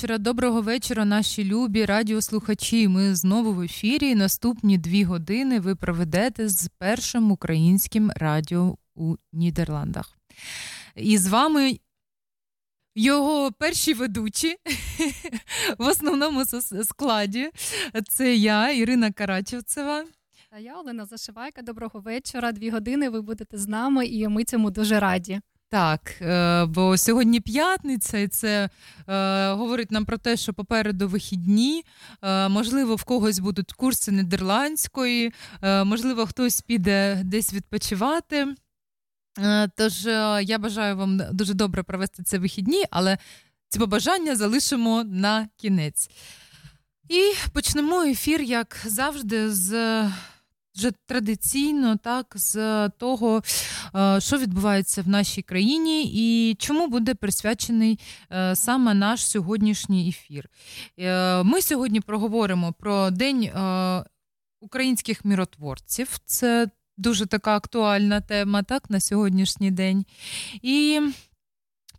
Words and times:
Вечора, 0.00 0.18
доброго 0.18 0.62
вечора, 0.62 1.04
наші 1.04 1.44
любі 1.44 1.84
радіослухачі. 1.84 2.88
Ми 2.88 3.14
знову 3.14 3.52
в 3.52 3.60
ефірі. 3.60 4.14
Наступні 4.14 4.78
дві 4.78 5.04
години 5.04 5.60
ви 5.60 5.74
проведете 5.74 6.48
з 6.48 6.68
першим 6.78 7.30
українським 7.30 8.10
радіо 8.16 8.76
у 8.94 9.16
Нідерландах. 9.32 10.18
І 10.96 11.18
з 11.18 11.28
вами 11.28 11.78
його 12.94 13.52
перші 13.52 13.94
ведучі 13.94 14.56
в 15.78 15.88
основному 15.88 16.44
складі. 16.84 17.50
Це 18.08 18.36
я, 18.36 18.70
Ірина 18.70 19.12
Карачевцева. 19.12 20.04
Та 20.50 20.58
я 20.58 20.78
Олена 20.78 21.06
Зашивайка. 21.06 21.62
Доброго 21.62 22.00
вечора. 22.00 22.52
Дві 22.52 22.70
години 22.70 23.08
ви 23.08 23.20
будете 23.20 23.58
з 23.58 23.68
нами, 23.68 24.06
і 24.06 24.28
ми 24.28 24.44
цьому 24.44 24.70
дуже 24.70 25.00
раді. 25.00 25.40
Так, 25.70 26.22
е, 26.22 26.64
бо 26.64 26.96
сьогодні 26.96 27.40
п'ятниця, 27.40 28.18
і 28.18 28.28
це 28.28 28.68
е, 29.08 29.52
говорить 29.52 29.90
нам 29.90 30.04
про 30.04 30.18
те, 30.18 30.36
що 30.36 30.54
попереду 30.54 31.08
вихідні, 31.08 31.84
е, 32.22 32.48
можливо, 32.48 32.94
в 32.94 33.04
когось 33.04 33.38
будуть 33.38 33.72
курси 33.72 34.12
нідерландської, 34.12 35.32
е, 35.62 35.84
можливо, 35.84 36.26
хтось 36.26 36.60
піде 36.60 37.22
десь 37.24 37.54
відпочивати. 37.54 38.54
Е, 39.38 39.68
тож 39.76 40.06
е, 40.06 40.40
я 40.42 40.58
бажаю 40.58 40.96
вам 40.96 41.20
дуже 41.32 41.54
добре 41.54 41.82
провести 41.82 42.22
ці 42.22 42.38
вихідні, 42.38 42.84
але 42.90 43.18
ці 43.68 43.78
побажання 43.78 44.36
залишимо 44.36 45.04
на 45.04 45.48
кінець. 45.56 46.10
І 47.08 47.32
почнемо 47.52 48.02
ефір, 48.02 48.42
як 48.42 48.76
завжди, 48.86 49.50
з 49.50 50.02
вже 50.76 50.92
традиційно 51.06 51.96
так 51.96 52.32
з 52.34 52.88
того, 52.88 53.42
е, 53.94 54.20
що 54.20 54.38
відбувається 54.38 55.02
в 55.02 55.08
нашій 55.08 55.42
країні, 55.42 56.10
і 56.14 56.54
чому 56.54 56.88
буде 56.88 57.14
присвячений 57.14 57.98
е, 58.32 58.56
саме 58.56 58.94
наш 58.94 59.26
сьогоднішній 59.26 60.08
ефір. 60.08 60.48
Е, 60.98 61.42
ми 61.42 61.62
сьогодні 61.62 62.00
проговоримо 62.00 62.72
про 62.72 63.10
День 63.10 63.50
українських 64.60 65.24
міротворців. 65.24 66.18
Це 66.24 66.68
дуже 66.96 67.26
така 67.26 67.56
актуальна 67.56 68.20
тема, 68.20 68.62
так, 68.62 68.90
на 68.90 69.00
сьогоднішній 69.00 69.70
день. 69.70 70.04
І 70.62 71.00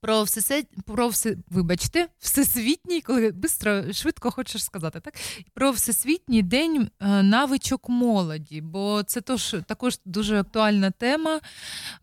про 0.02 0.24
все, 0.24 0.64
про 0.86 1.08
все, 1.08 1.38
вибачте, 1.50 2.08
всесвітній, 2.20 3.02
коли 3.02 3.32
бистро, 3.32 3.94
швидко 3.94 4.32
хочеш 4.32 4.64
сказати, 4.64 5.00
так? 5.00 5.14
Про 5.54 5.72
всесвітній 5.72 6.42
день 6.42 6.90
е, 7.00 7.24
навичок 7.24 7.90
молоді, 7.90 8.62
бо 8.62 9.04
це 9.04 9.22
тож, 9.22 9.56
також 9.66 10.00
дуже 10.06 10.40
актуальна 10.40 10.92
тема. 10.92 11.40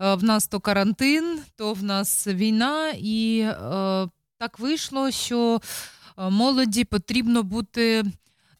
Е, 0.01 0.15
в 0.15 0.25
нас 0.25 0.47
то 0.47 0.61
карантин, 0.61 1.41
то 1.57 1.73
в 1.73 1.83
нас 1.83 2.27
війна, 2.27 2.91
і 2.99 3.39
е, 3.41 3.55
так 4.39 4.59
вийшло, 4.59 5.11
що 5.11 5.61
молоді 6.17 6.85
потрібно 6.85 7.43
бути. 7.43 8.05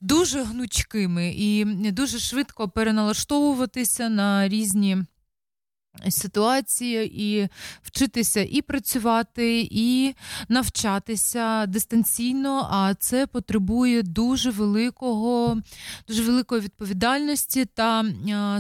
Дуже 0.01 0.43
гнучкими 0.43 1.35
і 1.37 1.65
дуже 1.93 2.19
швидко 2.19 2.69
переналаштовуватися 2.69 4.09
на 4.09 4.49
різні 4.49 4.99
ситуації 6.09 7.23
і 7.25 7.49
вчитися 7.83 8.41
і 8.41 8.63
працювати, 8.63 9.69
і 9.71 10.15
навчатися 10.49 11.67
дистанційно, 11.67 12.69
а 12.71 12.95
це 12.95 13.27
потребує 13.27 14.03
дуже 14.03 14.51
великого, 14.51 15.63
дуже 16.09 16.23
великої 16.23 16.61
відповідальності 16.61 17.65
та 17.65 18.05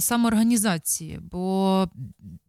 самоорганізації. 0.00 1.20
Бо 1.32 1.88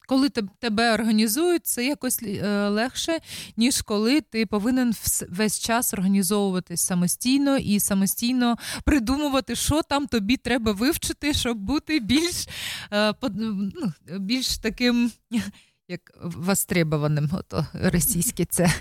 коли 0.10 0.30
тебе 0.60 0.94
організують, 0.94 1.66
це 1.66 1.86
якось 1.86 2.24
е, 2.24 2.68
легше, 2.68 3.20
ніж 3.58 3.82
коли 3.82 4.22
ти 4.22 4.46
повинен 4.46 4.94
весь 5.30 5.60
час 5.60 5.94
організовуватись 5.94 6.82
самостійно 6.82 7.58
і 7.58 7.80
самостійно 7.80 8.56
придумувати, 8.84 9.56
що 9.56 9.82
там 9.82 10.08
тобі 10.08 10.38
треба 10.38 10.72
вивчити, 10.72 11.34
щоб 11.34 11.58
бути 11.58 12.00
більш 12.00 12.48
е, 12.92 13.14
ну, 13.34 13.94
більш 14.20 14.58
таким. 14.58 15.12
Як 15.92 16.02
востребованим, 16.24 17.30
ото 17.34 17.68
російське 17.74 18.46
це. 18.46 18.74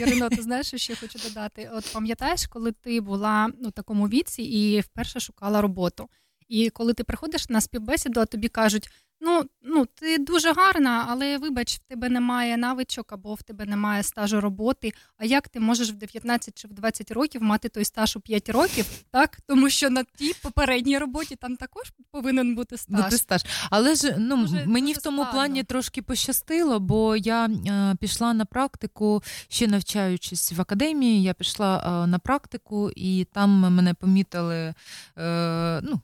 Ірино, 0.00 0.28
ти 0.28 0.42
знаєш, 0.42 0.66
що 0.66 0.78
ще 0.78 0.96
хочу 0.96 1.18
додати? 1.18 1.70
От 1.74 1.92
пам'ятаєш, 1.92 2.46
коли 2.46 2.72
ти 2.72 3.00
була 3.00 3.50
у 3.62 3.70
такому 3.70 4.08
віці 4.08 4.42
і 4.42 4.80
вперше 4.80 5.20
шукала 5.20 5.60
роботу. 5.60 6.08
І 6.48 6.70
коли 6.70 6.94
ти 6.94 7.04
приходиш 7.04 7.48
на 7.48 7.60
співбесіду, 7.60 8.20
а 8.20 8.26
тобі 8.26 8.48
кажуть, 8.48 8.90
Ну, 9.20 9.44
ну, 9.62 9.86
ти 9.94 10.18
дуже 10.18 10.52
гарна, 10.52 11.06
але 11.08 11.38
вибач, 11.38 11.74
в 11.74 11.78
тебе 11.78 12.08
немає 12.08 12.56
навичок 12.56 13.12
або 13.12 13.34
в 13.34 13.42
тебе 13.42 13.64
немає 13.66 14.02
стажу 14.02 14.40
роботи. 14.40 14.92
А 15.16 15.24
як 15.24 15.48
ти 15.48 15.60
можеш 15.60 15.90
в 15.90 15.94
19 15.94 16.58
чи 16.58 16.68
в 16.68 16.72
20 16.72 17.10
років 17.10 17.42
мати 17.42 17.68
той 17.68 17.84
стаж 17.84 18.16
у 18.16 18.20
5 18.20 18.48
років? 18.48 18.86
Так, 19.10 19.38
тому 19.46 19.70
що 19.70 19.90
на 19.90 20.04
тій 20.04 20.34
попередній 20.42 20.98
роботі 20.98 21.36
там 21.36 21.56
також 21.56 21.92
повинен 22.10 22.54
бути 22.54 22.76
стаж. 22.76 23.04
Бути 23.04 23.18
стаж. 23.18 23.44
Але 23.70 23.94
ж 23.94 24.14
ну 24.18 24.36
дуже, 24.36 24.66
мені 24.66 24.86
дуже 24.86 25.00
в 25.00 25.02
тому 25.02 25.16
складно. 25.16 25.32
плані 25.32 25.64
трошки 25.64 26.02
пощастило, 26.02 26.80
бо 26.80 27.16
я 27.16 27.46
е, 27.46 27.94
пішла 28.00 28.34
на 28.34 28.44
практику, 28.44 29.22
ще 29.48 29.66
навчаючись 29.66 30.52
в 30.52 30.60
академії. 30.60 31.22
Я 31.22 31.34
пішла 31.34 32.02
е, 32.04 32.06
на 32.06 32.18
практику, 32.18 32.90
і 32.96 33.24
там 33.32 33.50
мене 33.50 33.94
помітили. 33.94 34.74
Е, 35.18 35.80
ну, 35.82 36.00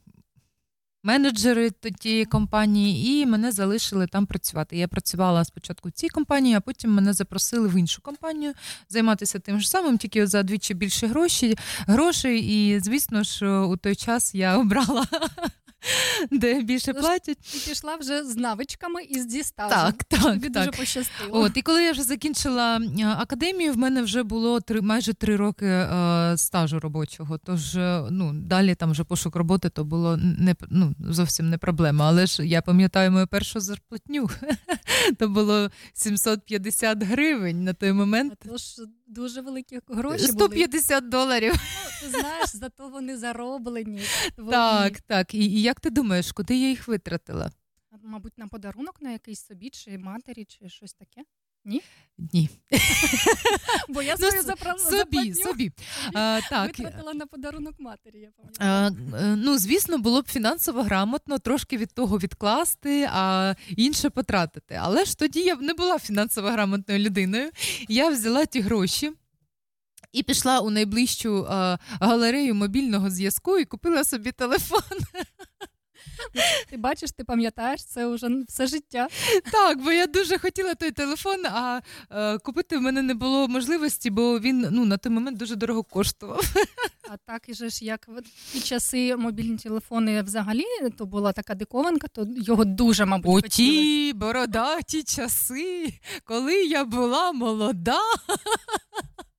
менеджери 1.02 1.70
тієї 1.98 2.24
компанії, 2.24 3.22
і 3.22 3.26
мене 3.26 3.52
залишили 3.52 4.06
там 4.06 4.26
працювати. 4.26 4.76
Я 4.76 4.88
працювала 4.88 5.44
спочатку 5.44 5.88
в 5.88 5.92
цій 5.92 6.08
компанії, 6.08 6.54
а 6.54 6.60
потім 6.60 6.92
мене 6.92 7.12
запросили 7.12 7.68
в 7.68 7.74
іншу 7.78 8.02
компанію 8.02 8.52
займатися 8.88 9.38
тим 9.38 9.60
ж 9.60 9.68
самим, 9.68 9.98
тільки 9.98 10.26
за 10.26 10.42
двічі 10.42 10.74
більше 10.74 11.06
грошей. 11.06 11.58
грошей. 11.86 12.40
І 12.40 12.80
звісно 12.80 13.22
ж, 13.22 13.58
у 13.58 13.76
той 13.76 13.94
час 13.94 14.34
я 14.34 14.58
обрала 14.58 15.04
де 16.30 16.62
більше 16.62 16.94
платять. 16.94 17.38
І 17.54 17.68
пішла 17.68 17.96
вже 17.96 18.24
з 18.24 18.36
навичками 18.36 19.02
і 19.02 19.20
з 19.20 19.26
дістажем. 19.26 19.78
Так, 19.78 20.04
так. 20.04 20.22
Тобі 20.22 20.50
так. 20.50 20.66
дуже 20.66 20.78
пощастило. 20.78 21.40
От, 21.40 21.56
І 21.56 21.62
коли 21.62 21.84
я 21.84 21.92
вже 21.92 22.02
закінчила 22.02 22.80
академію, 23.18 23.72
в 23.72 23.76
мене 23.76 24.02
вже 24.02 24.22
було 24.22 24.60
три 24.60 24.80
майже 24.80 25.14
три 25.14 25.36
роки 25.36 25.66
е, 25.66 26.34
стажу 26.36 26.80
робочого. 26.80 27.38
Тож 27.38 27.76
е, 27.76 28.04
ну, 28.10 28.32
далі 28.32 28.74
там 28.74 28.90
вже 28.90 29.04
пошук 29.04 29.36
роботи 29.36 29.68
то 29.68 29.84
було 29.84 30.16
не 30.16 30.54
ну, 30.70 30.94
зовсім 31.00 31.50
не 31.50 31.58
проблема. 31.58 32.08
Але 32.08 32.26
ж 32.26 32.46
я 32.46 32.62
пам'ятаю 32.62 33.10
мою 33.10 33.26
першу 33.26 33.60
зарплатню. 33.60 34.30
То 35.18 35.28
було 35.28 35.70
750 35.92 37.02
гривень 37.02 37.64
на 37.64 37.72
той 37.72 37.92
момент. 37.92 38.32
А 38.44 38.48
Тож 38.48 38.62
дуже 39.06 39.40
великі 39.40 39.80
гроші. 39.88 40.26
150 40.26 41.00
були. 41.00 41.10
доларів. 41.10 41.52
Ну, 41.54 41.90
ти 42.00 42.18
знаєш, 42.18 42.56
зато 42.56 42.88
вони 42.88 43.16
зароблені. 43.16 44.00
Твої. 44.36 44.50
Так, 44.52 45.00
так. 45.00 45.34
І, 45.34 45.38
і 45.38 45.62
як 45.72 45.80
ти 45.80 45.90
думаєш, 45.90 46.32
куди 46.32 46.56
я 46.56 46.68
їх 46.68 46.88
витратила? 46.88 47.50
Мабуть, 48.02 48.38
на 48.38 48.48
подарунок 48.48 49.02
на 49.02 49.10
якийсь 49.10 49.46
собі, 49.46 49.70
чи 49.70 49.98
матері, 49.98 50.44
чи 50.44 50.68
щось 50.68 50.94
таке. 50.94 51.22
Ні? 51.64 51.82
Ні. 52.18 52.50
Бо 53.88 54.02
я 54.02 54.16
свою 54.16 54.32
ну, 54.36 54.42
запра... 54.42 54.78
собі, 54.78 55.34
собі. 55.34 55.72
А, 56.14 56.40
так. 56.50 56.78
Витратила 56.78 57.14
на 57.14 57.26
подарунок 57.26 57.74
матері, 57.78 58.18
я 58.18 58.30
пам'ятаю. 58.30 58.96
Е, 59.14 59.36
ну, 59.36 59.58
звісно, 59.58 59.98
було 59.98 60.22
б 60.22 60.28
фінансово 60.28 60.82
грамотно 60.82 61.38
трошки 61.38 61.76
від 61.76 61.92
того 61.92 62.18
відкласти, 62.18 63.08
а 63.12 63.54
інше 63.76 64.10
потратити. 64.10 64.78
Але 64.82 65.04
ж 65.04 65.18
тоді 65.18 65.40
я 65.40 65.56
не 65.56 65.74
була 65.74 65.98
фінансово 65.98 66.48
грамотною 66.48 67.00
людиною. 67.00 67.50
Я 67.88 68.08
взяла 68.08 68.46
ті 68.46 68.60
гроші. 68.60 69.12
І 70.12 70.22
пішла 70.22 70.60
у 70.60 70.70
найближчу 70.70 71.46
а, 71.50 71.78
галерею 72.00 72.54
мобільного 72.54 73.10
зв'язку 73.10 73.58
і 73.58 73.64
купила 73.64 74.04
собі 74.04 74.32
телефон. 74.32 74.98
Ти 76.70 76.76
бачиш, 76.76 77.10
ти 77.12 77.24
пам'ятаєш, 77.24 77.84
це 77.84 78.06
вже 78.06 78.28
все 78.48 78.66
життя. 78.66 79.08
Так, 79.52 79.82
бо 79.82 79.92
я 79.92 80.06
дуже 80.06 80.38
хотіла 80.38 80.74
той 80.74 80.90
телефон, 80.90 81.46
а 81.46 81.80
е, 82.10 82.38
купити 82.38 82.78
в 82.78 82.80
мене 82.80 83.02
не 83.02 83.14
було 83.14 83.48
можливості, 83.48 84.10
бо 84.10 84.40
він 84.40 84.68
ну, 84.70 84.84
на 84.84 84.96
той 84.96 85.12
момент 85.12 85.38
дуже 85.38 85.56
дорого 85.56 85.82
коштував. 85.82 86.40
А 87.08 87.16
так 87.16 87.48
і 87.48 87.54
же 87.54 87.70
ж, 87.70 87.84
як 87.84 88.08
в 88.08 88.22
ті 88.52 88.60
часи 88.60 89.16
мобільні 89.16 89.56
телефони 89.56 90.22
взагалі, 90.22 90.64
то 90.98 91.06
була 91.06 91.32
така 91.32 91.54
дикованка, 91.54 92.08
то 92.08 92.26
його 92.36 92.64
дуже, 92.64 93.04
мабуть, 93.04 93.44
О, 93.44 93.48
ті 93.48 94.12
бородаті 94.12 95.02
часи, 95.02 95.92
коли 96.24 96.64
я 96.64 96.84
була 96.84 97.32
молода. 97.32 97.98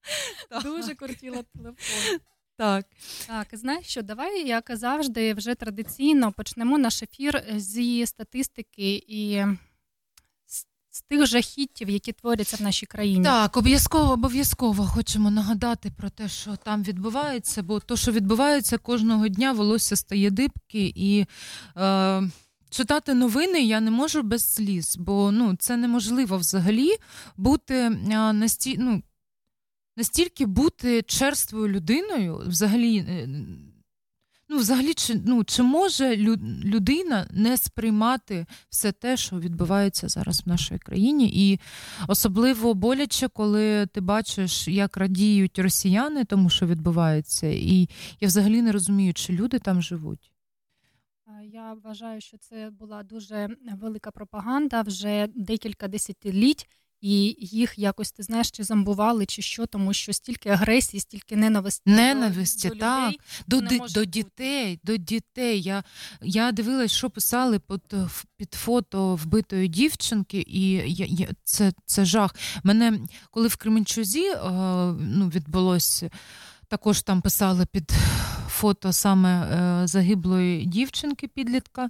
Дуже 0.63 0.95
кортіла 0.95 1.43
телефон. 1.55 2.19
Так, 2.57 2.85
Так, 3.27 3.47
знаєш 3.51 3.87
що, 3.87 4.01
давай, 4.01 4.47
як 4.47 4.71
завжди, 4.73 5.33
вже 5.33 5.55
традиційно 5.55 6.31
почнемо 6.31 6.77
наш 6.77 7.03
ефір 7.03 7.43
зі 7.55 8.05
статистики 8.05 9.03
і 9.07 9.43
з 10.93 11.01
тих 11.01 11.25
жахіттів, 11.25 11.89
які 11.89 12.11
творяться 12.11 12.57
в 12.57 12.61
нашій 12.61 12.85
країні. 12.85 13.23
Так, 13.23 13.57
обов'язково 13.57 14.13
обов'язково 14.13 14.85
хочемо 14.85 15.31
нагадати 15.31 15.91
про 15.97 16.09
те, 16.09 16.29
що 16.29 16.55
там 16.55 16.83
відбувається, 16.83 17.63
бо 17.63 17.79
то, 17.79 17.97
що 17.97 18.11
відбувається 18.11 18.77
кожного 18.77 19.27
дня, 19.27 19.51
волосся 19.51 19.95
стає 19.95 20.31
дибки 20.31 20.93
і. 20.95 21.25
Е... 21.77 22.23
Читати 22.69 23.13
новини 23.13 23.61
я 23.61 23.79
не 23.79 23.91
можу 23.91 24.23
без 24.23 24.53
сліз, 24.53 24.97
бо 24.97 25.31
ну 25.31 25.55
це 25.55 25.77
неможливо 25.77 26.37
взагалі 26.37 26.95
бути 27.37 27.89
насті... 28.33 28.75
ну, 28.79 29.01
настільки 29.97 30.45
бути 30.45 31.01
черствою 31.01 31.67
людиною, 31.67 32.41
взагалі, 32.47 32.97
е, 32.97 33.27
ну, 34.49 34.57
взагалі, 34.57 34.93
чи 34.93 35.21
ну, 35.25 35.43
чи 35.43 35.63
може 35.63 36.17
людина 36.63 37.27
не 37.31 37.57
сприймати 37.57 38.45
все 38.69 38.91
те, 38.91 39.17
що 39.17 39.39
відбувається 39.39 40.09
зараз 40.09 40.41
в 40.45 40.49
нашій 40.49 40.77
країні, 40.77 41.31
і 41.33 41.59
особливо 42.07 42.73
боляче, 42.73 43.27
коли 43.27 43.85
ти 43.85 44.01
бачиш, 44.01 44.67
як 44.67 44.97
радіють 44.97 45.59
росіяни, 45.59 46.25
тому 46.25 46.49
що 46.49 46.67
відбувається, 46.67 47.47
і 47.47 47.89
я 48.21 48.27
взагалі 48.27 48.61
не 48.61 48.71
розумію, 48.71 49.13
чи 49.13 49.33
люди 49.33 49.59
там 49.59 49.81
живуть. 49.81 50.29
Я 51.53 51.73
вважаю, 51.73 52.21
що 52.21 52.37
це 52.37 52.69
була 52.69 53.03
дуже 53.03 53.57
велика 53.81 54.11
пропаганда 54.11 54.81
вже 54.81 55.27
декілька 55.35 55.87
десятиліть 55.87 56.67
і 57.03 57.35
їх 57.39 57.73
якось 57.79 58.11
ти 58.11 58.23
знаєш, 58.23 58.51
чи 58.51 58.63
зомбували, 58.63 59.25
чи 59.25 59.41
що, 59.41 59.65
тому 59.65 59.93
що 59.93 60.13
стільки 60.13 60.49
агресії, 60.49 61.01
стільки 61.01 61.35
ненависті 61.35 61.89
ненависті, 61.89 62.67
до, 62.67 62.73
до 62.73 62.79
так, 62.79 63.07
людей, 63.07 63.19
до 63.47 63.61
до, 63.61 63.87
до 63.93 64.05
дітей. 64.05 64.79
До 64.83 64.97
дітей. 64.97 65.61
Я 65.61 65.83
я 66.21 66.51
дивилась, 66.51 66.91
що 66.91 67.09
писали 67.09 67.59
під, 67.59 67.95
під 68.37 68.53
фото 68.53 69.15
вбитої 69.15 69.67
дівчинки, 69.67 70.45
і 70.47 70.69
я, 70.71 71.05
я, 71.09 71.27
це 71.43 71.73
це 71.85 72.05
жах. 72.05 72.35
Мене 72.63 72.99
коли 73.31 73.47
в 73.47 73.55
Кременчузі 73.55 74.25
е, 74.25 74.39
ну, 74.99 75.29
відбулося. 75.29 76.09
Також 76.67 77.01
там 77.01 77.21
писали 77.21 77.65
під 77.65 77.91
фото 78.53 78.93
саме 78.93 79.29
е, 79.29 79.87
загиблої 79.87 80.65
дівчинки 80.65 81.27
підлітка. 81.27 81.89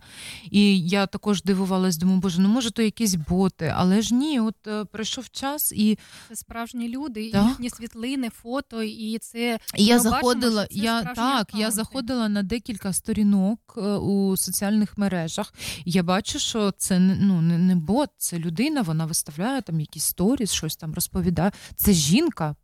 І 0.51 0.80
я 0.88 1.06
також 1.06 1.44
дивувалась, 1.44 1.98
думаю, 1.98 2.19
боже, 2.19 2.42
ну 2.42 2.50
може 2.50 2.71
то 2.71 2.81
якісь 2.81 3.15
боти, 3.15 3.74
але 3.75 4.01
ж 4.01 4.15
ні, 4.15 4.39
от 4.39 4.68
е, 4.68 4.86
прийшов 4.86 5.30
час 5.30 5.71
і 5.71 5.98
це 6.30 6.36
справжні 6.36 6.89
люди, 6.89 7.31
так. 7.31 7.48
їхні 7.48 7.69
світлини, 7.69 8.30
фото, 8.30 8.83
і 8.83 9.18
це 9.21 9.60
я 9.75 10.00
заходила. 10.00 10.62
Бачимо, 10.62 10.81
це 10.81 10.86
я 10.86 11.01
так, 11.01 11.12
аккаунти. 11.12 11.57
я 11.57 11.71
заходила 11.71 12.30
на 12.30 12.44
декілька 12.44 12.94
сторінок 12.94 13.59
е, 13.77 13.81
у 13.81 14.38
соціальних 14.38 14.98
мережах. 14.98 15.54
Я 15.86 16.04
бачу, 16.04 16.39
що 16.39 16.71
це 16.71 17.00
ну 17.00 17.42
не, 17.42 17.57
не 17.57 17.75
бот, 17.75 18.09
це 18.18 18.39
людина. 18.39 18.81
Вона 18.81 19.06
виставляє 19.06 19.62
там 19.62 19.80
якісь 19.80 20.04
сторіс, 20.04 20.51
щось 20.51 20.75
там 20.75 20.94
розповідає. 20.94 21.51
Це 21.75 21.94
жінка. 21.94 22.56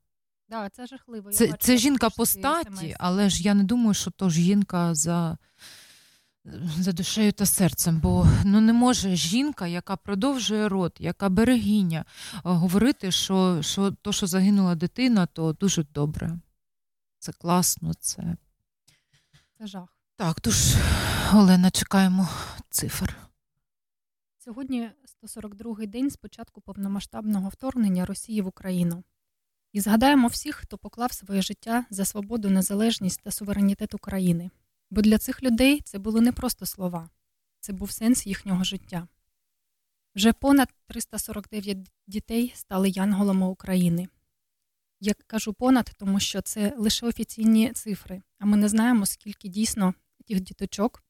Да, 0.50 0.70
це 0.70 0.88
жахливо. 0.88 1.32
Це 1.32 1.54
це 1.60 1.78
жінка 1.78 2.10
по 2.10 2.26
статі, 2.26 2.96
але 3.00 3.30
ж 3.30 3.44
я 3.44 3.54
не 3.54 3.64
думаю, 3.64 3.94
що 3.94 4.12
то 4.12 4.30
жінка 4.30 4.96
за 4.96 5.38
за 6.78 6.92
душею 6.92 7.32
та 7.32 7.46
серцем. 7.46 8.00
Бо 8.00 8.28
ну 8.46 8.62
не 8.62 8.74
може 8.74 9.16
жінка, 9.16 9.68
яка 9.68 9.96
продовжує 9.96 10.70
род, 10.70 10.98
яка 11.00 11.30
берегиня, 11.30 12.06
говорити, 12.44 13.12
що 13.12 13.62
що 13.62 13.92
то, 13.92 14.14
що 14.14 14.28
загинула 14.28 14.76
дитина, 14.76 15.26
то 15.26 15.54
дуже 15.54 15.84
добре. 15.84 16.40
Це 17.20 17.32
класно, 17.32 17.94
це 17.94 18.36
Це 19.58 19.68
жах. 19.68 19.90
Так, 20.16 20.40
тож, 20.40 20.76
Олена, 21.34 21.72
чекаємо 21.72 22.30
цифр. 22.70 23.18
Сьогодні 24.38 24.92
142-й 25.24 25.88
день 25.88 26.10
з 26.10 26.18
початку 26.18 26.62
повномасштабного 26.62 27.50
вторгнення 27.50 28.06
Росії 28.06 28.42
в 28.42 28.48
Україну. 28.48 29.04
І 29.74 29.80
згадаємо 29.80 30.28
всіх, 30.28 30.56
хто 30.56 30.78
поклав 30.78 31.14
своє 31.14 31.42
життя 31.42 31.86
за 31.90 32.06
свободу, 32.06 32.50
незалежність 32.50 33.22
та 33.24 33.32
суверенітет 33.32 33.94
України. 33.94 34.50
Бо 34.92 35.02
для 35.02 35.18
цих 35.18 35.44
людей 35.44 35.82
це 35.82 36.00
були 36.00 36.22
не 36.22 36.32
просто 36.32 36.66
слова, 36.66 37.10
це 37.60 37.74
був 37.74 37.92
сенс 37.92 38.28
їхнього 38.28 38.64
життя. 38.64 39.08
Вже 40.16 40.34
понад 40.34 40.74
349 40.88 41.78
дітей 42.08 42.54
стали 42.56 42.90
янголами 42.90 43.48
України. 43.48 44.08
Я 45.00 45.14
кажу 45.28 45.54
понад, 45.54 45.92
тому 45.98 46.20
що 46.20 46.42
це 46.42 46.74
лише 46.78 47.08
офіційні 47.08 47.72
цифри, 47.72 48.22
а 48.40 48.46
ми 48.46 48.58
не 48.58 48.70
знаємо, 48.70 49.06
скільки 49.06 49.48
дійсно 49.48 49.94
тих 50.28 50.40
діточок 50.40 51.04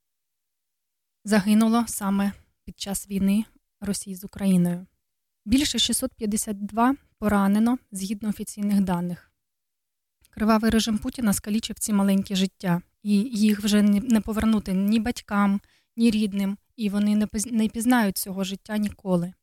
загинуло 1.23 1.85
саме 1.87 2.31
під 2.65 2.79
час 2.79 3.09
війни 3.09 3.45
Росії 3.81 4.15
з 4.15 4.23
Україною. 4.23 4.85
Більше 5.45 5.79
652 5.79 6.95
поранено 7.19 7.77
згідно 7.91 8.29
офіційних 8.29 8.81
даних. 8.81 9.31
Кривавий 10.29 10.71
режим 10.71 10.97
Путіна 10.97 11.33
скалічив 11.33 11.79
ці 11.79 11.93
маленькі 11.93 12.35
життя, 12.35 12.81
і 13.03 13.11
їх 13.19 13.59
вже 13.59 13.81
не 13.81 14.21
повернути 14.21 14.73
ні 14.73 14.99
батькам, 14.99 15.61
ні 15.97 16.11
рідним, 16.11 16.57
і 16.75 16.89
вони 16.89 17.27
не 17.51 17.67
пізнають 17.67 18.17
цього 18.17 18.43
життя 18.43 18.77
ніколи. 18.77 19.33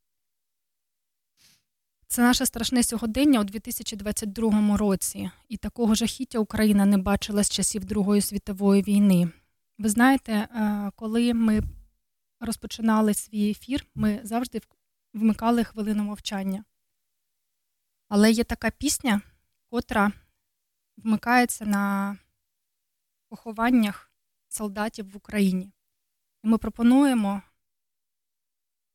Це 2.08 2.22
наше 2.22 2.46
страшне 2.46 2.82
сьогодення 2.82 3.40
у 3.40 3.44
2022 3.44 4.76
році, 4.76 5.30
і 5.48 5.56
такого 5.56 5.94
жахіття 5.94 6.38
Україна 6.38 6.84
не 6.84 6.98
бачила 6.98 7.44
з 7.44 7.50
часів 7.50 7.84
Другої 7.84 8.20
світової 8.20 8.82
війни. 8.82 9.28
Ви 9.78 9.88
знаєте, 9.88 10.32
е, 10.32 10.90
коли 10.96 11.34
ми 11.34 11.62
розпочинали 12.40 13.14
свій 13.14 13.50
ефір, 13.50 13.86
ми 13.94 14.20
завжди 14.22 14.60
вмикали 15.14 15.64
хвилину 15.64 16.04
мовчання. 16.04 16.64
Але 18.08 18.30
є 18.30 18.44
така 18.44 18.70
пісня, 18.70 19.20
котра 19.70 20.12
вмикається 20.96 21.64
на 21.66 22.16
похованнях 23.28 24.10
солдатів 24.48 25.10
в 25.10 25.16
Україні. 25.16 25.72
І 26.44 26.48
ми 26.48 26.58
пропонуємо 26.58 27.42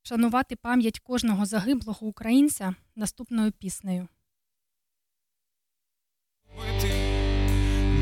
вшанувати 0.03 0.56
пам'ять 0.56 1.00
кожного 1.00 1.46
загиблого 1.46 2.08
українця 2.08 2.75
наступною 2.96 3.51
піснею. 3.51 4.08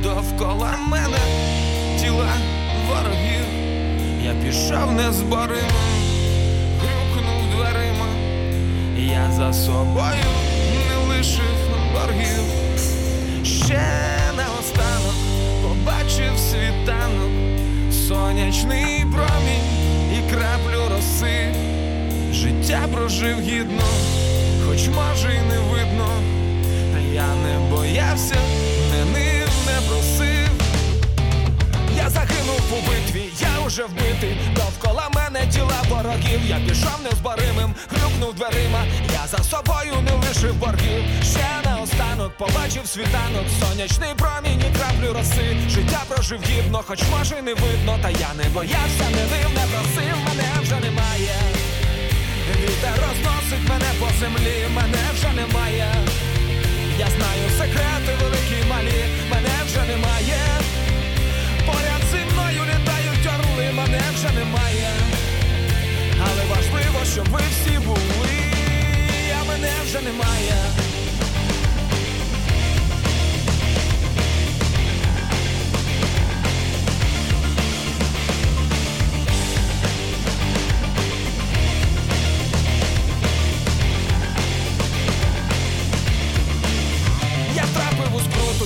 Довкола 0.03 0.77
мене 0.77 1.17
тіла 1.99 2.33
ворогів, 2.87 3.45
я 4.23 4.41
пішов 4.43 4.91
незборимо, 4.91 5.79
грюкнув 6.79 7.51
дверима, 7.55 8.07
я 8.97 9.31
за 9.31 9.53
собою 9.53 10.48
залишив 11.23 11.55
боргів, 11.93 12.43
ще 13.43 13.81
наостанок 14.37 15.15
побачив 15.61 16.39
світанок, 16.39 17.31
сонячний 18.07 19.05
промінь 19.11 19.69
і 20.13 20.31
краплю 20.33 20.95
роси, 20.95 21.53
життя 22.31 22.87
прожив 22.93 23.39
гідно, 23.41 23.87
хоч 24.67 24.87
може 24.87 25.33
й 25.33 25.41
не 25.49 25.59
видно, 25.59 26.09
та 26.93 26.99
я 27.13 27.27
не 27.35 27.69
боявся, 27.69 28.35
не 28.91 29.05
нив, 29.05 29.49
не 29.65 29.87
просив. 29.87 30.49
Я 31.97 32.09
загинув 32.09 32.48
у 32.71 32.81
битві, 32.89 33.23
я 33.39 33.65
уже 33.65 33.83
вбитий, 33.83 34.37
довкола 34.55 35.09
мене 35.15 35.47
тіла 35.47 35.81
ворогів, 35.89 36.41
я 36.47 36.59
пішов 36.67 36.99
незборимим, 37.03 37.73
грюкнув 37.91 38.33
дверима, 38.33 38.83
я 39.13 39.27
за 39.27 39.43
собою 39.43 39.93
не 40.01 40.27
лишив 40.27 40.55
боргів. 40.55 41.03
Ще 41.23 41.49
наостанок 41.65 42.31
побачив 42.37 42.85
світанок, 42.85 43.45
сонячний 43.59 44.13
промінь 44.17 44.61
і 44.67 44.77
краплю 44.77 45.13
роси. 45.13 45.57
Життя 45.69 46.01
прожив 46.07 46.41
гідно, 46.49 46.83
хоч 46.87 46.99
може 47.11 47.41
не 47.41 47.53
видно, 47.53 47.99
та 48.01 48.09
я 48.09 48.31
не 48.43 48.49
боявся, 48.49 49.05
не 49.15 49.23
нив, 49.31 49.49
не 49.59 49.65
просив, 49.71 50.17
мене 50.27 50.49
вже 50.61 50.75
немає. 50.75 51.35
Вітер 52.61 52.95
розносить 53.07 53.69
мене 53.69 53.91
по 53.99 54.07
землі, 54.19 54.57
мене 54.75 55.03
вже 55.13 55.29
немає. 55.41 55.87
Я 56.99 57.07
знаю 57.07 57.45
секрети 57.57 58.11
великі 58.21 58.69
малі, 58.69 59.03
мене 59.31 59.55
вже 59.65 59.81
немає. 59.91 60.39
Поряд 61.65 61.99
орли, 62.09 62.28
мене 63.71 64.01
вже 64.13 64.31
немає. 64.39 64.91
Але 66.21 66.43
важливо, 66.49 67.05
щоб 67.13 67.29
ви 67.29 67.39
всі 67.51 67.79
були, 67.85 68.39
а 69.41 69.43
мене 69.43 69.71
вже 69.85 70.01
немає. 70.01 70.88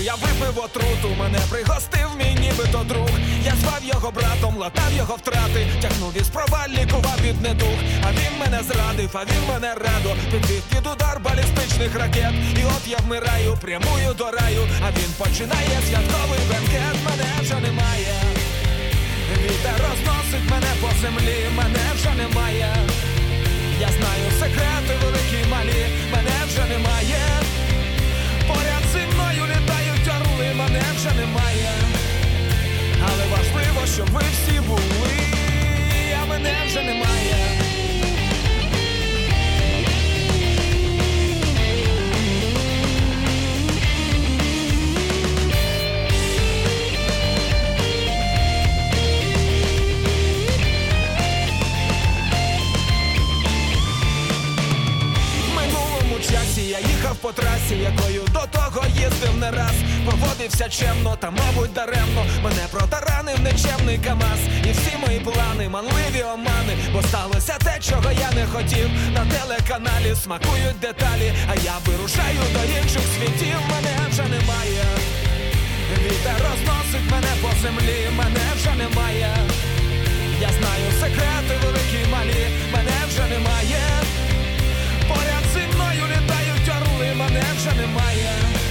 Я 0.04 0.16
випив 0.16 0.64
отруту, 0.64 1.16
мене 1.20 1.40
пригостив 1.50 2.10
мій 2.18 2.36
нібито 2.40 2.84
друг. 2.84 3.10
Я 3.46 3.56
звав 3.62 3.84
його 3.84 4.12
братом, 4.12 4.58
латав 4.58 4.94
його 4.98 5.16
втрати, 5.16 5.68
тягнув 5.82 6.18
із 6.18 6.30
проваль, 6.30 6.70
лікував 6.70 7.20
від 7.22 7.42
недуг. 7.42 7.78
А 8.08 8.12
він 8.12 8.40
мене 8.40 8.64
зрадив, 8.64 9.10
а 9.14 9.24
він 9.26 9.44
мене 9.50 9.74
радо 9.74 10.16
підвів 10.32 10.62
під 10.70 10.88
удар 10.88 11.20
балістичних 11.24 11.96
ракет. 11.96 12.34
І 12.60 12.64
от 12.66 12.88
я 12.88 12.98
вмираю, 12.98 13.58
прямую 13.62 14.14
до 14.18 14.32
раю, 14.32 14.64
а 14.86 14.92
він 14.92 15.12
починає 15.18 15.78
святковий 15.90 16.40
бенкет, 16.50 16.96
мене 17.10 17.30
вже 17.42 17.56
немає. 17.56 18.16
Вітер 19.44 19.78
розносить 19.90 20.50
мене 20.52 20.72
по 20.82 20.90
землі, 21.02 21.38
мене 21.58 21.86
вже 21.96 22.12
немає. 22.22 22.76
Я 23.80 23.88
знаю 23.88 24.26
секрети 24.40 24.94
великі 25.04 25.50
малі, 25.52 25.86
мене 26.12 26.38
вже 26.48 26.66
немає. 26.74 27.20
Поряд 28.48 28.83
вже 30.96 31.12
немає. 31.12 31.72
Але 33.08 33.24
важливо, 33.32 33.88
щоб 33.96 34.10
ви 34.10 34.22
всі 34.34 34.60
були, 34.60 35.14
а 36.22 36.26
мене 36.26 36.54
вже 36.68 36.82
немає. 36.82 37.63
Поводився 60.64 60.86
чемно, 60.86 61.16
та 61.20 61.32
мабуть 61.32 61.74
даремно. 61.74 62.26
Мене 62.44 62.68
протаранив 62.72 63.40
нечемний 63.40 63.98
Камаз. 63.98 64.40
І 64.68 64.72
всі 64.72 64.98
мої 64.98 65.20
плани, 65.20 65.70
манливі 65.70 66.24
омани. 66.34 66.74
Бо 66.94 67.02
сталося 67.02 67.58
те, 67.64 67.80
чого 67.82 68.12
я 68.12 68.32
не 68.32 68.46
хотів. 68.46 68.90
На 69.14 69.26
телеканалі 69.26 70.16
смакують 70.24 70.80
деталі, 70.82 71.34
а 71.52 71.56
я 71.56 71.76
вирушаю 71.86 72.44
до 72.54 72.62
інших 72.80 73.02
світів. 73.16 73.58
Мене 73.72 73.96
вже 74.10 74.24
немає. 74.24 74.86
Вітер 76.06 76.40
розносить 76.48 77.12
мене 77.12 77.34
по 77.42 77.50
землі, 77.62 78.10
мене 78.18 78.46
вже 78.56 78.72
немає. 78.84 79.30
Я 80.42 80.50
знаю 80.50 80.88
секрети 81.00 81.54
великі 81.64 81.98
й 82.08 82.12
малі, 82.12 82.44
мене 82.74 82.98
вже 83.08 83.24
немає. 83.34 83.84
Поряд 85.08 85.46
зі 85.54 85.76
мною 85.76 86.04
літають 86.14 86.70
орли, 86.76 87.14
мене 87.16 87.44
вже 87.58 87.72
немає. 87.82 88.63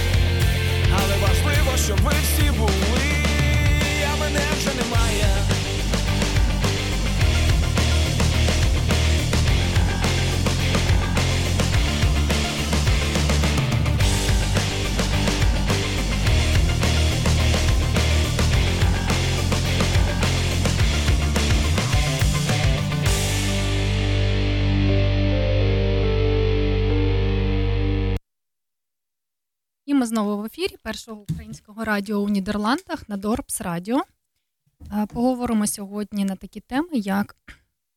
Але 0.97 1.15
важливо, 1.21 1.77
щоб 1.85 1.97
ви 2.01 2.11
всі 2.23 2.51
були, 2.51 3.05
а 4.13 4.17
мене 4.19 4.39
вже 4.59 4.69
немає. 4.75 4.92
Знову 30.13 30.41
в 30.41 30.45
ефірі 30.45 30.77
першого 30.83 31.21
українського 31.21 31.83
радіо 31.83 32.17
у 32.17 32.29
Нідерландах 32.29 33.09
на 33.09 33.17
Dorps 33.17 33.61
Radio. 33.61 34.03
Поговоримо 35.07 35.67
сьогодні 35.67 36.25
на 36.25 36.35
такі 36.35 36.59
теми, 36.59 36.89
як 36.93 37.35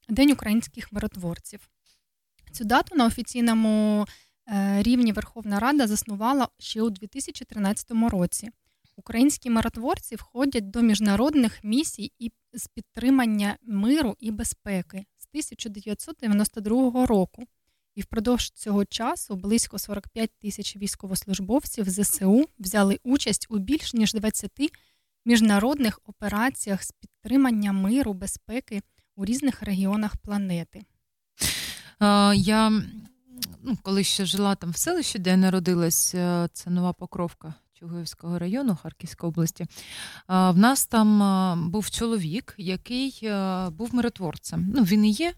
День 0.08 0.30
українських 0.30 0.92
миротворців. 0.92 1.68
Цю 2.52 2.64
дату 2.64 2.96
на 2.96 3.06
офіційному 3.06 4.06
е, 4.48 4.82
рівні 4.82 5.12
Верховна 5.12 5.60
Рада 5.60 5.86
заснувала 5.86 6.48
ще 6.58 6.82
у 6.82 6.90
2013 6.90 7.90
році. 7.90 8.50
Українські 8.96 9.50
миротворці 9.50 10.16
входять 10.16 10.70
до 10.70 10.82
міжнародних 10.82 11.64
місій 11.64 12.12
і 12.18 12.32
з 12.52 12.66
підтримання 12.66 13.56
миру 13.62 14.16
і 14.20 14.30
безпеки 14.30 15.04
з 15.18 15.26
1992 15.26 17.06
року. 17.06 17.46
І 17.96 18.02
впродовж 18.02 18.50
цього 18.50 18.84
часу 18.84 19.36
близько 19.36 19.78
45 19.78 20.30
тисяч 20.42 20.76
військовослужбовців 20.76 21.90
ЗСУ 21.90 22.44
взяли 22.58 22.98
участь 23.04 23.46
у 23.50 23.58
більш 23.58 23.94
ніж 23.94 24.14
20 24.14 24.50
міжнародних 25.24 26.00
операціях 26.04 26.82
з 26.82 26.92
підтримання 26.92 27.72
миру, 27.72 28.12
безпеки 28.12 28.82
у 29.16 29.24
різних 29.24 29.62
регіонах 29.62 30.16
планети. 30.16 30.84
Я 32.34 32.82
ну, 33.62 33.76
коли 33.82 34.04
ще 34.04 34.24
жила 34.24 34.54
там 34.54 34.70
в 34.70 34.76
селищі, 34.76 35.18
де 35.18 35.30
я 35.30 35.36
народилась, 35.36 36.14
е, 36.14 36.48
це 36.52 36.70
нова 36.70 36.92
Покровка 36.92 37.54
Чугуївського 37.72 38.38
району 38.38 38.76
Харківської 38.82 39.28
області. 39.28 39.64
е, 39.64 39.68
В 40.28 40.58
нас 40.58 40.86
там 40.86 41.22
е, 41.22 41.56
був 41.70 41.90
чоловік, 41.90 42.54
який 42.58 43.30
був 43.70 43.94
миротворцем. 43.94 44.72
Ну, 44.74 44.82
він 44.82 45.04
і 45.04 45.10
є. 45.10 45.34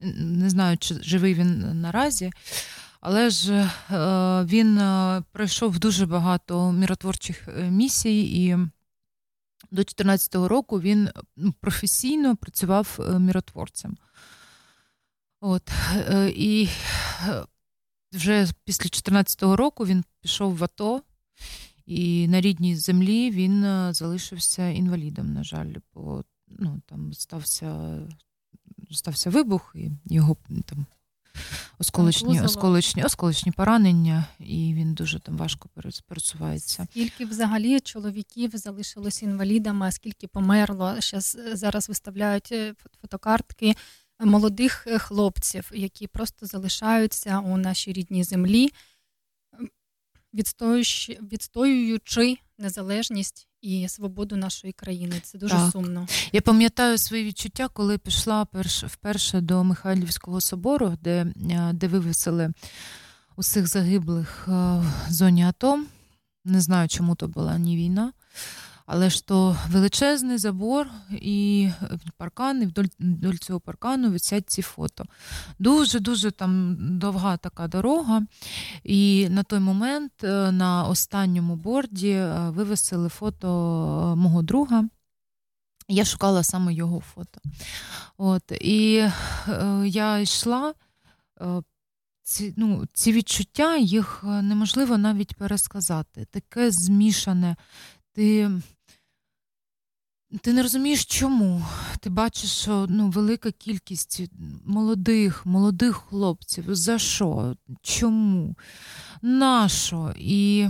Не 0.00 0.50
знаю, 0.50 0.78
чи 0.78 0.94
живий 1.02 1.34
він 1.34 1.80
наразі, 1.80 2.32
але 3.00 3.30
ж 3.30 3.52
е, 3.54 3.68
він 4.44 4.78
е, 4.78 5.22
пройшов 5.32 5.78
дуже 5.78 6.06
багато 6.06 6.72
миротворчих 6.72 7.48
е, 7.48 7.70
місій 7.70 8.44
і. 8.44 8.56
До 9.72 9.76
2014 9.76 10.34
року 10.34 10.80
він 10.80 11.10
ну, 11.36 11.54
професійно 11.60 12.36
працював 12.36 12.98
миротворцем. 13.18 13.96
От, 15.40 15.70
і 16.28 16.68
вже 18.12 18.46
після 18.64 18.82
2014 18.82 19.42
року 19.42 19.86
він 19.86 20.04
пішов 20.20 20.56
в 20.56 20.64
АТО, 20.64 21.02
і 21.86 22.28
на 22.28 22.40
рідній 22.40 22.76
землі 22.76 23.30
він 23.30 23.62
залишився 23.94 24.68
інвалідом, 24.68 25.32
на 25.32 25.44
жаль, 25.44 25.74
бо 25.94 26.24
ну, 26.48 26.80
там 26.86 27.12
стався, 27.12 27.98
стався 28.94 29.30
вибух, 29.30 29.72
і 29.74 29.90
його 30.06 30.36
там 30.66 30.86
осколочні, 31.78 32.40
осколочні, 32.40 33.04
осколочні 33.04 33.52
поранення, 33.52 34.24
і 34.38 34.74
він 34.74 34.94
дуже 34.94 35.20
там 35.20 35.36
важко 35.36 35.68
перес- 35.76 36.02
пересувається. 36.06 36.86
Скільки 36.90 37.24
взагалі 37.24 37.80
чоловіків 37.80 38.50
залишилось 38.54 39.22
інвалідами, 39.22 39.86
а 39.86 39.92
скільки 39.92 40.26
померло? 40.26 41.00
Щас, 41.00 41.34
е, 41.36 41.56
зараз 41.56 41.88
виставляють 41.88 42.52
е, 42.52 42.74
фотокартки 43.00 43.74
молодих 44.20 44.86
е, 44.86 44.98
хлопців, 44.98 45.70
які 45.74 46.06
просто 46.06 46.46
залишаються 46.46 47.38
у 47.38 47.56
нашій 47.56 47.92
рідній 47.92 48.24
землі, 48.24 48.70
відстоюючи 51.22 52.38
незалежність 52.58 53.48
і 53.62 53.88
свободу 53.88 54.36
нашої 54.36 54.72
країни. 54.72 55.20
Це 55.22 55.38
дуже 55.38 55.54
так. 55.54 55.72
сумно. 55.72 56.06
Я 56.32 56.40
пам'ятаю 56.40 56.98
свої 56.98 57.24
відчуття, 57.24 57.68
коли 57.68 57.98
пішла 57.98 58.44
перш, 58.44 58.84
вперше 58.84 59.40
до 59.40 59.64
Михайлівського 59.64 60.40
собору, 60.40 60.98
де 61.02 61.26
е, 61.50 61.72
де 61.72 61.88
вивесили 61.88 62.52
усіх 63.36 63.66
загиблих 63.66 64.44
е, 64.48 64.50
в 64.50 65.12
зоні 65.12 65.44
АТО. 65.44 65.84
Не 66.44 66.60
знаю, 66.60 66.88
чому 66.88 67.14
то 67.14 67.28
була 67.28 67.58
ні 67.58 67.76
війна. 67.76 68.12
Але 68.92 69.10
ж 69.10 69.26
то 69.26 69.56
величезний 69.68 70.38
забор 70.38 70.90
і 71.10 71.68
паркан, 72.16 72.62
і 72.62 72.66
вдоль, 72.66 73.34
цього 73.34 73.60
паркану 73.60 74.10
висять 74.10 74.50
ці 74.50 74.62
фото. 74.62 75.04
Дуже-дуже 75.58 76.30
там 76.30 76.76
довга 76.98 77.36
така 77.36 77.68
дорога. 77.68 78.22
І 78.84 79.28
на 79.30 79.42
той 79.42 79.60
момент 79.60 80.24
е, 80.24 80.52
на 80.52 80.84
останньому 80.84 81.56
борді 81.56 82.10
е, 82.10 82.50
вивесили 82.50 83.08
фото 83.08 83.48
е, 83.48 84.16
мого 84.16 84.42
друга. 84.42 84.84
Я 85.88 86.04
шукала 86.04 86.42
саме 86.42 86.74
його 86.74 87.00
фото. 87.00 87.40
От, 88.16 88.52
І 88.60 88.96
е, 88.96 89.82
я 89.86 90.18
йшла. 90.18 90.74
Е, 91.40 91.62
ці 92.22 92.54
ну, 92.56 92.86
ці 92.92 93.12
відчуття, 93.12 93.76
їх 93.76 94.24
неможливо 94.24 94.98
навіть 94.98 95.34
пересказати. 95.34 96.24
Таке 96.30 96.70
змішане. 96.70 97.56
Ти 98.12 98.50
ти 100.38 100.52
не 100.52 100.62
розумієш, 100.62 101.04
чому. 101.04 101.66
Ти 102.00 102.10
бачиш, 102.10 102.50
що 102.50 102.86
ну, 102.88 103.10
велика 103.10 103.52
кількість 103.52 104.22
молодих, 104.64 105.46
молодих 105.46 105.96
хлопців. 105.96 106.74
За 106.74 106.98
що? 106.98 107.56
Чому? 107.82 108.56
Нащо? 109.22 110.14
І 110.18 110.68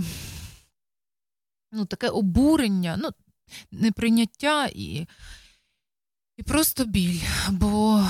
ну, 1.71 1.85
таке 1.85 2.09
обурення, 2.09 2.97
ну, 3.01 3.09
неприйняття 3.71 4.65
і 4.65 5.07
і 6.37 6.43
просто 6.43 6.85
біль. 6.85 7.19
Бо 7.49 8.05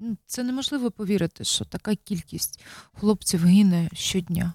ну, 0.00 0.16
це 0.26 0.42
неможливо 0.42 0.90
повірити, 0.90 1.44
що 1.44 1.64
така 1.64 1.94
кількість 1.94 2.60
хлопців 2.92 3.44
гине 3.44 3.90
щодня. 3.92 4.54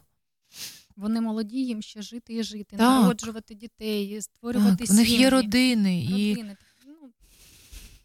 Вони 0.97 1.21
молоді, 1.21 1.65
їм 1.65 1.81
ще 1.81 2.01
жити 2.01 2.33
і 2.33 2.43
жити, 2.43 2.77
так. 2.77 3.01
народжувати 3.01 3.55
дітей, 3.55 4.21
створювати 4.21 4.85
так, 4.85 4.89
У 4.89 4.93
них 4.93 5.09
є 5.09 5.29
родини. 5.29 6.03
І... 6.03 6.43
Ну, 6.85 7.11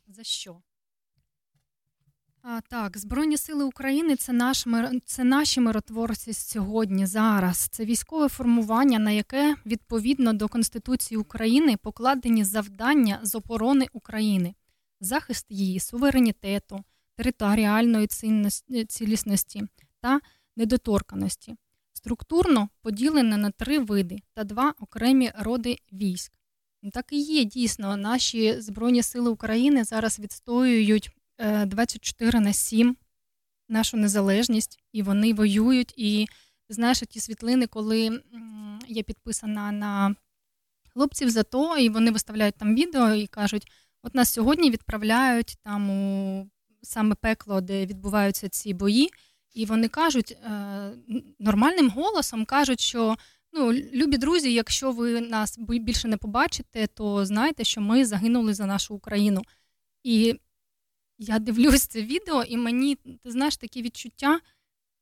За 0.06 0.24
що? 0.24 0.62
А, 2.42 2.60
Так, 2.60 2.98
Збройні 2.98 3.36
сили 3.36 3.64
України 3.64 4.16
це 4.16 4.32
наш 4.32 4.66
це 5.04 5.24
наші 5.24 5.60
миротворці 5.60 6.32
сьогодні, 6.32 7.06
зараз. 7.06 7.58
Це 7.58 7.84
військове 7.84 8.28
формування, 8.28 8.98
на 8.98 9.10
яке 9.10 9.56
відповідно 9.66 10.32
до 10.32 10.48
Конституції 10.48 11.18
України 11.18 11.76
покладені 11.76 12.44
завдання 12.44 13.20
з 13.22 13.34
оборони 13.34 13.86
України, 13.92 14.54
захист 15.00 15.46
її 15.48 15.80
суверенітету, 15.80 16.84
територіальної 17.16 18.06
цілісності 18.86 19.62
та 20.00 20.20
недоторканості 20.56 21.56
структурно 22.02 22.68
поділене 22.82 23.36
на 23.36 23.50
три 23.50 23.78
види 23.78 24.18
та 24.34 24.44
два 24.44 24.74
окремі 24.80 25.32
роди 25.38 25.78
військ. 25.92 26.32
Так 26.92 27.06
і 27.12 27.20
є 27.20 27.44
дійсно, 27.44 27.96
наші 27.96 28.60
Збройні 28.60 29.02
Сили 29.02 29.30
України 29.30 29.84
зараз 29.84 30.18
відстоюють 30.20 31.10
24 31.66 32.38
е, 32.38 32.40
на 32.40 32.52
7 32.52 32.96
нашу 33.68 33.96
незалежність, 33.96 34.78
і 34.92 35.02
вони 35.02 35.34
воюють. 35.34 35.94
І 35.96 36.26
знаєш, 36.68 37.00
ті 37.00 37.20
світлини, 37.20 37.66
коли 37.66 38.22
я 38.88 39.02
підписана 39.02 39.72
на 39.72 40.14
хлопців 40.92 41.30
за 41.30 41.42
то, 41.42 41.78
і 41.78 41.88
вони 41.88 42.10
виставляють 42.10 42.56
там 42.56 42.74
відео 42.74 43.14
і 43.14 43.26
кажуть: 43.26 43.72
от 44.02 44.14
нас 44.14 44.32
сьогодні 44.32 44.70
відправляють 44.70 45.56
там 45.62 45.90
у 45.90 46.46
саме 46.82 47.14
пекло, 47.14 47.60
де 47.60 47.86
відбуваються 47.86 48.48
ці 48.48 48.74
бої. 48.74 49.10
І 49.54 49.66
вони 49.66 49.88
кажуть 49.88 50.32
е, 50.32 50.90
нормальним 51.38 51.90
голосом 51.90 52.44
кажуть, 52.44 52.80
що 52.80 53.16
ну, 53.52 53.72
любі 53.72 54.16
друзі, 54.16 54.52
якщо 54.52 54.92
ви 54.92 55.20
нас 55.20 55.58
більше 55.58 56.08
не 56.08 56.16
побачите, 56.16 56.86
то 56.86 57.26
знайте, 57.26 57.64
що 57.64 57.80
ми 57.80 58.04
загинули 58.04 58.54
за 58.54 58.66
нашу 58.66 58.94
Україну. 58.94 59.42
І 60.02 60.40
я 61.18 61.38
дивлюсь 61.38 61.86
це 61.86 62.02
відео, 62.02 62.42
і 62.42 62.56
мені 62.56 62.94
ти 62.94 63.30
знаєш 63.30 63.56
такі 63.56 63.82
відчуття. 63.82 64.40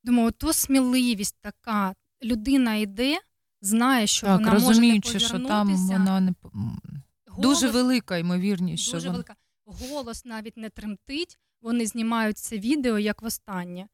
Думаю, 0.05 0.31
то 0.31 0.53
сміливість 0.53 1.37
така. 1.41 1.95
Людина 2.23 2.75
йде, 2.75 3.19
знає, 3.61 4.07
що 4.07 4.27
так, 4.27 4.39
вона 4.39 4.51
розуміючи, 4.51 5.13
може 5.13 5.25
не 5.25 5.29
що 5.29 5.49
там 5.49 5.77
вона 5.77 6.21
не 6.21 6.35
голос, 6.43 7.43
дуже 7.43 7.69
велика 7.69 8.19
ймовірність. 8.19 8.93
Дуже 8.93 9.01
що 9.01 9.11
велика. 9.11 9.37
Голос 9.65 10.25
навіть 10.25 10.57
не 10.57 10.71
тремтить. 10.71 11.39
Вони 11.61 11.87
знімають 11.87 12.39
це 12.39 12.59
відео 12.59 12.99
як 12.99 13.23
востаннє 13.23 13.89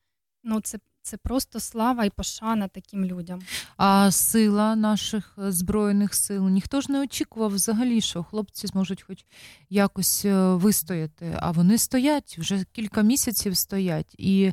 ну 0.47 0.61
це 0.61 0.79
це 1.07 1.17
просто 1.17 1.61
слава 1.61 2.05
і 2.05 2.11
пошана 2.11 2.69
таким 2.69 3.05
людям. 3.05 3.41
А 3.77 4.11
сила 4.11 4.77
наших 4.77 5.39
е, 5.39 5.53
збройних 5.53 6.15
сил 6.15 6.49
ніхто 6.49 6.81
ж 6.81 6.93
не 6.93 7.01
очікував 7.01 7.51
взагалі, 7.51 8.01
що 8.01 8.23
хлопці 8.23 8.67
зможуть 8.67 9.03
хоч 9.03 9.25
якось 9.71 10.25
е, 10.25 10.55
вистояти. 10.55 11.37
А 11.39 11.51
вони 11.51 11.79
стоять 11.79 12.39
вже 12.39 12.65
кілька 12.73 13.03
місяців 13.03 13.57
стоять. 13.57 14.15
І 14.19 14.53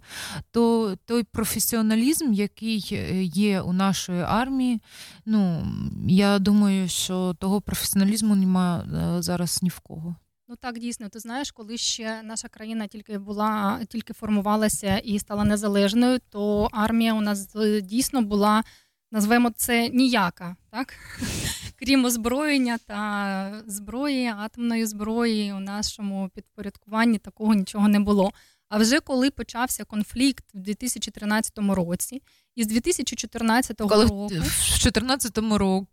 то 0.52 0.96
той 1.06 1.24
професіоналізм, 1.24 2.34
який 2.34 2.90
е, 2.92 3.24
є 3.24 3.62
у 3.62 3.74
нашої 3.74 4.22
армії, 4.22 4.82
ну 5.26 5.68
я 6.08 6.40
думаю, 6.40 6.90
що 6.90 7.36
того 7.40 7.62
професіоналізму 7.62 8.36
немає 8.36 8.84
зараз 9.20 9.64
ні 9.64 9.70
в 9.70 9.80
кого. 9.80 10.16
Ну 10.54 10.58
так 10.62 10.80
дійсно, 10.80 11.10
ти 11.10 11.20
знаєш, 11.20 11.52
коли 11.52 11.78
ще 11.78 12.24
наша 12.24 12.48
країна 12.48 12.88
тільки 12.88 13.18
була, 13.18 13.80
тільки 13.90 14.14
формувалася 14.14 14.98
і 14.98 15.20
стала 15.20 15.44
незалежною, 15.44 16.20
то 16.30 16.70
армія 16.72 17.14
у 17.14 17.22
нас 17.22 17.56
е, 17.56 17.82
дійсно 17.82 18.22
була, 18.22 18.64
назвемо 19.12 19.50
це 19.50 19.90
ніяка, 19.90 20.56
так 20.70 20.94
крім 21.76 22.06
озброєння 22.06 22.78
та 22.88 23.64
зброї, 23.68 24.28
атомної 24.28 24.86
зброї 24.86 25.54
у 25.54 25.60
нашому 25.60 26.30
підпорядкуванні 26.36 27.18
такого 27.18 27.54
нічого 27.54 27.88
не 27.88 28.00
було. 28.00 28.32
А 28.74 28.78
вже 28.78 29.00
коли 29.00 29.32
почався 29.32 29.84
конфлікт 29.84 30.46
в 30.54 30.60
2013 30.60 31.54
році, 31.58 32.22
і 32.56 32.64
з 32.64 32.68
2014 32.68 33.78
Коли 33.78 34.04
року 34.04 34.26
в 34.26 34.30
2014 34.30 35.40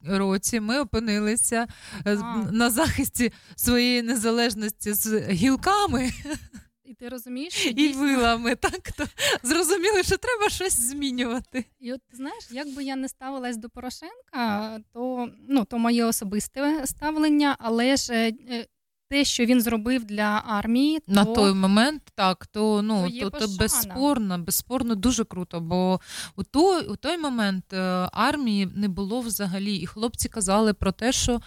році 0.03 0.61
ми 0.61 0.81
опинилися 0.81 1.67
е, 2.07 2.17
а. 2.17 2.37
на 2.53 2.71
захисті 2.71 3.33
своєї 3.57 4.03
незалежності 4.03 4.93
з 4.93 5.29
гілками. 5.29 6.11
І 6.85 6.95
ти 6.95 7.09
розумієш? 7.09 7.67
І 7.67 7.73
дійсно... 7.73 8.03
вилами, 8.03 8.57
так? 8.57 8.93
То 8.93 9.05
зрозуміли, 9.43 10.03
що 10.03 10.17
треба 10.17 10.49
щось 10.49 10.81
змінювати. 10.81 11.65
І 11.81 11.93
от 11.93 12.01
знаєш, 12.13 12.49
як 12.51 12.75
би 12.75 12.85
я 12.85 12.97
не 12.97 13.09
ставилась 13.09 13.57
до 13.57 13.71
Порошенка, 13.71 14.81
то 14.93 15.29
ну, 15.49 15.65
то 15.65 15.79
моє 15.79 16.05
особисте 16.05 16.87
ставлення, 16.87 17.57
але 17.59 17.97
ж 17.97 18.13
е, 18.13 18.67
те, 19.11 19.25
що 19.25 19.45
він 19.45 19.61
зробив 19.61 20.05
для 20.05 20.43
армії, 20.47 21.03
на 21.07 21.25
той 21.25 21.55
момент, 21.55 22.03
так 22.15 22.47
то 22.47 22.83
ну 22.83 23.11
то, 23.11 23.31
то, 23.31 23.39
то 23.39 23.49
безспорно, 23.59 24.39
безспорно 24.39 24.95
дуже 24.95 25.25
круто. 25.25 25.61
Бо 25.61 26.01
у 26.37 26.43
той 26.43 26.87
у 26.87 26.97
той 26.97 27.19
момент 27.19 27.73
е, 27.73 28.09
армії 28.13 28.69
не 28.75 28.89
було 28.89 29.21
взагалі, 29.21 29.77
і 29.77 29.87
хлопці 29.87 30.29
казали 30.29 30.75
про 30.75 30.93
те, 30.93 31.13
що 31.13 31.33
е, 31.33 31.41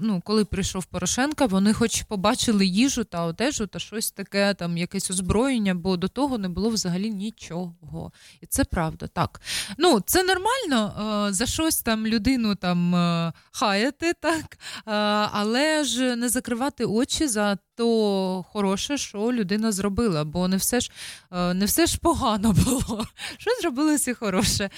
ну, 0.00 0.22
коли 0.24 0.44
прийшов 0.44 0.84
Порошенка, 0.84 1.46
вони, 1.46 1.72
хоч 1.72 2.02
побачили 2.02 2.66
їжу 2.66 3.04
та 3.04 3.24
одежу, 3.24 3.66
та 3.66 3.78
щось 3.78 4.10
таке, 4.10 4.54
там 4.54 4.76
якесь 4.76 5.10
озброєння, 5.10 5.74
бо 5.74 5.96
до 5.96 6.08
того 6.08 6.38
не 6.38 6.48
було 6.48 6.68
взагалі 6.68 7.10
нічого. 7.10 8.12
І 8.40 8.46
це 8.46 8.64
правда. 8.64 9.06
Так 9.06 9.40
ну 9.78 10.00
це 10.00 10.22
нормально 10.22 11.26
е, 11.28 11.32
за 11.32 11.46
щось 11.46 11.82
там 11.82 12.06
людину 12.06 12.54
там 12.54 12.94
е, 12.94 13.32
хаяти, 13.52 14.12
так 14.20 14.58
е, 14.86 14.90
але 15.32 15.84
ж 15.84 16.16
не 16.16 16.28
закривати 16.28 16.49
закривати 16.50 16.84
очі 16.84 17.28
за 17.28 17.58
то 17.74 18.44
хороше, 18.52 18.98
що 18.98 19.18
людина 19.32 19.72
зробила, 19.72 20.24
бо 20.24 20.48
не 20.48 20.56
все 20.56 20.80
ж 20.80 20.90
е, 21.32 21.54
не 21.54 21.64
все 21.64 21.86
ж 21.86 21.98
погано 21.98 22.52
було. 22.64 23.06
Що 23.38 23.50
зробилося 23.60 24.14
хороше? 24.14 24.70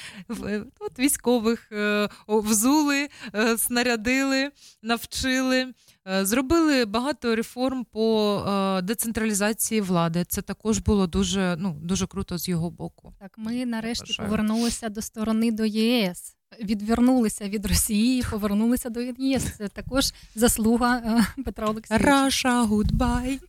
Е, 0.45 0.65
от 0.79 0.99
Військових 0.99 1.73
е, 1.73 2.09
взули, 2.29 3.09
снарядили, 3.57 4.51
навчили. 4.83 5.73
Зробили 6.07 6.85
багато 6.85 7.37
реформ 7.37 7.85
по 7.85 8.81
децентралізації 8.83 9.81
влади. 9.81 10.25
Це 10.29 10.43
також 10.43 10.79
було 10.79 11.07
дуже 11.07 11.57
ну 11.59 11.79
дуже 11.83 12.07
круто 12.07 12.39
з 12.39 12.49
його 12.49 12.71
боку. 12.71 13.15
Так, 13.19 13.39
ми 13.39 13.67
нарешті 13.67 14.23
повернулися 14.23 14.89
до 14.89 15.03
сторони 15.03 15.53
до 15.53 15.65
ЄС 15.65 16.37
відвернулися 16.61 17.49
від 17.49 17.67
Росії, 17.67 18.23
повернулися 18.31 18.91
до 18.91 19.01
ЄС. 19.01 19.45
Це 19.59 19.69
також 19.69 20.13
заслуга 20.35 20.97
е, 20.97 21.43
Петра 21.43 21.69
Олексійовича. 21.69 22.11
Russia, 22.11 22.63
goodbye. 22.63 23.41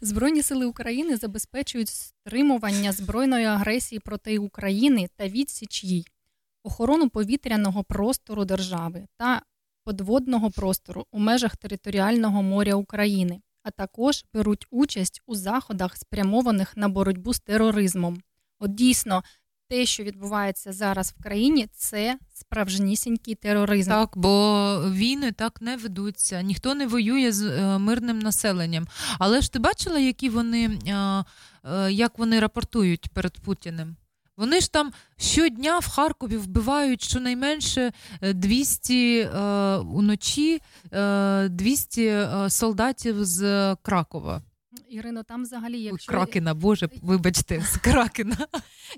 Збройні 0.00 0.42
сили 0.42 0.66
України 0.66 1.16
забезпечують 1.16 1.88
стримування 1.88 2.92
збройної 2.92 3.44
агресії 3.44 3.98
проти 3.98 4.38
України 4.38 5.08
та 5.16 5.28
відсіч 5.28 5.84
їй. 5.84 6.06
охорону 6.62 7.08
повітряного 7.08 7.84
простору 7.84 8.44
держави 8.44 9.06
та 9.16 9.42
подводного 9.86 10.50
простору 10.50 11.06
у 11.12 11.18
межах 11.18 11.56
територіального 11.56 12.42
моря 12.42 12.74
України, 12.74 13.40
а 13.62 13.70
також 13.70 14.24
беруть 14.34 14.66
участь 14.70 15.22
у 15.26 15.34
заходах, 15.34 15.96
спрямованих 15.96 16.76
на 16.76 16.88
боротьбу 16.88 17.34
з 17.34 17.40
тероризмом. 17.40 18.22
От 18.58 18.74
дійсно, 18.74 19.22
те, 19.68 19.86
що 19.86 20.02
відбувається 20.02 20.72
зараз 20.72 21.14
в 21.18 21.22
країні, 21.22 21.68
це 21.72 22.18
справжнісінький 22.34 23.34
тероризм. 23.34 23.90
Так, 23.90 24.16
бо 24.16 24.80
війни 24.90 25.32
так 25.32 25.60
не 25.60 25.76
ведуться, 25.76 26.42
ніхто 26.42 26.74
не 26.74 26.86
воює 26.86 27.32
з 27.32 27.42
е, 27.42 27.78
мирним 27.78 28.18
населенням. 28.18 28.86
Але 29.18 29.40
ж 29.40 29.52
ти 29.52 29.58
бачила, 29.58 29.98
які 29.98 30.28
вони 30.28 30.78
е, 30.86 31.24
е, 31.64 31.92
як 31.92 32.18
вони 32.18 32.40
рапортують 32.40 33.08
перед 33.08 33.38
Путіним? 33.38 33.96
Вони 34.36 34.60
ж 34.60 34.72
там 34.72 34.92
щодня 35.16 35.78
в 35.78 35.88
Харкові 35.88 36.36
вбивають 36.36 37.02
щонайменше 37.02 37.92
200 38.22 39.18
е, 39.18 39.24
е, 39.24 39.76
уночі 39.76 40.62
е, 40.92 41.48
200 41.48 42.06
е, 42.06 42.50
солдатів 42.50 43.24
з 43.24 43.76
Кракова. 43.82 44.42
Ірино, 44.88 45.22
там 45.22 45.42
взагалі 45.42 45.80
якщо... 45.80 46.12
Кракена, 46.12 46.54
Боже, 46.54 46.88
вибачте, 47.02 47.60
з 47.60 47.76
Кракена. 47.82 48.36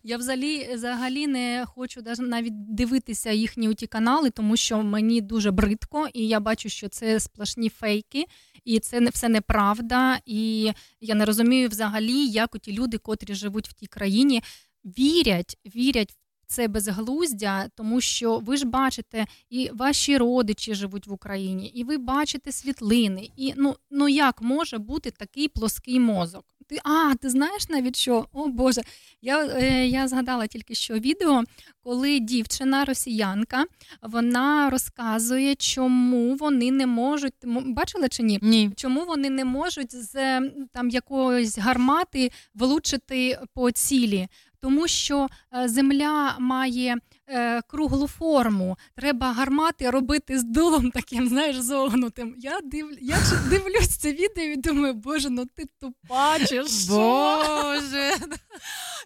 Я 0.03 0.17
взагалі 0.17 0.75
взагалі 0.75 1.27
не 1.27 1.65
хочу 1.69 2.03
навіть 2.19 2.75
дивитися 2.75 3.31
їхні 3.31 3.75
ті 3.75 3.87
канали, 3.87 4.31
тому 4.31 4.57
що 4.57 4.83
мені 4.83 5.21
дуже 5.21 5.51
бридко, 5.51 6.09
і 6.15 6.29
я 6.29 6.41
бачу, 6.41 6.69
що 6.69 6.89
це 6.89 7.21
сплошні 7.21 7.69
фейки, 7.69 8.25
і 8.65 8.79
це 8.79 9.01
не 9.01 9.11
все 9.11 9.29
неправда. 9.29 10.19
І 10.27 10.73
я 11.01 11.15
не 11.15 11.25
розумію 11.25 11.69
взагалі, 11.69 12.27
як 12.27 12.59
ті 12.59 12.73
люди, 12.73 12.99
котрі 12.99 13.35
живуть 13.35 13.69
в 13.69 13.73
тій 13.73 13.87
країні, 13.87 14.43
вірять, 14.85 15.59
вірять 15.65 16.13
в 16.13 16.17
це 16.47 16.69
безглуздя, 16.69 17.69
тому 17.75 18.01
що 18.01 18.39
ви 18.39 18.57
ж 18.57 18.67
бачите, 18.67 19.27
і 19.51 19.71
ваші 19.75 20.19
родичі 20.19 20.75
живуть 20.75 21.07
в 21.07 21.13
Україні, 21.13 21.67
і 21.67 21.85
ви 21.85 21.99
бачите 21.99 22.53
світлини. 22.53 23.31
І 23.37 23.55
ну 23.57 23.77
ну 23.91 24.09
як 24.09 24.43
може 24.43 24.79
бути 24.79 25.11
такий 25.11 25.49
плоский 25.49 26.01
мозок? 26.01 26.45
Ти 26.69 26.79
а, 26.85 27.15
ти 27.15 27.31
знаєш 27.31 27.69
навіть 27.69 27.97
що? 27.97 28.27
О 28.33 28.49
Боже, 28.49 28.83
я 29.23 29.47
е, 29.47 29.87
я 29.87 30.09
згадала 30.09 30.47
тільки 30.47 30.75
що 30.75 30.95
відео, 30.95 31.45
коли 31.81 32.19
дівчина 32.19 32.85
росіянка 32.85 33.65
вона 34.03 34.71
розказує, 34.71 35.55
чому 35.55 36.35
вони 36.35 36.71
не 36.71 36.87
можуть 36.87 37.35
бачили 37.67 38.09
чи 38.09 38.23
ні? 38.23 38.39
Ні. 38.43 38.71
Чому 38.77 39.05
вони 39.05 39.31
не 39.31 39.45
можуть 39.45 39.95
з 39.95 40.41
там 40.73 40.91
якоїсь 40.91 41.59
гармати 41.59 42.31
влучити 42.55 43.39
по 43.55 43.71
цілі? 43.71 44.29
Тому 44.61 44.89
що 44.89 45.29
е, 45.57 45.69
земля 45.69 46.37
має 46.39 46.97
е, 47.29 47.63
круглу 47.63 48.09
форму. 48.09 48.77
Треба 48.95 49.33
гармати 49.33 49.91
робити 49.91 50.39
з 50.39 50.45
дулом 50.45 50.91
таким, 50.91 51.29
знаєш, 51.29 51.57
зогнутим. 51.57 52.35
Я 52.39 52.61
див... 52.65 52.99
я 53.01 53.17
дивлюсь 53.51 53.97
це 53.97 54.13
відео 54.13 54.45
і 54.45 54.57
думаю, 54.57 54.95
боже, 54.95 55.31
ну 55.31 55.47
ти 55.47 55.65
тупа 55.81 56.39
чи 56.39 56.65
що? 56.65 56.93
Боже. 56.93 58.13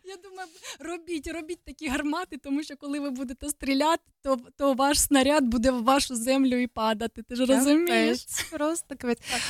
Я 0.05 0.17
думаю, 0.17 0.49
робіть, 0.81 1.33
робіть 1.35 1.65
такі 1.65 1.89
гармати, 1.89 2.37
тому 2.37 2.63
що 2.63 2.77
коли 2.77 3.01
ви 3.01 3.11
будете 3.11 3.49
стріляти, 3.49 4.03
то 4.23 4.39
то 4.59 4.75
ваш 4.75 5.01
снаряд 5.01 5.45
буде 5.45 5.71
в 5.71 5.85
вашу 5.85 6.17
землю 6.17 6.57
і 6.57 6.67
падати. 6.67 7.23
Ти 7.23 7.35
ж 7.35 7.47
розумієш? 7.47 8.27
Просто 8.51 8.95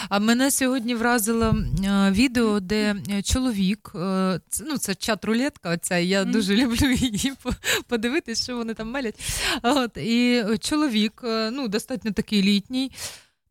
А 0.09 0.19
мене 0.19 0.51
сьогодні 0.51 0.95
вразило 0.95 1.55
е, 1.85 2.11
відео, 2.11 2.61
де 2.61 2.97
е, 3.11 3.23
чоловік, 3.23 3.93
е, 3.95 4.41
ну 4.67 4.79
це 4.79 4.93
чат-рулетка, 4.93 5.75
оця, 5.75 5.99
я 5.99 6.23
mm. 6.23 6.31
дуже 6.31 6.57
люблю 6.57 6.91
її 6.91 7.33
подивитись, 7.89 8.43
що 8.43 8.62
вони 8.63 8.75
там 8.75 8.91
мелять. 8.91 9.21
От, 9.63 9.97
І 9.97 10.45
чоловік, 10.61 11.21
ну, 11.25 11.69
достатньо 11.69 12.13
такий 12.13 12.43
літній, 12.43 12.93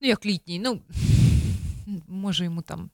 ну 0.01 0.07
як 0.07 0.25
літній, 0.25 0.59
ну 0.59 0.81
може 2.07 2.43
йому 2.43 2.61
там 2.61 2.89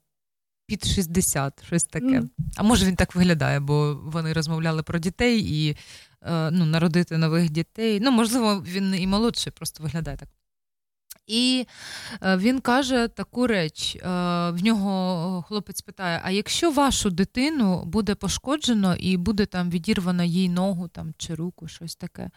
під 0.67 0.85
60, 0.85 1.65
щось 1.65 1.83
таке. 1.83 2.05
Mm. 2.05 2.29
А 2.55 2.63
може 2.63 2.85
він 2.85 2.95
так 2.95 3.15
виглядає, 3.15 3.59
бо 3.59 3.99
вони 4.03 4.33
розмовляли 4.33 4.83
про 4.83 4.99
дітей 4.99 5.39
і 5.39 5.77
е, 6.21 6.51
ну, 6.51 6.65
народити 6.65 7.17
нових 7.17 7.49
дітей. 7.49 7.99
Ну, 7.99 8.11
можливо, 8.11 8.63
він 8.67 8.95
і 8.95 9.07
молодший, 9.07 9.53
просто 9.55 9.83
виглядає 9.83 10.17
так. 10.17 10.29
І 11.27 11.67
е, 12.21 12.37
він 12.37 12.59
каже 12.59 13.07
таку 13.07 13.47
реч: 13.47 13.95
е, 13.95 13.99
в 14.51 14.63
нього 14.63 15.41
хлопець 15.47 15.81
питає: 15.81 16.21
а 16.23 16.31
якщо 16.31 16.71
вашу 16.71 17.09
дитину 17.09 17.85
буде 17.85 18.15
пошкоджено 18.15 18.95
і 18.95 19.17
буде 19.17 19.45
там 19.45 19.69
відірвано 19.69 20.23
їй 20.23 20.49
ногу 20.49 20.87
там, 20.87 21.13
чи 21.17 21.35
руку, 21.35 21.67
щось 21.67 21.95
таке, 21.95 22.29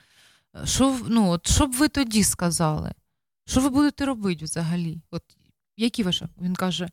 що 0.64 1.00
ну, 1.08 1.30
от, 1.30 1.46
що 1.46 1.66
б 1.66 1.72
ви 1.72 1.88
тоді 1.88 2.24
сказали? 2.24 2.92
Що 3.46 3.60
ви 3.60 3.68
будете 3.68 4.04
робити 4.04 4.44
взагалі? 4.44 5.02
От 5.10 5.22
які 5.76 6.02
ваші? 6.02 6.26
Він 6.40 6.54
каже: 6.54 6.88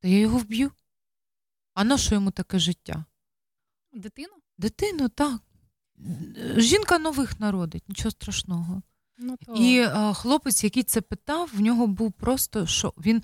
Та 0.00 0.08
я 0.08 0.18
його 0.18 0.38
вб'ю. 0.38 0.72
А 1.74 1.84
на 1.84 1.98
що 1.98 2.14
йому 2.14 2.30
таке 2.30 2.58
життя? 2.58 3.04
Дитину? 3.92 4.32
Дитину, 4.58 5.08
так. 5.08 5.40
Жінка 6.56 6.98
нових 6.98 7.40
народить, 7.40 7.88
нічого 7.88 8.10
страшного. 8.10 8.82
Ну, 9.18 9.36
то... 9.46 9.54
І 9.54 9.80
а, 9.80 10.12
хлопець, 10.12 10.64
який 10.64 10.82
це 10.82 11.00
питав, 11.00 11.50
в 11.54 11.60
нього 11.60 11.86
був 11.86 12.12
просто 12.12 12.66
що 12.66 12.92
він 12.98 13.22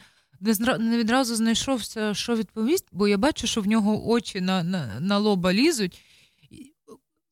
не 0.79 0.99
відразу 0.99 1.35
знайшовся, 1.35 2.15
що 2.15 2.37
відповість, 2.37 2.89
бо 2.93 3.09
я 3.09 3.19
бачу, 3.19 3.47
що 3.47 3.61
в 3.61 3.67
нього 3.67 4.11
очі 4.11 4.41
на 4.41 4.63
на, 4.63 5.01
на 5.01 5.19
лоба 5.19 5.53
лізуть. 5.53 6.01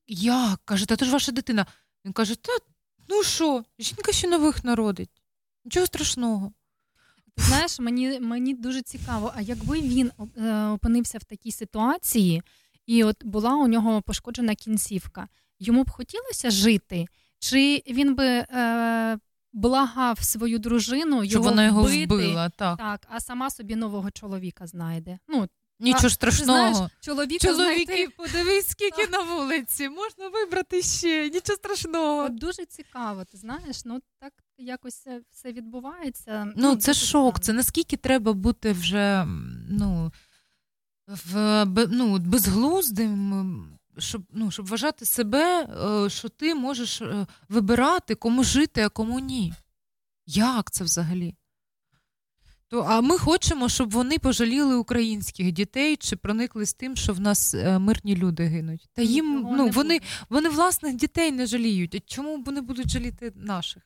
Як? 0.07 0.61
Каже, 0.65 0.87
та 0.87 0.97
то 0.97 1.05
ж 1.05 1.11
ваша 1.11 1.33
дитина. 1.33 1.67
Він 2.05 2.13
каже: 2.13 2.35
Та 2.35 2.53
ну 3.09 3.23
що, 3.23 3.65
жінка 3.79 4.13
ще 4.13 4.29
нових 4.29 4.65
народить, 4.65 5.11
нічого 5.65 5.87
страшного. 5.87 6.53
Ти 7.37 7.43
знаєш, 7.43 7.79
мені 7.79 8.21
мені 8.21 8.55
дуже 8.55 8.83
цікаво, 8.83 9.33
а 9.37 9.41
якби 9.41 9.81
він 9.81 10.13
е, 10.37 10.67
опинився 10.67 11.19
в 11.19 11.25
такій 11.25 11.53
ситуації, 11.53 12.43
і 12.87 13.05
от 13.05 13.25
була 13.25 13.57
у 13.57 13.67
нього 13.67 14.03
пошкоджена 14.03 14.55
кінцівка, 14.55 15.29
йому 15.59 15.85
б 15.85 15.91
хотілося 15.91 16.51
жити, 16.51 17.07
чи 17.43 17.83
він 17.89 18.15
би 18.15 18.27
е, 18.27 19.19
благав 19.53 20.19
свою 20.25 20.59
дружину, 20.59 21.25
його 21.25 21.45
вона 21.45 21.65
його 21.65 21.83
вбити, 21.83 22.05
вбила, 22.05 22.49
так. 22.49 22.79
так, 22.79 23.07
а 23.09 23.21
сама 23.21 23.51
собі 23.51 23.77
нового 23.77 24.11
чоловіка 24.11 24.67
знайде. 24.67 25.19
Ну, 25.29 25.49
Нічого 25.81 26.11
страшного. 26.11 26.75
Знаєш, 26.75 26.93
чоловіка 27.01 27.47
Чоловіки, 27.47 27.85
знайти... 27.85 28.09
подивись, 28.17 28.69
скільки 28.69 29.09
на 29.09 29.23
вулиці, 29.23 29.89
можна 29.89 30.29
вибрати 30.29 30.83
ще, 30.83 31.31
нічого 31.31 31.57
страшного. 31.57 32.25
От 32.25 32.35
Дуже 32.35 32.65
цікаво, 32.65 33.25
ти 33.25 33.39
знаєш, 33.39 33.85
ну 33.85 34.01
так 34.21 34.33
якось 34.59 35.07
все 35.31 35.53
відбувається. 35.53 36.45
Ну, 36.45 36.53
ну 36.57 36.77
це 36.77 36.95
шок. 36.95 37.41
Це 37.41 37.53
наскільки 37.53 37.97
треба 37.97 38.33
бути 38.33 38.73
вже 38.73 39.25
ну, 39.71 40.13
в, 41.09 41.65
ну, 41.91 42.19
безглуздим, 42.19 43.79
щоб 43.99 44.23
ну, 44.33 44.51
щоб 44.51 44.67
вважати 44.67 45.05
себе, 45.07 45.63
е, 45.65 46.11
що 46.11 46.29
ти 46.29 46.55
можеш 46.55 47.03
е, 47.03 47.27
вибирати, 47.49 48.15
кому 48.15 48.45
жити, 48.45 48.83
а 48.83 48.89
кому 48.89 49.21
ні. 49.21 49.53
Як 50.27 50.71
це 50.71 50.85
взагалі? 50.85 51.35
То, 52.69 52.81
А 52.81 53.01
ми 53.01 53.19
хочемо, 53.19 53.69
щоб 53.69 53.91
вони 53.91 54.19
пожаліли 54.19 54.77
українських 54.77 55.53
дітей 55.53 55.97
чи 55.97 56.17
проникли 56.17 56.67
з 56.67 56.75
тим, 56.75 56.97
що 56.97 57.13
в 57.13 57.21
нас 57.21 57.55
е, 57.55 57.79
мирні 57.79 58.17
люди 58.17 58.45
гинуть. 58.45 58.89
Та 58.93 59.03
їм 59.03 59.49
ну, 59.57 59.69
вони 59.69 60.01
вони 60.29 60.49
власних 60.49 60.95
дітей 60.95 61.33
не 61.33 61.47
жаліють. 61.47 62.03
Чому 62.07 62.43
вони 62.43 62.61
будуть 62.61 62.91
жаліти 62.91 63.33
наших? 63.37 63.83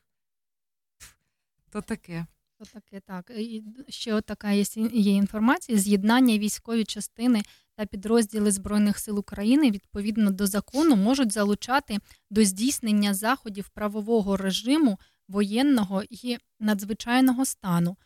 То 1.69 1.81
таке. 1.81 2.25
То 2.59 2.65
таке, 2.65 2.99
так. 2.99 3.31
І 3.37 3.63
ще 3.89 4.21
така 4.21 4.51
є, 4.51 4.63
є 4.93 5.13
інформація: 5.13 5.77
з'єднання 5.77 6.37
військової 6.37 6.85
частини 6.85 7.43
та 7.77 7.85
підрозділи 7.85 8.51
Збройних 8.51 8.99
сил 8.99 9.19
України 9.19 9.71
відповідно 9.71 10.31
до 10.31 10.47
закону 10.47 10.95
можуть 10.95 11.31
залучати 11.31 11.97
до 12.29 12.43
здійснення 12.43 13.13
заходів 13.13 13.69
правового 13.69 14.37
режиму 14.37 14.99
воєнного 15.27 16.03
і 16.09 16.37
надзвичайного 16.59 17.45
стану 17.45 17.97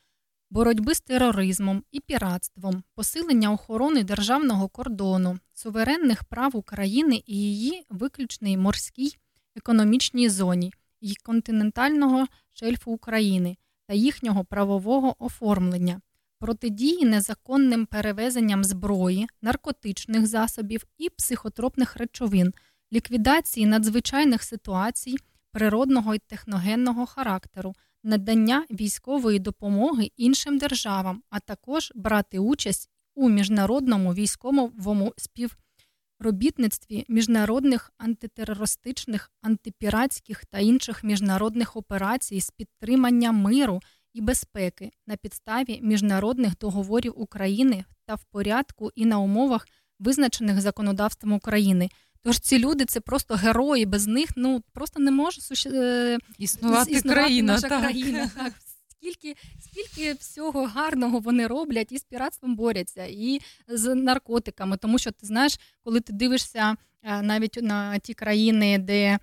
боротьби 0.50 0.96
з 0.96 1.02
тероризмом 1.02 1.84
і 1.92 2.00
піратством, 2.00 2.84
посилення 2.96 3.52
охорони 3.52 4.04
державного 4.04 4.68
кордону, 4.68 5.40
суверенних 5.54 6.24
прав 6.24 6.56
України 6.56 7.24
і 7.26 7.36
її 7.36 7.86
виключній 7.90 8.58
морській 8.58 9.18
економічній 9.56 10.30
зоні 10.30 10.74
і 11.02 11.16
континентального 11.16 12.28
шельфу 12.52 12.92
України 12.92 13.58
та 13.88 13.94
їхнього 13.94 14.46
правового 14.46 15.26
оформлення, 15.26 16.02
протидії 16.42 17.06
незаконним 17.06 17.86
перевезенням 17.86 18.64
зброї, 18.64 19.28
наркотичних 19.42 20.28
засобів 20.28 20.86
і 20.98 21.10
психотропних 21.10 21.96
речовин, 21.96 22.54
ліквідації 22.94 23.66
надзвичайних 23.66 24.44
ситуацій 24.44 25.16
природного 25.52 26.16
і 26.16 26.20
техногенного 26.20 27.06
характеру 27.06 27.74
надання 28.04 28.66
військової 28.72 29.40
допомоги 29.40 30.12
іншим 30.18 30.58
державам, 30.58 31.24
а 31.30 31.40
також 31.40 31.92
брати 31.96 32.40
участь 32.40 32.90
у 33.16 33.30
міжнародному 33.30 34.14
військовому 34.14 35.14
співробітництві 35.18 37.06
міжнародних 37.08 37.92
антитерористичних, 37.98 39.32
антипіратських 39.42 40.46
та 40.46 40.60
інших 40.60 41.04
міжнародних 41.04 41.76
операцій 41.76 42.42
з 42.42 42.52
підтримання 42.52 43.32
миру 43.32 43.80
і 44.14 44.22
безпеки 44.22 44.92
на 45.08 45.16
підставі 45.16 45.80
міжнародних 45.84 46.58
договорів 46.58 47.14
України 47.16 47.86
та 48.06 48.16
в 48.16 48.24
порядку 48.24 48.92
і 48.96 49.06
на 49.06 49.20
умовах, 49.20 49.68
визначених 50.00 50.62
законодавством 50.62 51.34
України. 51.34 51.90
Тож 52.24 52.40
ці 52.40 52.60
люди 52.60 52.86
це 52.86 53.00
просто 53.00 53.36
герої. 53.36 53.86
Без 53.86 54.08
них 54.08 54.30
ну 54.36 54.64
просто 54.74 55.00
не 55.00 55.12
може 55.12 55.42
суще... 55.42 55.70
Е, 55.70 56.18
існувати, 56.38 56.92
існувати 56.92 57.22
країна. 57.22 57.54
Наша 57.54 57.70
так. 57.70 57.82
країна. 57.82 58.32
Так. 58.36 58.54
Скільки 58.88 59.36
скільки 59.60 60.14
всього 60.14 60.66
гарного 60.66 61.20
вони 61.20 61.48
роблять 61.48 61.92
і 61.92 61.98
з 61.98 62.04
піратством 62.04 62.56
борються, 62.56 63.06
і 63.06 63.42
з 63.68 63.96
наркотиками. 63.96 64.78
Тому 64.78 65.00
що 65.00 65.12
ти 65.12 65.28
знаєш, 65.28 65.60
коли 65.84 66.00
ти 66.00 66.14
дивишся 66.14 66.76
е, 67.04 67.22
навіть 67.22 67.60
на 67.62 68.00
ті 68.00 68.14
країни, 68.14 68.78
де 68.78 69.20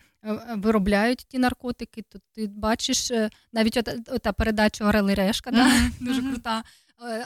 виробляють 0.56 1.26
ті 1.28 1.38
наркотики, 1.38 2.02
то 2.02 2.18
ти 2.32 2.46
бачиш 2.46 3.12
навіть 3.52 3.76
ота 4.08 4.32
передача 4.32 4.88
Орел 4.88 5.10
і 5.10 5.14
Решка, 5.14 5.50
да? 5.50 5.70
дуже 6.00 6.22
крута. 6.22 6.62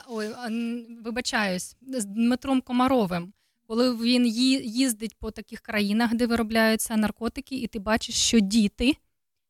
Ой, 0.09 0.31
вибачаюсь, 1.05 1.76
з 1.83 2.05
Дмитром 2.05 2.61
Комаровим 2.61 3.33
коли 3.72 3.96
він 3.96 4.26
їздить 4.64 5.18
по 5.18 5.31
таких 5.31 5.61
країнах, 5.61 6.14
де 6.14 6.26
виробляються 6.26 6.96
наркотики, 6.96 7.57
і 7.57 7.66
ти 7.66 7.78
бачиш, 7.78 8.14
що 8.14 8.40
діти, 8.40 8.96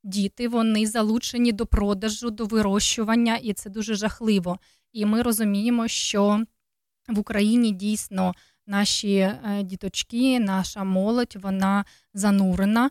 діти 0.05 0.49
вони 0.49 0.87
залучені 0.87 1.53
до 1.53 1.67
продажу, 1.67 2.31
до 2.31 2.47
вирощування, 2.47 3.37
і 3.37 3.53
це 3.53 3.71
дуже 3.71 3.95
жахливо. 3.95 4.59
І 4.93 5.07
ми 5.07 5.23
розуміємо, 5.23 5.89
що 5.89 6.45
в 7.09 7.19
Україні 7.19 7.73
дійсно 7.73 8.35
наші 8.67 9.15
е, 9.15 9.63
діточки, 9.63 10.41
наша 10.41 10.85
молодь, 10.85 11.37
вона 11.43 11.85
занурена 12.15 12.91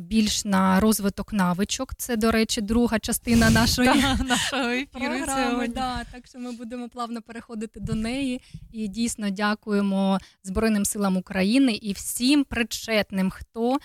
більш 0.00 0.44
на 0.44 0.80
розвиток 0.80 1.32
навичок. 1.32 1.94
Це, 1.94 2.16
до 2.16 2.30
речі, 2.30 2.60
друга 2.60 2.98
частина 2.98 3.50
нашої 3.50 3.88
програми. 4.92 5.68
Да, 5.68 6.04
Так 6.12 6.26
що 6.26 6.38
ми 6.38 6.52
будемо 6.52 6.88
плавно 6.88 7.22
переходити 7.22 7.80
до 7.80 7.94
неї. 7.94 8.40
І 8.72 8.88
дійсно 8.88 9.30
дякуємо 9.30 10.18
Збройним 10.42 10.84
силам 10.84 11.16
України 11.16 11.72
і 11.72 11.92
всім 11.92 12.44
причетним, 12.44 13.30
хто 13.30 13.74
е, 13.74 13.78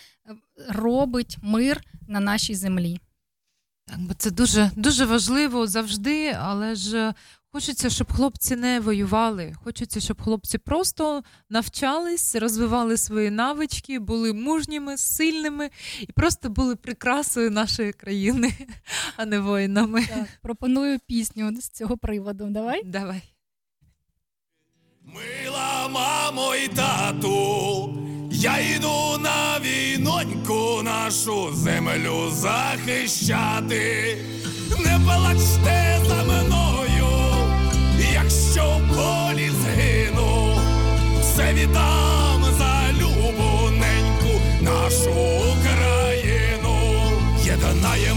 робить 0.70 1.38
мир 1.42 1.82
на 2.08 2.20
нашій 2.20 2.56
землі. 2.56 3.00
Так, 3.88 4.00
бо 4.00 4.14
це 4.14 4.32
дуже 4.32 4.72
дуже 4.76 5.06
важливо 5.06 5.68
завжди, 5.68 6.38
але 6.40 6.76
ж 6.76 7.14
Хочеться, 7.56 7.90
щоб 7.90 8.14
хлопці 8.14 8.56
не 8.56 8.80
воювали. 8.80 9.54
Хочеться, 9.64 10.00
щоб 10.00 10.22
хлопці 10.22 10.58
просто 10.58 11.24
навчались, 11.50 12.36
розвивали 12.36 12.98
свої 12.98 13.30
навички, 13.32 14.00
були 14.00 14.34
мужніми, 14.34 14.98
сильними 14.98 15.70
і 16.02 16.12
просто 16.12 16.50
були 16.50 16.76
прикрасою 16.76 17.52
нашої 17.52 17.94
країни, 17.94 18.54
а 19.18 19.26
не 19.26 19.40
воїнами. 19.40 20.06
Так, 20.06 20.28
Пропоную 20.42 21.00
пісню 21.08 21.62
з 21.62 21.70
цього 21.70 21.98
приводу. 21.98 22.46
Давай. 22.50 22.84
Давай. 22.84 23.22
Мила 25.04 25.88
мамо 25.88 26.56
і 26.56 26.68
тату, 26.68 27.94
я 28.32 28.76
йду 28.76 29.18
на 29.24 29.60
війноньку 29.60 30.82
нашу 30.84 31.54
землю 31.54 32.30
захищати. 32.32 34.18
Не 34.86 35.00
плачте 35.06 36.02
за 36.08 36.24
мною 36.24 36.95
якщо 38.56 38.78
в 38.78 38.88
полі 38.88 39.50
згину, 39.50 40.58
все 41.22 41.54
віддам 41.54 42.44
за 42.58 42.92
любоненьку 42.94 44.42
нашу 44.62 45.12
Україну, 45.12 46.78
єднаємося, 47.44 48.15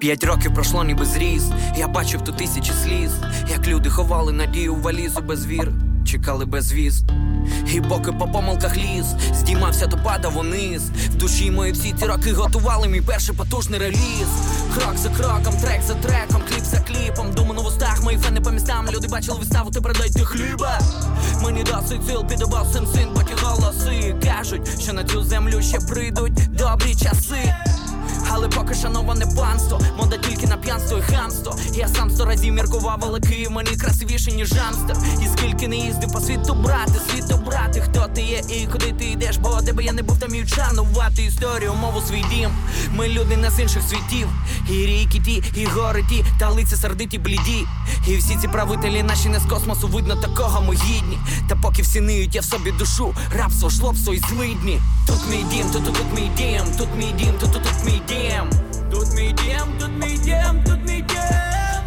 П'ять 0.00 0.24
років 0.24 0.54
пройшло, 0.54 0.84
ніби 0.84 1.04
зріс. 1.04 1.42
Я 1.76 1.88
бачив 1.88 2.24
тут 2.24 2.36
тисячі 2.36 2.72
сліз, 2.84 3.10
як 3.50 3.66
люди 3.66 3.90
ховали 3.90 4.32
надію 4.32 4.74
в 4.74 4.80
валізу 4.80 5.20
без 5.20 5.46
вір, 5.46 5.72
чекали 6.06 6.44
без 6.44 6.72
віз. 6.72 7.04
І 7.74 7.80
поки 7.80 8.12
по 8.12 8.28
помилках 8.28 8.76
ліз, 8.76 9.04
здіймався, 9.34 9.86
то 9.86 9.98
падав 10.04 10.38
униз. 10.38 10.82
В 10.90 11.14
душі 11.14 11.50
мої 11.50 11.72
всі 11.72 11.94
ці 11.98 12.04
роки 12.06 12.32
готували 12.32 12.88
мій 12.88 13.00
перший 13.00 13.34
потужний 13.34 13.80
реліз. 13.80 14.28
Крок 14.74 14.96
за 14.96 15.08
кроком, 15.08 15.60
трек 15.60 15.82
за 15.86 15.94
треком, 15.94 16.42
кліп 16.48 16.64
за 16.64 16.80
кліпом. 16.80 17.32
Думаю, 17.32 17.60
в 17.62 17.66
устах 17.66 18.02
мої 18.02 18.18
фени 18.18 18.40
по 18.40 18.50
містам. 18.50 18.86
Люди 18.92 19.08
бачили 19.08 19.38
виставу, 19.38 19.70
тепер 19.70 19.92
дайте 19.98 20.24
хліба. 20.24 20.78
Мені 21.42 21.62
досить 21.64 22.06
сил 22.06 22.26
підобав 22.28 22.66
син 22.72 22.86
син, 22.94 23.08
поті 23.14 23.32
голоси 23.42 24.14
кажуть, 24.24 24.82
що 24.82 24.92
на 24.92 25.04
цю 25.04 25.24
землю 25.24 25.62
ще 25.62 25.78
прийдуть 25.78 26.56
добрі 26.56 26.94
часи. 26.94 27.54
Але 28.32 28.48
поки 28.48 28.74
шановане 28.74 29.26
панство, 29.26 29.80
мода 29.98 30.16
тільки 30.16 30.46
на 30.46 30.56
п'янство 30.56 30.98
і 30.98 31.02
хамство. 31.02 31.56
Я 31.74 31.88
сам 31.88 32.10
сто 32.10 32.24
разів 32.24 32.54
міркував, 32.54 32.98
але 33.02 33.20
Київ 33.20 33.50
мені 33.50 33.76
красивіше, 33.76 34.32
ніж 34.32 34.52
Амстер. 34.52 34.96
І 35.22 35.26
скільки 35.38 35.68
не 35.68 35.76
їздив 35.76 36.12
по 36.12 36.20
світу 36.20 36.54
брати, 36.54 36.92
світу 37.10 37.36
брати, 37.46 37.80
хто 37.80 38.08
ти 38.14 38.22
є 38.22 38.42
і 38.48 38.66
куди 38.66 38.92
ти 38.92 39.04
йдеш, 39.04 39.36
бо 39.36 39.60
де 39.62 39.72
би 39.72 39.84
я 39.84 39.92
не 39.92 40.02
був, 40.02 40.18
там 40.18 40.34
і 40.34 40.42
вчанувати 40.42 41.22
історію, 41.22 41.74
мову 41.74 42.00
свій 42.00 42.24
дім. 42.34 42.50
Ми 42.96 43.08
люди 43.08 43.36
не 43.36 43.50
з 43.50 43.60
інших 43.60 43.82
світів. 43.82 44.28
І 44.68 44.72
ріки 44.72 45.20
ті, 45.24 45.42
і 45.60 45.64
гори 45.64 46.04
ті, 46.08 46.24
та 46.38 46.48
лиця 46.48 46.76
сердиті 46.76 47.18
бліді. 47.18 47.66
І 48.06 48.16
всі 48.16 48.36
ці 48.36 48.48
правителі 48.48 49.02
наші 49.02 49.28
не 49.28 49.40
з 49.40 49.44
космосу, 49.44 49.88
видно 49.88 50.16
такого 50.16 50.62
ми 50.62 50.74
гідні. 50.74 51.18
Та 51.48 51.56
поки 51.56 51.82
всі 51.82 52.00
ниють, 52.00 52.34
я 52.34 52.40
в 52.40 52.44
собі 52.44 52.72
душу, 52.72 53.14
рабство, 53.36 53.70
шлопство 53.70 54.14
і 54.14 54.18
злидні. 54.18 54.80
Тут 55.06 55.20
мій 55.30 55.44
дім, 55.52 55.70
тут 55.72 55.84
тут, 55.84 55.94
тут 55.94 56.06
мій 56.14 56.30
дім, 56.36 56.62
тут 56.78 56.88
мій 56.98 57.12
дім, 57.18 57.32
тут 57.40 57.52
тут, 57.52 57.62
тут 57.62 57.84
мій 57.84 58.02
дім. 58.08 58.19
Тут 58.90 59.14
мій 59.16 59.32
дім, 59.32 59.78
тут 59.78 59.90
мій 60.00 60.18
дім, 60.18 60.62
тут 60.64 60.78
мій 60.86 61.04
дім. 61.08 61.20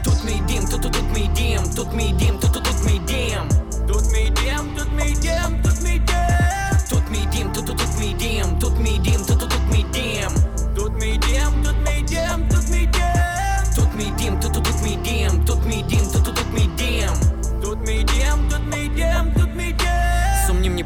Тут 0.03 0.23
мій 0.25 0.41
дім, 0.47 0.65
тут 0.67 0.81
тут, 0.81 0.91
тут 0.91 1.03
мій 1.13 1.29
дім, 1.35 1.61
тут 1.75 1.93
мій 1.93 2.11
дім, 2.19 2.37
тут 2.39 2.51
тут, 2.53 2.63
тут 2.63 2.85
мій 2.85 2.99
дім. 3.07 3.49
Тут 3.87 4.11
мій 4.13 4.29
дім, 4.29 4.75
тут 4.77 4.87
мій 4.97 5.15
дім, 5.21 5.61
тут 5.63 5.81
мій 5.83 5.99
дім. 5.99 6.77
Тут 6.89 7.03
мій 7.11 7.27
дім, 7.33 7.51
тут 7.53 7.65
тут, 7.65 7.77
тут 7.77 7.99
мій 7.99 8.13
дім, 8.13 8.59
тут 8.59 8.79
мій 8.79 8.97
дім, 8.97 9.25
тут 9.27 9.39
тут, 9.39 9.49
тут 9.49 9.61
мій 9.71 9.85
дім. 9.93 10.31
Тут 10.75 10.93
мій 11.01 11.17
дім, 11.17 11.63
тут 11.63 11.75
мій 11.85 12.01
дім, 12.01 12.47
тут 12.49 12.69
мій 12.69 12.85
дім. 12.85 13.75
Тут 13.75 13.95
мій 13.97 14.11
дім, 14.19 14.39
тут 14.39 14.53
тут, 14.53 14.63
тут 14.63 14.83
мій 14.83 14.97
дім, 15.03 15.45
тут 15.45 15.65
мій 15.65 15.83
дім, 15.89 16.05
тут 16.13 16.32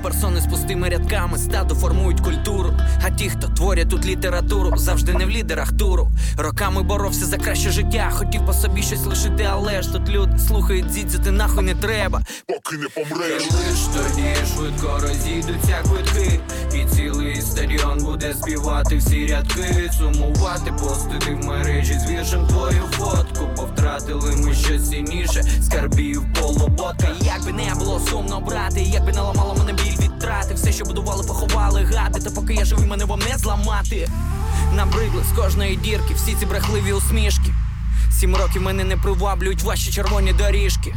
персони 0.07 0.41
з 0.41 0.47
пустими 0.47 0.89
рядками 0.89 1.37
стаду 1.37 1.75
формують 1.75 2.21
культуру. 2.21 2.73
А 3.03 3.09
ті, 3.09 3.29
хто 3.29 3.47
творять 3.47 3.89
тут 3.89 4.05
літературу, 4.05 4.77
завжди 4.77 5.13
не 5.13 5.25
в 5.25 5.29
лідерах 5.29 5.71
туру. 5.71 6.09
Роками 6.37 6.83
боровся 6.83 7.25
за 7.25 7.37
краще 7.37 7.71
життя, 7.71 8.09
хотів 8.11 8.45
по 8.45 8.53
собі 8.53 8.81
щось 8.81 9.05
лишити, 9.05 9.47
але 9.51 9.81
ж 9.81 9.93
тут 9.93 10.06
люди 10.09 10.39
слухають 10.39 10.85
дзідзю, 10.85 11.19
ти 11.19 11.31
нахуй 11.31 11.63
не 11.63 11.75
треба. 11.75 12.21
Поки 12.47 12.77
не 12.77 12.87
помреш. 12.89 13.43
Лиш 13.51 13.79
тоді 13.95 14.35
швидко 14.53 14.99
розійдуться 15.01 15.83
квитки, 15.83 16.39
і 16.75 16.95
цілий 16.95 17.41
стадіон 17.41 18.03
буде 18.03 18.33
співати 18.33 18.97
всі 18.97 19.27
рядки, 19.27 19.91
сумувати, 19.97 20.71
постити 20.71 21.31
в 21.31 21.45
мережі 21.45 21.93
з 21.93 22.09
віршем 22.09 22.47
твою 22.47 22.83
фотку. 22.91 23.49
Повтратили 23.55 24.35
ми 24.35 24.53
щось 24.53 24.89
цінніше, 24.89 25.43
скарбів 25.63 26.23
полуботка. 26.41 27.07
Як 27.21 27.45
би 27.45 27.51
не 27.51 27.75
було 27.75 27.99
сумно 27.99 28.39
брати, 28.39 28.81
як 28.81 29.05
би 29.05 29.11
не 29.11 29.21
ламало 29.21 29.55
мене 29.55 29.73
біль 29.73 30.05
від 30.05 30.19
трати, 30.19 30.53
все, 30.53 30.71
що 30.71 30.85
будували, 30.85 31.23
поховали 31.27 31.83
гади. 31.83 32.19
Та 32.19 32.29
поки 32.29 32.53
я 32.53 32.65
живий, 32.65 32.87
мене 32.87 33.05
вам 33.05 33.19
не 33.31 33.37
зламати. 33.37 34.09
Набридли 34.75 35.23
з 35.33 35.37
кожної 35.37 35.75
дірки, 35.75 36.13
всі 36.13 36.35
ці 36.39 36.45
брехливі 36.45 36.93
усмішки. 36.93 37.53
Сім 38.19 38.35
років 38.35 38.61
мене 38.61 38.83
не 38.83 38.97
приваблюють 38.97 39.63
ваші 39.63 39.91
червоні 39.91 40.33
доріжки. 40.33 40.95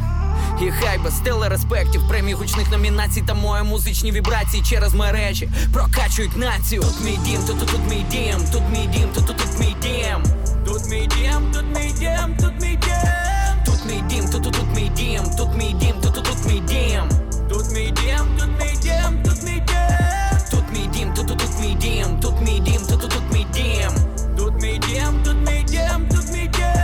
І 0.61 0.71
хай 0.71 0.97
без 0.97 1.13
телереспектів, 1.13 2.07
премій 2.07 2.33
гучних 2.33 2.71
номінацій 2.71 3.21
та 3.21 3.33
мої 3.33 3.63
музичні 3.63 4.11
вібрації 4.11 4.63
через 4.63 4.93
мережі 4.93 5.49
прокачують 5.73 6.37
націю. 6.37 6.81
Тут 6.81 7.01
мій 7.05 7.19
дім, 7.25 7.41
тут 7.47 7.59
тут, 7.59 7.69
тут 7.69 7.81
мій 7.89 8.05
дім, 8.11 8.39
тут 8.51 8.61
мій 8.71 8.87
дім, 8.87 9.09
тут 9.13 9.25
тут, 9.27 9.37
тут 9.37 9.59
мій 9.59 9.75
дім. 9.81 10.23
Тут 10.65 10.89
мій 10.89 11.07
дім, 11.07 11.51
тут 11.53 11.65
мій 11.75 11.91
дім, 11.99 12.35
тут 12.39 12.61
мій 12.61 12.75
дім. 12.75 13.63
Тут 13.65 13.85
мій 13.85 14.03
дім, 14.09 14.29
тут 14.29 14.43
тут, 14.43 14.53
тут 14.53 14.75
мій 14.75 14.91
дім, 14.95 15.23
тут 15.37 15.49
мій 15.57 15.73
дім, 15.73 15.93
тут 16.01 16.13
тут, 16.13 16.23
тут 16.23 16.45
мій 16.45 16.59
дім. 16.59 17.03
Тут 17.49 17.71
мій 17.71 17.91
дім, 17.91 18.25
тут 18.39 18.49
мій 18.59 18.77
дім, 18.81 19.23
тут 19.23 19.43
мій 19.43 19.63
дім. 19.67 20.39
Тут 20.51 20.63
мій 20.73 20.87
дім, 20.93 21.13
тут 21.13 21.27
тут, 21.27 21.37
тут 21.37 21.59
мій 21.61 21.75
дім, 21.81 22.19
тут 22.21 22.41
мій 22.41 22.59
дім, 22.59 22.81
тут 22.89 23.01
тут, 23.01 23.09
тут 23.09 23.23
мій 23.33 23.45
дім. 23.53 23.91
Тут 24.37 24.61
мій 24.61 24.79
дім, 24.87 25.23
тут 25.23 25.35
мій 25.47 25.63
дім, 25.63 26.07
тут 26.09 26.33
мій 26.33 26.47
дім. 26.47 26.80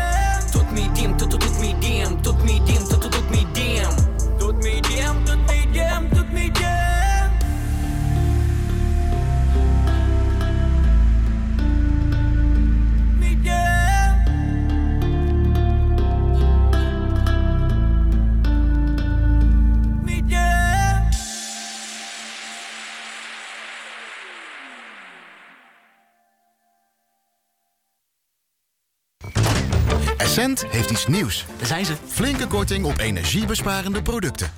Мій 2.46 2.62
дім, 2.68 2.84
тут 2.90 2.97
Essent 30.38 30.66
heeft 30.68 30.90
iets 30.90 31.08
nieuws. 31.08 31.46
Daar 31.58 31.68
zijn 31.68 31.86
ze. 31.86 31.94
Flinke 32.08 32.48
korting 32.48 32.86
op 32.86 33.00
energiebesparende 33.00 34.02
producten. 34.02 34.52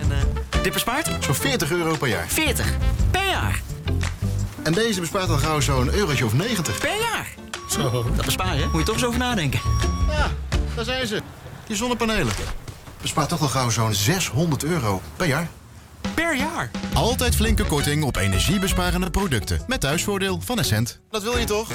En 0.00 0.12
eh, 0.12 0.62
dit 0.62 0.72
bespaart? 0.72 1.10
Zo'n 1.20 1.34
40 1.34 1.70
euro 1.70 1.96
per 1.96 2.08
jaar. 2.08 2.26
40 2.28 2.76
per 3.10 3.28
jaar. 3.28 3.62
En 4.62 4.72
deze 4.72 5.00
bespaart 5.00 5.28
al 5.28 5.36
gauw 5.36 5.60
zo'n 5.60 5.92
eurotje 5.92 6.24
of 6.24 6.32
90. 6.32 6.78
Per 6.78 7.00
jaar. 7.00 7.28
Zo. 7.70 8.04
Dat 8.16 8.24
bespaar 8.24 8.56
je, 8.56 8.68
moet 8.72 8.80
je 8.80 8.86
toch 8.86 8.94
eens 8.94 9.04
over 9.04 9.18
nadenken. 9.18 9.60
Ja, 10.08 10.30
daar 10.74 10.84
zijn 10.84 11.06
ze. 11.06 11.22
Die 11.66 11.76
zonnepanelen. 11.76 12.34
Bespaart 13.00 13.28
toch 13.28 13.40
al 13.40 13.48
gauw 13.48 13.70
zo'n 13.70 13.94
600 13.94 14.64
euro 14.64 15.02
per 15.16 15.26
jaar. 15.26 15.48
Per 16.14 16.36
jaar. 16.36 16.70
Altijd 16.94 17.34
flinke 17.34 17.64
korting 17.64 18.04
op 18.04 18.16
energiebesparende 18.16 19.10
producten. 19.10 19.60
Met 19.66 19.80
thuisvoordeel 19.80 20.40
van 20.44 20.58
Essent. 20.58 21.00
Dat 21.10 21.22
wil 21.22 21.38
je 21.38 21.44
toch? 21.44 21.68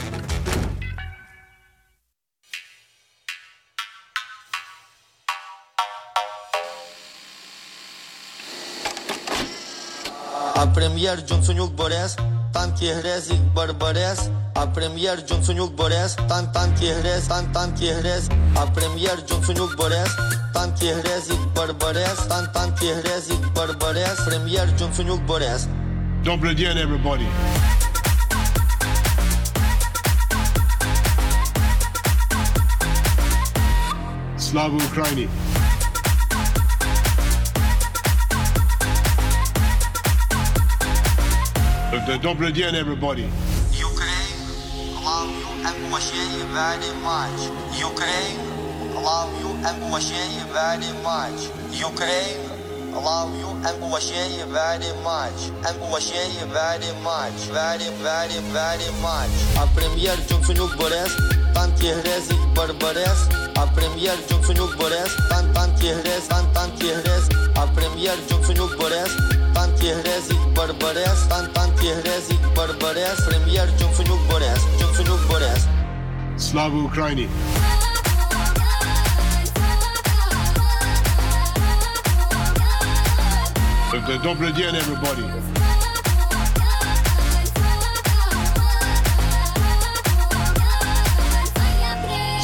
A 10.63 10.67
premjer 10.67 11.19
gjumcu 11.27 11.53
nuk 11.53 11.71
bores 11.75 12.15
Tam 12.53 12.71
hrez 12.79 13.25
i 13.31 13.37
bërberes 13.55 14.19
A 14.55 14.63
premjer 14.75 15.19
gjumcu 15.27 15.53
nuk 15.57 15.75
bores 15.75 16.15
Tam 16.15 16.47
tam 16.53 16.71
hrez, 16.79 17.27
tan 17.27 17.51
tanki 17.53 17.91
hrez. 17.91 18.29
A 18.55 18.63
premjer 18.71 19.25
gjumcu 19.27 19.53
nuk 19.59 19.75
bores 19.75 20.15
Tam 20.53 20.71
hrez 20.79 21.27
i 21.27 21.37
bërberes 21.57 22.23
hrez 23.01 23.27
bores 25.27 25.67
Dobro 26.23 26.53
everybody. 26.77 27.27
Slava 34.37 34.77
Ukraini. 34.77 35.27
Украине! 42.02 42.06
Д- 42.06 42.18
Добрый 42.18 42.52
день, 42.52 42.74
everybody. 42.74 43.28
Ukraine, 43.72 44.38
love 45.04 45.30
you 45.40 45.48
and 45.66 45.76
appreciate 45.86 46.32
you 46.38 46.46
very 46.52 46.90
much. 47.02 47.38
Ukraine, 47.78 48.38
love 48.94 49.30
you 49.40 49.50
and 49.66 49.76
appreciate 49.82 50.32
you 50.38 50.44
very 50.52 50.90
much. 51.02 51.38
Ukraine, 51.72 52.40
love 52.92 53.30
you 53.40 53.48
and 53.66 53.82
appreciate 53.82 54.32
you 54.38 54.46
very 54.52 54.90
much. 55.04 55.38
And 55.66 55.76
appreciate 55.82 56.32
you 56.38 56.46
very 56.46 56.90
much. 57.02 57.36
Very, 57.52 57.88
very, 58.02 58.38
very 58.52 58.90
much. 59.02 59.30
А 59.56 59.66
прем'єр 59.74 60.18
Джонсонюк 60.28 60.76
Борис, 60.76 61.16
танки 61.54 61.92
грезі 61.92 62.34
Барбарес. 62.56 63.20
А 63.56 63.66
прем'єр 63.66 64.16
Джонсонюк 64.28 64.76
Борис, 64.76 65.16
тан 65.30 65.52
танки 65.54 65.92
грез, 65.94 66.22
тан 66.28 66.44
танки 66.54 66.86
грез. 66.94 67.30
А 67.56 67.66
прем'єр 67.66 68.14
Джонсонюк 68.30 68.78
Борис, 68.78 69.10
танки 69.62 69.92
грезі 69.92 70.34
Барбарес, 70.56 71.22
тан 71.28 71.46
танки 71.54 71.88
грезі 71.94 72.38
Барбарес, 72.56 73.20
прем'єр 73.28 73.68
Джонсонюк 73.78 74.20
Борис, 74.30 74.60
Джонсонюк 74.80 75.20
Борис. 75.28 75.66
Слава 76.38 76.78
Украине! 76.82 77.28
Д- 84.06 84.18
Добрый 84.22 84.52
день, 84.52 84.74
everybody. 84.76 85.24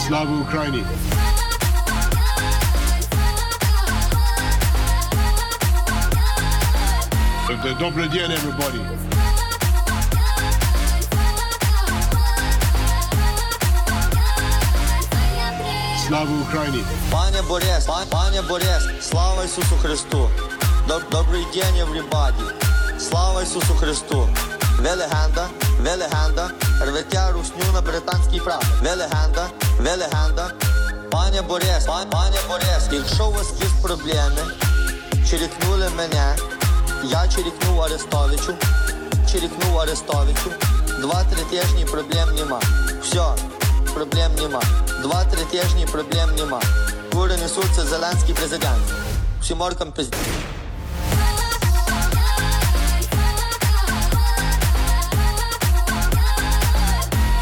Slava 0.07 0.33
Ukraini. 0.41 0.85
Добрый 7.58 8.08
день, 8.10 8.32
everybody. 8.32 8.80
Slava 16.08 16.32
Ukraini. 16.46 16.84
Пане 17.12 17.42
Борис, 17.44 17.86
пан, 17.86 18.08
пане 18.10 18.42
Борис, 18.42 18.84
слава 19.02 19.44
Ісусу 19.44 19.76
Христу. 19.82 20.30
Доб- 20.88 21.10
Добрий 21.12 21.46
день, 21.54 21.76
everybody. 21.86 22.52
Слава 23.00 23.42
Ісусу 23.44 23.74
Христу. 23.76 24.30
Ви 24.80 24.90
легенда, 24.90 25.48
ви 25.80 25.90
легенда, 25.90 26.50
рветя 26.82 27.32
русню 27.32 27.64
на 27.74 27.82
британський 27.82 28.40
прав. 28.40 28.64
Ви 28.82 28.90
легенда, 28.90 29.48
ви 29.80 29.90
легенда. 29.90 30.52
Пане 31.12 31.42
Борис, 31.42 31.86
пан, 31.88 32.10
пане 32.10 32.38
Борис, 32.50 32.84
якщо 32.92 33.28
у 33.28 33.32
вас 33.32 33.48
є 33.62 33.66
проблеми, 33.82 34.42
черікнули 35.30 35.90
мене, 35.98 36.36
я 37.04 37.28
черікнув 37.28 37.82
Арестовичу, 37.82 38.54
черікнув 39.32 39.80
Арестовичу. 39.80 40.52
Два-три 41.02 41.44
тижні 41.44 41.86
проблем 41.86 42.36
нема. 42.36 42.60
Все, 43.02 43.24
проблем 43.94 44.32
нема. 44.42 44.62
Два-три 45.02 45.44
тижні 45.44 45.86
проблем 45.92 46.36
нема. 46.38 46.62
Кури 47.14 47.38
несуться 47.38 47.86
Зеленський 47.86 48.36
президент. 48.36 48.84
Всім 49.42 49.58
моркам 49.58 49.92
пизд... 49.92 50.16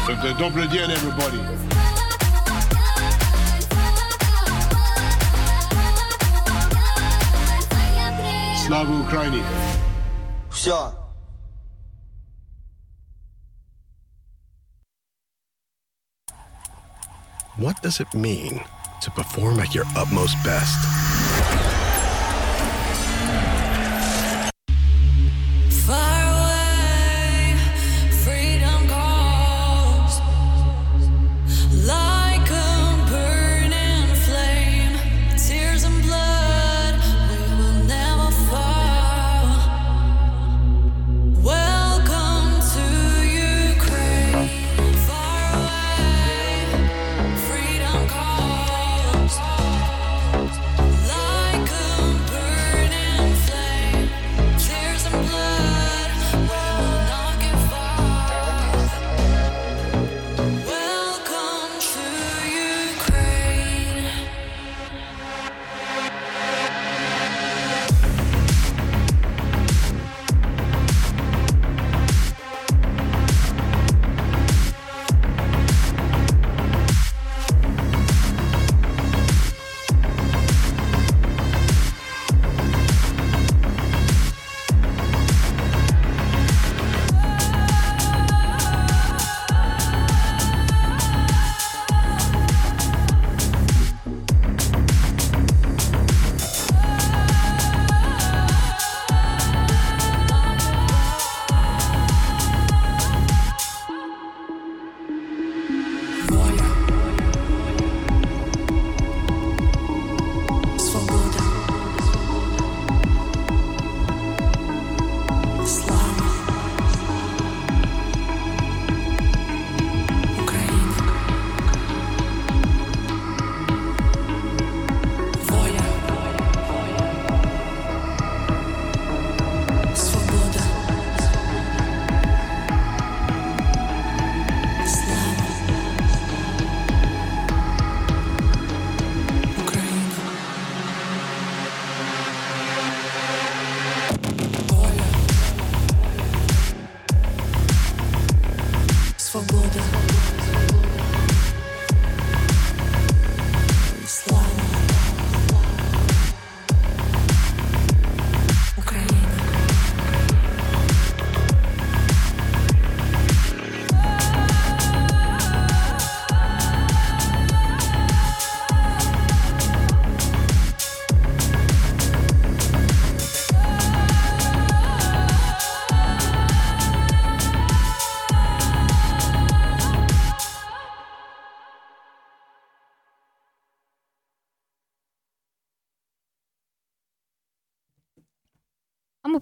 Uh, 0.08 0.38
Добрый 0.38 0.66
день, 0.68 0.90
everybody. 0.90 1.77
Slava 8.67 8.91
Ukraini. 8.91 9.43
Все. 10.49 10.93
What 17.57 17.81
does 17.83 17.99
it 17.99 18.13
mean 18.13 18.63
to 19.01 19.11
perform 19.11 19.59
at 19.59 19.75
your 19.75 19.85
utmost 19.95 20.35
best? 20.43 20.79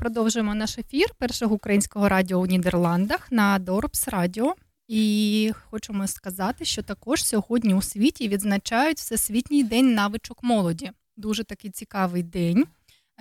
Продовжуємо 0.07 0.55
наш 0.55 0.79
ефір 0.79 1.07
першого 1.19 1.55
українського 1.55 2.09
радіо 2.09 2.39
у 2.39 2.47
Нідерландах 2.47 3.33
на 3.33 3.59
Дорбс 3.59 4.09
Радіо. 4.09 4.55
І 4.89 5.53
хочемо 5.71 6.07
сказати, 6.07 6.65
що 6.65 6.83
також 6.83 7.25
сьогодні 7.25 7.75
у 7.75 7.83
світі 7.83 8.29
відзначають 8.29 8.99
Всесвітній 8.99 9.65
день 9.65 9.95
навичок 9.95 10.43
молоді. 10.43 10.91
Дуже 11.17 11.45
такий 11.45 11.71
цікавий 11.71 12.23
день. 12.23 12.67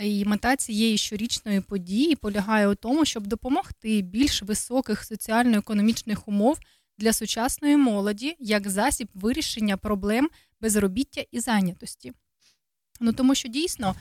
І 0.02 0.26
мета 0.26 0.56
цієї 0.56 0.98
щорічної 0.98 1.62
події 1.62 2.16
полягає 2.16 2.68
у 2.68 2.76
тому, 2.76 3.06
щоб 3.06 3.28
допомогти 3.28 4.02
більш 4.02 4.44
високих 4.44 5.04
соціально-економічних 5.04 6.28
умов 6.28 6.60
для 6.98 7.14
сучасної 7.14 7.78
молоді 7.78 8.36
як 8.40 8.70
засіб 8.70 9.08
вирішення 9.14 9.78
проблем 9.78 10.30
безробіття 10.62 11.24
і 11.32 11.40
зайнятості. 11.40 12.14
Ну 13.00 13.14
тому 13.14 13.36
що 13.36 13.50
дійсно, 13.50 13.96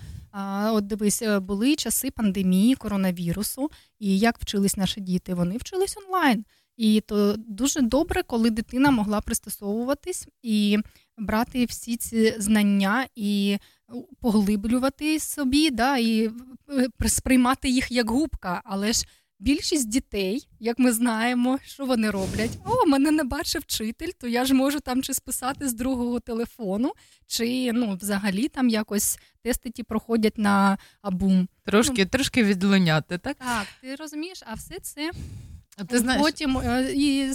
от 0.72 0.86
дивись, 0.86 1.22
е, 1.22 1.40
були 1.40 1.76
часи 1.76 2.10
пандемії 2.10 2.74
коронавірусу, 2.74 3.70
і 3.98 4.18
як 4.18 4.38
вчились 4.38 4.76
наші 4.76 5.00
діти? 5.00 5.34
Вони 5.34 5.56
вчились 5.56 5.96
онлайн. 5.96 6.44
І 6.76 7.00
то 7.00 7.34
дуже 7.36 7.80
добре, 7.80 8.22
коли 8.22 8.50
дитина 8.50 8.90
могла 8.90 9.20
пристосовуватись 9.20 10.28
і 10.42 10.78
брати 11.18 11.64
всі 11.64 11.96
ці 11.96 12.34
знання 12.38 13.06
і 13.14 13.58
поглиблювати 14.20 15.20
собі, 15.20 15.70
да, 15.70 15.96
і 15.96 16.30
е, 17.02 17.08
сприймати 17.08 17.68
їх 17.68 17.92
як 17.92 18.10
губка. 18.10 18.62
Але 18.64 18.92
ж 18.92 19.06
більшість 19.38 19.88
дітей, 19.88 20.48
як 20.60 20.78
ми 20.78 20.92
знаємо, 20.92 21.58
що 21.64 21.86
вони 21.86 22.10
роблять. 22.10 22.58
О, 22.66 22.86
мене 22.86 23.10
не 23.10 23.24
бачив 23.24 23.62
вчитель, 23.62 24.10
то 24.20 24.28
я 24.28 24.44
ж 24.44 24.54
можу 24.54 24.80
там 24.80 25.02
чи 25.02 25.14
списати 25.14 25.68
з 25.68 25.74
другого 25.74 26.20
телефону, 26.20 26.92
чи 27.26 27.72
ну, 27.72 27.98
взагалі 28.00 28.48
там 28.48 28.68
якось 28.68 29.18
тести 29.44 29.70
ті 29.70 29.82
проходять 29.82 30.38
на 30.38 30.78
абум. 31.02 31.48
Трошки, 31.64 32.04
трошки 32.04 32.44
відлуняти, 32.44 33.18
так? 33.18 33.36
Так, 33.36 33.66
ти 33.80 33.94
розумієш, 33.94 34.42
а 34.46 34.54
все 34.54 34.78
це 34.82 35.10
А 35.76 35.84
ти 35.84 35.98
знаєш, 35.98 36.22
потім 36.22 36.58
е, 36.58 36.92
і, 36.94 37.32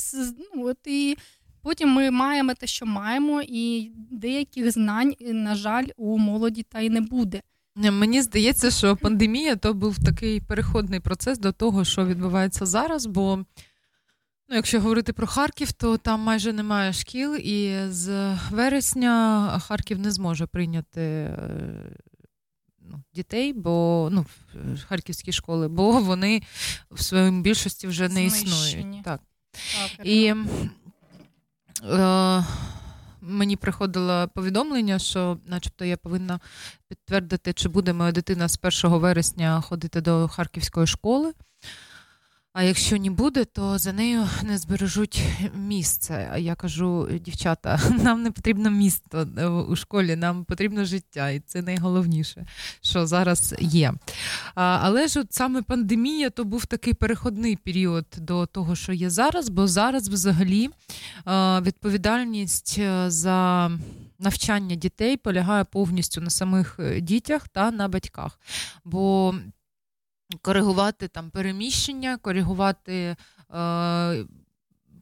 ну, 0.55 0.68
от, 0.68 0.78
і 0.86 1.18
потім 1.62 1.89
ми 1.89 2.12
маємо 2.12 2.53
те, 2.53 2.68
що 2.68 2.86
маємо, 2.86 3.41
і 3.47 3.91
деяких 4.12 4.72
знань, 4.72 5.14
на 5.20 5.55
жаль, 5.55 5.86
у 5.97 6.18
молоді 6.18 6.64
та 6.64 6.80
й 6.80 6.89
не 6.89 7.01
буде. 7.01 7.41
Мені 7.76 8.22
здається, 8.22 8.72
що 8.72 8.95
пандемія 8.95 9.55
то 9.55 9.74
був 9.74 9.99
такий 10.05 10.41
переходний 10.41 10.99
процес 10.99 11.39
до 11.39 11.51
того, 11.51 11.86
що 11.86 12.05
відбувається 12.05 12.66
зараз. 12.66 13.05
Бо, 13.05 13.45
ну, 14.50 14.56
якщо 14.56 14.82
говорити 14.82 15.14
про 15.14 15.28
Харків, 15.28 15.72
то 15.72 15.97
там 15.97 16.20
майже 16.20 16.54
немає 16.54 16.93
шкіл, 16.93 17.36
і 17.36 17.80
з 17.89 18.38
вересня 18.52 19.60
Харків 19.60 20.00
не 20.00 20.12
зможе 20.12 20.45
прийняти 20.45 21.02
е, 21.02 21.36
ну, 22.82 23.04
дітей, 23.14 23.54
бо 23.54 24.10
ну, 24.12 24.26
харківські 24.88 25.32
школи, 25.32 25.68
бо 25.68 25.91
вони 25.91 26.41
в 26.91 27.04
своїй 27.04 27.32
більшості 27.32 27.88
вже 27.88 28.10
не 28.10 28.26
існують. 28.26 28.50
Знищені. 28.50 29.02
Так. 29.06 29.22
Так, 29.52 30.08
І 30.08 30.34
е, 31.84 32.45
мені 33.22 33.56
приходило 33.56 34.28
повідомлення, 34.36 35.00
що, 35.00 35.38
начебто, 35.45 35.86
я 35.86 35.97
повинна 35.97 36.39
підтвердити, 36.88 37.54
чи 37.54 37.70
буде 37.70 37.93
моя 37.93 38.12
дитина 38.12 38.50
з 38.50 38.60
1 38.84 39.00
вересня 39.00 39.62
ходити 39.62 40.02
до 40.02 40.28
харківської 40.28 40.88
школи. 40.88 41.34
А 42.60 42.64
якщо 42.64 42.97
не 42.97 43.10
буде, 43.10 43.45
то 43.45 43.78
за 43.78 43.93
нею 43.93 44.28
не 44.43 44.57
збережуть 44.57 45.24
місце. 45.55 46.36
Я 46.38 46.55
кажу, 46.55 47.07
дівчата, 47.26 47.80
нам 48.03 48.24
не 48.24 48.32
потрібно 48.32 48.70
місто 48.72 49.28
е, 49.38 49.47
у 49.47 49.76
школі, 49.76 50.16
нам 50.16 50.45
потрібно 50.45 50.86
життя, 50.86 51.30
і 51.30 51.39
це 51.39 51.62
найголовніше, 51.62 52.45
що 52.82 53.07
зараз 53.07 53.55
є. 53.60 53.93
Але 54.55 55.07
ж 55.07 55.20
от 55.20 55.34
саме 55.34 55.62
пандемія 55.62 56.30
то 56.30 56.43
був 56.43 56.66
такий 56.66 56.93
переходний 56.93 57.55
період 57.55 58.05
до 58.18 58.45
того, 58.45 58.76
що 58.76 58.93
є 58.93 59.10
зараз, 59.10 59.49
бо 59.49 59.68
зараз 59.68 60.10
взагалі 60.10 60.70
е, 61.28 61.62
відповідальність 61.62 62.76
е, 62.80 63.10
за 63.12 63.72
навчання 64.20 64.76
дітей 64.76 65.18
полягає 65.18 65.64
повністю 65.64 66.22
на 66.22 66.30
самих 66.30 66.80
дітях 66.99 67.47
та 67.47 67.72
на 67.72 67.88
батьках. 67.88 68.39
Бо 68.86 69.36
коригувати 70.42 71.08
там 71.08 71.30
переміщення, 71.30 72.18
коригувати 72.18 73.16
е, 73.54 74.26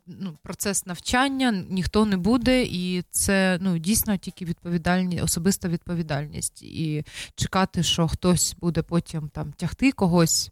ну, 0.07 0.37
процес 0.43 0.85
навчання 0.85 1.65
ніхто 1.69 2.05
не 2.05 2.17
буде, 2.17 2.63
і 2.63 3.03
це 3.11 3.57
ну, 3.61 3.77
дійсно 3.77 4.17
тільки 4.17 4.45
відповідальність, 4.45 5.23
особиста 5.23 5.67
відповідальність. 5.67 6.63
І 6.63 7.03
чекати, 7.35 7.83
що 7.83 8.07
хтось 8.07 8.55
буде 8.59 8.81
потім 8.81 9.29
там 9.29 9.53
тягти 9.53 9.91
когось. 9.91 10.51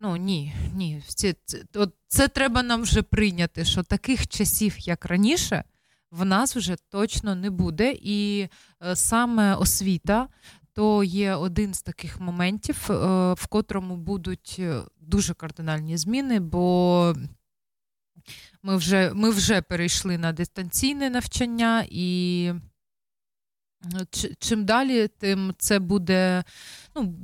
Ну 0.00 0.16
ні, 0.16 0.54
ні. 0.74 1.02
Це, 1.06 1.34
це, 1.44 1.58
це 2.06 2.28
треба 2.28 2.62
нам 2.62 2.82
вже 2.82 3.02
прийняти, 3.02 3.64
що 3.64 3.82
таких 3.82 4.28
часів, 4.28 4.78
як 4.78 5.06
раніше, 5.06 5.64
в 6.10 6.24
нас 6.24 6.56
вже 6.56 6.76
точно 6.88 7.34
не 7.34 7.50
буде. 7.50 7.96
І 8.02 8.48
е, 8.82 8.96
саме 8.96 9.54
освіта 9.54 10.28
то 10.80 11.04
є 11.04 11.34
один 11.34 11.74
з 11.74 11.82
таких 11.82 12.20
моментів, 12.20 12.86
е, 12.90 12.94
в 13.32 13.46
котрому 13.46 13.96
будуть 13.96 14.56
е, 14.58 14.82
дуже 15.00 15.34
кардинальні 15.34 15.96
зміни, 15.96 16.40
бо 16.40 17.14
ми 18.62 18.76
вже, 18.76 19.12
ми 19.14 19.30
вже 19.30 19.62
перейшли 19.62 20.18
на 20.18 20.32
дистанційне 20.32 21.10
навчання, 21.10 21.86
і 21.90 22.52
е, 23.94 24.06
чим 24.38 24.64
далі, 24.64 25.08
тим 25.08 25.54
це 25.58 25.78
буде. 25.78 26.44
Ну, 26.96 27.14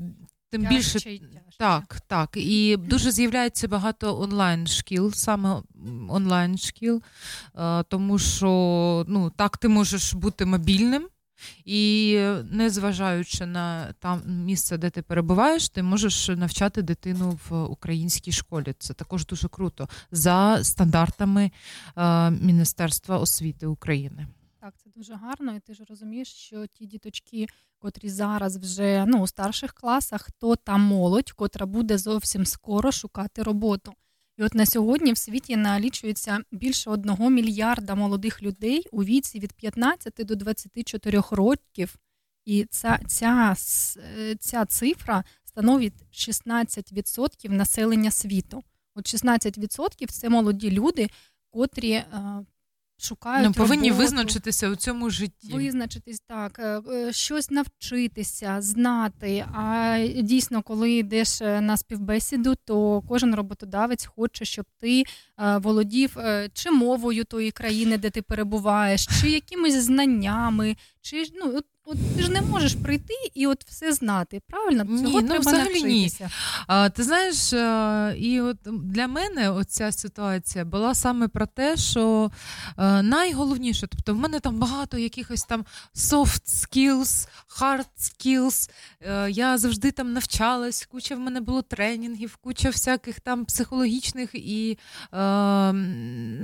Тим 0.50 0.62
Тяжче 0.62 0.76
більше 0.76 1.00
тяжче. 1.00 1.58
так, 1.58 2.00
так. 2.06 2.30
І 2.36 2.76
дуже 2.76 3.10
з'являється 3.12 3.68
багато 3.68 4.20
онлайн 4.20 4.66
шкіл, 4.66 5.12
саме 5.12 5.62
онлайн 6.08 6.58
шкіл, 6.58 7.02
тому 7.88 8.18
що 8.18 9.04
ну, 9.08 9.30
так 9.30 9.56
ти 9.56 9.68
можеш 9.68 10.14
бути 10.14 10.46
мобільним. 10.46 11.08
І 11.64 12.20
незважаючи 12.50 13.46
на 13.46 13.92
там 13.92 14.22
місце, 14.26 14.78
де 14.78 14.90
ти 14.90 15.02
перебуваєш, 15.02 15.68
ти 15.68 15.82
можеш 15.82 16.28
навчати 16.28 16.82
дитину 16.82 17.38
в 17.48 17.64
українській 17.64 18.32
школі. 18.32 18.74
Це 18.78 18.94
також 18.94 19.26
дуже 19.26 19.48
круто 19.48 19.88
за 20.10 20.64
стандартами 20.64 21.50
е, 21.96 22.30
Міністерства 22.30 23.18
освіти 23.18 23.66
України. 23.66 24.26
Так, 24.60 24.74
це 24.84 24.90
дуже 24.96 25.14
гарно, 25.14 25.54
і 25.54 25.60
ти 25.60 25.74
ж 25.74 25.84
розумієш, 25.88 26.34
що 26.34 26.66
ті 26.66 26.86
діточки, 26.86 27.46
котрі 27.78 28.08
зараз 28.08 28.56
вже 28.56 29.04
ну, 29.06 29.18
у 29.22 29.26
старших 29.26 29.72
класах, 29.72 30.30
то 30.30 30.56
та 30.56 30.76
молодь, 30.76 31.30
котра 31.30 31.66
буде 31.66 31.98
зовсім 31.98 32.46
скоро 32.46 32.92
шукати 32.92 33.42
роботу. 33.42 33.92
І 34.36 34.42
от 34.42 34.54
на 34.54 34.66
сьогодні 34.66 35.12
в 35.12 35.18
світі 35.18 35.56
налічується 35.56 36.40
більше 36.52 36.90
одного 36.90 37.30
мільярда 37.30 37.94
молодих 37.94 38.42
людей 38.42 38.86
у 38.92 39.04
віці 39.04 39.38
від 39.38 39.52
15 39.52 40.12
до 40.18 40.34
24 40.34 41.22
років. 41.30 41.96
І 42.44 42.66
ця, 42.70 42.98
ця, 43.06 43.56
е, 44.18 44.34
ця 44.40 44.64
цифра 44.64 45.24
становить 45.44 45.94
16% 46.12 47.50
населення 47.50 48.10
світу. 48.10 48.62
От 48.94 49.06
16% 49.14 50.10
це 50.10 50.28
молоді 50.28 50.70
люди, 50.70 51.08
котрі 51.50 51.90
е, 51.92 52.04
шукають 52.98 53.46
Ну, 53.46 53.52
повинні 53.52 53.88
роботу 53.88 54.02
визначитися 54.02 54.68
у 54.68 54.76
цьому 54.76 55.10
житті. 55.10 55.52
визначитись 55.52 56.20
так, 56.20 56.58
е, 56.58 56.80
е, 56.92 57.12
щось 57.12 57.50
навчитися, 57.50 58.56
знати. 58.60 59.46
А 59.54 59.98
дійсно, 60.22 60.62
коли 60.62 60.92
йдеш 60.92 61.42
е, 61.42 61.60
на 61.60 61.76
співбесіду, 61.76 62.54
то 62.64 63.02
кожен 63.08 63.34
роботодавець 63.34 64.06
хоче, 64.06 64.44
щоб 64.44 64.66
ти 64.80 65.02
володів 65.38 66.16
чи 66.52 66.70
мовою 66.70 67.24
тої 67.24 67.50
країни, 67.50 67.98
де 67.98 68.10
ти 68.10 68.22
перебуваєш, 68.22 69.06
чи 69.20 69.30
якимись 69.30 69.74
знаннями, 69.74 70.76
чи 71.00 71.24
ну 71.34 71.60
от, 71.86 71.98
ти 72.16 72.22
ж 72.22 72.30
не 72.30 72.40
можеш 72.40 72.74
прийти 72.74 73.14
і 73.34 73.46
от 73.46 73.64
все 73.64 73.92
знати. 73.92 74.40
Правильно? 74.46 74.84
Ні, 74.84 75.02
Цього 75.02 75.20
ну, 75.20 75.28
треба 75.28 75.40
взагалі 75.40 75.82
ні. 75.82 76.12
А, 76.66 76.88
ти 76.88 77.02
знаєш, 77.02 77.52
е, 77.52 78.14
і 78.18 78.40
от 78.40 78.56
для 78.82 79.06
мене 79.06 79.50
оця 79.50 79.92
ситуація 79.92 80.64
була 80.64 80.94
саме 80.94 81.28
про 81.28 81.46
те, 81.46 81.76
що 81.76 82.30
е, 82.78 83.02
найголовніше, 83.02 83.86
тобто 83.86 84.14
в 84.14 84.16
мене 84.16 84.40
там 84.40 84.58
багато 84.58 84.98
якихось 84.98 85.42
там 85.42 85.64
soft 85.94 86.42
skills, 86.46 87.28
hard 87.60 87.86
skills, 87.98 88.70
е, 89.00 89.30
я 89.30 89.58
завжди 89.58 89.90
там 89.90 90.12
навчалась, 90.12 90.86
куча 90.90 91.16
в 91.16 91.20
мене 91.20 91.40
було 91.40 91.62
тренінгів, 91.62 92.36
куча 92.36 92.70
всяких 92.70 93.20
там 93.20 93.44
психологічних 93.44 94.30
і 94.34 94.78
е, 95.12 95.72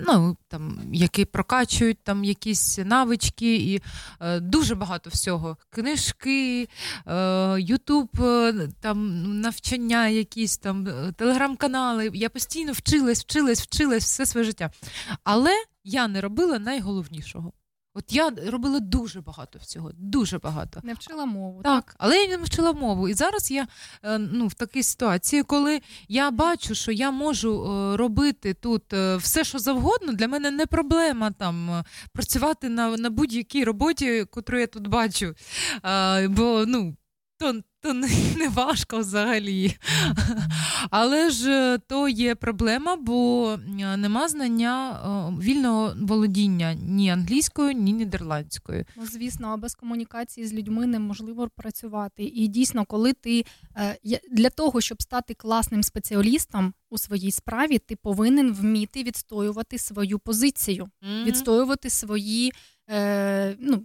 ну, 0.07 0.37
там, 0.49 0.81
які 0.93 1.25
прокачують 1.25 1.99
там 2.05 2.25
якісь 2.25 2.79
навички, 2.85 3.57
і 3.57 3.83
дуже 4.41 4.75
багато 4.75 5.11
всього. 5.11 5.32
Книжки, 5.71 6.69
е, 7.07 7.57
Ютуб, 7.61 8.21
е, 8.21 8.69
там 8.81 9.41
навчання, 9.41 10.09
якісь 10.09 10.59
там 10.59 10.89
е, 10.89 11.13
телеграм-канали. 11.13 12.11
Я 12.15 12.29
постійно 12.29 12.73
вчилась, 12.73 13.21
вчилась, 13.21 13.63
вчилась 13.63 14.05
все 14.05 14.27
своє 14.27 14.45
життя. 14.45 14.71
Але 15.25 15.51
я 15.85 16.09
не 16.09 16.21
робила 16.21 16.59
найголовнішого. 16.59 17.53
От 17.95 18.13
я 18.13 18.31
робила 18.47 18.81
дуже 18.81 19.21
багато 19.21 19.59
всього, 19.59 19.91
дуже 19.95 20.39
багато. 20.39 20.81
Не 20.83 20.95
вчила 20.95 21.25
мову. 21.27 21.61
Так, 21.63 21.95
але 21.99 22.17
я 22.17 22.39
не 22.39 22.45
вчила 22.45 22.73
мову. 22.73 23.09
І 23.09 23.15
зараз 23.15 23.51
я 23.51 23.67
е, 24.03 24.19
ну, 24.19 24.47
в 24.47 24.55
такій 24.55 24.83
ситуації, 24.83 25.43
коли 25.43 25.81
я 26.09 26.31
бачу, 26.31 26.75
що 26.75 26.93
я 26.93 27.11
можу 27.11 27.65
е, 27.65 27.97
робити 27.97 28.55
тут 28.55 28.93
е, 28.93 29.17
все, 29.17 29.45
що 29.45 29.59
завгодно, 29.59 30.13
для 30.13 30.29
мене 30.29 30.51
не 30.51 30.67
проблема 30.67 31.31
там 31.31 31.85
працювати 32.13 32.69
на, 32.69 32.97
на 32.97 33.11
будь-якій 33.11 33.65
роботі, 33.65 34.05
яку 34.05 34.43
я 34.53 34.67
тут 34.67 34.87
бачу. 34.87 35.35
Бо 36.29 36.65
ну, 36.67 36.97
то, 37.43 37.63
то 37.81 37.95
не, 37.95 38.09
не 38.37 38.49
важко 38.49 38.99
взагалі. 38.99 39.77
Але 40.91 41.31
ж 41.31 41.51
е, 41.51 41.79
то 41.79 42.09
є 42.09 42.35
проблема, 42.35 42.97
бо 42.97 43.51
е, 43.81 43.97
нема 43.97 44.29
знання 44.29 44.91
е, 44.93 45.43
вільного 45.43 45.93
володіння 45.97 46.75
ні 46.75 47.11
англійською, 47.11 47.73
ні 47.73 47.93
нідерландською. 47.93 48.85
Ну, 48.97 49.07
звісно, 49.07 49.57
без 49.57 49.75
комунікації 49.75 50.47
з 50.47 50.53
людьми 50.53 50.87
неможливо 50.87 51.49
працювати. 51.57 52.25
І 52.25 52.49
дійсно, 52.49 52.85
коли 52.85 53.13
ти 53.13 53.45
для 54.31 54.51
того, 54.51 54.81
щоб 54.81 55.03
стати 55.03 55.35
класним 55.35 55.83
спеціалістом 55.83 56.75
у 56.91 56.99
своїй 56.99 57.33
справі, 57.33 57.79
ти 57.79 57.97
повинен 57.97 58.53
вміти 58.53 59.03
відстоювати 59.03 59.79
свою 59.79 60.19
позицію, 60.19 60.89
відстоювати 61.25 61.91
свої. 61.91 62.53
Е, 62.91 63.57
ну, 63.61 63.83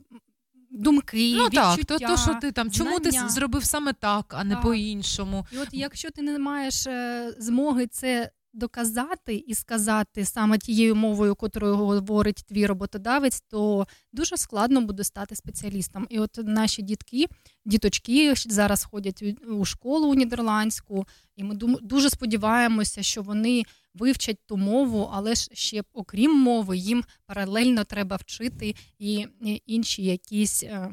думки, 0.72 1.34
Ну 1.36 1.50
так, 1.50 1.86
то, 1.86 1.98
то, 2.00 2.18
що 2.18 2.36
ти 2.42 2.52
там, 2.52 2.72
чому 2.72 3.00
ти 3.00 3.12
зробив 3.12 3.64
саме 3.66 3.94
так, 3.94 4.34
а 4.38 4.44
не 4.44 4.54
Так. 4.54 4.64
по-іншому. 4.64 5.46
І 5.52 5.58
от 5.58 5.68
якщо 5.72 6.10
ти 6.12 6.22
не 6.22 6.40
маєш 6.40 6.88
е, 6.88 7.34
змоги 7.40 7.88
це 7.88 8.32
доказати 8.54 9.36
і 9.48 9.56
сказати 9.56 10.26
саме 10.26 10.58
тією 10.58 10.96
мовою, 10.96 11.36
котрою 11.36 11.76
говорить 11.76 12.44
твій 12.48 12.66
роботодавець, 12.66 13.42
то 13.42 13.88
дуже 14.14 14.38
складно 14.38 14.82
буде 14.82 15.04
стати 15.04 15.36
спеціалістом. 15.36 16.08
І 16.10 16.20
от 16.20 16.40
наші 16.44 16.82
дітки, 16.82 17.26
діточки 17.66 18.34
зараз 18.36 18.84
ходять 18.84 19.24
у- 19.50 19.66
школу 19.66 20.08
у 20.08 20.14
нідерландську, 20.14 21.08
і 21.36 21.44
ми 21.44 21.56
дуже 21.82 22.10
сподіваємося, 22.10 23.04
що 23.04 23.22
вони 23.22 23.64
вивчать 24.00 24.38
ту 24.46 24.58
мову, 24.58 25.10
але 25.14 25.36
ж 25.36 25.50
ще 25.54 25.82
окрім 25.94 26.40
мови, 26.40 26.78
їм 26.78 27.04
паралельно 27.26 27.84
треба 27.84 28.16
вчити 28.16 28.76
і, 29.00 29.28
інші 29.66 30.04
якісь 30.04 30.64
е, 30.64 30.90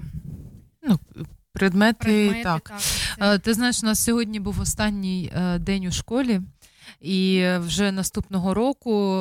Ну, 0.89 0.99
предмети, 1.53 1.99
предмети. 2.05 2.43
так. 2.43 2.73
це- 2.81 3.35
Е, 3.35 3.39
Ти 3.39 3.55
знаєш, 3.55 3.83
у 3.83 3.87
нас 3.87 4.05
сьогодні 4.05 4.41
був 4.41 4.61
останній 4.61 5.33
е, 5.37 5.59
день 5.59 5.87
у 5.87 5.93
школі, 5.93 6.41
і 7.01 7.47
вже 7.59 7.93
наступного 7.93 8.55
року 8.55 9.17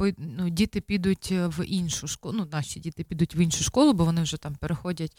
е, 0.00 0.14
ну, 0.18 0.50
діти 0.50 0.80
підуть 0.80 1.32
в 1.32 1.64
іншу 1.66 2.08
школу. 2.08 2.34
Ну, 2.38 2.48
наші 2.52 2.80
діти 2.80 3.04
підуть 3.04 3.36
в 3.36 3.38
іншу 3.38 3.64
школу, 3.64 3.92
бо 3.92 4.04
вони 4.04 4.22
вже 4.22 4.36
там 4.36 4.54
переходять 4.54 5.16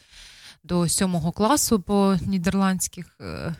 до 0.63 0.89
сьомого 0.89 1.31
класу 1.31 1.79
по 1.79 2.17
нідерландських 2.25 3.17
е, 3.21 3.55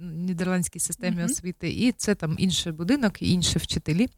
нідерландській 0.00 0.78
системі 0.80 1.16
Мгм. 1.16 1.24
освіти, 1.24 1.70
і 1.70 1.92
це 1.92 2.14
там 2.14 2.34
інший 2.38 2.72
будинок, 2.72 3.22
інші 3.22 3.58
вчителі. 3.58 4.08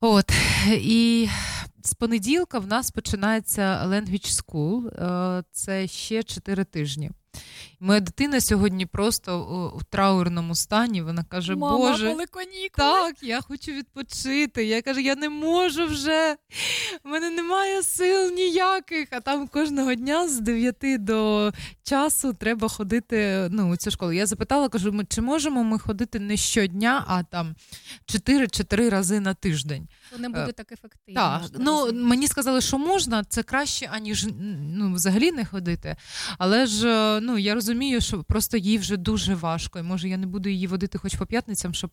От 0.00 0.32
і 0.72 1.28
з 1.84 1.94
понеділка 1.94 2.58
в 2.58 2.66
нас 2.66 2.90
починається 2.90 3.86
Language 3.86 4.42
School. 4.42 4.88
Е, 4.88 5.44
Це 5.52 5.88
ще 5.88 6.22
4 6.22 6.64
тижні. 6.64 7.10
Моя 7.80 8.00
дитина 8.00 8.40
сьогодні 8.40 8.86
просто 8.86 9.40
у, 9.76 9.82
траурному 9.90 10.54
стані. 10.54 11.02
Вона 11.02 11.24
каже: 11.24 11.54
Мама, 11.54 11.76
Боже, 11.76 12.06
коли 12.08 12.26
так, 12.76 13.22
я 13.22 13.40
хочу 13.40 13.72
відпочити. 13.72 14.64
Я 14.64 14.82
кажу, 14.82 15.00
я 15.00 15.14
не 15.14 15.28
можу 15.28 15.86
вже. 15.86 16.36
У 17.04 17.08
мене 17.08 17.30
немає 17.30 17.82
сил 17.82 18.32
ніяких. 18.34 19.08
А 19.10 19.20
там 19.20 19.48
кожного 19.48 19.94
дня 19.94 20.28
з 20.28 20.40
9 20.40 21.04
до 21.04 21.52
часу 21.82 22.32
треба 22.32 22.68
ходити 22.68 23.48
ну, 23.50 23.70
у 23.70 23.76
цю 23.76 23.90
школу. 23.90 24.12
Я 24.12 24.26
запитала, 24.26 24.68
кажу, 24.68 24.92
ми 24.92 25.04
чи 25.08 25.20
можемо 25.20 25.64
ми 25.64 25.78
ходити 25.78 26.18
не 26.18 26.36
щодня, 26.36 27.04
а 27.08 27.22
там 27.22 27.54
4 28.06 28.48
чи 28.48 28.64
3 28.64 28.88
рази 28.88 29.20
на 29.20 29.34
тиждень. 29.34 29.88
То 30.10 30.18
не 30.18 30.28
буде 30.28 30.52
так 30.52 30.72
ефективно. 30.72 31.20
Так, 31.20 31.42
ну 31.58 31.80
розумієш. 31.80 32.08
мені 32.08 32.28
сказали, 32.28 32.60
що 32.60 32.78
можна, 32.78 33.24
це 33.24 33.42
краще, 33.42 33.88
аніж 33.92 34.26
ну, 34.60 34.94
взагалі 34.94 35.32
не 35.32 35.44
ходити. 35.44 35.96
Але 36.38 36.66
ж 36.66 36.88
е, 36.88 37.20
ну, 37.20 37.38
я 37.38 37.54
розумію, 37.54 38.00
що 38.00 38.22
просто 38.22 38.56
їй 38.56 38.78
вже 38.78 38.96
дуже 38.96 39.34
важко. 39.34 39.78
І 39.78 39.82
може 39.82 40.08
я 40.08 40.16
не 40.16 40.26
буду 40.26 40.48
її 40.48 40.66
водити 40.66 40.98
хоч 40.98 41.14
по 41.14 41.26
п'ятницям, 41.26 41.74
щоб 41.74 41.90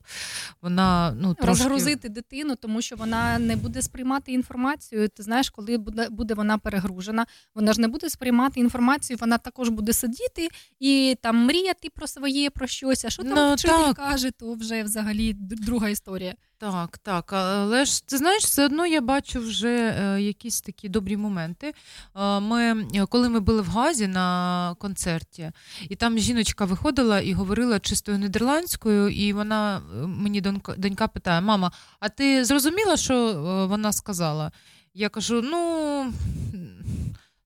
вона 0.62 1.12
ну, 1.12 1.34
трошки... 1.34 1.48
розгрузити 1.48 2.10
дитину, 2.10 2.56
тому 2.56 2.82
що 2.82 2.96
вона 2.96 3.40
не 3.40 3.56
буде 3.56 3.82
сприймати 3.82 4.32
інформацію. 4.32 5.10
Ти 5.10 5.24
знаєш, 5.24 5.50
коли 5.50 5.78
буде, 5.78 6.10
буде 6.10 6.34
вона 6.34 6.58
перегружена, 6.58 7.26
вона 7.56 7.74
ж 7.74 7.82
не 7.82 7.88
буде 7.88 8.10
сприймати 8.10 8.60
інформацію, 8.60 9.18
вона 9.22 9.38
також 9.38 9.70
буде 9.70 9.94
сидіти 9.94 10.50
і 10.80 11.18
там 11.22 11.46
мріяти 11.46 11.90
про 11.96 12.08
своє, 12.08 12.50
про 12.50 12.68
щось. 12.68 13.06
А 13.06 13.10
що 13.10 13.24
там 13.24 13.32
Ну, 13.36 13.54
вчитель 13.54 13.74
так. 13.74 13.96
каже, 13.96 14.32
то 14.32 14.54
вже 14.54 14.84
взагалі 14.84 15.34
друга 15.38 15.90
історія. 15.90 16.34
Так, 16.58 16.98
так. 16.98 17.34
Але 17.34 17.86
ж 17.86 18.08
ти 18.08 18.18
знаєш, 18.18 18.44
все 18.44 18.66
одно 18.66 18.86
я 18.86 19.02
бачу 19.02 19.40
вже 19.40 19.70
е, 19.78 20.22
якісь 20.22 20.62
такі 20.62 20.90
добрі 20.90 21.18
моменти. 21.18 21.74
Е, 22.16 22.40
Ми, 22.40 22.88
е, 22.96 23.06
коли 23.06 23.30
ми 23.30 23.40
були 23.40 23.62
в 23.62 23.68
Газі 23.68 24.08
на 24.08 24.76
концерті, 24.80 25.52
і 25.90 25.96
там 25.96 26.18
жіночка 26.18 26.66
виходила 26.66 27.20
і 27.20 27.34
говорила 27.34 27.80
чистою 27.80 28.18
нідерландською, 28.18 29.10
і 29.10 29.34
вона 29.34 29.78
е, 29.78 30.08
мені 30.08 30.42
донька, 30.42 30.74
донька 30.78 31.08
питає: 31.08 31.42
Мама, 31.42 31.72
а 32.00 32.10
ти 32.10 32.46
зрозуміла, 32.46 32.98
що 32.98 33.16
е, 33.16 33.66
вона 33.66 33.94
сказала? 33.94 34.52
Я 34.94 35.10
кажу: 35.10 35.42
ну. 35.42 36.14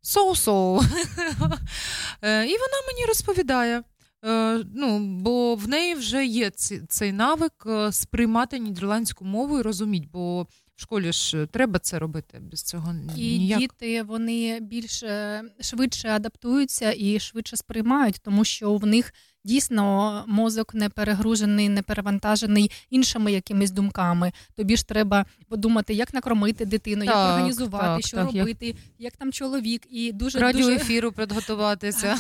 Соу-соу. 0.02 0.82
І 2.24 2.56
вона 2.58 2.80
мені 2.88 3.06
розповідає. 3.08 3.84
Е, 4.26 4.64
ну, 4.76 5.00
бо 5.00 5.56
в 5.56 5.68
неї 5.68 5.96
вже 5.96 6.26
є 6.26 6.50
цей 6.90 7.12
навик 7.12 7.64
е, 7.66 7.92
сприймати 7.92 8.60
нідерландську 8.60 9.26
мову 9.26 9.60
і 9.60 9.62
розуміти, 9.62 10.08
бо 10.14 10.44
в 10.76 10.82
школі 10.82 11.12
ж 11.14 11.48
треба 11.52 11.80
це 11.80 12.00
робити. 12.00 12.40
Без 12.52 12.64
цього 12.64 12.96
І 13.18 13.56
діти 13.60 14.04
вони 14.04 14.60
більш 14.60 15.04
е, 15.04 15.44
швидше 15.62 16.10
адаптуються 16.10 16.94
і 16.98 17.20
швидше 17.20 17.58
сприймають, 17.58 18.20
тому 18.24 18.46
що 18.46 18.76
в 18.76 18.86
них 18.86 19.14
дійсно 19.44 20.24
мозок 20.28 20.74
не 20.74 20.90
перегружений, 20.90 21.70
не 21.70 21.82
перевантажений 21.82 22.72
іншими 22.90 23.32
якимись 23.32 23.72
думками. 23.72 24.32
Тобі 24.56 24.78
ж 24.78 24.88
треба 24.88 25.26
подумати, 25.48 25.94
як 25.94 26.14
накормити 26.14 26.66
дитину, 26.66 27.04
як 27.04 27.16
організувати, 27.16 27.86
так, 27.86 28.08
що 28.08 28.18
так, 28.18 28.26
робити, 28.26 28.76
як... 29.00 29.18
там 29.18 29.32
чоловік, 29.32 29.88
і 29.90 30.12
дуже 30.12 30.40
Радіо 30.40 30.62
дуже, 30.62 30.76
ефіру 30.76 31.12
підготуватися. 31.18 32.18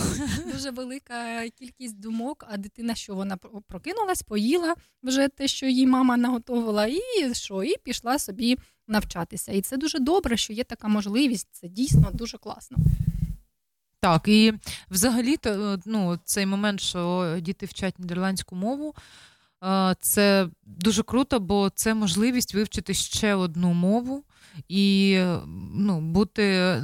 дуже 0.53 0.72
велика 0.72 1.49
кількість 1.49 1.99
думок. 1.99 2.45
А 2.49 2.57
дитина, 2.57 2.95
що 2.95 3.15
вона 3.15 3.38
про- 3.38 3.61
прокинулась, 3.67 4.22
поїла 4.22 4.76
вже 5.03 5.28
те, 5.28 5.47
що 5.47 5.65
їй 5.65 5.88
мама 5.88 6.17
наготовила, 6.17 6.86
і 6.88 7.34
що, 7.34 7.63
і 7.63 7.76
пішла 7.84 8.20
собі 8.20 8.57
навчатися. 8.88 9.51
І 9.51 9.61
це 9.61 9.78
дуже 9.78 9.99
добре, 9.99 10.38
що 10.38 10.53
є 10.53 10.63
така 10.63 10.88
можливість. 10.88 11.47
Це 11.51 11.67
дійсно 11.67 12.09
дуже 12.13 12.38
класно. 12.38 12.78
Так, 14.02 14.28
і 14.28 14.54
взагалі 14.91 15.38
то 15.38 15.80
ну, 15.86 16.20
цей 16.24 16.45
момент, 16.45 16.80
що 16.82 17.36
діти 17.41 17.66
вчать 17.66 18.00
нідерландську 18.00 18.56
мову, 18.56 18.95
е, 19.64 19.95
це 20.00 20.47
дуже 20.66 21.04
круто, 21.04 21.39
бо 21.39 21.72
це 21.76 21.93
можливість 21.93 22.54
вивчити 22.54 22.93
ще 22.93 23.36
одну 23.36 23.74
мову 23.74 24.24
і 24.68 25.14
е, 25.18 25.39
ну, 25.74 26.02
бути. 26.02 26.76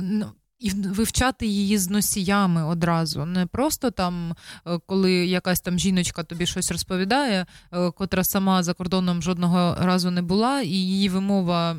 І 0.59 0.69
вивчати 0.69 1.47
її 1.47 1.77
з 1.77 1.89
носіями 1.89 2.65
одразу, 2.65 3.25
не 3.25 3.45
просто 3.45 3.91
там, 3.91 4.35
е, 4.67 4.79
коли 4.85 5.11
якась 5.11 5.61
там 5.61 5.79
жіночка 5.79 6.23
тобі 6.23 6.45
щось 6.45 6.71
розповідає, 6.71 7.45
е, 7.71 7.91
котра 7.91 8.23
сама 8.23 8.63
за 8.63 8.73
кордоном 8.73 9.21
жодного 9.21 9.75
разу 9.79 10.11
не 10.11 10.21
була, 10.21 10.61
і 10.61 10.69
її 10.69 11.09
вимова 11.09 11.77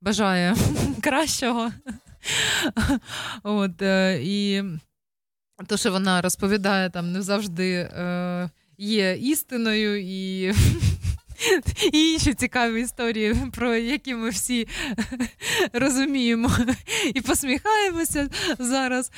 бажає 0.00 0.56
кращого. 1.00 1.70
От, 3.42 3.82
е, 3.82 4.20
і 4.22 4.62
то, 5.66 5.76
що 5.76 5.92
вона 5.92 6.22
розповідає, 6.22 6.90
там 6.90 7.12
не 7.12 7.22
завжди 7.22 7.72
е, 7.72 8.50
є 8.78 9.16
істиною 9.16 10.00
і. 10.00 10.52
І 11.92 12.12
інші 12.12 12.34
цікаві 12.34 12.80
історії, 12.80 13.36
про 13.52 13.74
які 13.74 14.14
ми 14.14 14.30
всі 14.30 14.68
розуміємо 15.72 16.50
і 17.14 17.20
посміхаємося 17.20 18.28
зараз. 18.58 19.10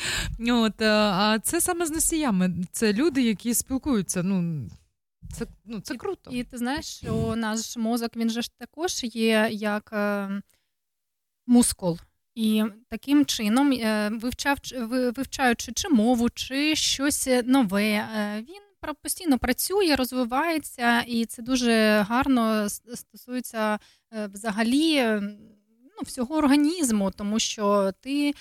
От, 0.49 0.83
е, 0.83 0.91
а 0.91 1.39
це 1.39 1.61
саме 1.61 1.87
з 1.87 1.91
носіями. 1.91 2.55
Це 2.73 2.93
люди, 2.93 3.23
які 3.23 3.55
спілкуються. 3.55 4.23
Ну, 4.23 4.69
це, 5.33 5.47
ну, 5.65 5.81
це 5.81 5.95
круто. 5.95 6.31
І 6.31 6.45
ти 6.45 6.59
знаєш, 6.59 6.87
що 6.87 7.35
наш 7.37 7.77
мозок 7.77 8.17
він 8.17 8.31
же 8.31 8.43
ж 8.43 8.51
також 8.59 9.05
є 9.05 9.49
як 9.53 9.91
е, 9.93 10.29
мускул. 11.47 11.99
І 12.37 12.65
таким 12.89 13.27
чином, 13.27 13.73
е, 13.73 14.11
вивчав, 14.13 14.59
вивчаючи 15.17 15.73
чи 15.73 15.89
мову, 15.89 16.31
чи 16.31 16.77
щось 16.77 17.29
нове, 17.45 17.85
е, 17.85 18.45
він 18.49 18.63
постійно 19.03 19.39
працює, 19.39 19.97
розвивається, 19.97 21.01
і 21.01 21.27
це 21.27 21.43
дуже 21.43 22.05
гарно 22.09 22.69
стосується 22.95 23.79
е, 24.13 24.27
взагалі 24.27 24.97
е, 24.97 25.21
ну, 25.83 26.03
всього 26.05 26.37
організму, 26.37 27.11
тому 27.11 27.39
що 27.39 27.93
ти 28.01 28.29
е, 28.29 28.35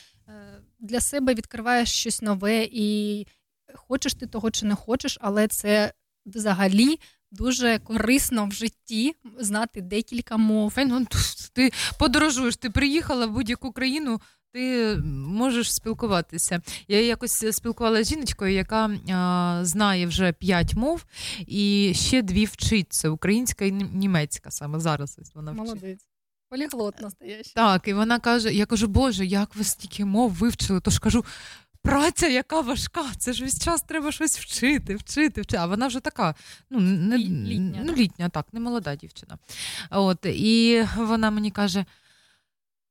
для 0.79 0.99
себе 0.99 1.33
відкриваєш 1.33 1.91
щось 1.91 2.21
нове, 2.21 2.67
і 2.71 3.27
хочеш 3.73 4.13
ти 4.13 4.27
того 4.27 4.51
чи 4.51 4.65
не 4.65 4.75
хочеш, 4.75 5.17
але 5.21 5.47
це 5.47 5.93
взагалі 6.25 6.99
дуже 7.31 7.79
корисно 7.79 8.45
в 8.45 8.51
житті 8.51 9.15
знати 9.39 9.81
декілька 9.81 10.37
мов. 10.37 10.73
Ну, 10.77 11.07
ти 11.53 11.71
подорожуєш, 11.99 12.57
ти 12.57 12.69
приїхала 12.69 13.25
в 13.25 13.31
будь-яку 13.31 13.71
країну, 13.71 14.21
ти 14.53 14.95
можеш 15.13 15.73
спілкуватися. 15.73 16.61
Я 16.87 17.01
якось 17.01 17.55
спілкувалася 17.55 18.03
з 18.03 18.09
жіночкою, 18.09 18.53
яка 18.53 18.85
а, 19.09 19.59
знає 19.63 20.07
вже 20.07 20.33
п'ять 20.33 20.73
мов, 20.73 21.05
і 21.47 21.93
ще 21.95 22.21
дві 22.21 22.45
вчить. 22.45 22.93
Це 22.93 23.09
українська 23.09 23.65
і 23.65 23.71
німецька 23.71 24.51
саме 24.51 24.79
зараз. 24.79 25.19
Вона 25.35 25.51
вчить. 25.51 25.65
Молодець. 25.65 26.07
Поліглот 26.49 27.01
настоящий. 27.01 27.53
Так, 27.55 27.87
і 27.87 27.93
вона 27.93 28.19
каже: 28.19 28.53
я 28.53 28.65
кажу, 28.65 28.87
Боже, 28.87 29.25
як 29.25 29.55
ви 29.55 29.63
стільки 29.63 30.05
мов 30.05 30.31
вивчили? 30.31 30.79
Тож 30.79 30.99
кажу. 30.99 31.25
Праця, 31.85 32.27
яка 32.27 32.61
важка, 32.61 33.05
це 33.17 33.33
ж 33.33 33.43
весь 33.43 33.63
час 33.63 33.81
треба 33.81 34.11
щось 34.11 34.39
вчити, 34.39 34.95
вчити, 34.95 35.41
вчити. 35.41 35.57
А 35.57 35.65
вона 35.65 35.87
вже 35.87 35.99
така, 35.99 36.35
ну, 36.69 36.79
не, 36.79 37.17
літня, 37.17 37.81
ну, 37.85 37.93
літня, 37.93 38.29
так, 38.29 38.45
не 38.53 38.59
молода 38.59 38.95
дівчина. 38.95 39.37
От, 39.89 40.25
і 40.25 40.85
вона 40.97 41.31
мені 41.31 41.51
каже: 41.51 41.85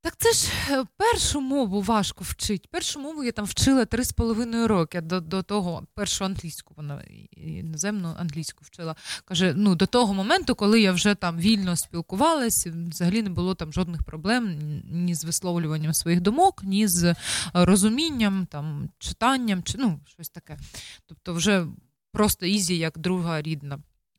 Так 0.05 0.17
це 0.19 0.33
ж 0.33 0.49
е, 0.71 0.85
першу 0.97 1.41
мову 1.41 1.83
важко 1.83 2.25
вчить. 2.25 2.69
Першу 2.71 3.01
мову 3.01 3.25
я 3.25 3.33
там 3.33 3.45
вчила 3.45 3.85
три 3.85 4.05
з 4.05 4.13
половиною 4.13 4.69
роки 4.69 5.01
до, 5.01 5.21
до 5.21 5.43
того, 5.43 5.87
першу 5.95 6.25
англійську, 6.25 6.75
вона 6.77 7.03
іноземну 7.37 8.15
англійську 8.19 8.65
вчила. 8.65 8.97
Каже, 9.25 9.55
ну 9.57 9.75
до 9.75 9.87
того 9.87 10.15
моменту, 10.15 10.55
коли 10.55 10.81
я 10.81 10.93
вже 10.93 11.15
там 11.15 11.39
вільно 11.39 11.77
спілкувалась, 11.77 12.67
взагалі 12.67 13.23
не 13.23 13.31
було 13.31 13.55
там 13.55 13.73
жодних 13.73 14.03
проблем 14.03 14.59
ні 14.85 15.15
з 15.15 15.25
висловлюванням 15.25 15.95
своїх 15.95 16.21
думок, 16.21 16.61
ні 16.65 16.89
з 16.89 17.05
е, 17.05 17.17
розумінням, 17.53 18.47
там, 18.47 18.89
читанням, 18.99 19.63
чи 19.63 19.79
ну, 19.79 20.01
щось 20.07 20.29
таке. 20.29 20.59
Тобто, 21.07 21.35
вже 21.35 21.67
просто 22.13 22.47
easy, 22.47 22.79
як 22.79 22.99
друга 22.99 23.43
рідна. 23.43 23.79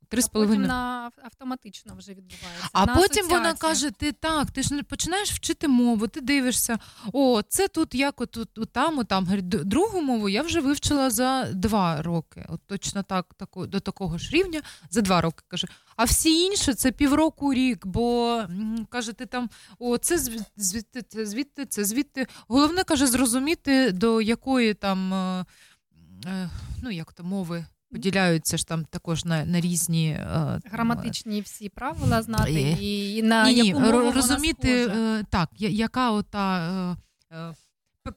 Три 0.09 0.21
з 0.21 0.27
половиною. 0.27 0.67
на 0.67 1.11
автоматично 1.23 1.95
вже 1.95 2.11
відбувається. 2.11 2.69
А 2.73 2.85
на 2.85 2.95
потім 2.95 3.27
вона 3.27 3.53
каже: 3.53 3.91
ти 3.91 4.11
так, 4.11 4.51
ти 4.51 4.63
ж 4.63 4.73
не 4.73 4.83
починаєш 4.83 5.31
вчити 5.31 5.67
мову, 5.67 6.07
ти 6.07 6.21
дивишся, 6.21 6.79
о, 7.13 7.41
це 7.41 7.67
тут 7.67 7.95
як 7.95 8.21
от, 8.21 8.37
от, 8.37 8.57
от 8.57 8.71
там, 8.71 8.99
от 8.99 9.07
там. 9.07 9.27
Другу 9.41 10.01
мову 10.01 10.29
я 10.29 10.41
вже 10.41 10.59
вивчила 10.59 11.09
за 11.09 11.45
два 11.53 12.01
роки. 12.01 12.45
От 12.49 12.61
точно 12.67 13.03
так, 13.03 13.33
тако, 13.37 13.65
до 13.67 13.79
такого 13.79 14.17
ж 14.17 14.29
рівня 14.31 14.61
за 14.89 15.01
два 15.01 15.21
роки. 15.21 15.43
Каже. 15.47 15.67
А 15.95 16.03
всі 16.03 16.41
інші 16.41 16.73
це 16.73 16.91
півроку 16.91 17.53
рік, 17.53 17.85
бо 17.85 18.41
каже, 18.89 19.13
ти 19.13 19.25
там 19.25 19.49
о, 19.79 19.97
це 19.97 20.17
звідти, 20.57 21.01
це 21.01 21.25
звідти, 21.25 21.65
це 21.65 21.85
звідти. 21.85 22.27
Головне 22.47 22.83
каже, 22.83 23.07
зрозуміти, 23.07 23.91
до 23.91 24.21
якої 24.21 24.73
там 24.73 25.13
е, 25.13 25.45
е, 26.25 26.49
ну 26.83 26.91
як 26.91 27.13
то 27.13 27.23
мови. 27.23 27.65
Поділяються 27.95 28.57
ж 28.57 28.67
там 28.67 28.85
також 28.85 29.25
на, 29.25 29.45
на 29.45 29.61
різні 29.61 30.09
е, 30.09 30.59
граматичні 30.71 31.41
всі 31.41 31.69
правила 31.69 32.21
знати 32.21 32.51
Е, 32.53 32.71
і, 32.81 33.15
і 33.15 33.23
на 33.23 33.51
ні, 33.51 33.53
яку 33.53 33.79
мову 33.79 33.91
ро- 33.91 34.03
вона 34.03 34.11
розуміти 34.11 34.87
е, 34.87 35.23
так, 35.29 35.49
яка 35.57 36.11
ота 36.11 36.97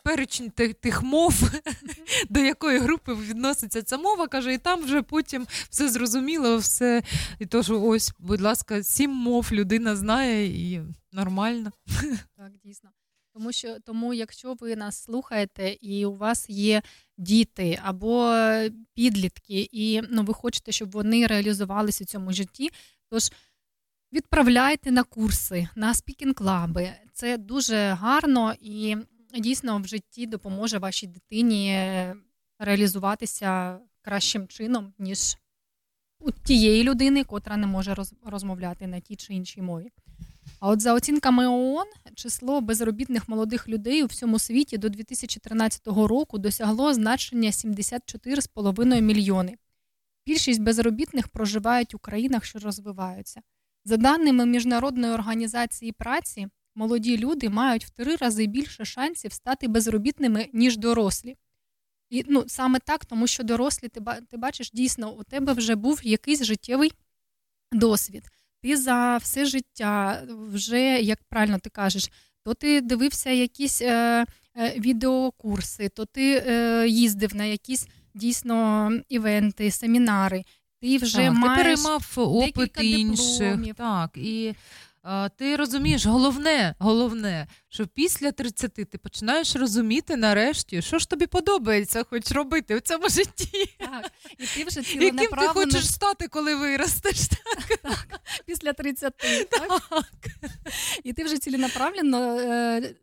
перечень 0.04 0.50
тих, 0.50 0.74
тих 0.74 1.02
мов, 1.02 1.50
до 2.30 2.40
якої 2.40 2.78
групи 2.78 3.14
відноситься 3.14 3.82
ця 3.82 3.98
мова, 3.98 4.28
каже, 4.28 4.54
і 4.54 4.58
там 4.58 4.82
вже 4.84 5.02
потім 5.02 5.46
все 5.70 5.88
зрозуміло, 5.88 6.56
все. 6.56 7.02
І 7.38 7.46
то, 7.46 7.62
що 7.62 7.82
ось, 7.82 8.12
будь 8.18 8.40
ласка, 8.40 8.82
сім 8.82 9.10
мов 9.10 9.48
людина 9.52 9.96
знає 9.96 10.46
і 10.72 10.82
нормально. 11.12 11.72
Так, 12.36 12.52
дійсно. 12.64 12.90
Тому 13.38 13.52
що 13.52 13.80
тому, 13.80 14.14
якщо 14.14 14.54
ви 14.54 14.76
нас 14.76 15.02
слухаєте 15.02 15.76
і 15.80 16.06
у 16.06 16.14
вас 16.16 16.50
є 16.50 16.82
діти 17.18 17.80
або 17.84 18.34
підлітки, 18.94 19.68
і 19.72 20.02
ну, 20.10 20.22
ви 20.22 20.34
хочете, 20.34 20.72
щоб 20.72 20.90
вони 20.90 21.26
реалізувалися 21.26 22.04
у 22.04 22.06
цьому 22.06 22.32
житті, 22.32 22.70
тож 23.10 23.30
відправляйте 24.12 24.90
на 24.90 25.02
курси, 25.02 25.68
на 25.76 25.94
speaking-club 25.94 26.79
и. 26.79 26.92
Це 27.12 27.38
дуже 27.38 27.76
гарно 27.76 28.54
і 28.60 28.96
дійсно 29.38 29.78
в 29.78 29.86
житті 29.86 30.26
допоможе 30.26 30.78
вашій 30.78 31.06
дитині 31.06 31.78
реалізуватися 32.58 33.78
кращим 34.02 34.48
чином, 34.48 34.92
ніж 34.98 35.36
у 36.20 36.30
тієї 36.30 36.84
людини, 36.84 37.24
котра 37.24 37.56
не 37.56 37.66
може 37.66 37.92
роз- 37.94 38.14
розмовляти 38.24 38.86
на 38.86 39.00
тій 39.00 39.16
чи 39.16 39.34
іншій 39.34 39.62
мові. 39.62 39.90
А 40.60 40.68
от 40.68 40.80
за 40.80 40.94
оцінками 40.94 41.46
ООН, 41.46 41.86
число 42.14 42.60
безробітних 42.60 43.28
молодих 43.28 43.68
людей 43.68 44.02
у 44.02 44.06
всьому 44.06 44.38
світі 44.38 44.78
до 44.78 44.88
2013 44.88 45.86
року 45.86 46.38
досягло 46.38 46.94
значення 46.94 47.50
74,5 47.50 49.00
мільйони. 49.00 49.56
Більшість 50.26 50.62
безробітних 50.62 51.28
проживають 51.28 51.94
у 51.94 51.98
країнах, 51.98 52.44
що 52.44 52.58
розвиваються. 52.58 53.40
За 53.84 53.96
даними 53.96 54.46
Міжнародної 54.46 55.12
організації 55.12 55.92
праці, 55.92 56.48
молоді 56.74 57.18
люди 57.18 57.48
мають 57.48 57.84
в 57.84 57.90
три 57.90 58.16
рази 58.16 58.46
більше 58.46 58.84
шансів 58.84 59.32
стати 59.32 59.68
безробітними, 59.68 60.48
ніж 60.52 60.76
дорослі. 60.76 61.36
І 62.10 62.24
ну, 62.28 62.44
саме 62.46 62.78
так, 62.78 63.04
тому 63.04 63.26
що 63.26 63.42
дорослі, 63.42 63.88
ти, 63.88 64.00
ба- 64.00 64.20
ти 64.20 64.36
бачиш, 64.36 64.70
дійсно, 64.70 65.12
у 65.12 65.24
тебе 65.24 65.52
вже 65.52 65.74
був 65.74 66.00
якийсь 66.02 66.42
життєвий 66.42 66.92
досвід. 67.72 68.22
Ти 68.62 68.76
за 68.76 69.16
все 69.16 69.44
життя 69.44 70.22
вже, 70.52 70.80
як 71.00 71.18
правильно 71.28 71.58
ти 71.58 71.70
кажеш, 71.70 72.10
то 72.44 72.54
ти 72.54 72.80
дивився 72.80 73.30
якісь 73.30 73.82
е, 73.82 74.26
е, 74.56 74.74
відеокурси, 74.78 75.88
то 75.88 76.04
ти 76.04 76.44
е, 76.46 76.88
їздив 76.88 77.36
на 77.36 77.44
якісь 77.44 77.88
дійсно 78.14 78.90
івенти, 79.08 79.70
семінари. 79.70 80.44
Ти 80.82 80.96
вже 80.98 81.16
так, 81.16 81.34
маєш 81.34 81.58
ти 81.58 81.62
переймав 81.64 82.12
опит 82.16 82.54
декілька 82.54 82.82
інших. 82.82 83.38
дипломів. 83.38 83.74
Так, 83.74 84.10
і 84.16 84.46
е, 84.46 84.54
ти 85.36 85.56
розумієш, 85.56 86.06
головне, 86.06 86.74
головне, 86.78 87.46
що 87.68 87.86
після 87.86 88.32
30 88.32 88.72
ти 88.74 88.98
починаєш 88.98 89.56
розуміти 89.56 90.16
нарешті, 90.16 90.82
що 90.82 90.98
ж 90.98 91.08
тобі 91.08 91.26
подобається 91.26 92.04
хоч 92.10 92.32
робити 92.32 92.76
в 92.76 92.80
цьому 92.80 93.08
житті. 93.08 93.76
Так, 93.78 94.12
і 94.38 94.46
ти 94.46 94.64
вже 94.64 94.80
Яким 94.80 95.16
ти 95.30 95.46
хочеш 95.46 95.92
стати, 95.92 96.28
коли 96.28 96.54
виростеш? 96.54 97.16
після 98.46 98.72
30. 98.72 99.14
Так? 99.50 99.82
І 101.04 101.12
ти 101.12 101.24
вже 101.24 101.38
ціленаправленно 101.38 102.38
е, 102.40 102.94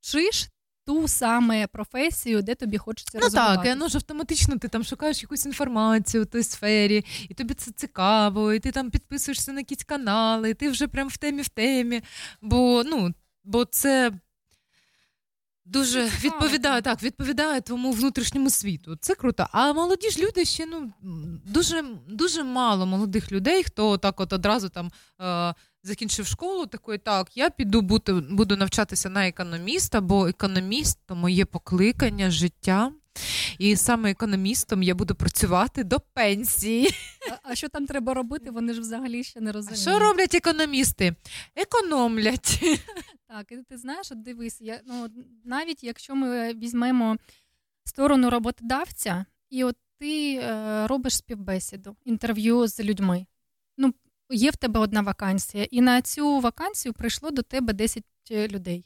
вчиш 0.00 0.48
ту 0.86 1.08
саме 1.08 1.66
професію, 1.66 2.42
де 2.42 2.54
тобі 2.54 2.78
хочеться 2.78 3.18
Ну 3.22 3.30
так, 3.30 3.64
воно 3.64 3.88
ж 3.88 3.96
автоматично 3.96 4.58
ти 4.58 4.68
там 4.68 4.84
шукаєш 4.84 5.22
якусь 5.22 5.46
інформацію 5.46 6.22
в 6.22 6.26
той 6.26 6.42
сфері, 6.42 7.04
і 7.28 7.34
тобі 7.34 7.54
це 7.54 7.70
цікаво, 7.70 8.52
і 8.52 8.60
ти 8.60 8.72
там 8.72 8.90
підписуєшся 8.90 9.52
на 9.52 9.60
якісь 9.60 9.84
канали, 9.84 10.50
і 10.50 10.54
ти 10.54 10.70
вже 10.70 10.88
прям 10.88 11.08
в 11.08 11.16
темі 11.16 11.42
в 11.42 11.48
темі. 11.48 12.02
Бо, 12.42 12.82
ну, 12.86 13.14
бо 13.44 13.64
це 13.64 14.12
дуже 15.64 16.10
відповідає, 16.20 16.82
так, 16.82 17.02
відповідає 17.02 17.60
твоєму 17.60 17.92
внутрішньому 17.92 18.50
світу. 18.50 18.96
Це 19.00 19.14
круто. 19.14 19.46
А 19.52 19.72
молоді 19.72 20.10
ж 20.10 20.22
люди 20.22 20.44
ще 20.44 20.66
ну, 20.66 20.92
дуже, 21.46 21.84
дуже 22.08 22.44
мало 22.44 22.86
молодих 22.86 23.32
людей, 23.32 23.62
хто 23.62 23.98
так 23.98 24.20
от 24.20 24.32
одразу 24.32 24.68
там. 24.68 24.90
Закінчив 25.86 26.26
школу, 26.26 26.66
такий, 26.66 26.98
так, 26.98 27.36
я 27.36 27.50
піду 27.50 27.80
бути, 27.82 28.12
буду 28.12 28.56
навчатися 28.56 29.08
на 29.10 29.28
економіста, 29.28 30.00
бо 30.00 30.26
економіст 30.26 30.98
то 31.06 31.14
моє 31.14 31.44
покликання 31.44 32.30
життя. 32.30 32.92
І 33.58 33.76
саме 33.76 34.10
економістом 34.10 34.82
я 34.82 34.94
буду 34.94 35.14
працювати 35.14 35.84
до 35.84 36.00
пенсії. 36.00 36.88
А, 37.30 37.50
а 37.50 37.54
що 37.54 37.68
там 37.68 37.86
треба 37.86 38.14
робити, 38.14 38.50
вони 38.50 38.74
ж 38.74 38.80
взагалі 38.80 39.24
ще 39.24 39.40
не 39.40 39.50
А 39.50 39.52
розуміють. 39.52 39.80
що 39.80 39.98
роблять 39.98 40.34
економісти? 40.34 41.14
Економлять. 41.56 42.60
Так, 43.28 43.52
і 43.52 43.56
ти 43.56 43.76
знаєш, 43.76 44.12
от 44.12 44.22
дивись, 44.22 44.60
я, 44.60 44.80
ну, 44.86 45.08
навіть 45.44 45.84
якщо 45.84 46.14
ми 46.14 46.54
візьмемо 46.54 47.16
сторону 47.84 48.30
роботодавця, 48.30 49.24
і 49.50 49.64
от 49.64 49.76
ти 49.98 50.34
е, 50.34 50.86
робиш 50.86 51.16
співбесіду, 51.16 51.96
інтерв'ю 52.04 52.66
з 52.66 52.80
людьми. 52.80 53.26
Ну, 53.78 53.94
є 54.30 54.50
в 54.50 54.56
тебе 54.56 54.80
одна 54.80 55.00
вакансія, 55.00 55.64
і 55.70 55.80
на 55.80 56.02
цю 56.02 56.40
вакансію 56.40 56.92
прийшло 56.92 57.30
до 57.30 57.42
тебе 57.42 57.72
10 57.72 58.04
людей. 58.30 58.84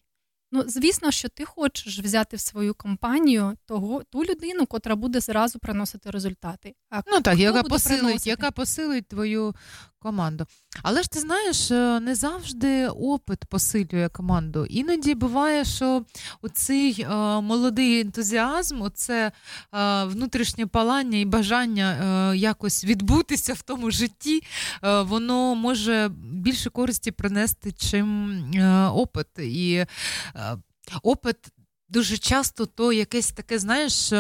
Ну, 0.53 0.65
звісно, 0.67 1.11
що 1.11 1.29
ти 1.29 1.45
хочеш 1.45 1.99
взяти 1.99 2.37
в 2.37 2.41
свою 2.41 2.75
компанію 2.75 3.57
того, 3.67 4.03
ту 4.11 4.25
людину, 4.25 4.67
котра 4.67 4.97
буде 4.97 5.21
зразу 5.21 5.59
приносити 5.59 6.11
результати. 6.11 6.75
А 6.91 7.03
Ну 7.07 7.21
так, 7.21 7.39
яка 7.39 7.63
посилить, 7.63 8.01
приносити? 8.01 8.31
яка 8.31 8.51
посилить 8.51 9.09
твою 9.09 9.55
команду. 10.01 10.47
Але 10.83 11.03
ж 11.03 11.11
ти 11.11 11.21
знаєш, 11.21 11.71
е, 11.71 12.01
не 12.01 12.15
завжди 12.15 12.89
опит 12.89 13.45
посилює 13.45 14.09
команду. 14.09 14.67
Іноді 14.67 15.15
буває, 15.15 15.65
що 15.65 16.05
оцей 16.43 17.03
е, 17.03 17.09
молодий 17.41 18.01
ентузіазм, 18.01 18.83
оце 18.83 19.33
е, 19.75 20.05
внутрішнє 20.05 20.67
палання 20.67 21.19
і 21.19 21.25
бажання 21.25 22.35
якось 22.35 22.85
відбутися 22.85 23.55
в 23.55 23.63
тому 23.63 23.91
житті, 23.91 24.43
воно 24.83 25.55
може 25.55 26.11
більше 26.33 26.71
користі 26.71 27.11
принести, 27.11 27.73
чим 27.73 28.41
опит. 28.95 29.27
І 29.39 29.85
опит 31.03 31.37
дуже 31.89 32.19
часто 32.19 32.67
то 32.67 32.93
якесь 32.93 33.33
таке, 33.33 33.59
знаєш. 33.59 34.13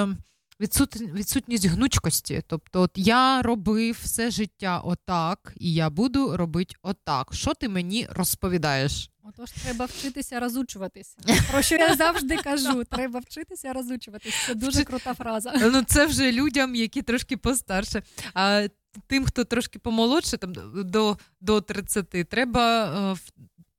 Відсутність 0.60 1.66
гнучкості. 1.66 2.42
Тобто, 2.46 2.80
от 2.80 2.90
я 2.94 3.42
робив 3.42 3.98
все 4.02 4.30
життя 4.30 4.78
отак, 4.78 5.52
і 5.56 5.74
я 5.74 5.90
буду 5.90 6.36
робити 6.36 6.74
отак. 6.82 7.34
Що 7.34 7.54
ти 7.54 7.68
мені 7.68 8.08
розповідаєш? 8.10 9.10
Отож, 9.22 9.50
треба 9.50 9.84
вчитися 9.84 10.40
розучуватися. 10.40 11.16
Про 11.50 11.62
що 11.62 11.76
я 11.76 11.96
завжди 11.96 12.36
кажу: 12.36 12.84
треба 12.84 13.20
вчитися 13.20 13.72
розучуватися. 13.72 14.36
Це 14.46 14.54
дуже 14.54 14.84
крута 14.84 15.14
фраза. 15.14 15.52
Ну, 15.72 15.82
це 15.82 16.06
вже 16.06 16.32
людям, 16.32 16.74
які 16.74 17.02
трошки 17.02 17.36
постарше. 17.36 18.02
А 18.34 18.68
тим, 19.06 19.24
хто 19.24 19.44
трошки 19.44 19.78
помолодше, 19.78 20.36
там 20.36 20.52
до, 20.74 21.18
до 21.40 21.60
30, 21.60 22.08
треба 22.28 22.84
е, 23.12 23.16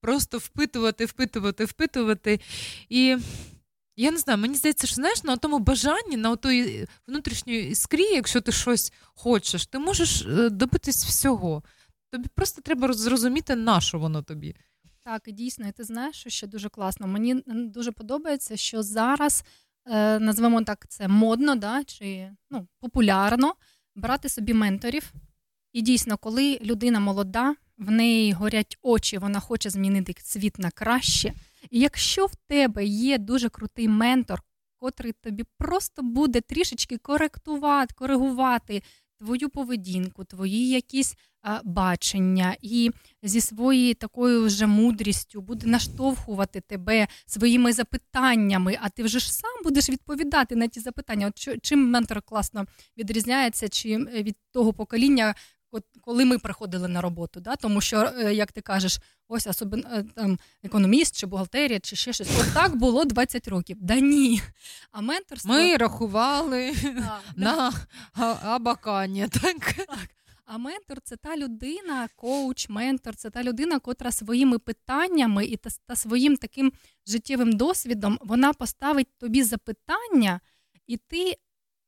просто 0.02 0.38
впитувати, 0.38 1.06
впитувати, 1.06 1.66
впитувати. 1.66 2.40
І 2.90 3.18
я 3.96 4.12
не 4.12 4.18
знаю, 4.18 4.40
мені 4.40 4.56
здається, 4.56 4.88
що 4.88 4.96
знаєш, 4.96 5.24
на 5.24 5.38
тому 5.38 5.60
бажанні, 5.60 6.18
на 6.18 6.36
той 6.36 6.88
внутрішньої 7.08 7.70
іскрі, 7.70 8.04
якщо 8.04 8.42
ти 8.42 8.52
щось 8.52 8.94
хочеш, 9.04 9.66
ти 9.66 9.80
можеш 9.80 10.22
е, 10.22 10.50
добитись 10.50 11.06
всього. 11.06 11.64
Тобі 12.12 12.30
просто 12.36 12.62
треба 12.62 12.94
зрозуміти, 12.94 13.56
на 13.56 13.82
що 13.82 14.00
воно 14.00 14.22
тобі. 14.22 14.56
Так, 15.04 15.22
і 15.26 15.32
дійсно, 15.32 15.68
і 15.68 15.72
ти 15.72 15.84
знаєш, 15.84 16.16
що 16.16 16.30
ще 16.30 16.48
дуже 16.48 16.70
класно. 16.70 17.08
Мені 17.08 17.44
дуже 17.48 17.92
подобається, 17.92 18.58
що 18.58 18.84
зараз 18.84 19.44
е, 19.86 20.20
назвемо 20.20 20.64
так 20.64 20.86
це 20.90 21.08
модно, 21.08 21.56
да, 21.56 21.84
чи 21.84 22.32
ну, 22.50 22.68
популярно 22.80 23.56
брати 23.96 24.30
собі 24.30 24.54
менторів. 24.54 25.14
І 25.74 25.82
дійсно, 25.82 26.18
коли 26.18 26.60
людина 26.62 27.00
молода, 27.00 27.56
в 27.78 27.92
неї 27.92 28.32
горять 28.32 28.78
очі, 28.82 29.18
вона 29.18 29.40
хоче 29.40 29.70
змінити 29.70 30.16
світ 30.22 30.60
на 30.60 30.72
краще. 30.72 31.34
І 31.70 31.80
якщо 31.80 32.26
в 32.26 32.36
тебе 32.36 32.86
є 32.86 33.18
дуже 33.18 33.50
крутий 33.50 33.88
ментор, 33.88 34.42
котрий 34.78 35.14
тобі 35.14 35.44
просто 35.58 36.02
буде 36.04 36.42
трішечки 36.42 36.98
коректувати, 36.98 37.94
коригувати 37.98 38.82
твою 39.18 39.50
поведінку, 39.50 40.24
твої 40.24 40.70
якісь 40.70 41.16
а, 41.42 41.60
бачення, 41.64 42.56
і 42.62 42.92
зі 43.24 43.42
своєю 43.42 43.96
такою 43.96 44.46
вже 44.46 44.68
мудрістю 44.68 45.42
буде 45.42 45.68
наштовхувати 45.68 46.62
тебе 46.62 47.08
своїми 47.26 47.74
запитаннями, 47.74 48.78
а 48.82 48.90
ти 48.90 49.04
вже 49.04 49.20
ж 49.20 49.34
сам 49.34 49.52
будеш 49.64 49.90
відповідати 49.90 50.56
на 50.56 50.68
ті 50.68 50.80
запитання. 50.80 51.28
От 51.28 51.64
чим 51.64 51.90
ментор 51.90 52.22
класно 52.22 52.66
відрізняється, 52.98 53.70
чи 53.70 53.90
е, 53.90 54.24
від 54.24 54.36
того 54.52 54.74
покоління, 54.74 55.36
коли 56.02 56.26
ми 56.26 56.40
приходили 56.40 56.88
на 56.88 57.02
роботу, 57.02 57.40
да? 57.40 57.56
тому 57.56 57.82
що, 57.82 58.12
е, 58.18 58.34
як 58.34 58.52
ти 58.52 58.62
кажеш, 58.62 59.00
ось 59.28 59.48
особливо 59.48 59.90
е, 59.90 60.04
там 60.16 60.40
економіст 60.64 61.16
чи 61.16 61.26
бухгалтерія, 61.28 61.80
чи 61.80 61.96
ще 61.96 62.14
щось. 62.14 62.30
От 62.40 62.54
так 62.54 62.76
було 62.76 63.06
20 63.06 63.48
років. 63.48 63.78
Да 63.80 64.00
ні. 64.00 64.42
А 64.92 65.02
менторство 65.02 65.54
Ми 65.54 65.78
рахували 65.78 66.74
Так, 66.82 67.22
на 67.36 67.74
а- 68.14 68.38
абакані. 68.44 69.28
Так? 69.28 69.88
А 70.46 70.58
ментор 70.58 71.02
це 71.04 71.16
та 71.16 71.38
людина, 71.38 72.10
коуч, 72.16 72.70
ментор, 72.70 73.16
це 73.16 73.30
та 73.30 73.44
людина, 73.44 73.80
котра 73.80 74.12
своїми 74.12 74.60
питаннями 74.60 75.46
і 75.46 75.58
та, 75.58 75.70
та 75.86 75.96
своїм 75.96 76.38
таким 76.38 76.72
життєвим 77.08 77.54
досвідом 77.54 78.20
вона 78.22 78.54
поставить 78.54 79.08
тобі 79.18 79.44
запитання, 79.44 80.40
і 80.88 80.98
ти 80.98 81.38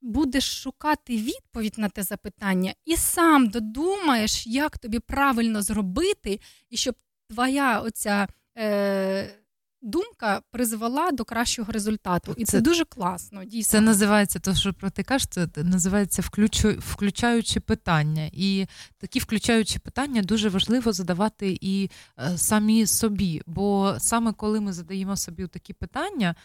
будеш 0.03 0.61
шукати 0.61 1.17
відповідь 1.17 1.73
на 1.77 1.89
те 1.89 2.03
запитання, 2.03 2.73
і 2.85 2.95
сам 2.95 3.47
додумаєш, 3.47 4.47
як 4.47 4.77
тобі 4.77 4.99
правильно 4.99 5.61
зробити, 5.61 6.39
і 6.69 6.77
щоб 6.77 6.95
твоя 7.29 7.79
оця. 7.79 8.27
Е- 8.57 9.39
Думка 9.85 10.41
призвела 10.51 11.11
до 11.11 11.25
кращого 11.25 11.71
результату, 11.71 12.33
і 12.37 12.45
це, 12.45 12.51
Це- 12.51 12.61
дуже 12.61 12.85
класно. 12.85 13.43
Дійсно, 13.43 13.71
Це 13.71 13.81
називається 13.81 14.39
то, 14.39 14.55
що 14.55 14.73
про 14.73 14.89
ти 14.89 15.03
кажеш, 15.03 15.27
це 15.31 15.47
називається 15.63 16.21
включу, 16.21 16.69
включаючі 16.79 17.59
питання. 17.59 18.29
І 18.33 18.65
такі 18.97 19.19
включаючі 19.19 19.79
питання 19.79 20.21
дуже 20.21 20.49
важливо 20.49 20.93
задавати 20.93 21.57
і 21.61 21.89
е, 22.19 22.37
самі 22.37 22.87
собі. 22.87 23.41
Бо 23.45 23.95
саме 23.99 24.33
коли 24.33 24.59
ми 24.61 24.73
задаємо 24.73 25.17
собі 25.17 25.47
такі 25.47 25.73
питання. 25.73 26.35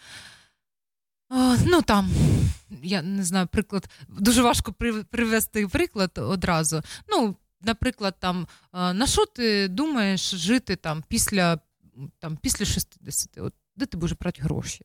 Ну 1.31 1.83
там, 1.83 2.11
я 2.83 3.03
не 3.03 3.25
знаю, 3.25 3.47
приклад, 3.47 3.91
дуже 4.09 4.43
важко 4.43 4.73
привести 5.11 5.69
приклад 5.69 6.19
одразу. 6.19 6.83
Ну, 7.09 7.37
наприклад, 7.61 8.17
там, 8.21 8.47
на 8.73 9.07
що 9.07 9.27
ти 9.27 9.69
думаєш 9.69 10.31
жити 10.31 10.77
там 10.77 11.05
після, 11.09 11.59
там, 12.19 12.37
після 12.37 12.65
60? 12.65 13.39
От 13.39 13.55
де 13.77 13.87
ти 13.87 13.97
будеш 13.97 14.17
брати 14.21 14.43
гроші? 14.43 14.85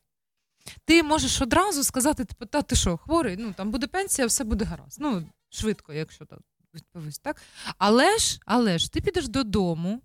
Ти 0.86 1.04
можеш 1.04 1.42
одразу 1.42 1.84
сказати, 1.84 2.26
типу, 2.26 2.46
та 2.46 2.62
ти 2.62 2.76
що, 2.76 2.98
хворий, 2.98 3.38
ну 3.38 3.54
там 3.58 3.72
буде 3.72 3.88
пенсія, 3.88 4.28
все 4.28 4.44
буде 4.44 4.66
гаразд. 4.66 4.98
Ну, 5.02 5.24
швидко, 5.50 5.94
якщо 5.94 6.26
так 6.26 6.40
відповість, 6.76 7.22
так? 7.24 7.42
Але 7.78 8.18
ж, 8.18 8.40
але 8.46 8.78
ж, 8.78 8.92
ти 8.92 9.02
підеш 9.02 9.28
додому. 9.28 10.02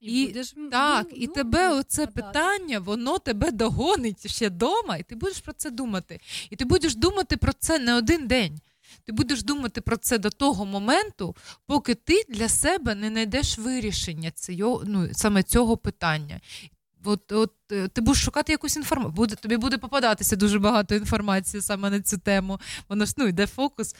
І, 0.00 0.26
будеш 0.26 0.54
так, 0.70 1.06
дум- 1.06 1.16
і 1.16 1.26
дум- 1.26 1.34
тебе 1.34 1.72
оце 1.72 2.02
гадати. 2.02 2.22
питання, 2.22 2.78
воно 2.78 3.18
тебе 3.18 3.50
догонить 3.50 4.30
ще 4.30 4.48
вдома, 4.48 4.96
і 4.96 5.02
ти 5.02 5.14
будеш 5.16 5.40
про 5.40 5.52
це 5.52 5.70
думати. 5.70 6.20
І 6.50 6.56
ти 6.56 6.64
будеш 6.64 6.94
думати 6.94 7.36
про 7.36 7.52
це 7.52 7.78
не 7.78 7.94
один 7.94 8.26
день. 8.26 8.60
Ти 9.04 9.12
будеш 9.12 9.42
думати 9.42 9.80
про 9.80 9.96
це 9.96 10.18
до 10.18 10.30
того 10.30 10.66
моменту, 10.66 11.36
поки 11.66 11.94
ти 11.94 12.24
для 12.28 12.48
себе 12.48 12.94
не 12.94 13.08
знайдеш 13.08 13.58
вирішення 13.58 14.30
цього, 14.30 14.82
ну, 14.86 15.08
саме 15.12 15.42
цього 15.42 15.76
питання. 15.76 16.40
От, 17.04 17.32
от 17.32 17.52
е, 17.72 17.88
ти 17.88 18.00
будеш 18.00 18.22
шукати 18.22 18.52
якусь 18.52 18.76
інформацію, 18.76 19.12
буде, 19.12 19.34
тобі 19.34 19.56
буде 19.56 19.78
попадатися 19.78 20.36
дуже 20.36 20.58
багато 20.58 20.94
інформації 20.94 21.62
саме 21.62 21.90
на 21.90 22.00
цю 22.00 22.18
тему. 22.18 22.60
Воно 22.88 23.04
ж 23.04 23.14
ну, 23.16 23.26
йде 23.26 23.46
фокус, 23.46 23.96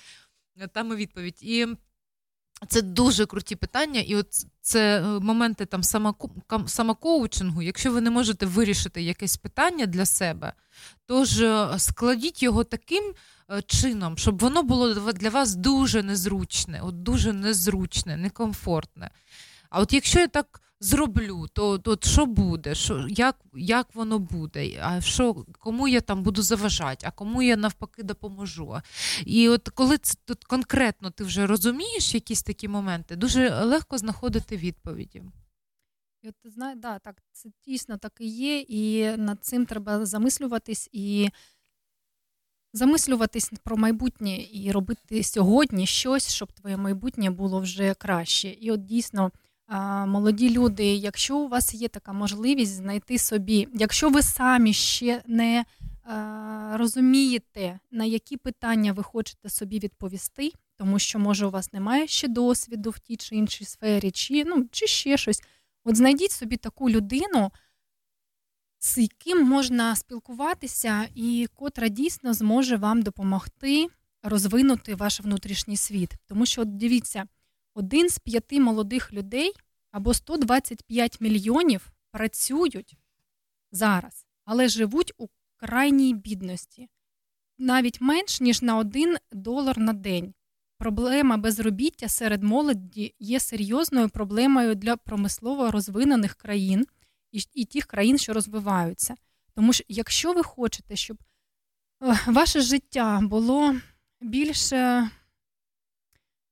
там 0.73 0.93
і 0.93 0.97
відповідь. 0.97 1.39
І 1.41 1.67
це 2.69 2.83
дуже 2.83 3.27
круті 3.27 3.57
питання, 3.57 4.01
і 4.01 4.17
от 4.17 4.27
це 4.61 4.99
е, 4.99 5.03
моменти 5.03 5.67
там 5.67 5.83
самокоучингу. 6.67 7.63
Якщо 7.63 7.93
ви 7.93 8.01
не 8.01 8.11
можете 8.11 8.47
вирішити 8.47 9.03
якесь 9.03 9.37
питання 9.37 9.87
для 9.87 10.07
себе, 10.07 10.53
то 11.07 11.25
ж 11.25 11.47
е, 11.47 11.79
складіть 11.79 12.43
його 12.43 12.65
таким 12.65 13.15
е, 13.51 13.63
чином, 13.63 14.19
щоб 14.19 14.39
воно 14.39 14.63
було 14.63 14.95
для 14.95 15.31
вас 15.31 15.55
дуже 15.55 16.03
незручне, 16.03 16.81
от 16.83 17.03
дуже 17.03 17.33
незручне, 17.33 18.17
некомфортне. 18.17 19.11
А 19.71 19.81
от 19.81 19.93
якщо 19.93 20.21
я 20.21 20.29
так 20.29 20.61
зроблю, 20.85 21.47
то, 21.53 21.81
от 21.85 22.05
що 22.05 22.27
буде? 22.27 22.75
Що, 22.75 23.07
як, 23.09 23.37
як 23.55 23.95
воно 23.95 24.19
буде? 24.19 24.81
А 24.83 25.01
що, 25.01 25.35
кому 25.59 25.89
я 25.89 26.01
там 26.01 26.23
буду 26.23 26.43
заважати, 26.43 27.07
а 27.07 27.11
кому 27.11 27.43
я 27.43 27.57
навпаки 27.57 28.03
допоможу? 28.03 28.77
І 29.27 29.49
от 29.49 29.69
коли 29.69 29.99
це 29.99 30.15
тут 30.25 30.45
конкретно 30.45 31.11
ти 31.11 31.25
вже 31.25 31.47
розумієш 31.47 32.15
якісь 32.15 32.43
такі 32.43 32.69
моменти, 32.69 33.17
дуже 33.17 33.65
легко 33.65 33.99
знаходити 33.99 34.57
відповіді. 34.57 35.23
От 36.29 36.35
ти 36.43 36.51
знаєш, 36.51 36.79
да, 36.79 36.99
так, 36.99 37.23
це 37.33 37.49
дійсно 37.67 37.97
так 37.97 38.13
і 38.21 38.27
є, 38.27 38.61
і 38.61 39.17
над 39.17 39.45
цим 39.45 39.67
треба 39.67 40.07
замислюватись 40.07 40.89
і 40.93 41.29
замислюватись 42.73 43.53
про 43.65 43.77
майбутнє 43.77 44.47
і 44.53 44.73
робити 44.73 45.23
сьогодні 45.23 45.87
щось, 45.87 46.33
щоб 46.33 46.53
твоє 46.53 46.77
майбутнє 46.77 47.31
було 47.31 47.61
вже 47.61 47.95
краще. 47.95 48.49
І 48.49 48.71
от 48.71 48.85
дійсно, 48.85 49.31
молоді 50.07 50.51
люди, 50.51 50.85
якщо 50.85 51.37
у 51.37 51.49
вас 51.49 51.75
є 51.75 51.89
така 51.89 52.13
можливість 52.13 52.75
знайти 52.75 53.19
собі, 53.19 53.69
якщо 53.75 54.11
ви 54.11 54.23
самі 54.23 54.73
ще 54.73 55.23
не 55.27 55.65
розумієте, 56.73 57.79
на 57.91 58.05
які 58.05 58.37
питання 58.37 58.93
ви 58.93 59.03
хочете 59.03 59.49
собі 59.49 59.79
відповісти, 59.79 60.53
тому 60.77 60.99
що, 60.99 61.19
може, 61.19 61.47
у 61.47 61.51
вас 61.51 61.73
немає 61.73 62.07
ще 62.07 62.29
досвіду 62.29 62.91
в 62.91 62.99
тій 62.99 63.17
чи 63.17 63.37
іншій 63.37 63.65
сфері, 63.65 64.11
чи, 64.11 64.45
ну, 64.45 64.69
чи 64.71 64.87
ще 64.87 65.17
щось. 65.17 65.43
От 65.85 65.97
знайдіть 65.97 66.33
собі 66.33 66.57
таку 66.57 66.91
людину, 66.91 67.51
з 68.79 68.99
яким 68.99 69.43
можна 69.43 69.97
спілкуватися, 69.97 71.09
і 71.15 71.49
котра 71.55 71.89
дійсно 71.89 72.35
зможе 72.35 72.77
вам 72.77 73.03
допомогти 73.03 73.87
розвинути 74.23 74.95
ваш 74.95 75.21
внутрішній 75.21 75.77
світ. 75.77 76.15
Тому 76.27 76.47
що, 76.47 76.63
от 76.63 76.77
дивіться, 76.77 77.25
один 77.75 78.09
з 78.09 78.19
п'яти 78.19 78.61
молодих 78.61 79.13
людей 79.13 79.53
або 79.95 80.15
125 80.15 81.21
мільйонів 81.21 81.93
працюють 82.11 82.97
зараз, 83.73 84.27
але 84.45 84.69
живуть 84.69 85.13
у 85.19 85.27
крайній 85.57 86.15
бідності, 86.15 86.89
навіть 87.59 88.01
менш 88.01 88.41
ніж 88.41 88.63
на 88.63 88.77
один 88.77 89.17
долар 89.33 89.79
на 89.79 89.93
день. 89.93 90.35
Проблема 90.79 91.37
безробіття 91.37 92.09
серед 92.09 92.43
молоді 92.43 93.15
є 93.19 93.41
серйозною 93.41 94.09
проблемою 94.09 94.75
для 94.75 94.97
промислово 94.97 95.71
розвинених 95.71 96.35
країн 96.35 96.87
і, 97.55 97.65
тих 97.65 97.87
країн, 97.87 98.19
що 98.19 98.33
розвиваються. 98.33 99.15
Тому 99.55 99.73
що 99.73 99.85
якщо 99.89 100.33
ви 100.33 100.43
хочете, 100.43 100.97
щоб 100.97 101.17
е, 102.03 102.19
ваше 102.27 102.61
життя 102.61 103.21
було 103.23 103.77
більш, 104.21 104.73
е, 104.73 105.11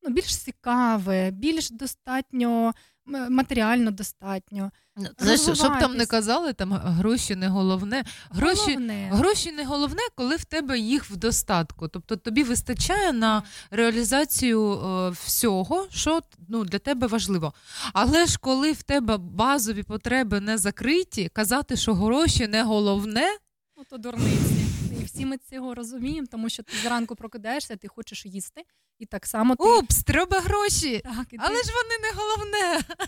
ну, 0.03 0.11
більш 0.11 0.37
цікаве, 0.37 1.31
більш 1.31 1.71
достатньо 1.71 2.75
матеріально 3.07 3.91
достатньо. 3.91 4.71
Знаєш, 5.19 5.41
щоб 5.41 5.79
там 5.81 5.97
не 5.97 6.07
казали, 6.07 6.53
там 6.53 6.73
гроші 6.73 7.37
не 7.37 7.49
головне. 7.49 8.05
Гроші, 8.31 8.61
Головне. 8.67 9.09
гроші 9.13 9.53
не 9.53 9.65
головне, 9.65 10.01
коли 10.15 10.37
в 10.37 10.45
тебе 10.45 10.79
їх 10.79 11.11
в 11.11 11.17
достатку. 11.17 11.89
Тобто 11.89 12.17
тобі 12.17 12.43
вистачає 12.43 13.13
на 13.13 13.43
реалізацію 13.71 14.73
е, 14.73 15.11
всього, 15.11 15.87
що 15.91 16.21
ну, 16.49 16.65
для 16.65 16.79
тебе 16.79 17.07
важливо. 17.07 17.53
Але 17.93 18.27
ж 18.27 18.39
коли 18.39 18.73
в 18.73 18.83
тебе 18.83 19.17
базові 19.17 19.83
потреби 19.83 20.41
не 20.41 20.59
закриті, 20.59 21.31
казати, 21.33 21.77
що 21.77 21.95
гроші 21.95 22.47
не 22.47 22.63
головне, 22.63 23.27
Ну, 23.77 23.85
то 23.91 23.99
дурниці. 23.99 24.67
І 25.01 25.05
всі 25.05 25.27
ми 25.27 25.37
цього 25.51 25.75
розуміємо, 25.75 26.27
тому 26.31 26.49
що 26.49 26.63
ти 26.63 26.73
зранку 26.83 27.17
прокидаєшся, 27.17 27.77
ти 27.77 27.89
хочеш 27.89 28.27
їсти, 28.27 28.63
і 28.99 29.07
так 29.07 29.27
само 29.27 29.57
ти. 29.57 29.65
упс, 29.65 30.03
треба 30.03 30.41
гроші. 30.41 31.01
Так, 31.05 31.27
ти- 31.27 31.37
Але 31.41 31.57
ж 31.63 31.71
вони 31.73 31.99
не 32.03 32.13
головне. 32.23 32.85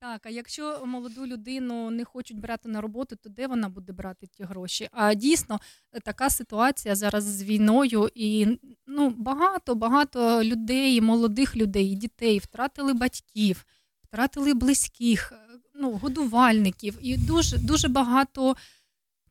Так, 0.00 0.26
а 0.26 0.30
якщо 0.30 0.82
молоду 0.86 1.26
людину 1.26 1.90
не 1.90 2.04
хочуть 2.04 2.40
брати 2.40 2.68
на 2.68 2.80
роботу, 2.80 3.16
то 3.16 3.28
де 3.30 3.46
вона 3.46 3.68
буде 3.68 3.92
брати 3.92 4.26
ті 4.26 4.44
гроші? 4.44 4.88
А 4.92 5.14
дійсно 5.14 5.60
е, 5.92 6.00
така 6.00 6.30
ситуація 6.30 6.94
зараз 6.94 7.24
з 7.24 7.42
війною, 7.42 8.08
і 8.14 8.58
ну 8.86 9.10
багато 9.10 9.74
багато 9.74 10.44
людей, 10.44 11.00
молодих 11.00 11.56
людей, 11.56 11.94
дітей 11.94 12.38
втратили 12.38 12.92
батьків, 12.92 13.64
втратили 14.04 14.54
близьких. 14.54 15.32
Е, 15.32 15.58
ну, 15.74 15.90
годувальників, 15.90 16.98
і 17.00 17.16
дуже, 17.16 17.58
дуже 17.58 17.88
багато 17.88 18.56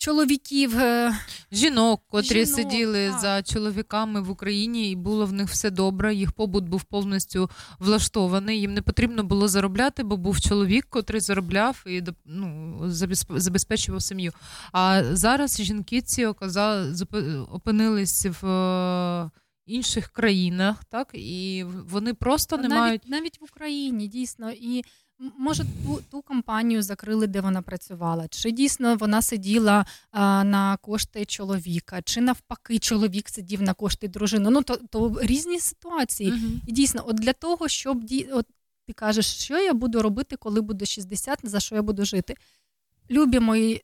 чоловіків. 0.01 0.79
е, 0.79 1.13
Жінок, 1.51 2.01
котрі 2.07 2.45
Жінок, 2.45 2.55
сиділи 2.59 3.09
так. 3.09 3.19
за 3.19 3.43
чоловіками 3.43 4.21
в 4.21 4.29
Україні, 4.29 4.91
і 4.91 4.95
було 4.95 5.25
в 5.25 5.33
них 5.33 5.49
все 5.49 5.69
добре. 5.69 6.15
Їх 6.15 6.31
побут 6.31 6.69
був 6.69 6.83
повністю 6.83 7.49
влаштований. 7.79 8.59
Їм 8.59 8.73
не 8.73 8.81
потрібно 8.81 9.23
було 9.23 9.47
заробляти, 9.47 10.03
бо 10.03 10.17
був 10.17 10.41
чоловік, 10.41 10.85
котрий 10.89 11.21
заробляв 11.21 11.83
і 11.87 12.03
ну, 12.25 12.77
забезпечував 13.29 14.01
сім'ю. 14.01 14.31
А 14.71 15.03
зараз 15.15 15.61
жінки 15.61 16.01
ці 16.01 16.25
оказа- 16.25 16.91
зупи- 16.93 17.45
опинились 17.51 18.25
в 18.41 18.47
е, 18.47 19.29
інших 19.65 20.07
країнах, 20.09 20.83
так 20.85 21.07
і 21.13 21.65
вони 21.89 22.13
просто 22.13 22.57
не 22.57 22.63
навіть, 22.67 22.79
мають. 22.79 23.09
навіть 23.09 23.41
в 23.41 23.43
Україні 23.43 24.07
дійсно. 24.07 24.51
І 24.51 24.83
може 25.37 25.63
ту, 25.63 26.01
ту 26.11 26.21
компанію 26.21 26.83
закрили, 26.83 27.27
де 27.27 27.41
вона 27.41 27.61
працювала, 27.61 28.27
чи 28.27 28.51
дійсно 28.51 28.95
вона 28.95 29.21
сиділа 29.21 29.85
а, 30.11 30.43
на 30.43 30.77
кошти 30.77 31.25
чоловіка, 31.25 32.01
чи 32.01 32.21
навпаки, 32.21 32.79
чоловік 32.79 33.29
сидів 33.29 33.61
на 33.61 33.73
кошти 33.73 34.07
дружини. 34.07 34.49
Ну 34.49 34.63
то, 34.63 34.75
то 34.75 35.17
різні 35.21 35.59
ситуації. 35.59 36.31
Мгм. 36.31 36.61
І 36.67 36.71
дійсно, 36.71 37.03
от 37.07 37.15
для 37.15 37.33
того, 37.33 37.67
щоб 37.67 38.03
ді... 38.03 38.29
от 38.33 38.45
ти 38.87 38.93
кажеш, 38.93 39.25
що 39.25 39.59
я 39.59 39.73
буду 39.73 40.01
робити, 40.01 40.35
коли 40.35 40.61
буде 40.61 40.85
60, 40.85 41.39
за 41.43 41.59
що 41.59 41.75
я 41.75 41.81
буду 41.81 42.05
жити. 42.05 42.35
Любі 43.09 43.39
мої 43.39 43.81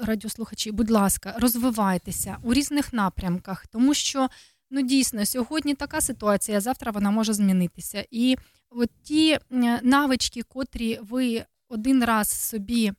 радіослухачі, 0.00 0.72
будь 0.72 0.90
ласка, 0.90 1.34
розвивайтеся 1.38 2.36
у 2.42 2.54
різних 2.54 2.92
напрямках, 2.92 3.66
тому 3.66 3.94
що 3.94 4.28
ну 4.72 4.82
дійсно 4.82 5.26
сьогодні 5.26 5.74
така 5.74 6.00
ситуація, 6.00 6.60
завтра 6.60 6.92
вона 6.92 7.10
може 7.10 7.32
змінитися. 7.32 8.04
І 8.10 8.36
от 8.70 8.90
ті 9.02 9.38
навички, 9.82 10.42
котрі 10.42 10.98
ви 11.02 11.44
один 11.68 12.04
раз 12.04 12.28
собі 12.28 12.92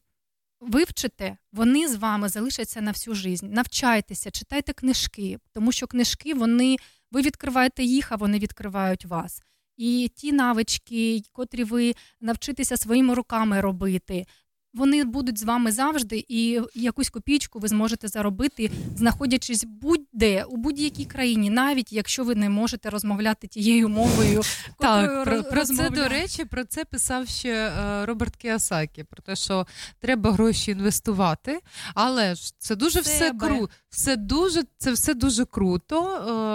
вивчите, 0.60 1.38
вони 1.52 1.88
з 1.88 1.96
вами 1.96 2.30
залишаться 2.30 2.82
на 2.82 2.92
всю 2.92 3.16
життя. 3.16 3.48
Навчайтеся, 3.48 4.32
читайте 4.32 4.74
книжки, 4.74 5.40
тому 5.54 5.72
що 5.72 5.88
книжки 5.88 6.34
вони 6.34 6.78
ви 7.12 7.22
відкриваєте 7.22 7.84
їх, 7.84 8.12
а 8.12 8.16
вони 8.16 8.40
відкривають 8.40 9.06
вас. 9.06 9.42
І 9.78 10.12
ті 10.16 10.32
навички, 10.32 11.22
котрі 11.32 11.64
ви 11.64 11.96
навчитеся 12.22 12.78
своїми 12.78 13.14
руками 13.14 13.62
робити, 13.62 14.26
вони 14.74 15.04
будуть 15.04 15.40
з 15.40 15.44
вами 15.44 15.72
завжди, 15.72 16.26
і 16.28 16.62
якусь 16.76 17.10
копійку 17.10 17.60
ви 17.60 17.68
зможете 17.68 18.08
заробити, 18.08 18.72
знаходячись 18.98 19.64
будь-де 19.64 20.44
у 20.44 20.58
будь-якій 20.58 21.06
країні, 21.06 21.50
навіть 21.50 21.94
якщо 21.94 22.24
ви 22.24 22.36
не 22.36 22.50
можете 22.50 22.90
розмовляти 22.90 23.48
тією 23.48 23.90
мовою. 23.90 24.42
Так, 24.80 25.24
про, 25.24 25.44
про 25.44 25.66
це, 25.66 25.90
до 25.90 26.08
речі, 26.08 26.46
про 26.46 26.66
це 26.66 26.86
писав 26.86 27.28
ще 27.28 27.50
е, 27.50 28.06
Роберт 28.06 28.36
Кіосакі, 28.36 29.04
про 29.04 29.22
те, 29.22 29.36
що 29.36 29.68
треба 30.00 30.32
гроші 30.32 30.72
інвестувати, 30.72 31.60
але 31.96 32.36
ж 32.36 32.54
це 32.58 32.76
дуже 32.76 33.00
все 33.00 33.18
Себе. 33.18 33.48
кру, 33.48 33.70
все 33.90 34.16
дуже, 34.16 34.64
це 34.78 34.92
все 34.92 35.14
дуже 35.14 35.46
круто. 35.46 36.04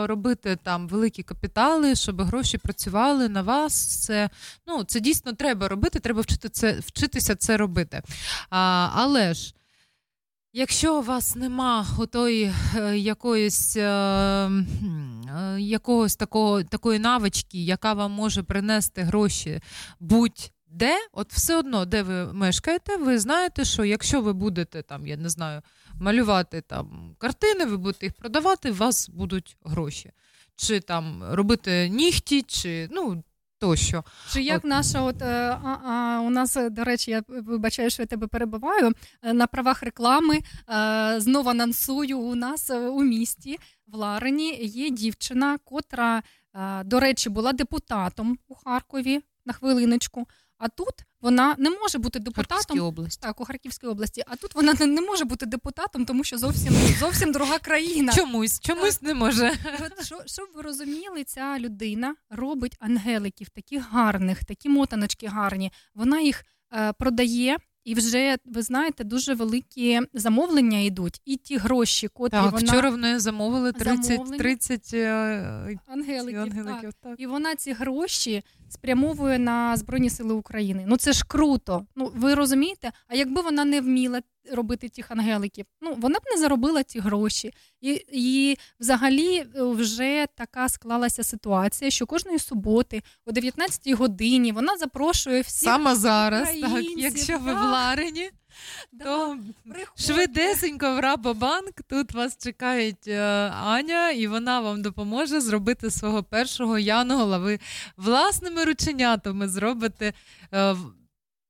е, 0.04 0.06
робити 0.06 0.58
там 0.62 0.88
великі 0.88 1.22
капітали, 1.22 1.94
щоб 1.94 2.22
гроші 2.22 2.58
працювали 2.58 3.28
на 3.28 3.42
вас. 3.42 4.04
Це, 4.04 4.30
ну, 4.66 4.84
це 4.84 5.00
дійсно 5.00 5.32
треба 5.32 5.68
робити, 5.68 5.98
треба 5.98 6.20
вчити 6.20 6.48
це, 6.48 6.72
вчитися 6.86 7.36
це 7.36 7.56
робити. 7.56 8.02
А, 8.50 8.90
але 8.94 9.34
ж. 9.34 9.54
Якщо 10.52 10.98
у 10.98 11.02
вас 11.02 11.36
нема 11.36 11.86
отої 11.98 12.52
е, 12.76 12.98
якоїсь 12.98 13.76
е, 13.76 13.82
е, 13.86 14.50
якогось 15.58 16.16
такого 16.16 16.62
такої 16.62 16.98
навички, 16.98 17.64
яка 17.64 17.92
вам 17.92 18.12
може 18.12 18.42
принести 18.42 19.02
гроші 19.02 19.60
будь-де, 20.00 20.96
от 21.12 21.32
все 21.32 21.56
одно, 21.56 21.84
де 21.84 22.02
ви 22.02 22.32
мешкаєте, 22.32 22.96
ви 22.96 23.18
знаєте, 23.18 23.64
що 23.64 23.84
якщо 23.84 24.20
ви 24.20 24.32
будете 24.32 24.82
там, 24.82 25.06
я 25.06 25.16
не 25.16 25.28
знаю, 25.28 25.62
малювати 25.94 26.60
там 26.60 27.16
картини, 27.18 27.64
ви 27.64 27.76
будете 27.76 28.06
їх 28.06 28.14
продавати, 28.14 28.70
у 28.70 28.74
вас 28.74 29.08
будуть 29.08 29.56
гроші. 29.64 30.10
Чи 30.56 30.80
там 30.80 31.24
робити 31.30 31.88
нігті, 31.88 32.42
чи 32.42 32.88
ну 32.92 33.22
тощо. 33.58 34.04
Чи 34.32 34.42
як 34.42 34.64
наша, 34.64 35.02
от 35.02 35.22
е, 35.22 35.58
а, 35.64 35.76
а, 35.84 36.20
у 36.20 36.30
нас, 36.30 36.56
е, 36.56 36.70
до 36.70 36.84
речі, 36.84 37.10
я 37.10 37.22
вибачаю, 37.28 37.90
що 37.90 38.02
я 38.02 38.06
тебе 38.06 38.26
перебиваю. 38.26 38.92
е, 39.22 39.32
На 39.32 39.46
правах 39.46 39.82
реклами 39.82 40.40
А, 40.66 41.20
знову 41.20 41.50
анонсую 41.50 42.18
у 42.18 42.34
нас 42.34 42.70
у 42.70 43.02
місті 43.02 43.58
в 43.86 43.94
Ларині 43.94 44.58
є 44.64 44.90
дівчина, 44.90 45.58
котра, 45.64 46.22
до 46.84 47.00
речі, 47.00 47.30
була 47.30 47.52
депутатом 47.52 48.38
у 48.48 48.54
Харкові 48.54 49.20
на 49.46 49.52
хвилиночку. 49.52 50.26
А 50.58 50.68
тут 50.68 50.94
вона 51.20 51.54
не 51.58 51.70
може 51.70 51.98
бути 51.98 52.18
депутатом. 52.18 52.80
Області. 52.80 53.18
Так, 53.22 53.40
у 53.40 53.44
Харківській 53.44 53.86
області. 53.86 54.22
А 54.26 54.36
тут 54.36 54.54
вона 54.54 54.74
не, 54.80 54.86
не 54.86 55.00
може 55.00 55.24
бути 55.24 55.46
депутатом, 55.46 56.04
тому 56.04 56.24
що 56.24 56.38
зовсім 56.38 56.72
зовсім 56.98 57.32
друга 57.32 57.58
країна. 57.58 58.12
Чомусь, 58.12 58.60
чомусь 58.60 59.02
не 59.02 59.14
може. 59.14 59.52
От, 59.80 60.06
що, 60.06 60.20
щоб 60.26 60.48
ви 60.54 60.62
розуміли, 60.62 61.24
ця 61.24 61.58
людина 61.58 62.14
робить 62.30 62.76
ангеликів, 62.80 63.48
таких 63.48 63.90
гарних, 63.90 64.44
такі 64.44 64.68
мотаночки 64.68 65.26
гарні. 65.26 65.72
Вона 65.94 66.20
їх 66.20 66.44
е, 66.72 66.92
продає. 66.92 67.56
І 67.88 67.94
вже 67.94 68.36
ви 68.44 68.62
знаєте, 68.62 69.04
дуже 69.04 69.34
великі 69.34 70.00
замовлення 70.14 70.78
йдуть, 70.78 71.20
і 71.24 71.36
ті 71.36 71.56
гроші, 71.56 72.08
котрі 72.08 72.38
Так, 72.38 72.52
вона 72.52 72.66
вчора 72.66 72.90
в 72.90 72.96
неї 72.96 73.18
замовили 73.18 73.72
30, 73.72 74.04
Замовлення. 74.04 74.38
30 74.38 74.94
ангеликів. 75.86 76.40
ангеликів, 76.40 76.92
так. 76.92 76.94
так. 77.02 77.14
і 77.20 77.26
вона 77.26 77.54
ці 77.54 77.72
гроші 77.72 78.42
спрямовує 78.68 79.38
на 79.38 79.76
Збройні 79.76 80.10
Сили 80.10 80.34
України. 80.34 80.84
Ну 80.86 80.96
це 80.96 81.12
ж 81.12 81.24
круто. 81.28 81.86
Ну 81.96 82.12
ви 82.14 82.34
розумієте? 82.34 82.92
А 83.08 83.14
якби 83.14 83.42
вона 83.42 83.64
не 83.64 83.80
вміла 83.80 84.20
робити 84.52 84.88
тих 84.88 85.10
ангеликів, 85.10 85.66
ну 85.80 85.94
вона 85.98 86.18
б 86.18 86.22
не 86.30 86.38
заробила 86.38 86.82
ці 86.82 86.98
гроші. 86.98 87.52
І, 87.80 88.04
і 88.12 88.56
взагалі 88.80 89.36
е, 89.36 89.46
вже 89.62 90.26
така 90.36 90.68
склалася 90.68 91.24
ситуація, 91.24 91.90
що 91.90 92.06
кожної 92.06 92.38
суботи 92.38 93.02
о 93.26 93.30
19-й 93.30 93.92
годині 93.92 94.52
вона 94.52 94.76
запрошує 94.76 95.40
всіх 95.40 95.68
Саме 95.68 95.94
зараз, 95.94 96.48
так, 96.60 96.84
якщо 96.96 97.38
ви 97.38 97.52
в 97.52 97.56
так. 97.56 97.72
Ларені, 97.72 98.30
то 99.04 99.38
швидесенько 99.96 100.94
в 100.94 101.00
Рабобанк. 101.00 101.82
Тут 101.88 102.12
вас 102.12 102.38
чекають 102.38 103.08
е, 103.08 103.20
Аня, 103.64 104.10
і 104.10 104.26
вона 104.26 104.60
вам 104.60 104.82
допоможе 104.82 105.40
зробити 105.40 105.90
свого 105.90 106.22
першого 106.22 106.78
янгола. 106.78 107.38
Ви 107.38 107.58
власними 107.96 108.64
рученятами 108.64 109.48
зробите 109.48 110.12
е, 110.54 110.76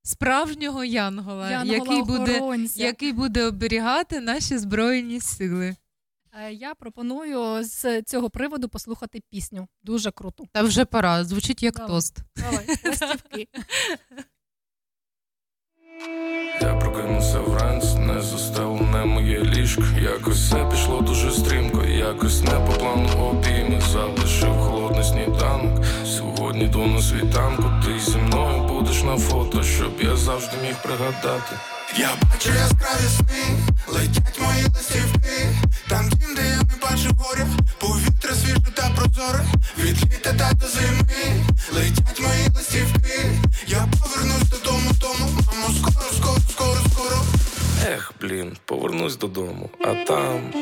справжнього 0.09 0.85
янгола, 0.85 1.63
який, 1.65 2.03
буде, 2.03 2.59
який 2.75 3.13
буде 3.13 3.47
оберігати 3.47 4.21
наші 4.21 4.59
збройні 4.59 5.21
сили. 5.21 5.77
Е, 6.33 6.53
Я 6.53 6.75
пропоную 6.75 7.65
з 7.65 8.03
цього 8.03 8.31
приводу 8.31 8.69
послухати 8.69 9.23
пісню. 9.31 9.69
Дуже 9.83 10.11
круто. 10.11 10.45
Та 10.53 10.63
вже 10.63 10.85
пора, 10.85 11.25
звучить 11.25 11.63
як 11.63 11.75
Давай. 11.75 11.89
тост. 11.89 12.19
Давай. 12.37 12.67
Я 16.61 16.75
прокинувся 16.75 17.41
вранці, 17.41 17.99
не 17.99 18.23
застелене 18.23 19.05
моє 19.05 19.43
ліжко. 19.45 19.83
Якось 20.03 20.37
все 20.37 20.69
пішло 20.71 21.01
дуже 21.01 21.31
стрімко, 21.31 21.85
якось 21.85 22.43
не 22.43 22.51
по 22.51 22.73
плану 22.73 23.09
обійми 23.25 23.81
залишив 23.93 24.53
холодний 24.59 25.05
сніданок. 25.05 25.85
Сьогодні 26.07 26.65
йду 26.65 26.87
на 26.87 27.03
світанку, 27.03 27.63
ти 27.85 28.01
зі 28.01 28.19
мною 28.19 28.68
будеш 29.03 29.21
на 29.21 29.29
фото, 29.29 29.63
щоб 29.63 30.03
я 30.03 30.17
завжди 30.17 30.57
міг 30.63 30.77
пригадати. 30.83 31.57
Я 31.97 32.11
бачу 32.23 32.49
яскраві 32.49 33.09
сни, 33.17 33.59
летять 33.89 34.41
мої 34.41 34.65
листівки, 34.75 35.47
там 35.89 36.09
дім, 36.09 36.35
де 36.35 36.49
я 36.49 36.57
не 36.57 36.75
бачив 36.83 37.13
горя, 37.19 37.47
повітря 37.79 38.35
свіже 38.35 38.73
та 38.75 38.91
прозоре, 38.97 39.45
від 39.79 40.03
літа 40.05 40.33
та 40.33 40.53
до 40.53 40.69
зими, 40.69 41.45
летять 41.73 42.21
мої 42.21 42.49
листівки, 42.57 43.31
я 43.67 43.89
повернусь 44.01 44.49
додому, 44.51 44.91
тому, 45.01 45.31
мамо, 45.47 45.75
скоро, 45.79 46.07
скоро, 46.17 46.41
скоро, 46.51 46.81
скоро. 46.93 47.23
Ех, 47.93 48.13
блін, 48.21 48.57
повернусь 48.65 49.17
додому, 49.17 49.71
а 49.81 49.95
там. 49.95 50.53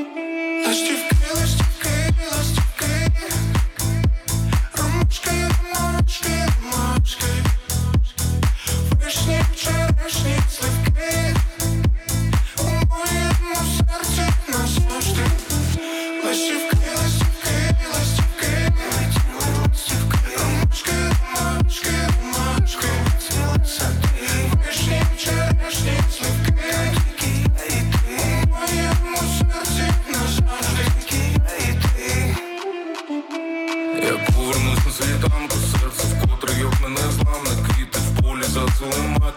Ластівки, 0.66 1.16
ластівки, 1.34 2.12
ластівки, 2.32 3.10
ромашки, 4.76 5.30
ромашки, 5.74 6.46
ромашки, 6.62 7.26
вишні, 9.06 9.40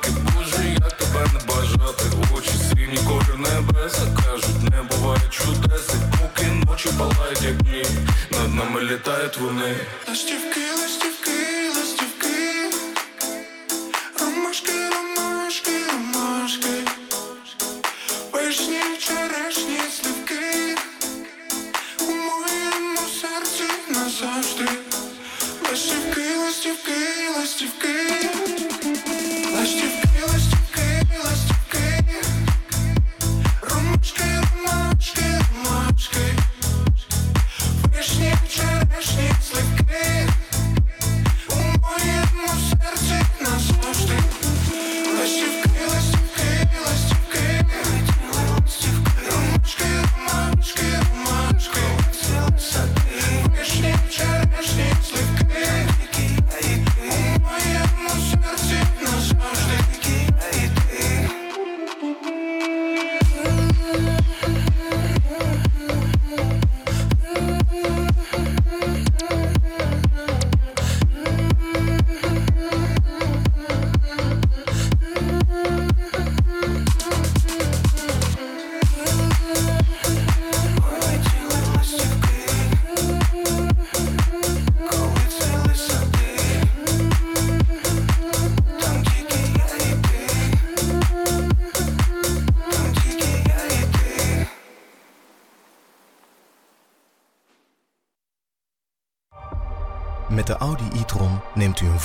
бажати, 0.04 0.22
Боже, 0.36 0.70
як 0.70 0.98
тебе 0.98 1.26
не 1.34 1.54
бажати, 1.54 2.04
очі 2.36 2.50
сині 2.50 2.98
колір 3.08 3.38
небеса 3.38 4.02
кажуть, 4.26 4.64
не 4.72 4.82
буває 4.84 5.22
чудес, 5.30 5.90
поки 6.22 6.48
ночі 6.48 6.90
палають, 6.98 7.42
як 7.42 7.58
дні, 7.58 7.86
над 8.32 8.56
нами 8.56 8.82
літають 8.82 9.38
вони. 9.38 9.76
Ластівки, 10.08 10.72
ластівки 10.82 11.19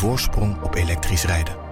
voorsprong 0.05 0.63
op 0.63 0.75
elektrisch 0.75 1.25
rijden. 1.25 1.64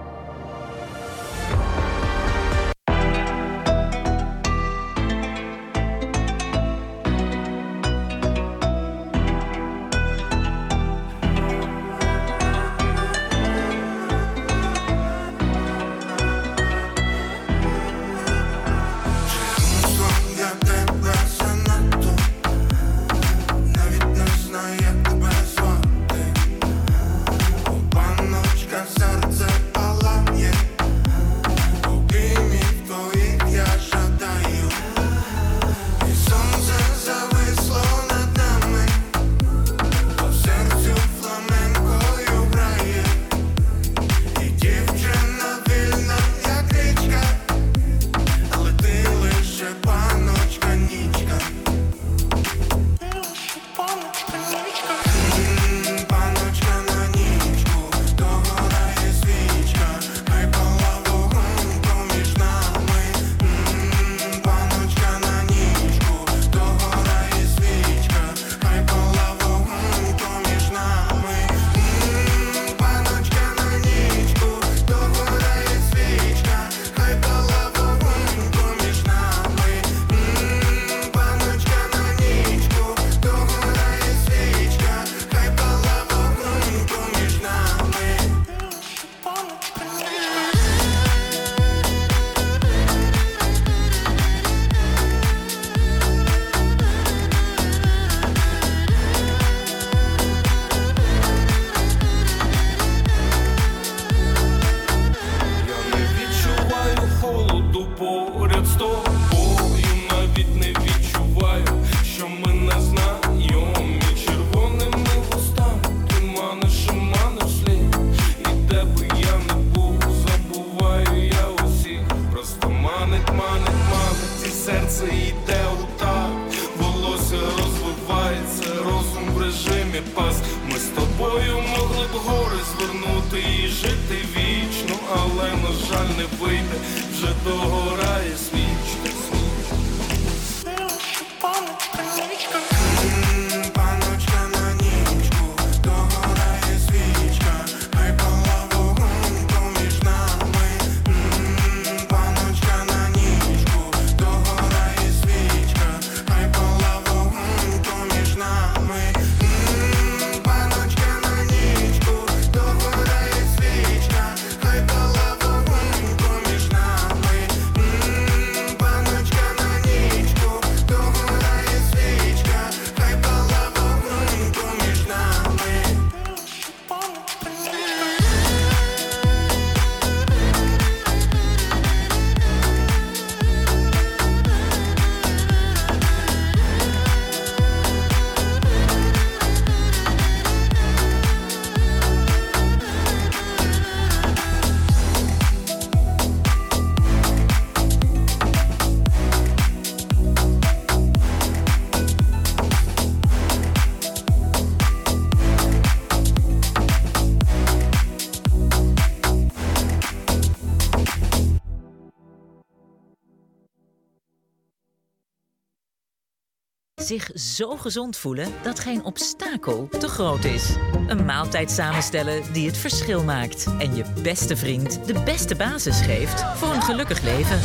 Zich 217.03 217.29
zo 217.33 217.77
gezond 217.77 218.17
voelen 218.17 218.53
dat 218.61 218.79
geen 218.79 219.03
obstakel 219.03 219.87
te 219.99 220.07
groot 220.07 220.43
is. 220.43 220.75
Een 221.07 221.25
maaltijd 221.25 221.71
samenstellen 221.71 222.53
die 222.53 222.67
het 222.67 222.77
verschil 222.77 223.23
maakt. 223.23 223.67
En 223.79 223.95
je 223.95 224.05
beste 224.21 224.57
vriend 224.57 225.07
de 225.07 225.23
beste 225.23 225.55
basis 225.55 226.01
geeft 226.01 226.43
voor 226.57 226.73
een 226.73 226.81
gelukkig 226.81 227.21
leven. 227.21 227.59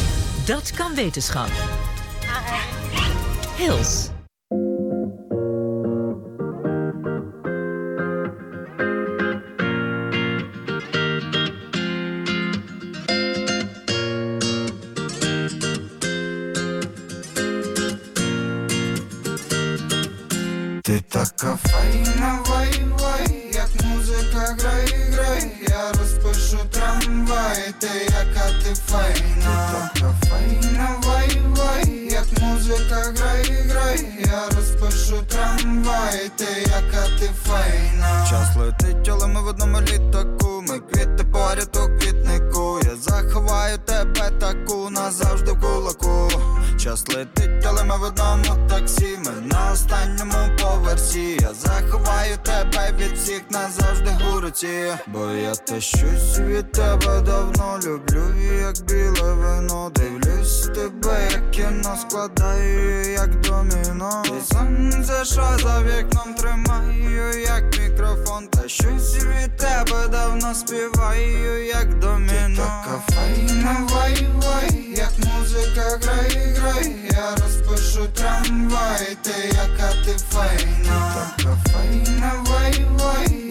Dat 0.47 0.71
kan 0.71 0.95
wetenschap. 0.95 1.51
Hils. 3.57 4.09
Час 46.99 47.17
летить, 47.17 47.67
але 47.67 47.85
ми 47.85 47.99
в 47.99 48.03
одному 48.03 48.69
таксі. 48.69 49.19
Ми 49.25 49.31
на 49.53 49.73
останньому 49.73 50.48
поверсі. 50.89 51.39
Я 51.41 51.55
заховаю 51.55 52.37
тебе 52.43 52.93
від 52.99 53.19
всіх 53.19 53.43
назавжди 53.51 54.11
у 54.33 54.41
руці. 54.41 54.93
Бо 55.07 55.31
я 55.31 55.55
те 55.55 55.81
щось 55.81 56.39
від 56.39 56.73
тебе 56.73 57.21
давно 57.21 57.79
люблю, 57.85 58.25
як 58.61 58.75
біле 58.89 59.33
вино. 59.33 59.93
Дивлюсь 59.95 60.71
тебе, 60.75 61.29
як 61.33 61.51
кіно 61.51 61.97
складаю, 62.01 63.13
як 63.13 63.41
доміно. 63.41 64.23
І 64.27 64.55
сонце, 64.55 65.25
що 65.25 65.47
за 65.63 65.83
вікном 65.83 66.35
тримаю, 66.35 67.41
як 67.41 67.79
мікрофон. 67.79 68.49
Та 68.49 68.69
щось 68.69 69.17
від 69.17 69.57
тебе 69.57 70.09
давно 70.11 70.55
співаю, 70.55 71.67
як 71.67 71.99
доміно. 71.99 72.29
Ти 72.49 72.57
така 72.57 73.03
файна, 73.09 73.89
вай, 73.91 74.29
вай, 74.35 74.85
як 74.97 75.13
музика 75.19 75.99
грай, 76.03 76.55
грай. 76.57 76.97
Я 77.11 77.31
розпишу 77.31 78.07
трамвай, 78.15 79.17
ти 79.23 79.33
яка 79.47 79.93
ти 80.05 80.17
файна. 80.31 80.78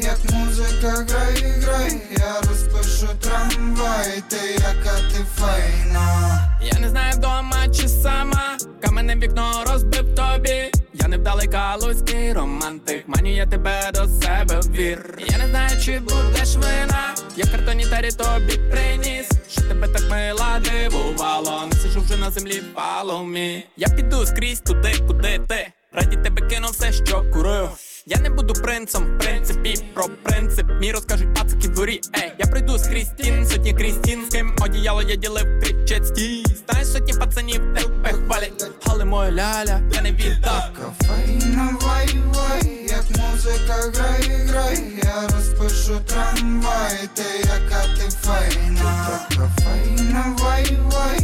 Як 0.07 0.31
музика 0.31 1.05
грай, 1.09 1.53
грай. 1.61 2.01
Я 2.11 2.41
розпишу 2.49 3.07
трамвай, 3.21 4.23
ти 4.29 4.37
яка 4.53 4.97
ти 5.11 5.25
файна. 5.35 6.49
Я 6.61 6.79
не 6.79 6.89
знаю 6.89 7.13
вдома 7.17 7.67
чи 7.73 7.87
сама, 7.87 8.57
каменне 8.81 9.15
вікно 9.15 9.63
розбив 9.67 10.15
тобі. 10.15 10.71
Я 10.93 11.07
невдалий 11.07 11.47
калузький 11.47 12.33
романтик, 12.33 13.07
маню 13.07 13.35
я 13.35 13.45
тебе 13.45 13.91
до 13.93 14.07
себе 14.07 14.59
вір. 14.69 15.19
Я 15.27 15.37
не 15.37 15.47
знаю, 15.47 15.81
чи 15.85 15.99
будеш 15.99 16.55
вина, 16.55 17.15
я 17.35 17.45
в 17.45 18.13
тобі 18.13 18.57
приніс. 18.71 19.29
Що 19.51 19.61
тебе 19.61 19.87
так 19.87 20.11
мила 20.11 20.59
дивувало, 20.59 21.67
не 21.71 21.79
сижу 21.79 22.01
вже 22.01 22.17
на 22.17 22.31
землі 22.31 22.61
паломі. 22.73 23.63
Я 23.77 23.87
піду 23.87 24.25
скрізь 24.25 24.61
туди, 24.61 24.93
куди 25.07 25.39
ти. 25.47 25.67
Раді 25.97 26.17
тебе 26.23 26.41
кину 26.47 26.67
все, 26.71 26.91
що 26.91 27.23
курив. 27.33 27.69
Я 28.05 28.17
не 28.17 28.29
буду 28.29 28.53
принцем, 28.53 29.03
в 29.03 29.19
принципі, 29.19 29.75
про 29.93 30.05
принцип. 30.23 30.65
Мій 30.81 30.91
розкажуть 30.91 31.33
пацики 31.33 31.67
дворі. 31.67 32.01
Ей, 32.17 32.33
я 32.39 32.45
прийду 32.45 32.77
з 32.77 32.87
Крістін, 32.87 33.47
сотні 33.47 33.73
Крістін, 33.73 34.25
з 34.29 34.33
ким 34.33 34.55
одіяло 34.61 35.01
я 35.01 35.15
ділив 35.15 35.59
кричать 35.61 36.07
стій. 36.07 36.45
Знаєш, 36.69 36.87
сотні 36.87 37.13
пацанів 37.13 37.61
тебе 37.75 38.11
хвалять, 38.11 38.71
але 38.85 39.05
моя 39.05 39.31
ляля, 39.31 39.81
я 39.93 40.01
не 40.01 40.11
віддав. 40.11 40.69
Файна, 41.07 41.77
вай, 41.81 42.09
вай, 42.33 42.87
як 42.89 43.05
музика 43.17 43.75
грай, 43.93 44.45
грай. 44.47 44.83
Я 45.03 45.21
розпишу 45.21 45.99
трамвай, 46.05 47.09
ти 47.13 47.23
яка 47.39 47.83
ти 47.97 48.09
файна. 48.21 49.19
Ти 49.29 49.35
така 49.35 51.16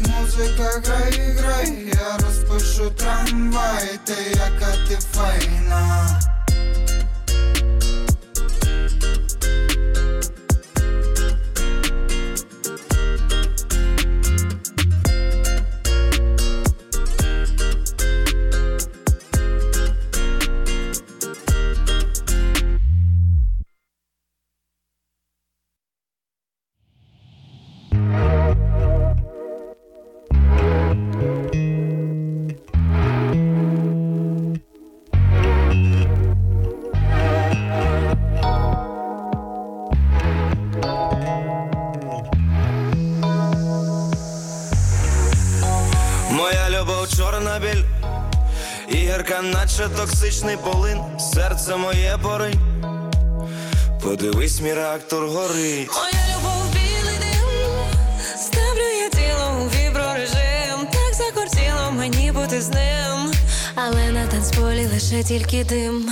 музика 0.00 0.80
грай, 0.84 1.34
грай. 1.38 1.92
Я 1.94 2.18
розпишу 2.26 2.90
трамвай, 2.90 3.98
ти 4.04 4.14
яка 4.30 4.88
ти 4.88 4.98
файна. 5.12 6.20
І 49.30 49.42
наче 49.42 49.88
токсичний 49.96 50.56
полин, 50.56 50.98
серце 51.18 51.76
моє 51.76 52.18
порить. 52.22 52.58
Подивись, 54.02 54.60
мій 54.60 54.74
реактор 54.74 55.26
горить. 55.26 55.88
Моя 55.88 56.36
любов 56.36 56.62
білий 56.72 57.18
дим, 57.20 57.48
ставлю 58.36 58.88
я 59.02 59.10
тіло 59.10 59.62
у 59.62 59.68
віброрежим, 59.68 60.86
так 60.92 61.14
закортіло 61.14 61.92
мені 61.92 62.32
бути 62.32 62.60
з 62.60 62.68
ним, 62.68 63.32
але 63.74 64.10
на 64.10 64.26
танцполі 64.26 64.86
лише 64.86 65.22
тільки 65.22 65.64
дим. 65.64 66.10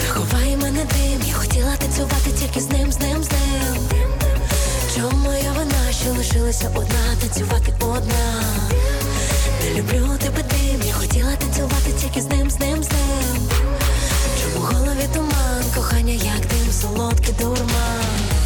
Заховай 0.00 0.56
мене 0.56 0.84
дим, 0.84 1.22
я 1.28 1.34
хотіла 1.34 1.76
танцювати 1.76 2.30
тільки 2.40 2.60
з 2.60 2.70
ним, 2.70 2.92
з 2.92 2.98
ним, 2.98 3.24
з 3.24 3.30
ним. 3.30 3.76
Чому 4.96 5.32
я 5.32 5.52
вина, 5.52 5.92
що 6.02 6.10
лишилася 6.10 6.70
одна, 6.74 7.16
танцювати 7.20 7.72
одна. 7.80 8.42
Не 9.62 9.80
люблю 9.80 10.18
тебе 10.18 10.42
дим, 10.42 10.82
я 10.86 10.92
хотіла 10.92 11.36
танцювати 11.36 11.92
тільки 12.00 12.20
з 12.20 12.26
ним, 12.26 12.50
з 12.50 12.58
ним, 12.58 12.84
з 12.84 12.88
ним. 12.88 13.48
Чому 14.42 14.66
голові 14.66 15.08
туман, 15.14 15.64
кохання, 15.74 16.12
як 16.12 16.40
дим, 16.40 16.72
солодкий 16.72 17.34
дурман. 17.38 18.37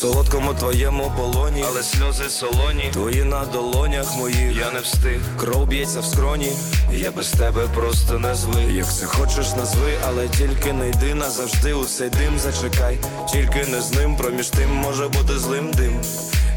Солодкому 0.00 0.54
твоєму 0.54 1.12
полоні, 1.16 1.64
але 1.68 1.82
сльози 1.82 2.30
солоні, 2.30 2.90
твої 2.92 3.24
на 3.24 3.44
долонях 3.44 4.16
моїх 4.16 4.56
Я 4.56 4.70
не 4.70 4.80
встиг, 4.80 5.20
кров 5.36 5.66
б'ється 5.66 6.00
в 6.00 6.04
скроні, 6.04 6.52
я 6.92 7.10
без 7.10 7.30
тебе 7.30 7.66
просто 7.74 8.18
не 8.18 8.34
злий. 8.34 8.74
Як 8.74 8.94
це 8.94 9.06
хочеш, 9.06 9.56
назви, 9.56 9.92
але 10.08 10.28
тільки 10.28 10.72
не 10.72 10.88
йди 10.88 11.14
назавжди 11.14 11.72
у 11.72 11.84
цей 11.84 12.10
дим. 12.10 12.38
Зачекай, 12.38 12.98
тільки 13.32 13.66
не 13.70 13.80
з 13.80 13.92
ним, 13.92 14.16
проміж 14.16 14.48
тим 14.48 14.74
може 14.74 15.08
бути 15.08 15.38
злим 15.38 15.70
дим, 15.70 16.00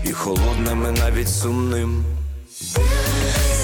і 0.04 0.12
холодним, 0.12 0.86
і 0.96 1.00
навіть 1.00 1.30
сумним. 1.30 2.06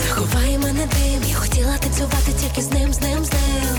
Заховай 0.07 0.57
мене 0.57 0.88
дим, 0.88 1.30
я 1.30 1.35
хотіла 1.35 1.77
танцювати 1.77 2.31
тільки 2.41 2.61
з 2.61 2.72
ним, 2.72 2.93
з 2.93 3.01
ним, 3.01 3.26
з 3.26 3.31
ним. 3.31 3.77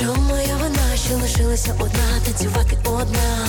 Чому 0.00 0.36
я 0.48 0.56
вина, 0.56 0.96
що 1.06 1.14
лишилася 1.14 1.74
одна, 1.80 2.20
танцювати 2.24 2.78
одна. 2.84 3.46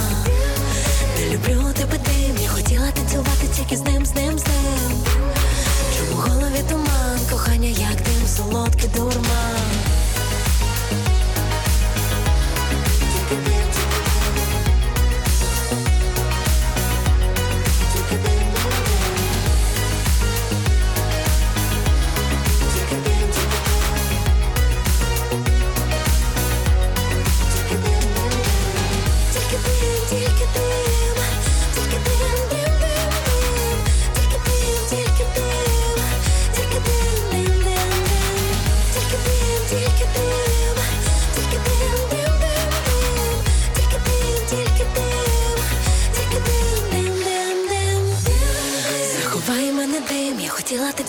Люблю 1.20 1.74
тебе 1.74 1.98
дим, 1.98 2.38
я 2.44 2.50
хотіла 2.50 2.92
танцювати 2.92 3.48
тільки 3.58 3.78
з 3.78 3.82
ним, 3.82 4.06
з 4.06 4.16
ним, 4.16 4.40
з 4.40 4.44
ним. 4.48 5.04
Чому 5.98 6.22
голові 6.22 6.64
туман, 6.70 7.20
кохання, 7.32 7.68
як 7.68 7.96
дим, 7.96 8.28
солодкий 8.28 8.90
дурман. 8.96 9.74
Тільки 13.14 13.42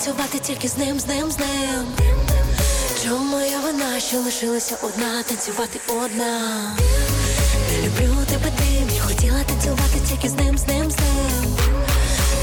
танцювати 0.05 0.39
тільки 0.39 0.67
з 0.67 0.77
ним, 0.77 0.99
з 0.99 1.07
ним, 1.07 1.31
з 1.31 1.37
ним. 1.39 1.85
Чому 3.03 3.25
моя 3.25 3.59
вина, 3.59 3.99
що 3.99 4.17
лишилася 4.17 4.77
одна, 4.81 5.23
танцювати 5.23 5.79
одна. 5.87 6.39
Не 7.71 7.87
люблю 7.87 8.17
тебе 8.29 8.51
дим, 8.59 8.89
я 8.95 9.01
хотіла 9.01 9.43
танцювати 9.43 9.99
тільки 10.09 10.29
з 10.29 10.33
ним, 10.33 10.57
з 10.57 10.67
ним, 10.67 10.91
з 10.91 10.95
ним. 10.95 11.57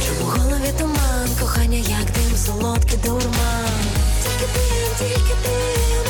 Чому 0.07 0.31
голові 0.31 0.73
туман, 0.79 1.29
кохання, 1.41 1.79
як 1.79 2.05
дим, 2.05 2.37
солодкий 2.47 2.99
дурман. 3.05 3.83
Тільки 4.23 4.47
дим, 4.55 4.89
тільки 4.99 5.35
дим, 5.45 6.05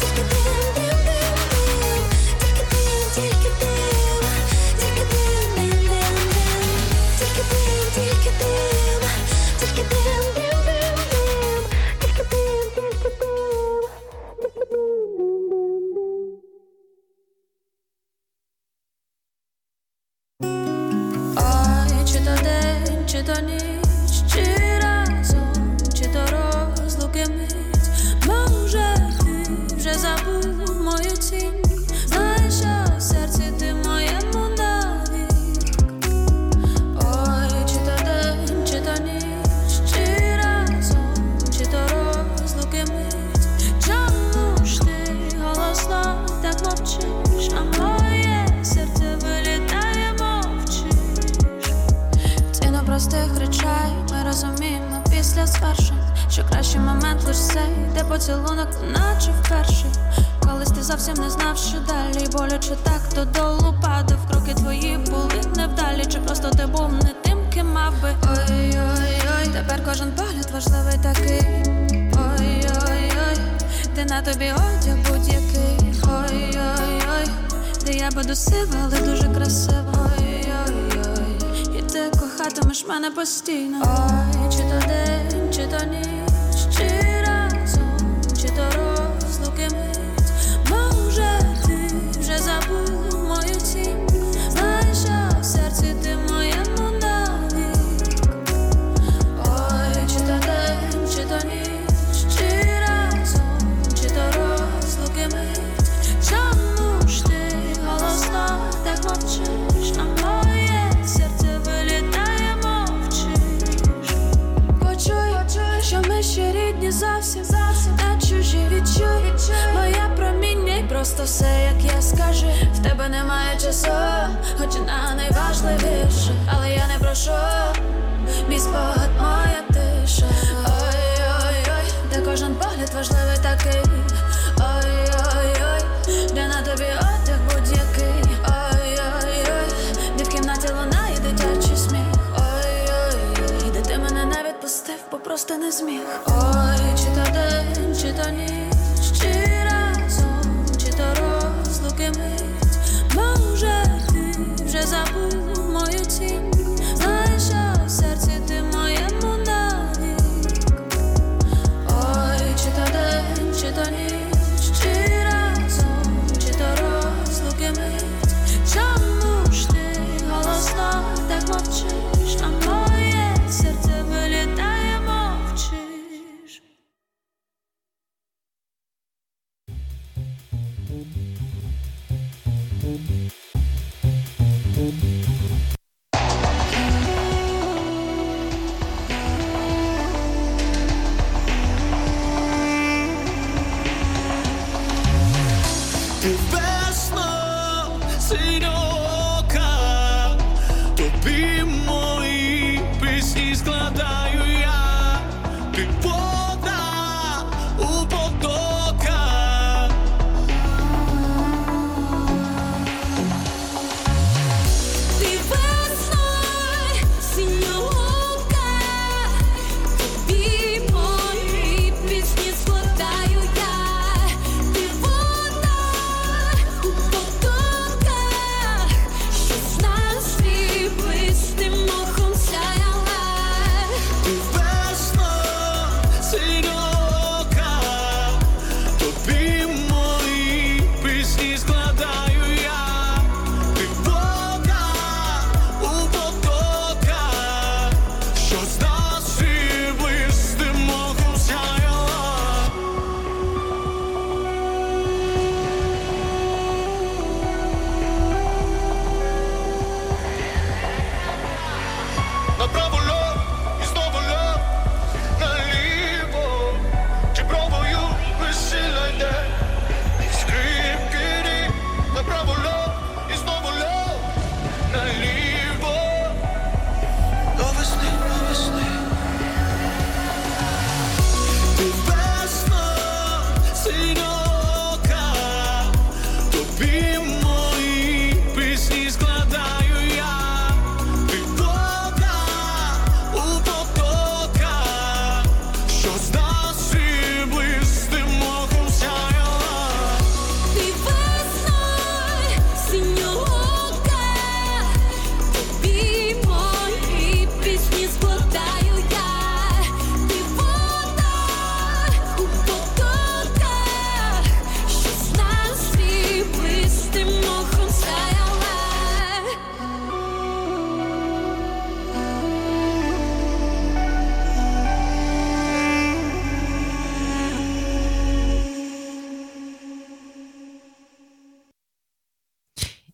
тільки 0.00 0.22
дим, 0.30 0.64
дим, 0.74 0.98
дим, 1.04 1.30
дим, 1.84 2.08
тільки 2.40 2.64
дим, 2.70 3.04
тільки 3.14 3.50
дим, 3.60 4.24
тільки 4.80 5.02
дим, 5.10 5.54
дим, 5.54 5.70
дим, 5.70 6.10
дим, 6.34 6.62
тільки 7.18 7.42
дим, 7.50 7.86
тільки 7.94 8.30
дим, 8.38 9.02
тільки 9.60 9.82
дим. 9.82 10.37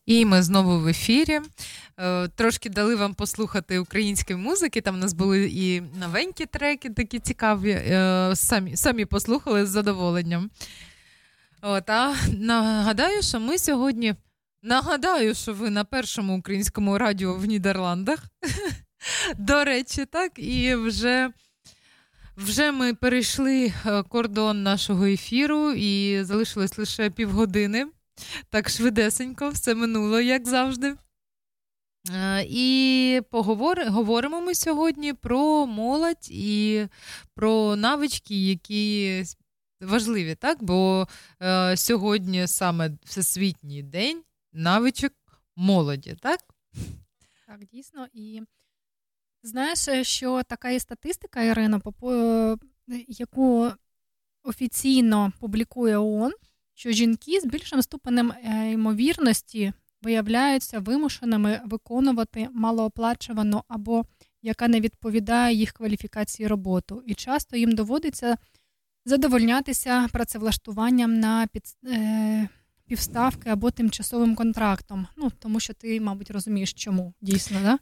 І 0.06 0.24
ми 0.24 0.42
знову 0.42 0.78
в 0.78 0.88
ефірі. 0.88 1.40
Е, 1.98 2.28
Трошки 2.28 2.70
дали 2.70 2.96
вам 2.96 3.14
послухати 3.14 3.78
української 3.78 4.38
музики. 4.38 4.80
Там 4.80 4.94
у 4.94 4.98
нас 4.98 5.12
були 5.12 5.50
і 5.52 5.80
новенькі 5.80 6.46
треки, 6.46 6.90
такі 6.90 7.18
цікаві. 7.18 7.70
Е, 7.70 8.32
Самі, 8.34 8.76
самі 8.76 9.04
послухали 9.04 9.66
з 9.66 9.68
задоволенням. 9.68 10.50
От, 11.62 11.90
а 11.90 12.14
нагадаю, 12.38 13.22
що 13.22 13.40
ми 13.40 13.58
сьогодні. 13.58 14.14
Нагадаю, 14.62 15.34
що 15.34 15.52
ви 15.54 15.70
на 15.70 15.84
першому 15.84 16.38
українському 16.38 16.98
радіо 16.98 17.34
в 17.34 17.44
Нідерландах. 17.44 18.24
До 19.38 19.64
речі, 19.64 20.04
так, 20.04 20.32
і 20.36 20.74
вже. 20.74 21.30
Вже 22.36 22.72
ми 22.72 22.94
перейшли 22.94 23.72
е, 23.86 24.02
кордон 24.02 24.62
нашого 24.62 25.04
ефіру 25.06 25.72
і 25.72 26.22
залишилось 26.24 26.78
лише 26.78 27.10
півгодини. 27.10 27.86
Так 28.50 28.68
швидесенько, 28.68 29.50
все 29.50 29.74
минуло, 29.74 30.20
як 30.20 30.48
завжди. 30.48 30.96
Е, 32.10 32.46
І 32.48 33.20
поговори, 33.30 33.88
говоримо 33.88 34.40
ми 34.40 34.54
сьогодні 34.54 35.12
про 35.12 35.66
молодь 35.66 36.28
і 36.30 36.86
про 37.34 37.76
навички, 37.76 38.48
які 38.48 39.24
важливі, 39.80 40.34
так? 40.34 40.62
Бо 40.62 41.08
е, 41.42 41.76
сьогодні 41.76 42.46
саме 42.46 42.90
Всесвітній 43.04 43.82
день 43.82 44.22
навичок 44.52 45.12
молоді, 45.56 46.16
так? 46.20 46.40
Так, 47.46 47.64
дійсно. 47.64 48.06
І 48.12 48.42
знаєш, 49.42 49.88
е, 49.88 50.04
що 50.04 50.42
така 50.42 50.70
є 50.70 50.80
статистика, 50.80 51.42
Ірина, 51.42 51.80
е, 52.02 52.56
яку 53.08 53.70
офіційно 54.42 55.32
публікує 55.40 55.98
ООН, 55.98 56.32
що 56.74 56.90
жінки 56.90 57.40
з 57.40 57.44
більшим 57.44 57.82
ступенем 57.82 58.32
е, 58.32 58.70
ймовірності 58.72 59.72
виявляються 60.02 60.78
вимушеними 60.78 61.60
виконувати 61.64 62.48
малооплачувану 62.52 63.62
або 63.68 64.04
яка 64.42 64.68
не 64.68 64.80
відповідає 64.80 65.56
їх 65.56 65.72
кваліфікації 65.72 66.46
роботу. 66.46 67.02
І 67.06 67.14
часто 67.14 67.56
їм 67.56 67.72
доводиться 67.72 68.36
задовольнятися 69.04 70.08
працевлаштуванням 70.12 71.20
на 71.20 71.46
під, 71.46 71.62
е, 71.86 72.48
півставки 72.86 73.50
або 73.50 73.70
тимчасовим 73.70 74.34
контрактом. 74.34 75.06
Ну, 75.16 75.32
тому 75.38 75.60
що 75.60 75.74
ти, 75.74 76.00
мабуть, 76.00 76.30
розумієш, 76.30 76.72
чому 76.72 77.14
дійсно, 77.20 77.58
да? 77.62 77.78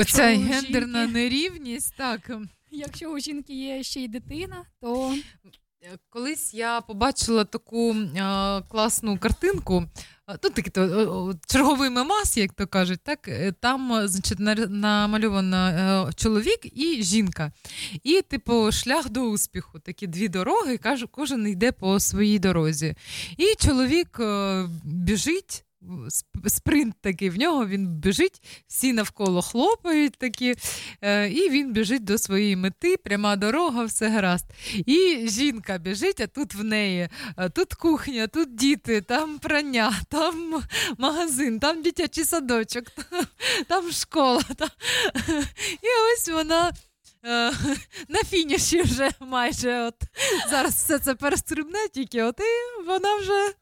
Оця 0.00 0.22
гендерна 0.26 1.06
жінки- 1.06 1.12
нерівність, 1.12 1.94
так. 1.96 2.30
Якщо 2.70 3.12
у 3.12 3.18
жінки 3.18 3.54
є 3.54 3.82
ще 3.82 4.00
й 4.00 4.08
дитина, 4.08 4.64
то 4.80 5.14
Колись 6.10 6.54
я 6.54 6.80
побачила 6.80 7.44
таку 7.44 7.94
е, 7.94 8.62
класну 8.68 9.18
картинку. 9.18 9.84
е, 10.28 10.38
Ну, 10.42 10.50
такий 10.50 10.70
то, 10.70 10.82
е, 11.30 11.34
черговий 11.46 11.90
мемас, 11.90 12.36
як 12.36 12.52
то 12.52 12.66
кажуть, 12.66 13.00
так 13.02 13.28
е, 13.28 13.52
там, 13.60 13.92
е, 13.92 14.08
значить, 14.08 14.38
намальовано 14.70 15.56
е, 15.56 16.12
чоловік 16.16 16.78
і 16.78 17.02
жінка. 17.02 17.52
І, 18.02 18.22
типу, 18.22 18.72
шлях 18.72 19.10
до 19.10 19.20
успіху. 19.20 19.78
Такі 19.78 20.06
дві 20.06 20.28
дороги, 20.28 20.76
кажу, 20.78 21.08
кожен 21.08 21.48
йде 21.48 21.72
по 21.72 22.00
своїй 22.00 22.38
дорозі. 22.38 22.94
І 23.36 23.54
чоловік 23.66 24.20
е, 24.20 24.68
біжить. 24.84 25.64
Сп- 26.08 26.48
Спринт 26.48 26.94
такий 27.00 27.30
в 27.30 27.38
нього, 27.38 27.66
він 27.66 27.86
біжить, 27.88 28.42
всі 28.66 28.92
навколо 28.92 29.42
хлопають 29.42 30.16
такі, 30.18 30.54
е, 31.02 31.28
і 31.28 31.50
він 31.50 31.72
біжить 31.72 32.04
до 32.04 32.18
своєї 32.18 32.56
мети, 32.56 32.96
пряма 32.96 33.36
дорога, 33.36 33.84
все 33.84 34.08
гаразд. 34.08 34.44
І 34.86 35.26
жінка 35.28 35.78
біжить, 35.78 36.20
а 36.20 36.26
тут 36.26 36.54
в 36.54 36.64
неї 36.64 37.08
е, 37.38 37.48
тут 37.48 37.74
кухня, 37.74 38.26
тут 38.26 38.54
діти, 38.54 39.00
там 39.00 39.38
прання, 39.38 39.92
там 40.08 40.62
магазин, 40.98 41.60
там 41.60 41.82
дитячий 41.82 42.24
садочок, 42.24 42.84
там, 42.90 43.24
там 43.68 43.92
школа. 43.92 44.42
Там... 44.56 44.68
І 45.82 45.86
ось 46.14 46.28
вона. 46.28 46.72
е, 47.24 47.52
На 48.08 48.18
фініші 48.30 48.82
вже 48.82 49.10
майже 49.20 49.82
от 49.82 49.94
зараз 50.50 50.74
все 50.74 50.98
це 50.98 51.14
перестрибне, 51.14 51.88
тільки 51.94 52.22
от 52.22 52.40
і 52.40 52.82
вона 52.86 53.16
вже, 53.16 53.52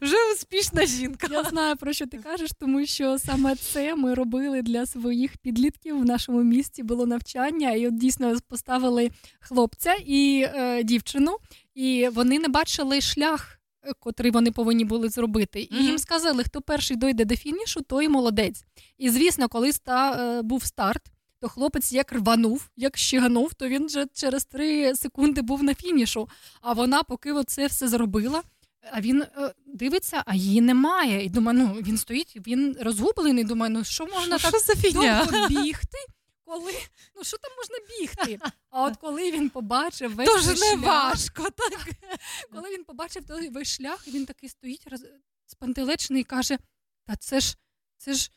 вже 0.00 0.16
успішна 0.34 0.86
жінка. 0.86 1.28
я 1.30 1.44
знаю 1.44 1.76
про 1.76 1.92
що 1.92 2.06
ти 2.06 2.18
кажеш, 2.18 2.50
тому 2.60 2.86
що 2.86 3.18
саме 3.18 3.56
це 3.56 3.94
ми 3.94 4.14
робили 4.14 4.62
для 4.62 4.86
своїх 4.86 5.36
підлітків 5.36 6.00
в 6.00 6.04
нашому 6.04 6.42
місті. 6.42 6.82
Було 6.82 7.06
навчання, 7.06 7.70
і 7.72 7.86
от 7.88 7.94
дійсно 7.98 8.36
поставили 8.48 9.10
хлопця 9.40 9.94
і 10.06 10.46
е, 10.54 10.82
дівчину, 10.82 11.36
і 11.74 12.08
вони 12.12 12.38
не 12.38 12.48
бачили 12.48 13.00
шлях. 13.00 13.58
е, 13.86 13.92
Котрий 13.98 14.30
вони 14.30 14.52
повинні 14.52 14.84
були 14.84 15.08
зробити, 15.08 15.60
і 15.62 15.74
Мгм. 15.74 15.84
їм 15.84 15.98
сказали, 15.98 16.44
хто 16.44 16.60
перший 16.60 16.96
дойде 16.96 17.24
до 17.24 17.36
фінішу, 17.36 17.80
той 17.80 18.08
молодець. 18.08 18.64
І 18.98 19.10
звісно, 19.10 19.48
коли 19.48 19.68
ста, 19.68 20.12
е, 20.38 20.42
був 20.42 20.64
старт, 20.64 21.02
то 21.40 21.48
хлопець 21.48 21.92
як 21.92 22.12
рванув, 22.12 22.70
як 22.76 22.96
щиганув, 22.96 23.54
то 23.54 23.68
він 23.68 23.86
вже 23.86 24.06
через 24.14 24.44
три 24.44 24.94
секунди 24.94 25.42
був 25.42 25.62
на 25.62 25.74
фінішу. 25.74 26.28
А 26.60 26.72
вона, 26.72 27.02
поки 27.02 27.34
це 27.46 27.66
все 27.66 27.88
зробила, 27.88 28.42
а 28.90 29.00
він 29.00 29.22
е, 29.22 29.54
дивиться, 29.66 30.22
а 30.26 30.34
її 30.34 30.60
немає. 30.60 31.24
І 31.24 31.28
думає, 31.28 31.58
ну 31.58 31.72
він 31.72 31.98
стоїть, 31.98 32.46
він 32.46 32.76
розгублений. 32.80 33.44
Думає, 33.44 33.72
ну 33.72 33.84
що 33.84 34.06
можна 34.06 34.38
Що- 34.38 34.50
так 34.50 34.60
що 34.60 34.74
за 34.74 34.90
довго 34.90 35.48
бігти? 35.48 35.98
Коли 36.44 36.72
ну 37.16 37.24
що 37.24 37.36
там 37.38 37.50
можна 37.56 37.76
бігти? 37.98 38.50
А 38.70 38.84
от 38.84 38.96
коли 38.96 39.30
він 39.30 39.50
побачив 39.50 40.14
весь 40.14 40.28
Тож 40.28 40.46
не 40.46 40.56
шлях, 40.56 40.80
важко, 40.80 41.42
так. 41.42 41.88
коли 42.52 42.70
він 42.70 42.84
побачив 42.84 43.26
той 43.26 43.48
весь 43.48 43.68
шлях, 43.68 44.08
він 44.08 44.26
такий 44.26 44.48
стоїть 44.48 44.86
роз... 44.86 45.04
спантеличений 45.46 46.22
і 46.22 46.24
каже: 46.24 46.58
Та 47.06 47.16
це 47.16 47.40
ж, 47.40 47.56
це 47.96 48.14
ж, 48.14 48.30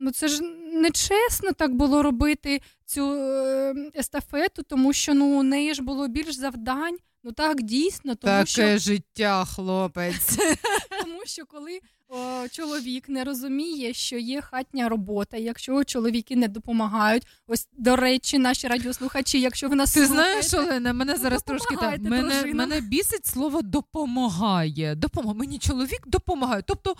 ну 0.00 0.10
це 0.10 0.28
ж 0.28 0.42
нечесно 0.72 1.52
так 1.52 1.74
було 1.74 2.02
робити 2.02 2.60
цю 2.84 3.12
е, 3.12 3.74
естафету, 3.96 4.62
тому 4.62 4.92
що 4.92 5.14
ну 5.14 5.26
у 5.26 5.42
неї 5.42 5.74
ж 5.74 5.82
було 5.82 6.08
більш 6.08 6.34
завдань. 6.34 6.96
Ну 7.24 7.32
так, 7.32 7.62
дійсно, 7.62 8.14
тому 8.14 8.34
Таке 8.34 8.46
що 8.46 8.78
життя, 8.78 9.44
хлопець. 9.44 10.38
тому 11.04 11.20
що 11.24 11.46
коли 11.46 11.80
о, 12.08 12.48
чоловік 12.48 13.08
не 13.08 13.24
розуміє, 13.24 13.94
що 13.94 14.18
є 14.18 14.40
хатня 14.40 14.88
робота, 14.88 15.36
якщо 15.36 15.84
чоловіки 15.84 16.36
не 16.36 16.48
допомагають, 16.48 17.26
ось 17.46 17.68
до 17.72 17.96
речі, 17.96 18.38
наші 18.38 18.68
радіослухачі, 18.68 19.40
якщо 19.40 19.68
в 19.68 19.74
нас 19.74 19.94
Ти 19.94 20.06
слухаєте, 20.06 20.42
знаєш, 20.42 20.68
Олена, 20.68 20.92
мене 20.92 21.16
зараз 21.16 21.42
трошки 21.42 21.76
так. 21.76 22.00
Мене, 22.00 22.44
мене 22.54 22.80
бісить 22.80 23.26
слово 23.26 23.62
допомагає. 23.62 24.94
Допомагає. 24.94 25.38
Мені 25.38 25.58
чоловік 25.58 26.00
допомагає. 26.06 26.62
Тобто 26.66 26.96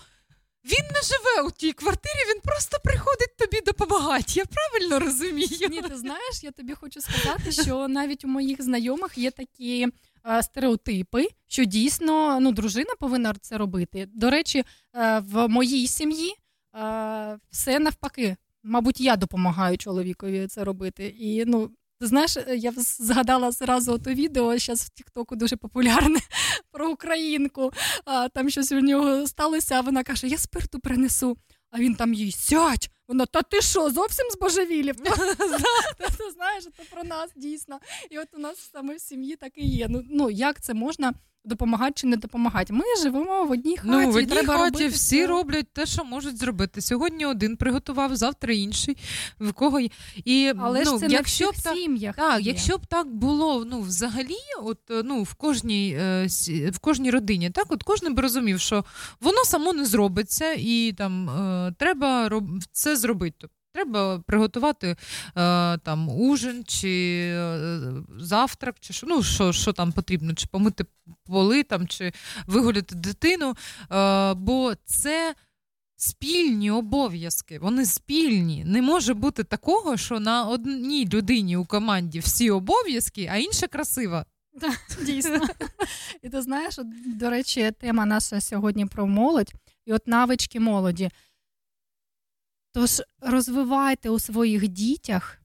він 0.64 0.84
не 0.94 1.02
живе 1.02 1.48
у 1.48 1.50
тій 1.50 1.72
квартирі, 1.72 2.34
він 2.34 2.40
просто 2.40 2.78
приходить 2.84 3.36
тобі 3.38 3.60
допомагати. 3.66 4.24
Я 4.28 4.44
правильно 4.44 4.98
розумію? 4.98 5.68
Ні, 5.70 5.82
ти 5.82 5.96
знаєш, 5.96 6.42
я 6.42 6.50
тобі 6.50 6.74
хочу 6.74 7.00
сказати, 7.00 7.52
що 7.52 7.88
навіть 7.88 8.24
у 8.24 8.28
моїх 8.28 8.62
знайомих 8.62 9.18
є 9.18 9.30
такі 9.30 9.88
е, 10.26 10.42
стереотипи, 10.42 11.28
що 11.46 11.64
дійсно 11.64 12.40
ну, 12.40 12.52
дружина 12.52 12.90
повинна 12.98 13.34
це 13.40 13.58
робити. 13.58 14.08
До 14.14 14.30
речі, 14.30 14.64
е, 14.94 15.18
в 15.18 15.48
моїй 15.48 15.86
сім'ї 15.86 16.34
е, 16.76 17.38
все 17.50 17.78
навпаки. 17.78 18.36
Мабуть, 18.62 19.00
я 19.00 19.16
допомагаю 19.16 19.78
чоловікові 19.78 20.46
це 20.46 20.64
робити. 20.64 21.14
І 21.18 21.44
ну. 21.44 21.70
Знаєш, 22.02 22.36
я 22.56 22.72
згадала 22.76 23.50
зразу 23.50 23.92
ото 23.92 24.10
відео, 24.10 24.58
зараз 24.58 24.80
в 24.82 24.88
Тіктоку 24.88 25.36
дуже 25.36 25.56
популярне 25.56 26.18
про 26.72 26.90
українку. 26.90 27.72
А, 28.04 28.28
там 28.28 28.50
щось 28.50 28.72
у 28.72 28.80
нього 28.80 29.26
сталося, 29.26 29.74
а 29.74 29.80
вона 29.80 30.02
каже: 30.02 30.28
Я 30.28 30.38
спирту 30.38 30.80
принесу. 30.80 31.36
А 31.70 31.78
він 31.78 31.94
там 31.94 32.14
їй 32.14 32.32
сядь. 32.32 32.90
Вона, 33.08 33.26
та 33.26 33.42
ти 33.42 33.60
що, 33.60 33.90
зовсім 33.90 34.30
збожевілів? 34.30 34.96
Ти 36.18 36.30
знаєш, 36.34 36.64
це 36.64 36.82
про 36.90 37.04
нас 37.04 37.30
дійсно. 37.36 37.80
І 38.10 38.18
от 38.18 38.28
у 38.32 38.38
нас 38.38 38.70
саме 38.72 38.94
в 38.94 39.00
сім'ї 39.00 39.36
так 39.36 39.52
і 39.56 39.66
є. 39.66 39.86
Ну, 39.88 40.02
ну 40.10 40.30
як 40.30 40.60
це 40.60 40.74
можна 40.74 41.14
допомагати 41.44 41.92
чи 41.96 42.06
не 42.06 42.16
допомагати? 42.16 42.72
Ми 42.72 42.84
живемо 43.02 43.44
в 43.44 43.50
одній 43.50 43.76
хаті. 43.76 43.88
Ну, 43.90 44.10
в 44.10 44.14
одній 44.14 44.26
треба 44.26 44.56
хаті 44.58 44.64
робити 44.64 44.88
всі 44.88 45.20
це. 45.20 45.26
роблять 45.26 45.72
те, 45.72 45.86
що 45.86 46.04
можуть 46.04 46.38
зробити. 46.38 46.80
Сьогодні 46.80 47.26
один 47.26 47.56
приготував, 47.56 48.16
завтра 48.16 48.54
інший. 48.54 48.96
В 49.40 49.52
кого 49.52 49.80
є- 49.80 49.88
і 50.24 50.52
Але 50.58 50.84
ж 50.84 50.90
ну, 50.92 50.98
це 50.98 51.08
не 51.08 51.08
в 51.08 51.12
якщо 51.12 51.46
б 51.46 51.50
всіх 51.50 51.64
так, 51.64 51.76
сім'ях 51.76 52.16
так, 52.16 52.40
є. 52.40 52.52
якщо 52.52 52.78
б 52.78 52.86
так 52.86 53.14
було, 53.14 53.64
ну 53.64 53.80
взагалі, 53.80 54.36
от 54.62 54.78
е, 54.90 55.02
ну 55.04 55.22
в 55.22 55.34
кожній 55.34 55.96
е, 56.00 56.26
в 56.72 56.78
кожній 56.78 57.10
родині, 57.10 57.50
так 57.50 57.66
от 57.68 57.82
кожен 57.82 58.14
би 58.14 58.22
розумів, 58.22 58.60
що 58.60 58.84
воно 59.20 59.44
само 59.44 59.72
не 59.72 59.84
зробиться, 59.84 60.52
і 60.58 60.94
там 60.98 61.30
е, 61.30 61.74
треба 61.78 62.30
це 62.72 62.96
зробити. 62.96 63.48
Треба 63.72 64.18
приготувати 64.26 64.88
е, 64.88 64.96
там 65.78 66.08
ужин 66.08 66.64
чи 66.66 67.20
е, 67.34 67.80
завтрак, 68.18 68.76
чи 68.80 68.92
що, 68.92 69.06
ну, 69.06 69.22
що, 69.22 69.52
що 69.52 69.72
там 69.72 69.92
потрібно, 69.92 70.34
чи 70.34 70.46
помити 70.46 70.84
поли, 71.24 71.62
там, 71.62 71.88
чи 71.88 72.12
вигуляти 72.46 72.94
дитину. 72.94 73.54
Е, 73.92 74.34
бо 74.34 74.72
це 74.84 75.34
спільні 75.96 76.70
обов'язки, 76.70 77.58
вони 77.58 77.86
спільні. 77.86 78.64
Не 78.64 78.82
може 78.82 79.14
бути 79.14 79.44
такого, 79.44 79.96
що 79.96 80.20
на 80.20 80.44
одній 80.44 81.08
людині 81.12 81.56
у 81.56 81.64
команді 81.64 82.18
всі 82.18 82.50
обов'язки, 82.50 83.30
а 83.32 83.36
інша 83.36 83.66
красива. 83.66 84.24
Так, 84.60 84.80
дійсно. 85.06 85.40
І 86.22 86.28
ти 86.28 86.42
знаєш, 86.42 86.78
до 87.06 87.30
речі, 87.30 87.72
тема 87.80 88.06
наша 88.06 88.40
сьогодні 88.40 88.86
про 88.86 89.06
молодь, 89.06 89.52
і 89.86 89.92
от 89.92 90.06
навички 90.06 90.60
молоді. 90.60 91.10
Тож 92.72 93.02
розвивайте 93.20 94.10
у 94.10 94.18
своїх 94.18 94.68
дітях 94.68 95.40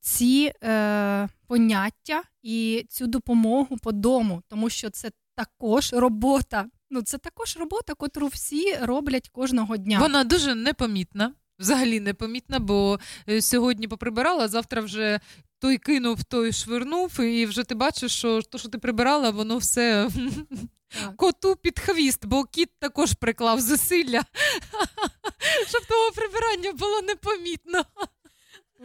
ці 0.00 0.52
е, 0.64 1.28
поняття 1.46 2.22
і 2.42 2.86
цю 2.88 3.06
допомогу 3.06 3.76
по 3.76 3.92
дому, 3.92 4.42
тому 4.48 4.70
що 4.70 4.90
це 4.90 5.10
також 5.34 5.92
робота. 5.92 6.66
Ну, 6.90 7.02
це 7.02 7.18
також 7.18 7.56
робота, 7.56 7.94
котру 7.94 8.26
всі 8.26 8.76
роблять 8.80 9.28
кожного 9.28 9.76
дня. 9.76 9.98
Вона 9.98 10.24
дуже 10.24 10.54
непомітна. 10.54 11.34
Взагалі 11.60 12.00
непомітна, 12.00 12.58
бо 12.58 12.98
е, 13.28 13.42
сьогодні 13.42 13.88
поприбирала, 13.88 14.44
а 14.44 14.48
завтра 14.48 14.82
вже 14.82 15.20
той 15.58 15.78
кинув, 15.78 16.24
той 16.24 16.52
швирнув, 16.52 17.20
і 17.20 17.46
вже 17.46 17.64
ти 17.64 17.74
бачиш, 17.74 18.12
що 18.12 18.42
то, 18.42 18.58
що 18.58 18.68
ти 18.68 18.78
прибирала, 18.78 19.30
воно 19.30 19.58
все 19.58 20.10
коту 21.16 21.56
під 21.56 21.78
хвіст, 21.78 22.26
бо 22.26 22.44
кіт 22.44 22.70
також 22.78 23.12
приклав 23.12 23.60
зусилля, 23.60 24.22
щоб 25.68 25.86
того 25.86 26.10
прибирання 26.14 26.72
було 26.72 27.02
непомітно. 27.02 27.84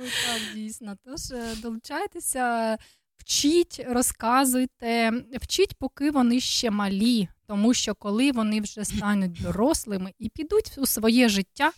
Ой, 0.01 0.09
так, 0.25 0.41
дійсно. 0.55 0.97
Тож 1.05 1.31
е, 1.31 1.55
долучайтеся, 1.61 2.77
вчіть, 3.17 3.85
розказуйте, 3.87 5.11
вчіть, 5.41 5.77
поки 5.77 6.11
вони 6.11 6.39
ще 6.39 6.71
малі, 6.71 7.27
тому 7.47 7.73
що 7.73 7.95
коли 7.95 8.31
вони 8.31 8.61
вже 8.61 8.85
стануть 8.85 9.41
дорослими 9.41 10.13
і 10.19 10.29
підуть 10.29 10.71
у 10.77 10.85
своє 10.85 11.29
життя, 11.29 11.71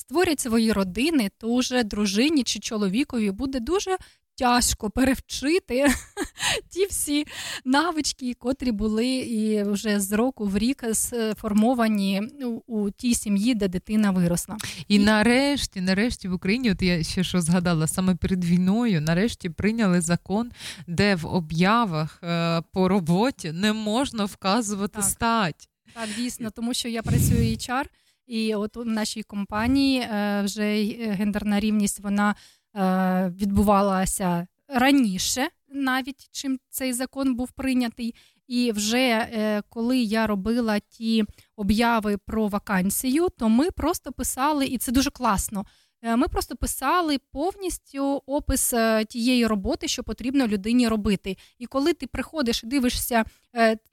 створять 0.00 0.40
свої 0.40 0.72
родини, 0.72 1.30
то 1.38 1.56
вже 1.56 1.84
дружині 1.84 2.42
чи 2.42 2.58
чоловікові 2.58 3.30
буде 3.30 3.60
дуже 3.60 3.96
тяжко 4.34 4.90
перевчити 4.90 5.86
ті 6.68 6.86
всі 6.86 7.26
навички, 7.64 8.34
котрі 8.34 8.72
були 8.72 9.06
і 9.16 9.62
вже 9.62 10.00
з 10.00 10.12
року 10.12 10.46
в 10.46 10.58
рік 10.58 10.84
сформовані 10.92 12.22
у, 12.66 12.80
у 12.80 12.90
тій 12.90 13.14
сім'ї, 13.14 13.54
де 13.54 13.68
дитина 13.68 14.10
виросла. 14.10 14.56
І 14.88 14.98
нарешті, 14.98 15.80
нарешті 15.80 16.28
в 16.28 16.32
Україні, 16.32 16.70
от 16.70 16.82
я 16.82 17.02
ще 17.02 17.24
що 17.24 17.40
згадала, 17.40 17.86
саме 17.86 18.14
перед 18.14 18.44
війною, 18.44 19.00
нарешті 19.00 19.50
прийняли 19.50 20.00
закон, 20.00 20.50
де 20.86 21.14
в 21.14 21.26
об'явах 21.26 22.20
е, 22.22 22.62
по 22.72 22.88
роботі 22.88 23.52
не 23.52 23.72
можна 23.72 24.24
вказувати 24.24 24.94
Так. 24.94 25.04
стать. 25.04 25.68
Так, 25.94 26.08
дійсно, 26.16 26.50
тому 26.50 26.74
що 26.74 26.88
я 26.88 27.02
працюю 27.02 27.56
HR, 27.56 27.84
і 28.30 28.54
от 28.54 28.76
в 28.76 28.84
нашій 28.84 29.22
компанії 29.22 30.00
е, 30.00 30.42
вже 30.44 30.62
е, 30.62 31.16
гендерна 31.18 31.60
рівність 31.60 32.00
вона 32.00 32.34
е, 32.76 33.32
відбувалася 33.36 34.46
раніше, 34.68 35.48
навіть 35.68 36.28
чим 36.32 36.58
цей 36.68 36.92
закон 36.92 37.34
був 37.34 37.52
прийнятий. 37.52 38.14
І 38.48 38.72
вже 38.72 39.28
коли 39.68 39.98
я 39.98 40.26
робила 40.26 40.78
ті 40.78 41.24
обяви 41.56 42.16
про 42.16 42.48
вакансію, 42.48 43.28
то 43.38 43.48
ми 43.48 43.70
просто 43.70 44.12
писали, 44.12 44.66
і 44.66 44.78
це 44.78 44.92
дуже 44.92 45.10
класно. 45.10 45.64
Ми 46.02 46.28
просто 46.28 46.56
писали 46.56 47.18
повністю 47.32 48.22
опис 48.26 48.74
тієї 49.08 49.46
роботи, 49.46 49.88
що 49.88 50.02
потрібно 50.02 50.46
людині 50.46 50.88
робити. 50.88 51.36
І 51.58 51.66
коли 51.66 51.92
ти 51.92 52.06
приходиш 52.06 52.64
і 52.64 52.66
дивишся 52.66 53.24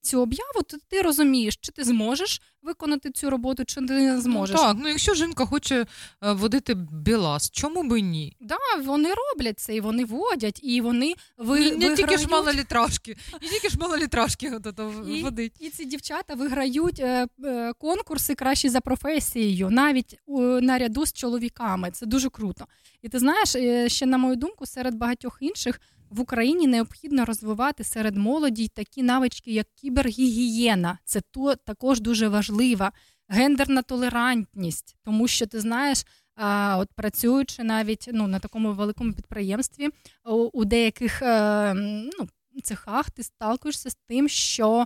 цю 0.01 0.21
об'яву, 0.21 0.61
то 0.67 0.77
ти 0.89 1.01
розумієш, 1.01 1.57
чи 1.61 1.71
ти 1.71 1.83
зможеш 1.83 2.41
виконати 2.61 3.11
цю 3.11 3.29
роботу, 3.29 3.65
чи 3.65 3.75
ти 3.75 3.81
не 3.93 4.21
зможеш. 4.21 4.55
Ну, 4.55 4.61
так, 4.61 4.77
ну 4.79 4.87
якщо 4.87 5.13
жінка 5.13 5.45
хоче 5.45 5.85
е, 6.23 6.31
водити 6.31 6.73
білас, 6.91 7.51
чому 7.51 7.83
би 7.83 8.01
ні? 8.01 8.37
Да, 8.41 8.57
вони 8.83 9.09
роблять 9.13 9.59
це, 9.59 9.75
і 9.75 9.81
вони 9.81 10.05
водять, 10.05 10.59
і 10.63 10.81
вони 10.81 11.13
ви, 11.37 11.59
Ні, 11.59 11.71
не 11.71 11.95
тільки 11.95 11.95
ж 11.95 12.01
виграють. 12.01 12.31
малолітражки, 12.31 13.17
не 13.41 13.47
тільки 13.47 13.69
ж 13.69 13.77
малолітражки 13.79 14.51
І, 15.07 15.21
водить. 15.23 15.53
і 15.59 15.69
ці 15.69 15.85
дівчата 15.85 16.33
виграють 16.33 16.99
е, 16.99 17.27
е, 17.45 17.73
конкурси 17.73 18.35
кращі 18.35 18.69
за 18.69 18.81
професією, 18.81 19.69
навіть 19.69 20.19
у, 20.25 20.41
наряду 20.41 21.05
з 21.05 21.13
чоловіками. 21.13 21.91
Це 21.91 22.05
дуже 22.05 22.29
круто. 22.29 22.65
І 23.01 23.09
ти 23.09 23.19
знаєш, 23.19 23.55
ще 23.93 24.05
на 24.05 24.17
мою 24.17 24.35
думку, 24.35 24.65
серед 24.65 24.95
багатьох 24.95 25.37
інших 25.41 25.81
в 26.09 26.19
Україні 26.19 26.67
необхідно 26.67 27.25
розвивати 27.25 27.83
серед 27.83 28.17
молоді 28.17 28.67
такі 28.67 29.03
навички, 29.03 29.51
як 29.51 29.67
кібергігієна. 29.75 30.97
Це 31.05 31.21
то 31.31 31.55
також 31.55 32.01
дуже 32.01 32.27
важлива. 32.27 32.91
Гендерна 33.29 33.81
толерантність, 33.81 34.95
тому 35.03 35.27
що 35.27 35.47
ти 35.47 35.59
знаєш, 35.59 36.05
а, 36.35 36.77
от 36.79 36.89
працюючи 36.95 37.63
навіть 37.63 38.09
ну, 38.13 38.27
на 38.27 38.39
такому 38.39 38.73
великому 38.73 39.13
підприємстві, 39.13 39.89
у, 40.25 40.33
у 40.33 40.65
деяких 40.65 41.21
е, 41.21 41.73
ну, 41.73 42.27
цехах 42.61 43.09
ти 43.09 43.23
сталкуєшся 43.23 43.89
з 43.89 43.95
тим, 44.07 44.29
що 44.29 44.85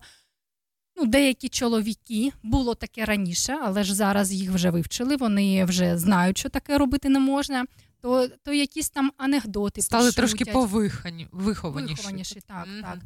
ну, 0.97 1.05
деякі 1.05 1.49
чоловіки 1.49 2.31
було 2.43 2.75
таке 2.75 3.05
раніше, 3.05 3.59
але 3.61 3.83
ж 3.83 3.95
зараз 3.95 4.33
їх 4.33 4.51
вже 4.51 4.69
вивчили, 4.69 5.15
вони 5.15 5.65
вже 5.65 5.97
знають, 5.97 6.37
що 6.37 6.49
таке 6.49 6.77
робити 6.77 7.09
не 7.09 7.19
можна. 7.19 7.65
То, 8.01 8.27
то 8.27 8.53
якісь 8.53 8.89
там 8.89 9.11
анекдоти 9.17 9.81
Стали 9.81 10.03
пошутять. 10.03 10.15
трошки 10.17 10.45
повихані, 10.45 11.27
вихованіші. 11.31 11.95
Вихованіші, 11.95 12.41
так, 12.47 12.67
так. 12.81 12.97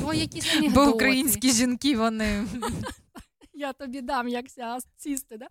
То 0.00 0.12
якісь 0.12 0.56
анекдоти. 0.56 0.86
Бо 0.86 0.94
українські 0.94 1.52
жінки, 1.52 1.96
вони. 1.96 2.46
я 3.54 3.72
тобі 3.72 4.00
дам, 4.00 4.28
як 4.28 4.50
ся 4.50 4.78
сісти. 4.96 5.36
Да? 5.36 5.46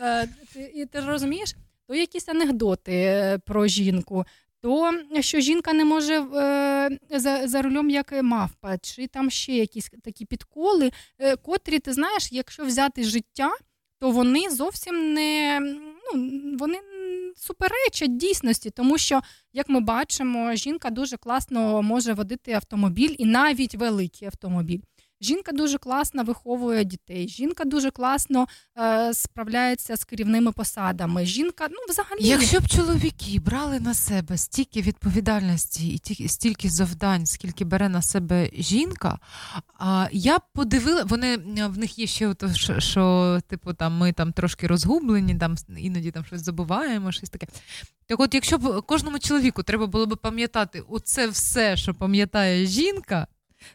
Е, 0.00 0.28
ти, 0.54 0.72
і 0.74 0.86
ти 0.86 1.00
розумієш, 1.00 1.54
то 1.88 1.94
якісь 1.94 2.28
анекдоти 2.28 2.92
е, 2.92 3.38
про 3.38 3.66
жінку, 3.66 4.24
то 4.60 4.92
що 5.20 5.40
жінка 5.40 5.72
не 5.72 5.84
може 5.84 6.14
е, 6.14 6.98
за, 7.10 7.48
за 7.48 7.62
рулем 7.62 7.90
як 7.90 8.22
мавпа, 8.22 8.78
чи 8.78 9.06
там 9.06 9.30
ще 9.30 9.52
якісь 9.52 9.90
такі 10.02 10.24
підколи, 10.24 10.92
е, 11.18 11.36
котрі, 11.36 11.78
ти 11.78 11.92
знаєш, 11.92 12.28
якщо 12.32 12.64
взяти 12.64 13.04
життя, 13.04 13.50
то 13.98 14.10
вони 14.10 14.50
зовсім 14.50 15.14
не 15.14 15.60
ну, 16.14 16.56
вони 16.58 16.78
суперечать 17.36 18.16
дійсності, 18.16 18.70
тому 18.70 18.98
що, 18.98 19.20
як 19.52 19.68
ми 19.68 19.80
бачимо, 19.80 20.54
жінка 20.54 20.90
дуже 20.90 21.16
класно 21.16 21.82
може 21.82 22.12
водити 22.12 22.52
автомобіль 22.52 23.14
і 23.18 23.24
навіть 23.24 23.74
великий 23.74 24.26
автомобіль. 24.26 24.80
Жінка 25.22 25.52
дуже 25.52 25.78
класно 25.78 26.24
виховує 26.24 26.84
дітей. 26.84 27.28
Жінка 27.28 27.64
дуже 27.64 27.90
класно 27.90 28.46
е, 28.78 29.14
справляється 29.14 29.96
з 29.96 30.04
керівними 30.04 30.52
посадами. 30.52 31.26
Жінка, 31.26 31.68
ну 31.70 31.76
взагалі, 31.88 32.18
Якщо 32.20 32.60
б 32.60 32.68
чоловіки 32.68 33.40
брали 33.40 33.80
на 33.80 33.94
себе 33.94 34.38
стільки 34.38 34.82
відповідальності 34.82 35.88
і 35.94 35.98
ті- 35.98 36.28
стільки 36.28 36.70
завдань, 36.70 37.26
скільки 37.26 37.64
бере 37.64 37.88
на 37.88 38.02
себе 38.02 38.50
жінка, 38.58 39.18
а 39.78 40.08
я 40.12 40.38
б 40.38 40.42
подивила, 40.54 41.04
вони 41.04 41.36
в 41.66 41.78
них 41.78 41.98
є 41.98 42.06
ще 42.06 42.28
ото, 42.28 42.54
що, 42.54 42.80
що 42.80 43.40
типу 43.48 43.72
там 43.74 43.96
ми 43.96 44.12
там 44.12 44.32
трошки 44.32 44.66
розгублені, 44.66 45.34
там 45.34 45.56
іноді 45.76 46.10
там 46.10 46.24
щось 46.24 46.44
забуваємо, 46.44 47.12
щось 47.12 47.30
таке. 47.30 47.46
Так 48.06 48.20
от, 48.20 48.34
якщо 48.34 48.58
б 48.58 48.82
кожному 48.86 49.18
чоловіку 49.18 49.62
треба 49.62 49.86
було 49.86 50.06
б 50.06 50.16
пам'ятати 50.22 50.82
оце 50.88 51.26
все, 51.28 51.76
що 51.76 51.94
пам'ятає 51.94 52.66
жінка, 52.66 53.26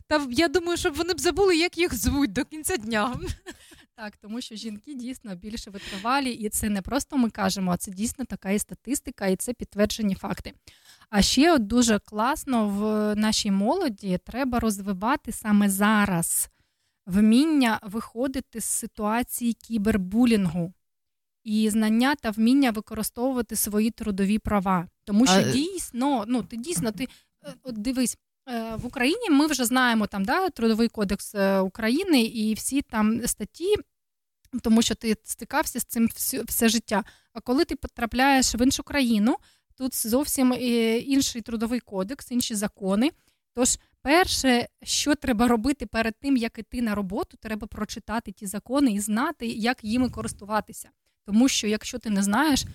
та 0.07 0.27
я 0.31 0.47
думаю, 0.47 0.77
щоб 0.77 0.93
вони 0.93 1.13
б 1.13 1.19
забули, 1.19 1.57
як 1.57 1.77
їх 1.77 1.93
звуть 1.93 2.33
до 2.33 2.45
кінця 2.45 2.77
дня. 2.77 3.15
Так, 3.95 4.17
тому 4.17 4.41
що 4.41 4.55
жінки 4.55 4.93
дійсно 4.93 5.35
більше 5.35 5.69
витривалі, 5.69 6.31
і 6.31 6.49
це 6.49 6.69
не 6.69 6.81
просто 6.81 7.17
ми 7.17 7.29
кажемо, 7.29 7.71
а 7.71 7.77
це 7.77 7.91
дійсно 7.91 8.25
така 8.25 8.49
і 8.49 8.59
статистика, 8.59 9.27
і 9.27 9.35
це 9.35 9.53
підтверджені 9.53 10.15
факти. 10.15 10.53
А 11.09 11.21
ще 11.21 11.53
от 11.53 11.67
дуже 11.67 11.99
класно 11.99 12.67
в 12.67 13.15
нашій 13.15 13.51
молоді 13.51 14.19
треба 14.25 14.59
розвивати 14.59 15.31
саме 15.31 15.69
зараз 15.69 16.49
вміння 17.05 17.79
виходити 17.83 18.61
з 18.61 18.65
ситуації 18.65 19.53
кібербулінгу 19.53 20.73
і 21.43 21.69
знання 21.69 22.15
та 22.15 22.29
вміння 22.29 22.71
використовувати 22.71 23.55
свої 23.55 23.91
трудові 23.91 24.39
права. 24.39 24.87
Тому 25.03 25.25
що 25.25 25.35
А- 25.35 25.51
дійсно, 25.51 26.25
ну 26.27 26.43
ти 26.43 26.57
дійсно 26.57 26.91
ти 26.91 27.07
е, 27.45 27.53
от 27.63 27.77
дивись. 27.77 28.17
Е, 28.47 28.75
В 28.75 28.85
Україні 28.85 29.29
ми 29.29 29.47
вже 29.47 29.65
знаємо 29.65 30.07
там 30.07 30.25
да, 30.25 30.49
трудовий 30.49 30.87
кодекс 30.87 31.35
е, 31.35 31.59
України 31.59 32.21
і 32.21 32.53
всі 32.53 32.81
там 32.81 33.27
статті, 33.27 33.75
тому 34.61 34.81
що 34.81 34.95
ти 34.95 35.17
стикався 35.23 35.79
з 35.79 35.83
цим 35.83 36.09
все, 36.45 36.69
життя. 36.69 37.03
А 37.33 37.39
коли 37.39 37.65
ти 37.65 37.75
потрапляєш 37.75 38.55
в 38.55 38.61
іншу 38.61 38.83
країну, 38.83 39.35
тут 39.77 40.07
зовсім 40.07 40.53
е, 40.53 40.97
інший 40.97 41.41
трудовий 41.41 41.79
кодекс, 41.79 42.31
інші 42.31 42.55
закони. 42.55 43.11
Тож, 43.53 43.77
перше, 44.01 44.67
що 44.83 45.15
треба 45.15 45.47
робити 45.47 45.85
перед 45.85 46.19
тим, 46.19 46.37
як 46.37 46.59
іти 46.59 46.81
на 46.81 46.95
роботу, 46.95 47.37
треба 47.41 47.67
прочитати 47.67 48.31
ті 48.31 48.45
закони 48.45 48.91
і 48.91 48.99
знати, 48.99 49.47
як 49.47 49.83
їми 49.83 50.09
користуватися. 50.09 50.89
Тому 51.25 51.47
що 51.47 51.67
якщо 51.67 51.99
ти 51.99 52.09
не 52.09 52.23
знаєш, 52.23 52.65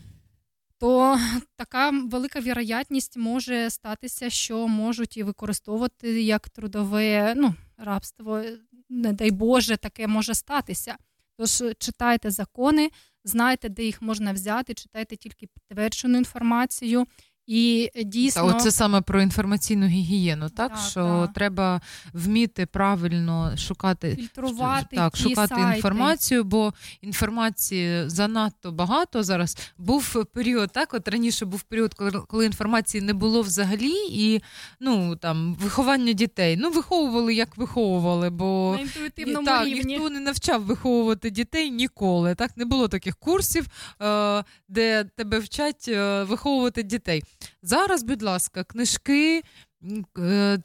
то 0.82 1.18
така 1.56 1.90
велика 1.90 2.40
вірогятність 2.40 3.16
може 3.16 3.70
статися, 3.70 4.30
що 4.30 4.68
можуть 4.68 5.16
і 5.16 5.22
використовувати 5.22 6.22
як 6.22 6.48
трудове 6.48 7.34
ну, 7.36 7.54
рабство. 7.76 8.42
Не 8.88 9.12
дай 9.12 9.30
Боже, 9.30 9.76
таке 9.76 10.06
може 10.06 10.34
статися. 10.34 10.96
Тож 11.36 11.62
читайте 11.78 12.30
закони, 12.30 12.90
знайте, 13.24 13.68
де 13.68 13.84
їх 13.84 14.02
можна 14.02 14.32
взяти, 14.32 14.74
читайте 14.74 15.16
тільки 15.16 15.46
підтверджену 15.46 16.18
інформацію 16.18 17.06
І 17.46 17.90
е, 17.94 18.04
дійсно 18.04 18.50
Та, 18.50 18.56
оце 18.56 18.70
саме 18.70 19.00
про 19.00 19.22
інформаційну 19.22 19.86
гігієну, 19.86 20.48
так, 20.48 20.72
Так, 20.72 20.80
що 20.90 21.00
так. 21.26 21.32
треба 21.32 21.80
вміти 22.12 22.66
правильно 22.66 23.56
шукати 23.56 24.16
Фільтрувати 24.16 24.96
так, 24.96 25.12
ті 25.12 25.22
шукати 25.22 25.54
сайти. 25.54 25.76
інформацію, 25.76 26.44
бо 26.44 26.74
інформації 27.00 28.08
занадто 28.08 28.72
багато 28.72 29.22
зараз. 29.22 29.56
Був 29.78 30.24
період, 30.32 30.70
так 30.72 30.94
от 30.94 31.08
раніше 31.08 31.46
був 31.46 31.62
період, 31.62 31.94
коли, 32.28 32.46
інформації 32.46 33.00
не 33.00 33.12
було 33.14 33.42
взагалі, 33.42 33.92
і 34.10 34.42
ну 34.80 35.16
там 35.16 35.54
виховання 35.54 36.12
дітей. 36.12 36.56
Ну 36.56 36.70
виховували 36.70 37.34
як 37.34 37.56
виховували, 37.56 38.30
бо 38.30 38.72
на 38.76 38.82
інтуїтивному 38.82 39.46
так, 39.46 39.66
рівні. 39.66 39.84
ніхто 39.84 40.10
не 40.10 40.20
навчав 40.20 40.62
виховувати 40.62 41.30
дітей 41.30 41.70
ніколи. 41.70 42.34
Так 42.34 42.56
не 42.56 42.64
було 42.64 42.88
таких 42.88 43.16
курсів, 43.16 43.66
е, 44.02 44.44
де 44.68 45.04
тебе 45.04 45.38
вчать 45.38 45.84
е, 45.88 46.22
виховувати 46.24 46.82
дітей. 46.82 47.22
Зараз, 47.62 48.02
будь 48.02 48.22
ласка, 48.22 48.64
книжки, 48.64 49.42
е, 50.18 50.58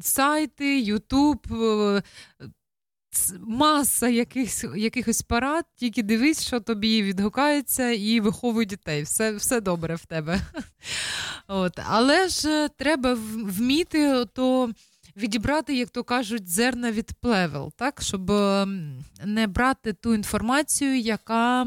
сайти, 0.00 0.80
Ютуб. 0.80 1.46
е, 1.52 2.02
Маса 3.40 4.08
якихось, 4.08 4.64
якихось 4.76 5.22
парад, 5.22 5.64
тільки 5.76 6.02
дивись, 6.02 6.46
що 6.46 6.60
тобі 6.60 7.02
відгукається, 7.02 7.90
і 7.90 8.20
виховуй 8.20 8.66
дітей. 8.66 9.02
Все, 9.02 9.32
все 9.32 9.60
добре 9.60 9.94
в 9.94 10.06
тебе. 10.06 10.40
От. 11.48 11.78
Але 11.86 12.28
ж 12.28 12.48
е, 12.48 12.68
треба 12.68 13.16
вміти 13.44 14.24
то 14.32 14.70
відібрати, 15.16 15.76
як 15.76 15.88
то 15.88 16.04
кажуть, 16.04 16.48
зерна 16.48 16.92
від 16.92 17.12
плевел, 17.20 17.72
так? 17.76 18.02
щоб 18.02 18.30
не 19.24 19.46
брати 19.46 19.92
ту 19.92 20.14
інформацію, 20.14 20.98
яка 20.98 21.66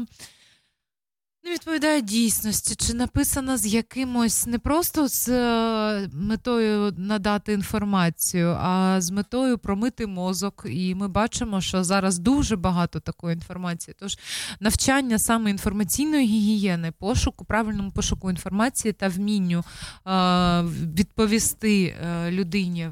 не 1.44 1.50
відповідає 1.52 2.00
дійсності, 2.00 2.74
чи 2.74 2.94
написана 2.94 3.56
з 3.56 3.66
якимось 3.66 4.46
не 4.46 4.58
просто 4.58 5.08
з 5.08 5.28
е, 5.28 6.08
метою 6.12 6.94
надати 6.96 7.52
інформацію, 7.52 8.56
а 8.60 9.00
з 9.00 9.10
метою 9.10 9.58
промити 9.58 10.06
мозок. 10.06 10.66
І 10.70 10.94
ми 10.94 11.08
бачимо, 11.08 11.60
що 11.60 11.84
зараз 11.84 12.18
дуже 12.18 12.56
багато 12.56 13.00
такої 13.00 13.34
інформації. 13.34 13.94
Тож 13.98 14.18
навчання 14.60 15.18
саме 15.18 15.50
інформаційної 15.50 16.26
гігієни, 16.26 16.92
пошуку, 16.98 17.44
правильному 17.44 17.90
пошуку 17.90 18.30
інформації 18.30 18.92
та 18.92 19.08
вмінню 19.08 19.64
е, 20.06 20.62
відповісти 20.96 21.84
е, 21.84 22.30
людині. 22.30 22.90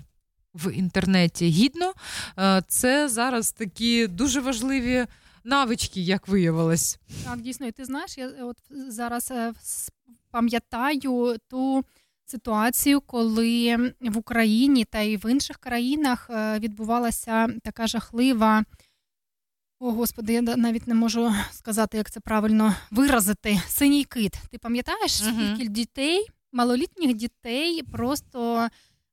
В 0.55 0.72
інтернеті 0.72 1.48
гідно, 1.48 1.93
це 2.68 3.09
зараз 3.09 3.52
такі 3.52 4.06
дуже 4.06 4.40
важливі 4.40 5.06
навички, 5.45 6.01
як 6.01 6.29
виявилось. 6.29 6.99
Так, 7.25 7.41
дійсно, 7.41 7.67
і 7.67 7.73
ти 7.73 7.85
знаєш, 7.85 8.19
я 8.19 8.29
от 8.29 8.57
зараз 8.71 9.31
е, 9.31 9.53
пам'ятаю 10.31 11.37
ту 11.49 11.85
ситуацію, 12.27 13.01
коли 13.01 13.77
в 14.01 14.19
Україні 14.19 14.85
та 14.85 15.01
й 15.01 15.17
в 15.17 15.31
інших 15.31 15.59
країнах 15.59 16.31
е, 16.31 16.59
відбувалася 16.59 17.49
така 17.62 17.87
жахлива. 17.87 18.65
О, 19.79 19.93
господи, 19.93 20.33
я 20.33 20.43
навіть 20.43 20.87
не 20.87 20.95
можу 20.95 21.33
сказати, 21.53 21.97
як 21.97 22.11
це 22.11 22.21
правильно 22.21 22.75
виразити. 22.91 23.61
Синій 23.69 24.05
кит. 24.05 24.33
Ти 24.51 24.59
пам'ятаєш, 24.59 25.12
скільки 25.12 25.69
дітей, 25.69 26.27
малолітніх 26.53 27.15
дітей 27.15 27.83
просто. 27.83 28.69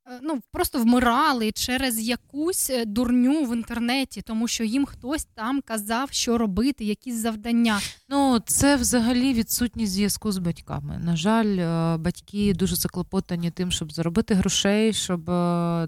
Е, 0.07 0.19
Ну, 0.23 0.41
просто 0.51 0.79
вмирали 0.79 1.51
через 1.51 1.99
якусь 1.99 2.69
е, 2.69 2.85
дурню 2.85 3.45
в 3.45 3.55
інтернеті, 3.55 4.21
тому 4.21 4.47
що 4.47 4.63
їм 4.63 4.85
хтось 4.85 5.27
там 5.35 5.61
казав, 5.61 6.09
що 6.11 6.37
робити, 6.37 6.85
якісь 6.85 7.15
завдання. 7.15 7.79
Ну, 8.09 8.39
це 8.45 8.75
взагалі 8.75 9.33
відсутність 9.33 9.93
зв'язку 9.93 10.31
з 10.31 10.37
батьками. 10.37 11.01
На 11.05 11.15
жаль, 11.15 11.57
е, 11.57 11.97
батьки 11.97 12.53
дуже 12.53 12.75
заклопотані 12.75 13.51
тим, 13.51 13.71
щоб 13.71 13.93
заробити 13.93 14.33
грошей, 14.33 14.93
щоб 14.93 15.25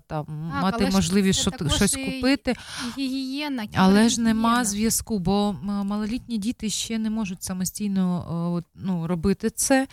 там 0.08 0.26
мати 0.62 0.90
можливість 0.92 1.40
що- 1.40 1.70
щось 1.70 1.94
і- 1.94 2.06
купити. 2.06 2.56
Гігієна, 2.98 3.68
Але 3.76 4.10
ж 4.10 4.22
нема 4.22 4.66
зв'язку, 4.66 5.20
бо 5.20 5.56
малолітні 5.64 6.38
діти 6.38 6.70
ще 6.70 6.98
не 6.98 7.10
можуть 7.10 7.44
самостійно 7.44 8.64
ну, 8.76 9.08
робити 9.08 9.50
це. 9.50 9.88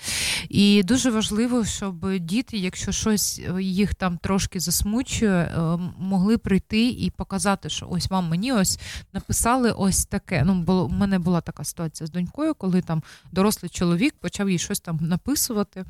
І 0.49 0.83
дуже 0.83 1.11
важливо, 1.11 1.65
щоб 1.65 2.19
діти, 2.19 2.57
якщо 2.57 2.93
щось 2.93 3.41
їх 3.61 3.95
там 3.95 4.16
трошки 4.23 4.61
засмучує, 4.61 5.33
е, 5.33 5.79
могли 5.99 6.39
прийти 6.39 6.89
і 6.89 7.11
показати, 7.11 7.69
що 7.69 7.87
ось 7.91 8.11
вам 8.11 8.29
мені 8.29 8.53
ось 8.53 8.79
написали 9.13 9.71
ось 9.73 10.07
таке. 10.07 10.43
Ну, 10.47 10.55
було, 10.55 10.85
у 10.85 10.89
мене 10.89 11.19
була 11.19 11.41
така 11.41 11.65
ситуація 11.65 12.07
з 12.07 12.11
донькою, 12.11 12.55
коли 12.55 12.83
там 12.83 13.03
дорослий 13.33 13.69
чоловік 13.71 14.15
почав 14.21 14.51
їй 14.51 14.59
щось 14.59 14.81
там 14.81 14.99
написувати. 15.03 15.85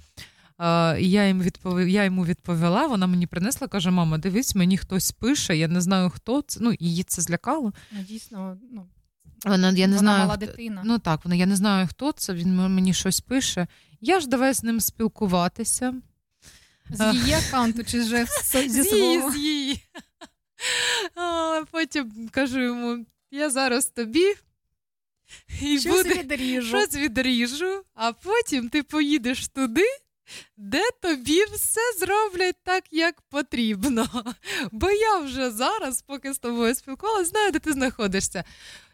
Е, 0.59 1.01
я, 1.01 1.27
їм 1.27 1.41
відповів, 1.43 1.89
я 1.89 2.05
йому 2.05 2.25
відповіла, 2.25 2.87
вона 2.87 3.07
мені 3.07 3.27
принесла, 3.27 3.69
каже: 3.69 3.91
мама, 3.91 4.19
дивись, 4.19 4.55
мені 4.55 4.79
хтось 4.79 5.13
пише, 5.13 5.57
я 5.57 5.69
не 5.69 5.81
знаю, 5.81 6.11
хто 6.11 6.43
це. 6.43 6.61
Ну, 6.63 6.75
її 6.81 7.03
це 7.03 7.23
злякало. 7.23 7.73
Ну, 7.93 8.03
дійсно, 8.09 8.57
ну, 8.73 8.87
Вона, 9.45 9.71
я 9.71 9.87
не 9.87 9.97
Вона 9.97 9.99
знаю, 9.99 10.19
мала 10.19 10.37
хто- 10.37 10.47
дитина. 10.47 10.83
Ну 10.85 10.99
так, 10.99 11.25
вона, 11.25 11.35
я 11.35 11.47
не 11.47 11.57
знаю, 11.57 11.87
хто 11.91 12.13
це, 12.13 12.35
він 12.35 12.57
мені 12.75 12.95
щось 12.95 13.21
пише. 13.21 13.67
Я 14.01 14.21
ж 14.21 14.29
давай 14.29 14.55
з 14.55 14.63
ним 14.63 14.81
спілкуватися. 14.81 15.95
З 16.91 17.15
її 17.15 17.33
аккаунту 17.33 17.85
чи 17.85 18.01
вже 18.01 18.27
зі 18.67 18.85
свого? 18.85 19.31
з 19.33 19.37
її. 19.37 19.81
А, 21.15 21.63
потім 21.71 22.29
кажу 22.33 22.61
йому: 22.61 23.07
я 23.31 23.51
зараз 23.51 23.87
тобі. 23.87 24.35
І 25.63 25.79
Щось 25.79 25.87
буде, 25.97 26.15
відріжу. 26.15 26.69
щось 26.69 26.95
відріжу, 26.95 27.83
а 27.95 28.13
потім 28.13 28.69
ти 28.69 28.83
поїдеш 28.83 29.49
туди, 29.49 29.85
де 30.57 30.83
тобі 31.03 31.45
все 31.45 31.81
зроблять 31.99 32.57
так, 32.65 32.85
як 32.91 33.21
потрібно. 33.23 34.25
Бо 34.73 34.91
я 34.91 35.19
вже 35.19 35.51
зараз, 35.51 36.03
поки 36.03 36.33
з 36.35 36.39
тобою 36.39 36.75
спілкувалася, 36.75 37.31
знаю, 37.31 37.53
де 37.53 37.59
ти 37.59 37.73
знаходишся. 37.73 38.45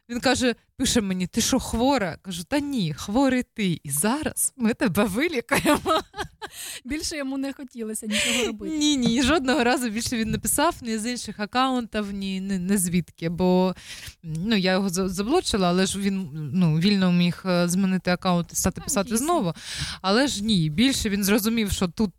Він 0.09 0.21
каже: 0.21 0.55
пише 0.77 1.01
мені, 1.01 1.27
ти 1.27 1.41
що 1.41 1.59
хвора? 1.59 2.17
Кажу, 2.23 2.45
та 2.45 2.59
ні, 2.59 2.95
хворий 2.95 3.43
ти. 3.55 3.81
І 3.85 3.91
зараз 3.91 4.53
ми 4.57 4.75
тебе 4.75 5.05
вилікаємо. 5.05 6.01
Більше 6.85 7.17
йому 7.17 7.39
не 7.39 7.53
хотілося 7.53 8.07
нічого 8.07 8.47
робити. 8.47 8.77
Ні, 8.77 8.97
ні, 8.97 9.23
жодного 9.23 9.65
разу 9.65 9.91
більше 9.91 10.17
він 10.17 10.31
не 10.31 10.39
писав 10.39 10.77
ні 10.83 10.99
з 10.99 11.07
інших 11.07 11.41
акаунтів, 11.41 12.13
ні, 12.13 12.41
ні, 12.41 12.59
не 12.59 12.79
звідки. 12.79 13.29
Бо 13.29 13.75
ну, 14.23 14.57
я 14.57 14.73
його 14.73 14.89
за- 14.89 15.09
заблочила, 15.09 15.69
але 15.69 15.87
ж 15.87 15.99
він 15.99 16.29
ну, 16.55 16.79
вільно 16.79 17.13
міг 17.13 17.43
е, 17.45 17.69
змінити 17.69 18.11
акаунт 18.11 18.53
і 18.53 18.57
стати 18.57 18.81
писати 18.81 19.17
знову. 19.17 19.55
Але 20.03 20.27
ж 20.27 20.45
ні, 20.45 20.71
більше 20.71 21.09
він 21.09 21.25
зрозумів, 21.25 21.73
що 21.73 21.89
тут 21.89 22.13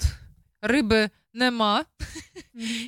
риби 0.61 1.09
нема. 1.33 1.85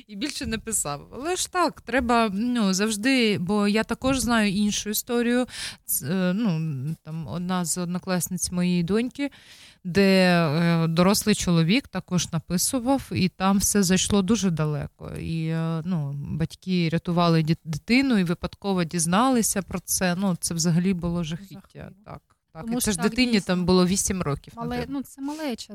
І 0.06 0.16
більше 0.16 0.46
не 0.46 0.58
писав. 0.58 1.08
Але 1.12 1.36
ж 1.36 1.52
так, 1.52 1.80
треба 1.80 2.30
ну, 2.32 2.74
завжди, 2.74 3.38
бо 3.38 3.68
я 3.68 3.84
також 3.84 4.18
знаю 4.18 4.52
іншу 4.52 4.90
історію. 4.90 5.46
Е, 6.02 6.32
Ну, 6.34 6.94
там 7.02 7.26
одна 7.28 7.64
з 7.64 7.78
однокласниць 7.78 8.50
моєї 8.50 8.82
доньки, 8.82 9.30
де 9.84 10.38
е, 10.46 10.86
дорослий 10.86 11.34
чоловік 11.34 11.88
також 11.88 12.32
написував, 12.32 13.08
і 13.12 13.28
там 13.28 13.58
все 13.58 13.82
зайшло 13.82 14.22
дуже 14.22 14.50
далеко. 14.50 15.12
І 15.20 15.46
е, 15.46 15.82
ну, 15.84 16.12
батьки 16.12 16.88
рятували 16.88 17.56
дитину 17.64 18.18
і 18.18 18.24
випадково 18.24 18.84
дізналися 18.84 19.62
про 19.62 19.80
це. 19.80 20.14
Ну, 20.14 20.36
це 20.40 20.54
взагалі 20.54 20.94
було 20.94 21.24
жахіття. 21.24 21.90
Так, 22.04 22.20
так. 22.52 22.64
Тому 22.64 22.78
І 22.78 22.80
це 22.80 22.92
ж 22.92 22.98
дитині 22.98 23.32
дійсно. 23.32 23.46
там 23.46 23.64
було 23.64 23.86
8 23.86 24.22
років. 24.22 24.52
Але 24.56 24.84
ну 24.88 25.02
це 25.02 25.22
малеча, 25.22 25.74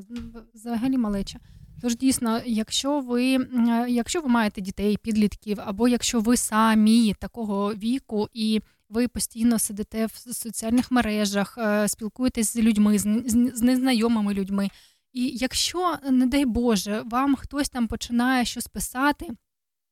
взагалі 0.54 0.98
малеча. 0.98 1.40
Тож 1.82 1.96
дійсно, 1.96 2.42
якщо 2.46 3.00
ви, 3.00 3.48
якщо 3.90 4.22
ви 4.22 4.30
маєте 4.30 4.62
дітей, 4.62 4.98
підлітків, 4.98 5.58
або 5.66 5.88
якщо 5.88 6.20
ви 6.20 6.38
самі 6.38 7.16
такого 7.20 7.74
віку 7.74 8.30
і 8.34 8.62
ви 8.90 9.08
постійно 9.08 9.60
сидите 9.60 10.06
в 10.06 10.34
соціальних 10.34 10.92
мережах, 10.92 11.58
е, 11.58 11.88
спілкуєтесь 11.88 12.54
з 12.54 12.58
людьми, 12.58 13.00
з 13.00 13.62
незнайомими 13.62 14.34
людьми. 14.34 14.70
І 15.14 15.28
якщо, 15.28 15.98
не 16.12 16.26
дай 16.26 16.46
Боже, 16.46 17.04
вам 17.06 17.36
хтось 17.36 17.70
там 17.70 17.88
починає 17.88 18.46
щось 18.46 18.68
писати 18.68 19.28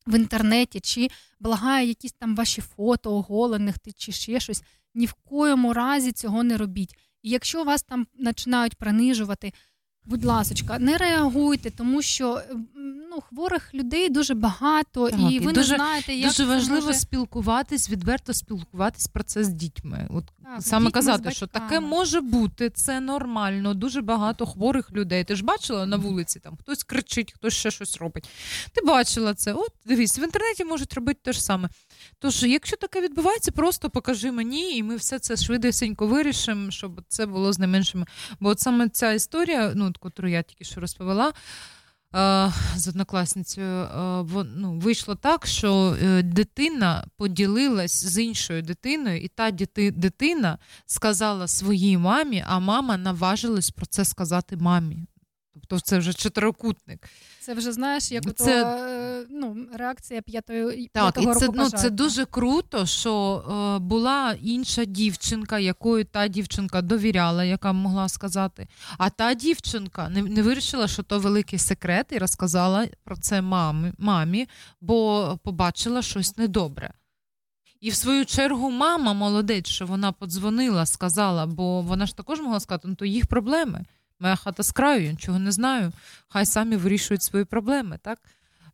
в 0.07 0.15
інтернеті, 0.15 0.79
чи 0.79 1.07
благає 1.39 1.87
якісь 1.87 2.13
там 2.13 2.35
ваші 2.35 2.61
фото 2.61 3.15
оголених 3.15 3.75
чи 3.97 4.11
ще 4.11 4.39
щось, 4.39 4.63
ні 4.95 5.05
в 5.05 5.13
коєму 5.13 5.73
разі 5.73 6.11
цього 6.11 6.43
не 6.43 6.57
робіть. 6.57 6.95
І 7.21 7.29
якщо 7.29 7.63
вас 7.63 7.83
там 7.83 8.07
починають 8.25 8.75
принижувати, 8.75 9.53
будь 10.05 10.25
ласочка, 10.25 10.79
не 10.79 10.97
реагуйте, 10.97 11.69
тому 11.69 12.01
що 12.01 12.41
ну, 13.09 13.21
хворих 13.21 13.73
людей 13.73 14.09
дуже 14.09 14.33
багато, 14.33 15.09
Так, 15.09 15.19
і 15.31 15.39
ви 15.39 15.51
дуже, 15.51 15.71
не 15.71 15.77
знаєте, 15.77 16.13
як 16.13 16.27
дуже 16.27 16.45
важливо 16.45 16.85
може... 16.85 16.99
спілкуватись, 16.99 17.89
відверто 17.89 18.33
спілкуватись 18.33 19.07
про 19.07 19.23
це 19.23 19.43
з 19.43 19.49
дітьми. 19.49 20.07
От 20.09 20.25
Так, 20.43 20.61
саме 20.61 20.85
дітьми, 20.85 20.91
казати, 20.91 21.31
що 21.31 21.47
таке 21.47 21.79
може 21.79 22.21
бути, 22.21 22.69
це 22.69 22.99
нормально. 22.99 23.73
Дуже 23.73 24.01
багато 24.01 24.45
хворих 24.45 24.91
людей. 24.91 25.23
Ти 25.23 25.35
ж 25.35 25.43
бачила 25.43 25.85
на 25.85 25.97
вулиці, 25.97 26.39
там 26.39 26.57
хтось 26.57 26.83
кричить, 26.83 27.33
хтось 27.33 27.53
ще 27.53 27.71
щось 27.71 27.97
робить. 27.97 28.29
Ти 28.73 28.81
бачила 28.85 29.33
це. 29.33 29.53
От 29.53 29.71
дивись, 29.85 30.19
в 30.19 30.23
інтернеті 30.23 30.65
можуть 30.65 30.93
робити 30.93 31.19
те 31.23 31.33
ж 31.33 31.43
саме. 31.43 31.69
Тож, 32.19 32.43
якщо 32.43 32.77
таке 32.77 33.01
відбувається, 33.01 33.51
просто 33.51 33.89
покажи 33.89 34.31
мені, 34.31 34.77
і 34.77 34.83
ми 34.83 34.95
все 34.95 35.19
це 35.19 35.37
швидесенько 35.37 36.07
вирішимо, 36.07 36.71
щоб 36.71 37.01
це 37.07 37.25
було 37.25 37.53
з 37.53 37.59
найменшими. 37.59 38.05
Бо 38.39 38.49
от 38.49 38.59
саме 38.59 38.89
ця 38.89 39.11
історія, 39.13 39.71
ну, 39.75 39.88
яку 40.03 40.27
я 40.27 40.43
тільки 40.43 40.63
що 40.63 40.81
розповіла. 40.81 41.33
е, 42.15 42.51
З 42.75 42.87
однокласницею 42.87 43.67
е, 43.67 44.45
ну, 44.55 44.79
вийшло 44.79 45.15
так, 45.15 45.47
що 45.47 45.97
е, 46.01 46.23
дитина 46.23 47.07
поділилась 47.17 48.05
з 48.05 48.23
іншою 48.23 48.61
дитиною, 48.61 49.21
і 49.21 49.27
та 49.27 49.51
дитина 49.77 50.57
сказала 50.85 51.47
своїй 51.47 51.97
мамі, 51.97 52.43
а 52.47 52.59
мама 52.59 52.97
наважилась 52.97 53.71
про 53.71 53.85
це 53.85 54.05
сказати 54.05 54.57
мамі. 54.57 55.05
Тобто 55.53 55.79
це 55.79 55.97
вже 55.97 56.13
чотирикутник. 56.13 57.09
Це 57.41 57.53
вже 57.53 57.71
знаєш, 57.71 58.11
як 58.11 58.35
Це- 58.35 58.63
е, 58.63 59.25
ну, 59.29 59.67
реакція 59.73 60.21
п'ятої 60.21 60.89
Так, 60.93 61.17
і 61.21 61.25
це, 61.25 61.33
року 61.33 61.53
ну, 61.57 61.69
це 61.69 61.89
дуже 61.89 62.25
круто, 62.25 62.85
що 62.85 63.43
е, 63.75 63.79
була 63.79 64.35
інша 64.41 64.85
дівчинка, 64.85 65.59
якою 65.59 66.05
та 66.05 66.27
дівчинка 66.27 66.81
довіряла, 66.81 67.43
яка 67.43 67.73
могла 67.73 68.09
сказати. 68.09 68.67
А 68.97 69.09
та 69.09 69.33
дівчинка 69.33 70.09
не, 70.09 70.21
не 70.23 70.41
вирішила, 70.41 70.87
що 70.87 71.03
то 71.03 71.19
великий 71.19 71.59
секрет, 71.59 72.05
і 72.09 72.17
розказала 72.17 72.87
про 73.03 73.17
це 73.17 73.41
мамі, 73.41 73.91
мамі, 73.97 74.47
бо 74.81 75.39
побачила 75.43 76.01
щось 76.01 76.37
недобре. 76.37 76.93
І 77.81 77.89
в 77.89 77.95
свою 77.95 78.25
чергу 78.25 78.71
мама 78.71 79.13
молодець, 79.13 79.67
що 79.67 79.85
вона 79.85 80.11
подзвонила, 80.11 80.85
сказала, 80.85 81.45
бо 81.45 81.81
вона 81.81 82.05
ж 82.05 82.17
також 82.17 82.39
могла 82.39 82.59
сказати, 82.59 82.87
ну 82.87 82.95
то 82.95 83.05
їх 83.05 83.27
проблеми. 83.27 83.85
Моя 84.19 84.35
хата 84.35 84.63
з 84.63 84.71
краю, 84.71 85.03
я 85.03 85.11
нічого 85.11 85.39
не 85.39 85.51
знаю. 85.51 85.91
Хай 86.27 86.45
самі 86.45 86.75
вирішують 86.75 87.23
свої 87.23 87.45
проблеми, 87.45 87.99
так? 88.01 88.19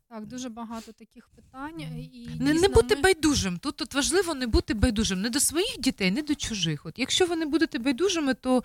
Так, 0.08 0.26
дуже 0.26 0.48
багато 0.48 0.92
таких 0.92 1.28
питань. 1.28 1.80
І 1.80 2.28
Не, 2.40 2.54
не 2.54 2.68
бути 2.68 2.96
ми- 2.96 3.02
байдужим. 3.02 3.58
Тут, 3.58 3.76
тут 3.76 3.94
важливо 3.94 4.34
не 4.34 4.46
бути 4.46 4.74
байдужим 4.74 5.20
не 5.20 5.30
до 5.30 5.40
своїх 5.40 5.78
дітей, 5.78 6.10
не 6.10 6.22
до 6.22 6.34
чужих. 6.34 6.86
От 6.86 6.98
якщо 6.98 7.26
ви 7.26 7.36
не 7.36 7.46
будете 7.46 7.78
байдужими, 7.78 8.34
то 8.34 8.64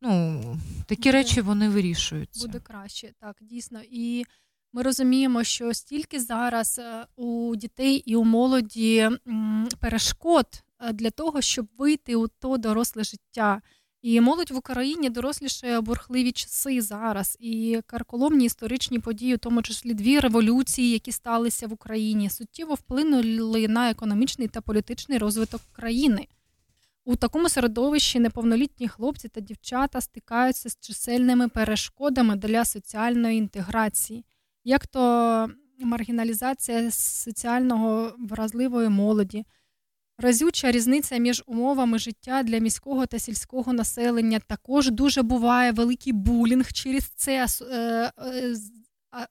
ну, 0.00 0.42
такі 0.86 1.10
речі 1.10 1.40
вони 1.40 1.68
вирішуються. 1.68 2.46
буде 2.46 2.60
краще. 2.60 3.12
Так, 3.20 3.36
дійсно. 3.40 3.80
І 3.90 4.24
ми 4.72 4.82
розуміємо, 4.82 5.44
що 5.44 5.74
стільки 5.74 6.20
зараз 6.20 6.78
е, 6.78 7.06
у 7.16 7.56
дітей 7.56 7.96
і 7.96 8.16
у 8.16 8.24
молоді 8.24 9.08
перешкод 9.80 10.46
е, 10.80 10.92
для 10.92 11.10
того, 11.10 11.40
щоб 11.40 11.66
вийти 11.78 12.16
у 12.16 12.28
то 12.28 12.56
доросле 12.56 13.04
життя. 13.04 13.62
І 14.02 14.20
молодь 14.20 14.50
в 14.50 14.56
Україні 14.56 15.10
дорослішає 15.10 15.80
бурхливі 15.80 16.32
часи 16.32 16.80
зараз. 16.80 17.36
І 17.40 17.80
карколомні 17.86 18.44
історичні 18.44 18.98
події, 18.98 19.34
у 19.34 19.38
тому 19.38 19.62
числі 19.62 19.94
дві 19.94 20.20
революції, 20.20 20.90
які 20.90 21.12
сталися 21.12 21.66
в 21.66 21.72
Україні, 21.72 22.30
суттєво 22.30 22.74
вплинули 22.74 23.68
на 23.68 23.90
економічний 23.90 24.48
та 24.48 24.60
політичний 24.60 25.18
розвиток 25.18 25.60
країни. 25.72 26.26
У 27.04 27.16
такому 27.16 27.48
середовищі 27.48 28.20
неповнолітні 28.20 28.88
хлопці 28.88 29.28
та 29.28 29.40
дівчата 29.40 30.00
стикаються 30.00 30.68
з 30.68 30.78
чисельними 30.80 31.48
перешкодами 31.48 32.36
для 32.36 32.64
соціальної 32.64 33.38
інтеграції, 33.38 34.24
як 34.64 34.86
то 34.86 35.48
маргіналізація 35.78 36.90
соціального 36.90 38.12
вразливої 38.18 38.88
молоді, 38.88 39.44
разюча 40.18 40.70
різниця 40.70 41.16
між 41.16 41.42
умовами 41.46 41.98
життя 41.98 42.42
для 42.42 42.58
міського 42.58 43.06
та 43.06 43.18
сільського 43.18 43.72
населення. 43.72 44.40
Також 44.46 44.90
дуже 44.90 45.22
буває 45.22 45.72
великий 45.72 46.12
булінг 46.12 46.72
через 46.72 47.04
це. 47.04 47.46
е, 47.72 48.12
е, 48.18 48.54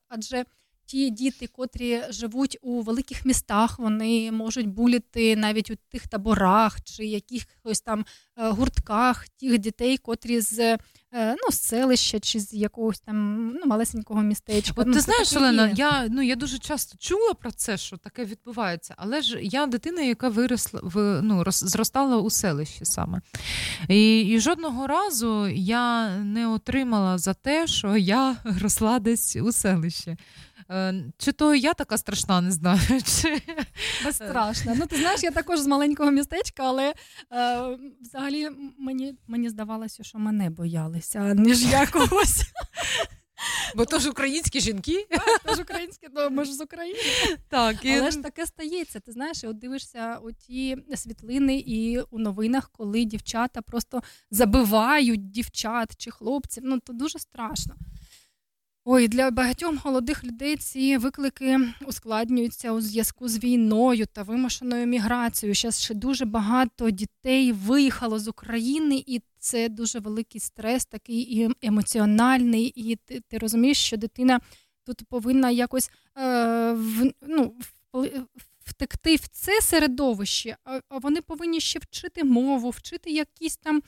Адже 0.09 0.45
ті 0.87 1.09
діти, 1.09 1.47
котрі 1.47 2.01
живуть 2.09 2.57
у 2.61 2.81
великих 2.81 3.25
містах, 3.25 3.79
вони 3.79 4.31
можуть 4.31 4.67
буліти 4.67 5.35
навіть 5.35 5.71
у 5.71 5.75
тих 5.91 6.07
таборах 6.07 6.81
чи 6.83 7.05
якихось 7.05 7.81
там 7.81 8.05
е, 8.37 8.49
гуртках 8.49 9.29
тих 9.29 9.57
дітей, 9.57 9.97
котрі 9.97 10.41
з, 10.41 10.59
е, 10.59 10.77
ну, 11.13 11.51
з 11.51 11.61
селища 11.61 12.19
чи 12.19 12.39
з 12.39 12.53
якогось 12.53 12.99
там 12.99 13.47
ну, 13.47 13.65
малесенького 13.65 14.21
містечка. 14.21 14.73
От 14.81 14.87
Ну, 14.87 14.93
ти 14.93 14.99
знаєш, 14.99 15.35
Олена, 15.35 15.73
я, 15.75 16.07
ну, 16.09 16.21
я 16.21 16.35
дуже 16.35 16.57
часто 16.57 16.97
чула 16.97 17.33
про 17.33 17.51
це, 17.51 17.77
що 17.77 17.97
таке 17.97 18.25
відбувається, 18.25 18.93
але 18.97 19.21
ж 19.21 19.39
я 19.41 19.65
дитина, 19.65 20.01
яка 20.01 20.29
виросла 20.29 20.79
в 20.83 21.21
ну, 21.21 21.43
рос, 21.43 21.63
зростала 21.63 22.17
у 22.17 22.29
селищі 22.29 22.85
саме. 22.85 23.21
І, 23.89 24.21
і 24.21 24.39
жодного 24.39 24.87
разу 24.87 25.47
я 25.47 26.17
не 26.17 26.47
отримала 26.47 27.17
за 27.17 27.33
те, 27.33 27.67
що 27.67 27.97
я 27.97 28.37
росла 28.61 28.99
десь 28.99 29.35
у 29.35 29.51
селищі. 29.51 30.17
Е, 30.69 31.03
Чи 31.17 31.31
то 31.31 31.55
я 31.55 31.73
така 31.73 31.97
страшна, 31.97 32.41
не 32.41 32.51
знаю. 32.51 32.79
Чи... 33.21 33.41
Безстрашно. 34.05 34.73
Ну, 34.75 34.85
ти 34.85 34.95
знаєш, 34.97 35.23
я 35.23 35.31
також 35.31 35.59
з 35.59 35.67
маленького 35.67 36.11
містечка, 36.11 36.63
але 36.63 36.93
е, 37.33 37.77
взагалі 38.01 38.49
мені, 38.77 39.15
мені 39.27 39.49
здавалося, 39.49 40.03
що 40.03 40.17
мене 40.19 40.49
боялися, 40.49 41.33
ніж 41.33 41.63
я 41.63 41.87
когось. 41.87 42.41
Бо 43.75 43.85
то 43.85 43.99
ж 43.99 44.09
українські 44.09 44.59
жінки. 44.59 45.07
Це 45.45 45.55
ж 45.55 45.61
українське, 45.61 46.07
ну, 46.15 46.29
ми 46.29 46.45
ж 46.45 46.53
з 46.53 46.61
України. 46.61 46.99
Так, 47.49 47.85
і- 47.85 47.91
Але 47.97 48.11
ж 48.11 48.17
таке 48.21 48.45
стається. 48.45 48.99
Ти 48.99 49.11
знаєш, 49.11 49.43
от 49.43 49.59
дивишся 49.59 50.15
оті 50.23 50.77
світлини 50.95 51.63
і 51.67 51.99
у 51.99 52.19
новинах, 52.19 52.69
коли 52.71 53.05
дівчата 53.05 53.61
просто 53.61 54.01
забивають 54.31 55.31
дівчат 55.31 55.93
чи 55.97 56.11
хлопців. 56.11 56.63
Ну, 56.65 56.79
то 56.79 56.93
дуже 56.93 57.19
страшно. 57.19 57.75
Ой, 58.89 59.07
для 59.07 59.31
багатьох 59.31 59.85
молодих 59.85 60.23
людей 60.23 60.57
ці 60.57 60.97
виклики 60.97 61.59
ускладнюються 61.85 62.71
у 62.71 62.81
зв'язку 62.81 63.27
з 63.27 63.43
війною 63.43 64.05
та 64.05 64.23
вимушеною 64.23 64.87
міграцією. 64.87 65.55
Зараз 65.55 65.81
ще 65.83 65.93
дуже 65.93 66.25
багато 66.25 66.89
дітей 66.89 67.51
виїхало 67.51 68.19
з 68.19 68.27
України, 68.27 69.03
і 69.07 69.21
це 69.39 69.69
дуже 69.69 69.99
великий 69.99 70.41
стрес, 70.41 70.85
такий 70.85 71.37
і 71.37 71.49
емоціональний. 71.61 72.65
І 72.75 72.95
ти, 72.95 73.19
ти 73.27 73.37
розумієш, 73.37 73.77
що 73.77 73.97
дитина 73.97 74.39
тут 74.85 75.03
повинна 75.09 75.49
якось 75.49 75.89
е, 76.17 76.71
в, 76.73 77.11
ну, 77.21 77.55
втекти 78.65 79.15
в 79.15 79.27
це 79.27 79.61
середовище, 79.61 80.57
а, 80.63 80.79
вони 80.89 81.21
повинні 81.21 81.59
ще 81.59 81.79
вчити 81.79 82.23
мову, 82.23 82.69
вчити 82.69 83.11
якісь 83.11 83.57
там 83.57 83.81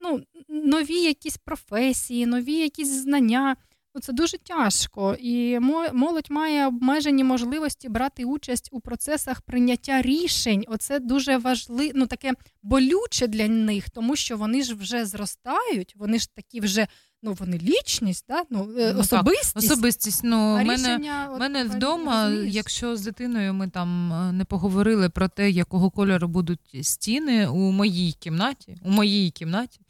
ну, 0.00 0.22
нові 0.48 1.02
якісь 1.02 1.36
професії, 1.36 2.26
нові 2.26 2.54
якісь 2.54 2.90
знання. 2.90 3.56
Ну, 3.94 4.00
це 4.00 4.12
дуже 4.12 4.38
тяжко, 4.38 5.16
і 5.20 5.58
молодь 5.92 6.30
має 6.30 6.66
обмежені 6.66 7.24
можливості 7.24 7.88
брати 7.88 8.24
участь 8.24 8.68
у 8.72 8.80
процесах 8.80 9.42
прийняття 9.42 10.02
рішень. 10.02 10.64
Оце 10.68 10.98
дуже 10.98 11.36
важливо, 11.36 11.92
ну 11.94 12.06
таке 12.06 12.32
болюче 12.62 13.26
для 13.26 13.48
них, 13.48 13.90
тому 13.90 14.16
що 14.16 14.36
вони 14.36 14.62
ж 14.62 14.74
вже 14.74 15.04
зростають, 15.06 15.94
вони 15.96 16.18
ж 16.18 16.28
такі 16.34 16.60
вже 16.60 16.86
ну 17.24 17.32
вони 17.32 17.58
лічність, 17.58 18.24
да? 18.28 18.42
ну, 18.50 18.68
е, 18.78 18.92
Ну, 18.94 19.00
особистість. 19.00 19.54
Так, 19.54 19.64
особистість. 19.64 20.20
Ну, 20.24 20.36
А 20.36 20.64
мене, 20.64 20.74
рішення, 20.74 21.28
от, 21.32 21.40
мене 21.40 21.64
вдома, 21.64 22.24
розумієш? 22.24 22.54
якщо 22.54 22.96
з 22.96 23.00
дитиною 23.00 23.54
ми 23.54 23.68
там 23.68 24.12
е, 24.12 24.32
не 24.32 24.44
поговорили 24.44 25.08
про 25.08 25.28
те, 25.28 25.50
якого 25.50 25.90
кольору 25.90 26.28
будуть 26.28 26.76
стіни 26.82 27.46
у 27.46 27.72
моїй 27.72 28.12
кімнаті, 28.12 28.76
у 28.84 28.90
моїй 28.90 29.30
кімнаті, 29.30 29.80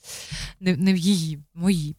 не, 0.60 0.76
не 0.76 0.94
в 0.94 0.96
її, 0.96 1.38
моїй. 1.54 1.96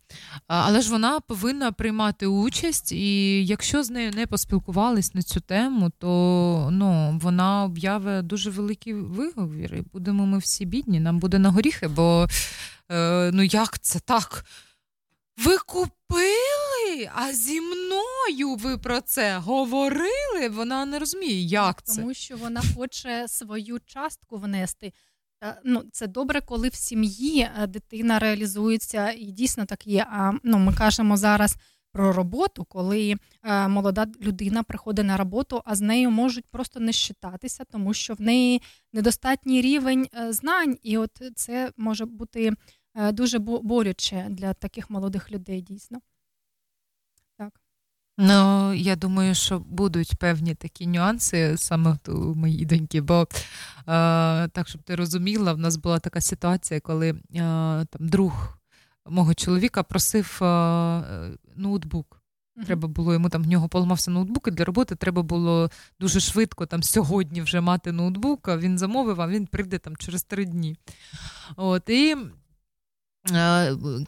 Але 0.48 0.82
ж 0.82 0.92
вона 0.92 1.20
повинна 1.20 1.72
приймати 1.72 2.28
участь, 2.28 2.92
і 2.92 3.46
якщо 3.46 3.84
з 3.84 3.90
нею 3.90 4.12
не 4.16 4.28
поспілкувались 4.28 5.14
на 5.14 5.22
цю 5.22 5.40
тему, 5.40 5.92
то 6.00 6.70
ну, 6.72 7.20
вона 7.22 7.64
об'явить 7.64 8.28
дуже 8.28 8.50
великий 8.50 8.94
виговір, 8.94 9.76
і 9.76 9.84
будемо 9.94 10.26
ми 10.26 10.38
всі 10.38 10.66
бідні, 10.66 11.00
нам 11.00 11.20
буде 11.20 11.40
на 11.40 11.50
горіхи, 11.50 11.88
бо 11.88 12.28
е, 12.92 13.32
ну 13.34 13.44
як 13.44 13.80
це 13.80 14.00
так? 14.00 14.46
Ви 15.38 15.58
купили, 15.58 17.10
а 17.16 17.34
зі 17.34 17.62
мною 17.62 18.56
ви 18.56 18.78
про 18.78 19.02
це 19.02 19.38
говорили? 19.38 20.50
Вона 20.50 20.86
не 20.86 21.00
розуміє, 21.00 21.42
як 21.42 21.84
це. 21.84 21.96
Тому 21.96 22.14
що 22.14 22.38
вона 22.38 22.62
хоче 22.76 23.28
свою 23.28 23.80
частку 23.86 24.38
внести. 24.38 24.94
Ну, 25.64 25.84
це 25.92 26.08
добре, 26.08 26.42
коли 26.42 26.70
в 26.70 26.76
сім'ї 26.76 27.50
е, 27.62 27.68
дитина 27.68 28.20
реалізується, 28.20 29.12
і 29.12 29.26
дійсно 29.26 29.66
так 29.66 29.88
є. 29.88 30.08
А 30.10 30.32
ну, 30.44 30.58
ми 30.58 30.74
кажемо 30.74 31.18
зараз 31.18 31.56
про 31.92 32.14
роботу, 32.14 32.66
коли 32.70 33.16
е, 33.44 33.68
молода 33.68 34.08
людина 34.22 34.64
приходить 34.64 35.06
на 35.06 35.18
роботу, 35.18 35.62
а 35.66 35.76
з 35.76 35.82
нею 35.82 36.12
можуть 36.12 36.46
просто 36.46 36.80
не 36.80 36.94
щитатися, 36.94 37.64
тому 37.72 37.94
що 37.94 38.14
в 38.14 38.22
неї 38.22 38.62
недостатній 38.94 39.62
рівень 39.62 40.08
е, 40.20 40.34
знань, 40.34 40.78
і 40.84 40.98
от 40.98 41.22
це 41.36 41.72
може 41.78 42.06
бути 42.06 42.52
дуже 42.96 43.40
бо- 43.40 43.62
болюче 43.62 44.28
для 44.30 44.54
таких 44.54 44.90
молодих 44.90 45.32
людей, 45.32 45.62
дійсно. 45.62 46.00
Так. 47.38 47.62
Ну, 48.18 48.74
я 48.74 48.96
думаю, 48.96 49.36
що 49.36 49.60
будуть 49.60 50.16
певні 50.16 50.56
такі 50.56 50.88
нюанси 50.88 51.58
саме 51.58 51.98
у 52.08 52.36
моїй 52.36 52.66
доньки, 52.66 53.02
бо 53.02 53.22
е, 53.22 53.28
так, 54.48 54.68
щоб 54.68 54.82
ти 54.84 54.96
розуміла, 54.96 55.54
в 55.54 55.58
нас 55.58 55.78
була 55.78 56.00
така 56.00 56.22
ситуація, 56.22 56.80
коли 56.80 57.10
е, 57.10 57.16
там 57.86 57.86
друг 58.00 58.58
мого 59.06 59.34
чоловіка 59.34 59.84
просив 59.84 60.40
е, 60.44 61.38
ноутбук. 61.56 62.22
Треба 62.66 62.88
було 62.88 63.14
йому 63.14 63.30
там 63.30 63.44
в 63.44 63.48
нього 63.48 63.70
поламався 63.70 64.12
ноутбук, 64.12 64.48
і 64.48 64.52
для 64.52 64.66
роботи 64.66 64.96
треба 64.96 65.22
було 65.24 65.70
дуже 66.00 66.20
швидко 66.20 66.66
там 66.66 66.84
сьогодні 66.84 67.42
вже 67.42 67.62
мати 67.62 67.92
ноутбук. 67.92 68.48
А 68.48 68.58
він 68.58 68.78
замовив, 68.78 69.22
а 69.22 69.28
він 69.28 69.46
прийде 69.46 69.78
там 69.78 69.96
через 69.96 70.24
три 70.24 70.46
дні. 70.46 70.78
От, 71.56 71.90
і 71.90 72.16
е, 72.16 72.18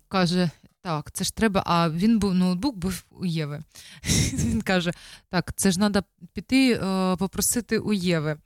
каже: 0.08 0.50
так, 0.82 1.12
це 1.12 1.24
ж 1.24 1.36
треба. 1.36 1.64
А 1.66 1.90
він 1.90 2.20
був 2.20 2.34
ноутбук 2.34 2.78
був 2.78 3.04
у 3.10 3.26
Єви. 3.26 3.64
Він 4.34 4.62
каже: 4.62 4.94
так, 5.30 5.54
це 5.56 5.72
ж 5.72 5.78
треба 5.78 6.04
піти 6.34 6.74
е, 6.74 7.16
попросити 7.16 7.80
у 7.80 7.94
Єви. 7.94 8.38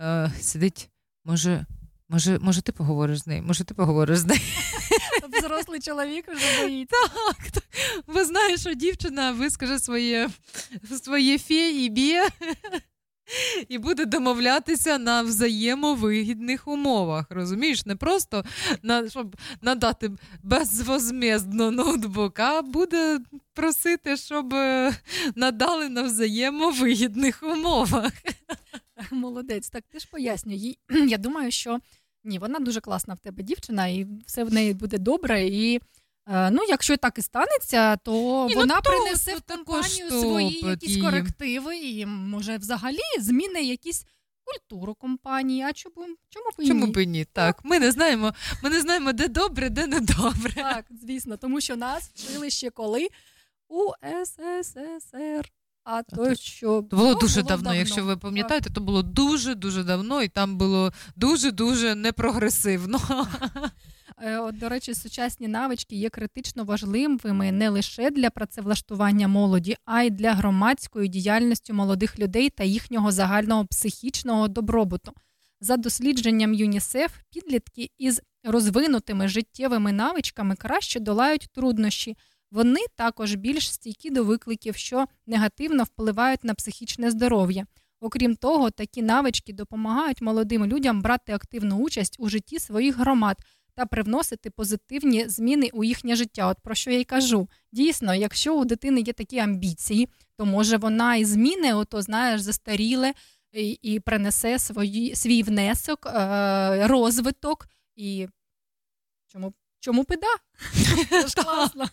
Е, 0.00 0.32
сидить, 0.40 0.90
може, 1.24 1.66
може, 2.08 2.38
може, 2.38 2.62
ти 2.62 2.72
поговориш 2.72 3.18
з 3.18 3.26
нею? 3.26 3.42
Може, 3.42 3.64
ти 3.64 3.74
поговориш 3.74 4.18
з 4.18 4.26
нею? 4.26 4.40
Взрослий 5.38 5.80
чоловік 5.80 6.28
вже 6.28 6.62
боїться. 6.62 6.96
Так, 7.02 7.50
так. 7.50 7.64
Бо 8.06 8.24
знає, 8.24 8.56
що 8.56 8.74
дівчина 8.74 9.32
вискаже 9.32 9.78
своє, 9.78 10.30
своє 11.02 11.38
фе 11.38 11.70
і 11.70 11.90
бє 11.90 12.28
і 13.68 13.78
буде 13.78 14.04
домовлятися 14.04 14.98
на 14.98 15.22
взаємовигідних 15.22 16.68
умовах. 16.68 17.26
Розумієш, 17.30 17.86
не 17.86 17.96
просто 17.96 18.44
на, 18.82 19.08
щоб 19.08 19.36
надати 19.62 20.10
безвозмездно 20.42 21.70
ноутбук, 21.70 22.38
а 22.38 22.62
буде 22.62 23.18
просити, 23.54 24.16
щоб 24.16 24.54
е, 24.54 24.92
надали 25.34 25.88
на 25.88 26.02
взаємовигідних 26.02 27.42
умовах. 27.42 28.12
Молодець, 29.10 29.70
так 29.70 29.84
ти 29.90 29.98
ж 29.98 30.08
пояснюй 30.10 30.58
їй. 30.58 30.78
Я 31.08 31.18
думаю, 31.18 31.50
що 31.50 31.78
ні, 32.24 32.38
вона 32.38 32.58
дуже 32.58 32.80
класна 32.80 33.14
в 33.14 33.18
тебе 33.18 33.42
дівчина, 33.42 33.86
і 33.86 34.06
все 34.26 34.44
в 34.44 34.52
неї 34.52 34.74
буде 34.74 34.98
добре. 34.98 35.46
І 35.46 35.80
ну, 36.26 36.58
якщо 36.68 36.96
так 36.96 37.18
і 37.18 37.22
станеться, 37.22 37.96
то 37.96 38.12
Ні, 38.48 38.54
ну, 38.54 38.60
вона 38.60 38.80
то 38.80 38.90
принесе 38.90 39.36
в 39.36 39.40
компанію 39.40 40.10
свої 40.10 40.60
якісь 40.60 40.88
її. 40.88 41.02
корективи, 41.02 41.76
і 41.76 42.06
може 42.06 42.56
взагалі 42.56 42.98
зміни 43.20 43.62
якісь 43.62 44.06
культуру 44.44 44.94
компанії. 44.94 45.62
А 45.62 45.72
чому, 45.72 45.94
чому 46.28 46.50
б 46.58 46.62
і 46.62 46.68
Чому 46.68 46.86
ні? 46.86 46.92
б 46.92 47.02
і 47.02 47.06
ні? 47.06 47.24
Так, 47.24 47.60
ми 47.64 47.78
не 47.78 47.90
знаємо, 47.90 48.34
ми 48.62 48.70
не 48.70 48.80
знаємо, 48.80 49.12
де 49.12 49.28
добре, 49.28 49.70
де 49.70 49.86
не 49.86 50.00
добре. 50.00 50.52
Так, 50.54 50.84
звісно, 51.02 51.36
тому 51.36 51.60
що 51.60 51.76
нас 51.76 52.10
вчили 52.14 52.50
ще 52.50 52.70
коли 52.70 53.08
у 53.68 53.90
СССР. 54.24 55.50
А 55.84 56.02
то 56.02 56.34
що 56.34 56.66
То 56.90 56.96
було 56.96 57.12
ну, 57.12 57.18
дуже 57.18 57.42
давно. 57.42 57.74
Якщо 57.74 58.04
ви 58.04 58.16
пам'ятаєте, 58.16 58.70
то 58.70 58.80
було 58.80 59.02
дуже 59.02 59.54
дуже 59.54 59.82
давно, 59.84 60.22
і 60.22 60.28
там 60.28 60.56
було 60.56 60.92
дуже 61.16 61.50
дуже 61.50 61.94
непрогресивно. 61.94 63.00
Е, 64.22 64.38
От, 64.38 64.58
до 64.58 64.68
речі, 64.68 64.94
сучасні 64.94 65.48
навички 65.48 65.96
є 65.96 66.10
критично 66.10 66.64
важливими 66.64 67.52
не 67.52 67.68
лише 67.68 68.10
для 68.10 68.30
працевлаштування 68.30 69.28
молоді, 69.28 69.76
а 69.84 70.02
й 70.02 70.10
для 70.10 70.34
громадської 70.34 71.08
діяльності 71.08 71.72
молодих 71.72 72.18
людей 72.18 72.50
та 72.50 72.64
їхнього 72.64 73.12
загального 73.12 73.66
психічного 73.66 74.48
добробуту. 74.48 75.12
За 75.60 75.76
дослідженням 75.76 76.54
ЮНІСЕФ, 76.54 77.12
підлітки 77.30 77.90
із 77.98 78.20
розвинутими 78.44 79.28
життєвими 79.28 79.92
навичками 79.92 80.54
краще 80.54 81.00
долають 81.00 81.48
труднощі. 81.52 82.16
Вони 82.50 82.80
також 82.96 83.34
більш 83.34 83.72
стійкі 83.72 84.10
до 84.10 84.24
викликів, 84.24 84.76
що 84.76 85.06
негативно 85.26 85.84
впливають 85.84 86.44
на 86.44 86.54
психічне 86.54 87.10
здоров'я. 87.10 87.66
Окрім 88.00 88.36
того, 88.36 88.70
такі 88.70 89.02
навички 89.02 89.52
допомагають 89.52 90.22
молодим 90.22 90.66
людям 90.66 91.02
брати 91.02 91.32
активну 91.32 91.76
участь 91.76 92.16
у 92.18 92.28
житті 92.28 92.58
своїх 92.58 92.96
громад 92.96 93.36
та 93.74 93.86
привносити 93.86 94.50
позитивні 94.50 95.28
зміни 95.28 95.70
у 95.72 95.84
їхнє 95.84 96.16
життя. 96.16 96.46
От 96.46 96.58
про 96.62 96.74
що 96.74 96.90
я 96.90 96.98
й 96.98 97.04
кажу. 97.04 97.48
Дійсно, 97.72 98.14
якщо 98.14 98.54
у 98.56 98.64
дитини 98.64 99.00
є 99.00 99.12
такі 99.12 99.38
амбіції, 99.38 100.08
то 100.36 100.46
може 100.46 100.76
вона 100.76 101.16
і 101.16 101.24
зміни, 101.24 101.74
ото 101.74 102.02
знаєш, 102.02 102.40
застаріле 102.40 103.12
і, 103.52 103.70
і 103.70 104.00
принесе 104.00 104.58
свої, 104.58 105.16
свій 105.16 105.42
внесок, 105.42 106.06
е, 106.06 106.86
розвиток 106.86 107.66
і 107.96 108.28
чому, 109.28 109.54
чому 109.80 110.04
піда? 110.04 110.34
Це 111.10 111.28
ж 111.28 111.34
класно. 111.44 111.88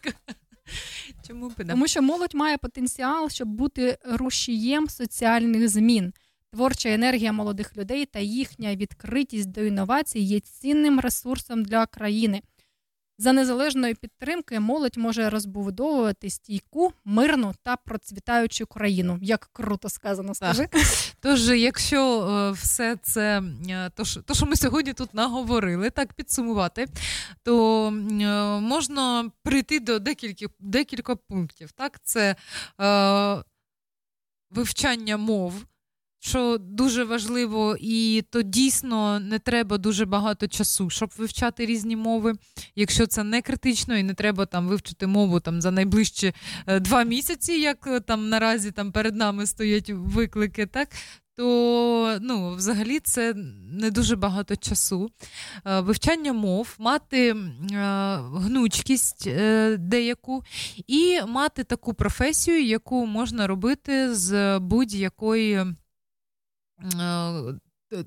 Чому 1.27 1.51
не? 1.57 1.65
Тому 1.65 1.87
що 1.87 2.01
молодь 2.01 2.33
має 2.33 2.57
потенціал, 2.57 3.29
щоб 3.29 3.47
бути 3.47 3.97
рушієм 4.05 4.89
соціальних 4.89 5.69
змін. 5.69 6.13
Творча 6.57 6.89
енергія 6.89 7.31
молодих 7.31 7.77
людей 7.77 8.05
та 8.05 8.19
їхня 8.19 8.75
відкритість 8.75 9.51
до 9.51 9.61
інновацій 9.61 10.19
є 10.19 10.39
цінним 10.39 10.99
ресурсом 10.99 11.63
для 11.63 11.85
країни. 11.85 12.41
За 13.17 13.33
незалежної 13.33 13.93
підтримки 13.93 14.59
молодь 14.59 14.97
може 14.97 15.29
розбудовувати 15.29 16.29
стійку, 16.29 16.93
мирну 17.05 17.53
та 17.63 17.75
процвітаючу 17.75 18.65
країну. 18.65 19.19
Як 19.21 19.49
круто 19.53 19.89
сказано, 19.89 20.35
скажи. 20.35 20.69
Тож, 21.19 21.49
якщо 21.49 22.21
е, 22.21 22.51
все 22.51 22.97
це, 23.03 23.43
е, 23.69 23.89
то, 23.95 24.05
що- 24.33 24.45
ми 24.45 24.55
сьогодні 24.55 24.93
тут 24.93 25.13
наговорили, 25.13 25.89
так 25.89 26.13
підсумувати, 26.13 26.87
то 27.43 27.87
е, 27.87 27.91
можна 28.59 29.31
прийти 29.43 29.79
до 29.79 29.99
декілька, 29.99 30.45
декілька 30.59 31.15
пунктів. 31.15 31.71
Так, 31.71 31.99
це 32.03 32.35
е, 32.81 33.43
вивчання 34.51 35.17
мов. 35.17 35.65
Що 36.19 36.57
дуже 36.57 37.03
важливо, 37.03 37.77
і 37.79 38.23
то 38.29 38.41
дійсно 38.41 39.19
не 39.19 39.39
треба 39.39 39.77
дуже 39.77 40.05
багато 40.05 40.47
часу, 40.47 40.89
щоб 40.89 41.09
вивчати 41.17 41.65
різні 41.65 41.95
мови. 41.95 42.33
Якщо 42.75 43.07
це 43.07 43.23
не 43.23 43.41
критично, 43.41 43.97
і 43.97 44.03
не 44.03 44.13
треба 44.13 44.45
там 44.45 44.67
вивчити 44.67 45.07
мову 45.07 45.39
там 45.39 45.61
за 45.61 45.71
найближчі 45.71 46.33
е, 46.67 46.79
два 46.79 47.03
місяці, 47.03 47.53
як 47.53 47.87
е, 47.87 47.99
там 47.99 48.29
наразі 48.29 48.71
там 48.71 48.91
перед 48.91 49.15
нами 49.15 49.45
стоять 49.45 49.89
виклики, 49.89 50.65
так 50.65 50.89
то 51.35 52.17
ну, 52.21 52.55
взагалі 52.55 52.99
це 52.99 53.33
не 53.71 53.91
дуже 53.91 54.15
багато 54.15 54.55
часу. 54.55 55.09
Е, 55.65 55.79
Вивчання 55.79 56.33
мов, 56.33 56.75
мати 56.79 57.35
гнучкість 58.35 59.29
деяку 59.77 60.43
і 60.87 61.19
мати 61.27 61.63
таку 61.63 61.93
професію, 61.93 62.63
яку 62.63 63.05
можна 63.05 63.47
робити 63.47 64.15
з 64.15 64.59
будь-якої. 64.59 65.65
Е, 66.83 67.59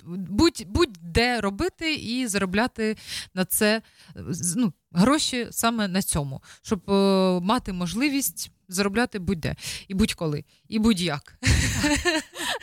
Будь, 0.07 0.67
будь-де 0.69 1.41
робити 1.41 1.95
і 1.95 2.27
заробляти 2.27 2.97
на 3.35 3.45
це 3.45 3.83
е, 4.17 4.21
ну, 4.57 4.73
гроші 4.93 5.49
саме 5.51 5.89
на 5.89 6.03
цьому, 6.03 6.43
щоб 6.63 6.91
е, 6.91 7.41
мати 7.41 7.73
можливість 7.73 8.51
заробляти 8.69 9.19
будь-де 9.19 9.57
і 9.89 9.95
будь-коли, 9.95 10.45
і 10.69 10.79
будь-як. 10.79 11.39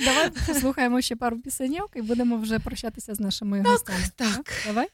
Давай 0.05 0.29
послухаємо 0.47 1.01
ще 1.01 1.15
пару 1.15 1.39
пісеньок 1.39 1.91
і 1.95 2.01
будемо 2.01 2.37
вже 2.37 2.59
прощатися 2.59 3.15
з 3.15 3.19
нашими 3.19 3.63
гостями. 3.63 4.03
Так. 4.15 4.53
Давай. 4.65 4.87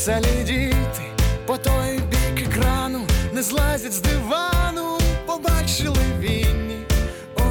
Веселі 0.00 0.74
по 1.46 1.58
той 1.58 2.00
бік 2.10 2.48
екрану 2.48 3.00
не 3.32 3.42
злазять 3.42 3.92
з 3.92 4.00
дивану, 4.00 4.98
побачили 5.26 6.04
вінні, 6.20 6.78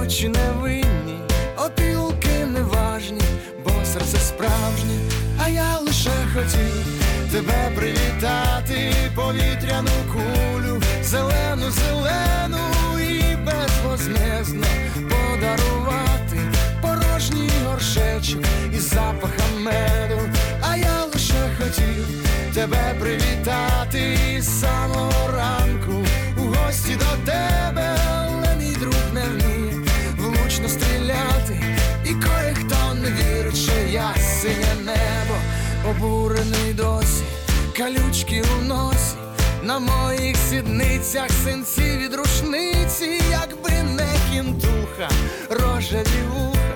очі 0.01 0.29
невинні, 0.29 1.19
опілки 1.57 2.45
неважні, 2.45 3.21
бо 3.63 3.71
серце 3.85 4.17
справжнє, 4.17 4.99
а 5.43 5.49
я 5.49 5.77
лише 5.77 6.11
хотів 6.33 6.85
тебе 7.31 7.71
привітати, 7.75 8.93
повітряну 9.15 9.91
кулю, 10.13 10.81
зелену, 11.03 11.71
зелену 11.71 12.59
і 12.99 13.35
безвозмездно 13.35 14.67
подарувати 14.95 16.39
порожній 16.81 17.51
горшечок 17.65 18.43
із 18.73 18.89
запахом 18.89 19.63
меду, 19.63 20.19
а 20.61 20.77
я 20.77 21.05
лише 21.13 21.49
хотів 21.57 22.28
тебе 22.53 22.95
привітати 22.99 24.17
із 24.37 24.59
самого 24.59 25.31
ранку. 25.31 26.05
У 26.37 26.41
гості 26.41 26.95
до 26.95 27.31
тебе, 27.31 27.95
але 28.11 28.55
мій 28.55 28.75
друг 28.75 28.95
не 29.13 29.23
вміє 29.23 29.73
влучно 30.17 30.69
стріляти, 30.69 31.63
і 32.05 32.09
кое-хто 32.09 32.93
не 32.93 33.09
вірить, 33.09 33.57
що 33.57 33.71
я 33.91 34.15
синє 34.41 34.75
небо, 34.85 35.35
обурений 35.89 36.73
досі, 36.73 37.23
калючки 37.77 38.43
у 38.59 38.65
носі. 38.65 39.15
На 39.63 39.79
моїх 39.79 40.37
сідницях 40.49 41.29
синці 41.43 41.97
від 41.97 42.13
рушниці, 42.13 43.21
якби 43.31 43.71
не 43.83 44.07
кінтуха, 44.31 45.09
рожеві 45.49 46.21
вуха, 46.33 46.73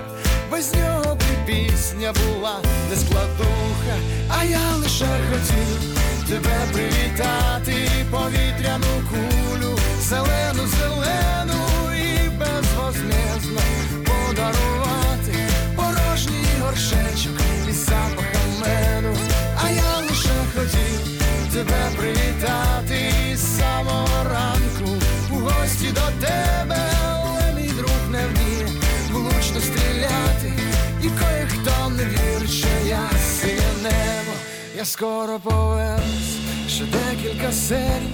без 0.51 0.73
нього 0.73 1.17
пісня 1.45 2.13
була 2.13 2.59
не 2.89 2.95
складуха, 2.95 3.95
а 4.29 4.43
я 4.43 4.75
лише 4.75 5.05
хотів 5.05 5.93
тебе 6.29 6.67
привітати, 6.73 7.89
повітряну 8.11 9.03
кулю, 9.09 9.77
зелену, 10.01 10.67
зелену 10.79 11.61
і 11.95 12.29
безвозмездно 12.29 13.61
подарувати 14.05 15.35
порожній 15.75 16.45
горшечок 16.61 17.41
із 17.69 17.85
запахом 17.85 18.51
меду, 18.61 19.17
а 19.63 19.69
я 19.69 19.97
лише 20.09 20.29
хотів 20.55 21.23
тебе 21.53 21.91
привітати 21.97 23.11
з 23.35 23.57
самого 23.57 24.23
ранку. 24.23 25.03
У 25.31 25.35
гості 25.35 25.87
до 25.87 26.27
тебе, 26.27 26.72
я 34.84 34.88
скоро 34.88 35.39
повернусь, 35.39 36.38
ще 36.68 36.84
декілька 36.84 37.51
серій, 37.51 38.14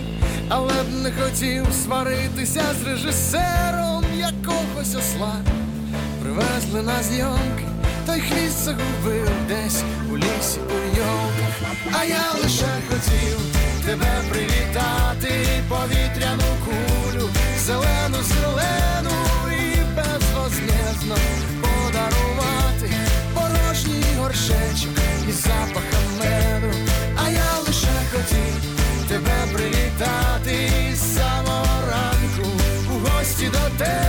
але 0.50 0.74
б 0.84 1.04
не 1.04 1.12
хотів 1.12 1.66
сваритися 1.84 2.64
з 2.82 2.88
режисером 2.88 4.04
якогось 4.18 4.96
осла. 4.96 5.36
Привезли 6.22 6.82
на 6.82 7.04
зйомки, 7.04 7.66
той 8.06 8.20
хвіст 8.20 8.64
загубив 8.64 9.32
десь 9.48 9.84
у 10.12 10.18
лісі 10.18 10.60
у 10.60 10.98
йолках. 10.98 11.56
А 12.00 12.06
я 12.06 12.44
лише 12.44 12.72
хотів 12.90 13.40
тебе 13.86 14.22
привітати, 14.30 15.32
повітряну 15.70 16.52
кулю, 16.66 17.30
зелену, 17.60 18.18
зелену 18.24 19.16
і 19.52 19.78
безвозмездно 19.96 21.16
подарувати 21.62 22.92
порожній 23.34 24.04
горшечок 24.20 25.09
запахом 25.40 26.06
меду. 26.20 26.78
А 27.18 27.30
я 27.30 27.60
лише 27.68 27.96
хотів 28.12 28.54
тебе 29.08 29.38
привітати 29.54 30.70
з 30.96 31.16
самого 31.16 31.82
ранку 31.92 32.50
у 32.92 33.10
гості 33.10 33.46
до 33.46 33.78
тебе, 33.78 34.09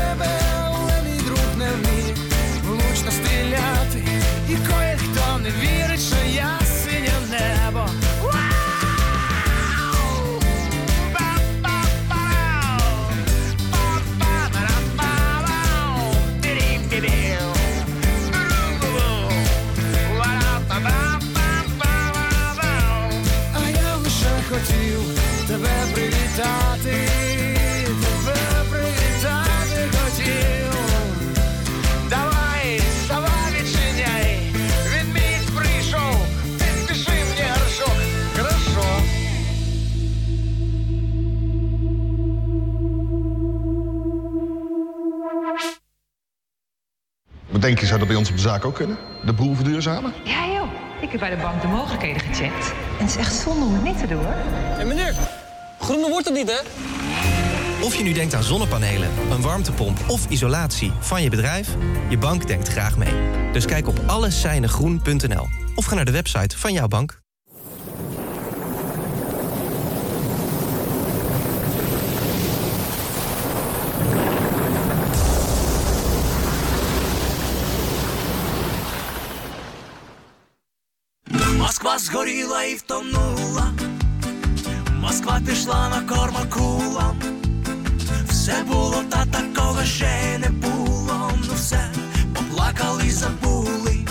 Wat 47.61 47.69
denk 47.69 47.81
je, 47.81 47.87
zou 47.87 47.99
dat 47.99 48.09
bij 48.09 48.17
ons 48.17 48.31
op 48.31 48.37
de 48.37 48.43
zaak 48.43 48.65
ook 48.65 48.75
kunnen? 48.75 48.97
De 49.25 49.33
boel 49.33 49.55
verduurzamen? 49.55 50.13
Ja 50.25 50.47
joh, 50.47 50.69
ik 51.01 51.11
heb 51.11 51.21
bij 51.21 51.31
de 51.31 51.37
bank 51.37 51.63
de 51.63 51.69
mogelijkheden 51.69 52.21
gecheckt. 52.21 52.73
En 52.99 53.05
het 53.05 53.09
is 53.11 53.17
echt 53.17 53.35
zonde 53.35 53.65
om 53.65 53.75
het 53.75 53.83
niet 53.83 53.99
te 53.99 54.07
doen 54.07 54.25
hoor. 54.25 54.35
Hé 54.79 54.85
meneer, 54.85 55.15
groene 55.81 56.09
wordt 56.09 56.25
het 56.25 56.35
niet 56.35 56.51
hè? 56.51 56.59
Of 57.85 57.95
je 57.95 58.03
nu 58.03 58.13
denkt 58.13 58.35
aan 58.35 58.43
zonnepanelen, 58.43 59.09
een 59.31 59.41
warmtepomp 59.41 59.99
of 60.07 60.29
isolatie 60.29 60.93
van 60.99 61.23
je 61.23 61.31
bedrijf, 61.31 61.77
je 62.09 62.19
bank 62.19 62.47
denkt 62.47 62.69
graag 62.69 62.97
mee. 62.97 63.13
Dus 63.53 63.67
kijk 63.67 63.89
op 63.89 64.01
alleszijnegroen.nl 64.07 65.49
of 65.75 65.85
ga 65.85 65.95
naar 65.95 66.05
de 66.05 66.13
website 66.13 66.59
van 66.59 66.73
jouw 66.73 66.89
bank. 66.89 67.21
Згоріла 82.01 82.63
і 82.63 82.75
втонула, 82.75 83.73
Москва 85.01 85.41
пішла 85.47 85.89
на 85.89 86.01
корма 86.01 86.45
кулам. 86.51 87.17
Все 88.29 88.65
було, 88.69 89.03
та 89.11 89.27
такого 89.27 89.85
ще 89.85 90.39
не 90.39 90.49
було. 90.49 91.33
Ну 91.49 91.55
все, 91.55 91.91
поплакали 92.35 93.11
забули. 93.11 94.07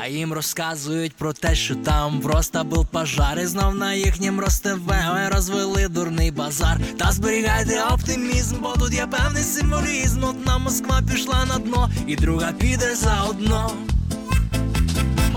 А 0.00 0.06
їм 0.06 0.32
розказують 0.32 1.16
про 1.16 1.32
те, 1.32 1.54
що 1.54 1.74
там 1.74 2.20
просто 2.20 2.64
був 2.64 2.86
пожар, 2.86 3.38
і 3.38 3.46
знов 3.46 3.74
на 3.74 3.94
їхнім 3.94 4.40
ростеве 4.40 5.30
розвели 5.32 5.88
дурний 5.88 6.30
базар. 6.30 6.80
Та 6.98 7.12
зберігайте 7.12 7.82
оптимізм, 7.82 8.56
бо 8.60 8.72
тут 8.72 8.92
є 8.92 9.06
певний 9.06 9.42
символізм. 9.42 10.24
Одна 10.24 10.58
Москва 10.58 11.02
пішла 11.12 11.44
на 11.44 11.58
дно, 11.58 11.90
і 12.06 12.16
друга 12.16 12.52
піде 12.52 12.94
заодно. 12.94 13.72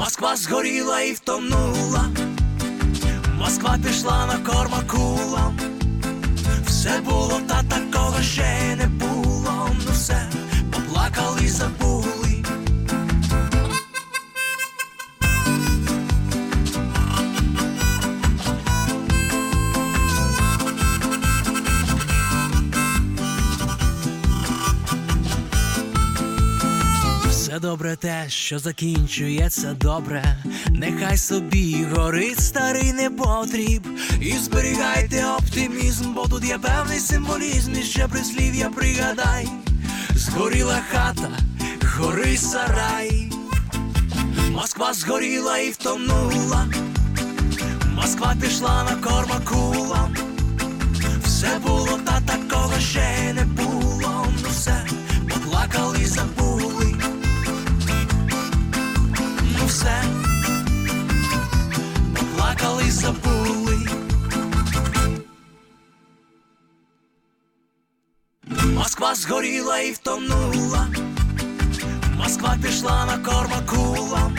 Москва 0.03 0.35
згоріла 0.35 1.01
і 1.01 1.11
втонула, 1.13 2.05
Москва 3.37 3.77
пішла 3.85 4.25
на 4.25 4.37
корма 4.37 4.83
кулам. 4.87 5.57
Все 6.65 7.01
було, 7.01 7.41
та 7.47 7.63
такого 7.63 8.21
ще 8.21 8.75
не 8.75 8.87
було. 8.87 9.69
Ну 9.85 9.91
все, 9.93 10.29
поплакали 10.71 11.41
і 11.43 11.47
забули. 11.47 12.02
Все 27.53 27.59
добре 27.59 27.95
те, 27.95 28.25
що 28.27 28.59
закінчується 28.59 29.73
добре, 29.73 30.37
нехай 30.71 31.17
собі 31.17 31.85
горить 31.95 32.39
старий 32.39 32.93
непотріб. 32.93 33.87
І 34.21 34.31
зберігайте 34.31 35.25
оптимізм, 35.25 36.13
бо 36.13 36.27
тут 36.27 36.45
є 36.45 36.57
певний 36.57 36.99
символізм, 36.99 37.71
і 37.71 37.83
ще 37.83 38.07
прислів'я 38.07 38.69
пригадай. 38.69 39.47
Згоріла 40.15 40.79
хата, 40.91 41.29
гори 41.97 42.37
сарай. 42.37 43.31
Москва 44.51 44.93
згоріла 44.93 45.57
і 45.57 45.71
втонула. 45.71 46.67
Москва 47.95 48.35
пішла 48.41 48.83
на 48.83 48.95
корма 48.95 49.41
кулам. 49.45 50.15
Все 51.23 51.59
було, 51.59 51.99
та 52.05 52.21
такого 52.21 52.79
ще 52.79 53.33
не 53.33 53.45
було. 53.45 54.27
Ну 54.43 54.49
все, 54.49 54.85
поплакали 55.29 56.05
забули. 56.05 56.52
Ну 59.63 59.69
все, 59.69 60.03
поплакали 62.15 62.83
і 62.87 62.91
забули. 62.91 63.77
Москва 68.73 69.15
згоріла 69.15 69.79
і 69.79 69.91
втонула. 69.91 70.87
Москва 72.17 72.57
пішла 72.63 73.05
на 73.05 73.17
корма 73.17 73.61
кулам. 73.69 74.37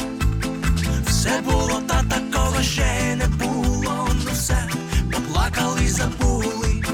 Все 1.06 1.40
було, 1.40 1.82
та 1.88 2.02
такого 2.02 2.62
ще 2.62 3.16
не 3.16 3.26
було. 3.26 4.08
Ну 4.24 4.32
все, 4.32 4.68
поплакали 5.12 5.84
і 5.84 5.88
забули. 5.88 6.84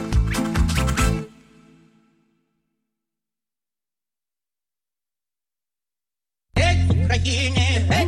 Эй, 6.57 8.00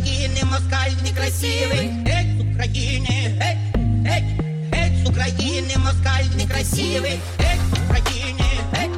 України, 0.00 0.42
москаль 0.44 0.92
некрасивий, 1.04 1.90
Эй, 2.06 2.38
з 2.38 2.40
України, 2.40 3.40
геть, 3.40 3.58
геть, 4.04 4.30
геть 4.72 5.04
з 5.04 5.08
України, 5.08 5.74
москаль 5.78 6.28
некрасивый 6.36 7.18
Эй, 7.38 7.56
с 7.56 7.78
Украины, 7.84 8.48
Эй, 8.72 8.90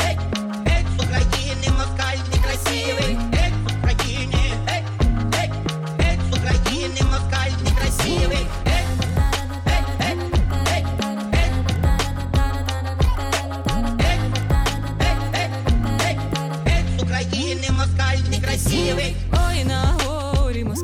геть, 0.00 0.20
геть 0.66 0.86
з 0.96 1.04
України, 1.04 1.68
москаль 1.78 2.20
некрасивий, 2.32 3.18
геть 3.32 3.54
з 3.62 3.72
України, 3.72 4.42
геть, 4.68 4.88
геть, 5.34 5.56
геть 5.98 6.20
з 6.30 6.38
України, 6.38 7.00
москаль 7.12 7.52
некрасивий, 7.64 8.46
геть 19.04 19.25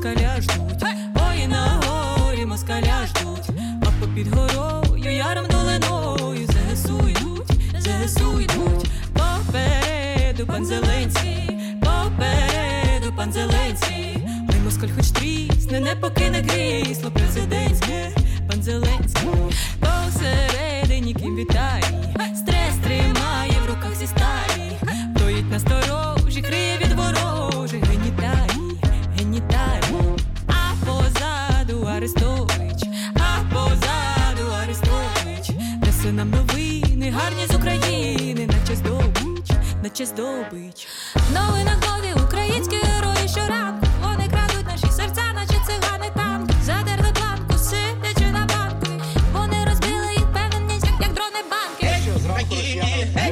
москаля 0.02 0.40
ждуть, 0.40 0.84
ой 1.14 1.46
на 1.46 1.80
горі 1.86 2.46
москаля 2.46 3.06
ждуть, 3.06 3.50
а 3.82 3.86
попід 4.00 4.28
горою 4.28 5.12
яром 5.12 5.46
долиною. 5.46 6.48
ЗСУ 6.48 7.08
йдуть, 7.08 7.52
ЗСУ 7.78 8.40
йдуть, 8.40 8.90
попереду 9.12 10.46
пан 10.46 10.66
Зеленський, 10.66 11.50
попереду 11.80 13.16
пан 13.16 13.32
Зеленський, 13.32 14.18
Ой, 14.48 14.60
москаль 14.64 14.88
хоч 14.96 15.10
трісне, 15.10 15.80
не 15.80 15.96
покине 15.96 16.42
крісло 16.42 17.10
президентське, 17.10 18.10
пан 18.50 18.62
Зеленський, 18.62 19.28
посередині 19.80 21.14
кім 21.14 21.36
вітає. 21.36 21.82
наче 39.91 40.05
здобич. 40.05 40.88
В 41.15 41.34
новинах 41.34 41.77
нові 41.81 42.23
українські 42.23 42.76
герої 42.76 43.27
щоранку, 43.27 43.88
вони 44.01 44.27
крадуть 44.27 44.65
наші 44.68 44.93
серця, 44.93 45.22
наче 45.34 45.53
цигани 45.68 46.11
танк, 46.15 46.51
задерли 46.64 47.14
планку, 47.14 47.53
сидячи 47.57 48.31
на 48.31 48.45
банку, 48.45 48.88
вони 49.34 49.65
розбили 49.69 50.14
їх 50.14 50.27
певненість, 50.34 50.85
як, 50.85 51.01
як 51.01 51.14
дрони 51.14 51.41
банки. 51.51 51.85
Эй, 51.85 52.01
с 52.01 52.26
України, 52.26 52.84
эй, 53.15 53.31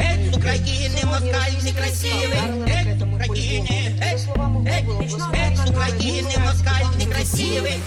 эй, 0.00 0.30
с 0.30 0.36
України, 0.36 1.00
москаль 1.04 1.56
некрасивий, 1.64 2.42
эй, 2.66 2.98
с 2.98 3.02
України, 3.02 3.68
эй, 3.70 4.08
эй, 4.08 4.12
эй, 4.12 5.56
с 5.56 5.70
України, 5.70 6.34
москаль 6.46 6.86
некрасивий, 6.98 7.78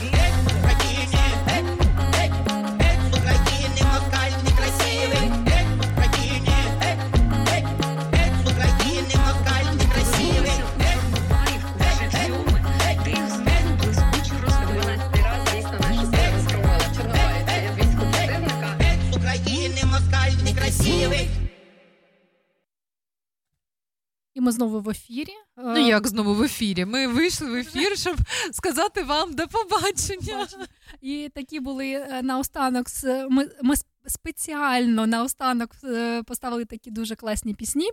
Ми 24.46 24.52
знову 24.52 24.80
в 24.80 24.90
ефірі. 24.90 25.32
Ну 25.56 25.88
як 25.88 26.08
знову 26.08 26.34
в 26.34 26.42
ефірі? 26.42 26.84
Ми 26.84 27.06
вийшли 27.06 27.50
в 27.50 27.54
ефір, 27.54 27.98
щоб 27.98 28.16
сказати 28.52 29.02
вам 29.02 29.34
до 29.34 29.48
побачення. 29.48 30.46
І 31.00 31.30
такі 31.34 31.60
були 31.60 31.90
е, 31.90 32.20
наостанок. 32.22 32.86
Ми, 33.30 33.48
ми 33.62 33.74
спеціально 34.06 35.06
наостанок 35.06 35.70
е, 35.84 36.22
поставили 36.22 36.64
такі 36.64 36.90
дуже 36.90 37.14
класні 37.14 37.54
пісні. 37.54 37.90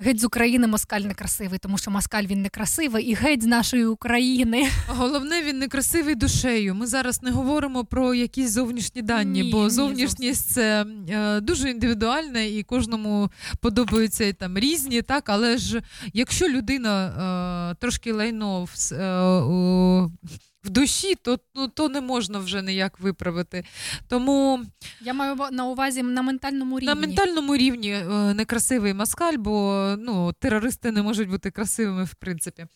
Геть 0.00 0.20
з 0.20 0.24
України 0.24 0.66
москаль 0.66 1.00
не 1.00 1.14
красивий, 1.14 1.58
тому 1.58 1.78
що 1.78 1.90
москаль 1.90 2.24
він 2.24 2.42
не 2.42 2.48
красивий, 2.48 3.04
і 3.04 3.14
геть 3.14 3.42
з 3.42 3.46
нашої 3.46 3.86
України. 3.86 4.68
Головне, 4.86 5.42
він 5.42 5.58
не 5.58 5.68
красивий 5.68 6.14
душею. 6.14 6.74
Ми 6.74 6.86
зараз 6.86 7.22
не 7.22 7.30
говоримо 7.30 7.84
про 7.84 8.14
якісь 8.14 8.50
зовнішні 8.50 9.02
дані, 9.02 9.42
Ні, 9.42 9.52
бо 9.52 9.64
ні, 9.64 9.70
зовнішність 9.70 10.50
це 10.50 10.86
е, 11.10 11.40
дуже 11.40 11.70
індивідуальне 11.70 12.48
і 12.48 12.62
кожному 12.62 13.30
подобаються 13.60 14.32
там 14.32 14.58
різні. 14.58 15.02
Так, 15.02 15.28
але 15.28 15.58
ж 15.58 15.82
якщо 16.12 16.48
людина 16.48 17.70
е, 17.72 17.74
трошки 17.80 18.12
лайно 18.12 18.64
в, 18.64 18.94
е, 18.94 20.28
в 20.68 20.70
душі, 20.70 21.14
то, 21.14 21.38
ну, 21.54 21.68
то 21.68 21.88
не 21.88 22.00
можна 22.00 22.38
вже 22.38 22.62
ніяк 22.62 23.00
виправити. 23.00 23.64
Тому 24.08 24.60
Я 25.00 25.14
маю 25.14 25.36
на 25.52 25.64
увазі 25.64 26.02
на 26.02 26.22
ментальному 26.22 26.78
рівні. 26.78 26.94
на 26.94 27.00
ментальному 27.00 27.56
рівні 27.56 27.90
е, 27.92 28.34
некрасивий 28.34 28.94
маскаль, 28.94 29.36
бо 29.38 29.94
ну, 29.98 30.32
терористи 30.38 30.92
не 30.92 31.02
можуть 31.02 31.28
бути 31.28 31.50
красивими, 31.50 32.04
в 32.04 32.14
принципі. 32.14 32.66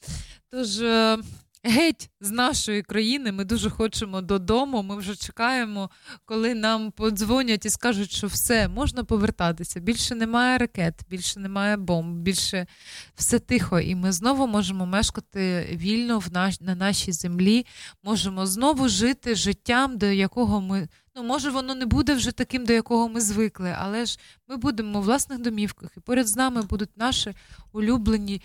Тож. 0.50 0.80
е, 0.80 1.18
Геть 1.64 2.10
з 2.20 2.30
нашої 2.30 2.82
країни 2.82 3.32
ми 3.32 3.44
дуже 3.44 3.70
хочемо 3.70 4.20
додому. 4.20 4.82
Ми 4.82 4.96
вже 4.96 5.16
чекаємо, 5.16 5.90
коли 6.24 6.54
нам 6.54 6.90
подзвонять 6.90 7.66
і 7.66 7.70
скажуть, 7.70 8.10
що 8.10 8.26
все 8.26 8.68
можна 8.68 9.04
повертатися. 9.04 9.80
Більше 9.80 10.14
немає 10.14 10.58
ракет, 10.58 10.94
більше 11.08 11.40
немає 11.40 11.76
бомб, 11.76 12.18
більше 12.18 12.66
все 13.14 13.38
тихо. 13.38 13.80
І 13.80 13.94
ми 13.94 14.12
знову 14.12 14.46
можемо 14.46 14.86
мешкати 14.86 15.68
вільно 15.72 16.18
в 16.18 16.32
наш, 16.32 16.60
на 16.60 16.74
нашій 16.74 17.12
землі. 17.12 17.66
Можемо 18.02 18.46
знову 18.46 18.88
жити 18.88 19.34
життям, 19.34 19.98
до 19.98 20.06
якого 20.06 20.60
ми 20.60 20.88
Ну, 21.16 21.22
може, 21.22 21.50
воно 21.50 21.74
не 21.74 21.86
буде 21.86 22.14
вже 22.14 22.32
таким, 22.32 22.64
до 22.64 22.72
якого 22.72 23.08
ми 23.08 23.20
звикли, 23.20 23.76
але 23.78 24.06
ж 24.06 24.18
ми 24.48 24.56
будемо 24.56 25.00
в 25.00 25.04
власних 25.04 25.38
домівках, 25.38 25.90
і 25.96 26.00
поряд 26.00 26.26
з 26.26 26.36
нами 26.36 26.62
будуть 26.62 26.96
наші 26.96 27.34
улюблені 27.72 28.42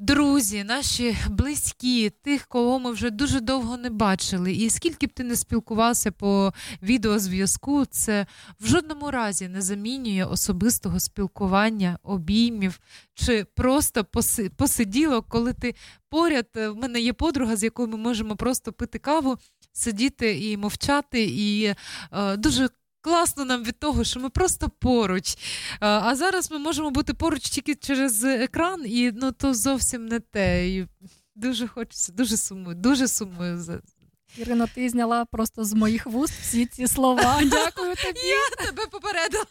друзі, 0.00 0.64
наші 0.64 1.16
близькі, 1.28 2.10
тих, 2.10 2.46
кого 2.46 2.78
ми 2.78 2.90
вже 2.90 3.10
дуже 3.10 3.40
довго 3.40 3.76
не 3.76 3.90
бачили. 3.90 4.52
І 4.52 4.70
скільки 4.70 5.06
б 5.06 5.12
ти 5.12 5.24
не 5.24 5.36
спілкувався 5.36 6.12
по 6.12 6.52
відеозв'язку, 6.82 7.84
це 7.84 8.26
в 8.60 8.66
жодному 8.66 9.10
разі 9.10 9.48
не 9.48 9.62
замінює 9.62 10.24
особистого 10.24 11.00
спілкування, 11.00 11.98
обіймів 12.02 12.80
чи 13.14 13.44
просто 13.44 14.00
поси- 14.00 14.50
посиділок, 14.56 15.26
коли 15.28 15.52
ти 15.52 15.74
поряд. 16.08 16.46
В 16.54 16.74
мене 16.74 17.00
є 17.00 17.12
подруга, 17.12 17.56
з 17.56 17.62
якою 17.62 17.88
ми 17.88 17.96
можемо 17.96 18.36
просто 18.36 18.72
пити 18.72 18.98
каву, 18.98 19.36
сидіти 19.72 20.38
і 20.50 20.56
мовчати, 20.56 21.22
і 21.24 21.74
е, 22.12 22.36
дуже. 22.36 22.68
Класно 23.02 23.44
нам 23.44 23.64
від 23.64 23.78
того, 23.78 24.04
що 24.04 24.20
ми 24.20 24.30
просто 24.30 24.70
поруч. 24.78 25.36
А 25.80 26.16
зараз 26.16 26.50
ми 26.50 26.58
можемо 26.58 26.90
бути 26.90 27.14
поруч 27.14 27.40
тільки 27.40 27.74
через 27.74 28.24
екран, 28.24 28.82
і 28.86 29.12
ну 29.12 29.32
то 29.32 29.54
зовсім 29.54 30.06
не 30.06 30.20
те. 30.20 30.68
І 30.68 30.86
дуже 31.34 31.68
хочеться, 31.68 32.12
дуже 32.12 32.36
сумую, 32.36 32.76
дуже 32.76 33.08
сумую 33.08 33.58
за 33.58 33.80
Ірино, 34.36 34.66
ти 34.74 34.88
зняла 34.88 35.24
просто 35.24 35.64
з 35.64 35.72
моїх 35.72 36.06
вуст 36.06 36.34
всі 36.40 36.66
ці 36.66 36.86
слова. 36.86 37.40
Дякую 37.44 37.94
тобі. 37.96 38.20
Я 38.26 38.66
тебе 38.66 38.86
попередила. 38.86 39.44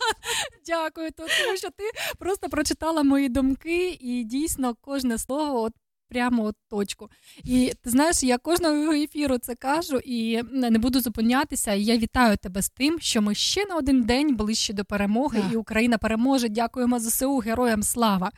Дякую, 0.65 1.11
тому 1.11 1.57
що 1.57 1.69
ти 1.69 1.83
просто 2.19 2.49
прочитала 2.49 3.03
мої 3.03 3.29
думки, 3.29 3.97
і 4.01 4.23
дійсно 4.23 4.75
кожне 4.81 5.17
слово 5.17 5.61
от 5.61 5.73
прямо 6.09 6.43
от 6.43 6.55
точку. 6.69 7.09
І 7.43 7.73
ти 7.83 7.89
знаєш, 7.89 8.23
я 8.23 8.37
кожного 8.37 8.93
ефіру 8.93 9.37
це 9.37 9.55
кажу 9.55 9.99
і 10.05 10.43
не 10.53 10.79
буду 10.79 10.99
зупинятися. 11.01 11.73
І 11.73 11.83
я 11.83 11.97
вітаю 11.97 12.37
тебе 12.37 12.61
з 12.61 12.69
тим, 12.69 12.99
що 12.99 13.21
ми 13.21 13.35
ще 13.35 13.65
на 13.65 13.75
один 13.75 14.03
день 14.03 14.35
ближче 14.35 14.73
до 14.73 14.85
перемоги, 14.85 15.43
і 15.53 15.55
Україна 15.55 15.97
переможе. 15.97 16.49
Дякуємо 16.49 16.99
ЗСУ, 16.99 17.37
героям 17.37 17.83
слава. 17.83 18.31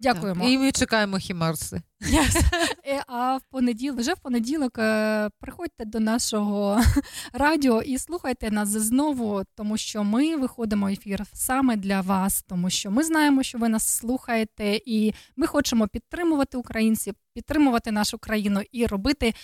Дякуємо. 0.00 0.48
І 0.48 0.58
ми 0.58 0.72
чекаємо 0.72 1.18
хімарси. 1.18 1.82
Yes. 2.00 2.42
А 3.06 3.36
в 3.36 3.40
понеділок, 3.50 3.98
вже 4.00 4.14
в 4.14 4.18
понеділок 4.18 4.78
е, 4.78 5.30
приходьте 5.40 5.84
до 5.84 6.00
нашого 6.00 6.80
радіо 7.32 7.82
і 7.82 7.98
слухайте 7.98 8.50
нас 8.50 8.68
знову, 8.68 9.42
тому 9.54 9.76
що 9.76 10.04
ми 10.04 10.36
виходимо 10.36 10.86
в 10.86 10.88
ефір 10.88 11.22
саме 11.32 11.76
для 11.76 12.00
вас, 12.00 12.42
тому 12.48 12.70
що 12.70 12.90
ми 12.90 13.02
знаємо, 13.02 13.42
що 13.42 13.58
ви 13.58 13.68
нас 13.68 13.88
слухаєте, 13.88 14.80
і 14.86 15.14
ми 15.36 15.46
хочемо 15.46 15.88
підтримувати 15.88 16.56
українців, 16.56 17.14
підтримувати 17.34 17.90
нашу 17.90 18.18
країну 18.18 18.62
і 18.72 18.86
робити 18.86 19.34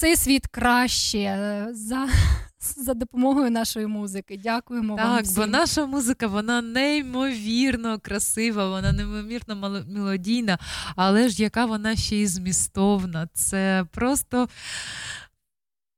цей 0.00 0.16
світ 0.16 0.46
краще 0.46 1.18
е, 1.18 1.68
за, 1.72 2.08
за 2.76 2.94
допомогою 2.94 3.50
нашої 3.50 3.86
музики. 3.86 4.40
Дякуємо 4.42 4.96
вам. 4.96 5.16
Так, 5.16 5.26
бо 5.36 5.46
наша 5.46 5.86
музика 5.86 6.26
вона 6.26 6.62
неймовірно 6.62 7.98
красива, 7.98 8.68
вона 8.68 8.92
неймовірно 8.92 9.84
мелодійна, 9.88 10.58
але 10.96 11.28
ж 11.28 11.42
яка 11.42 11.66
вона 11.66 11.96
ще 11.96 12.16
й 12.16 12.26
змістовна. 12.26 13.28
Це 13.34 13.84
просто. 13.92 14.48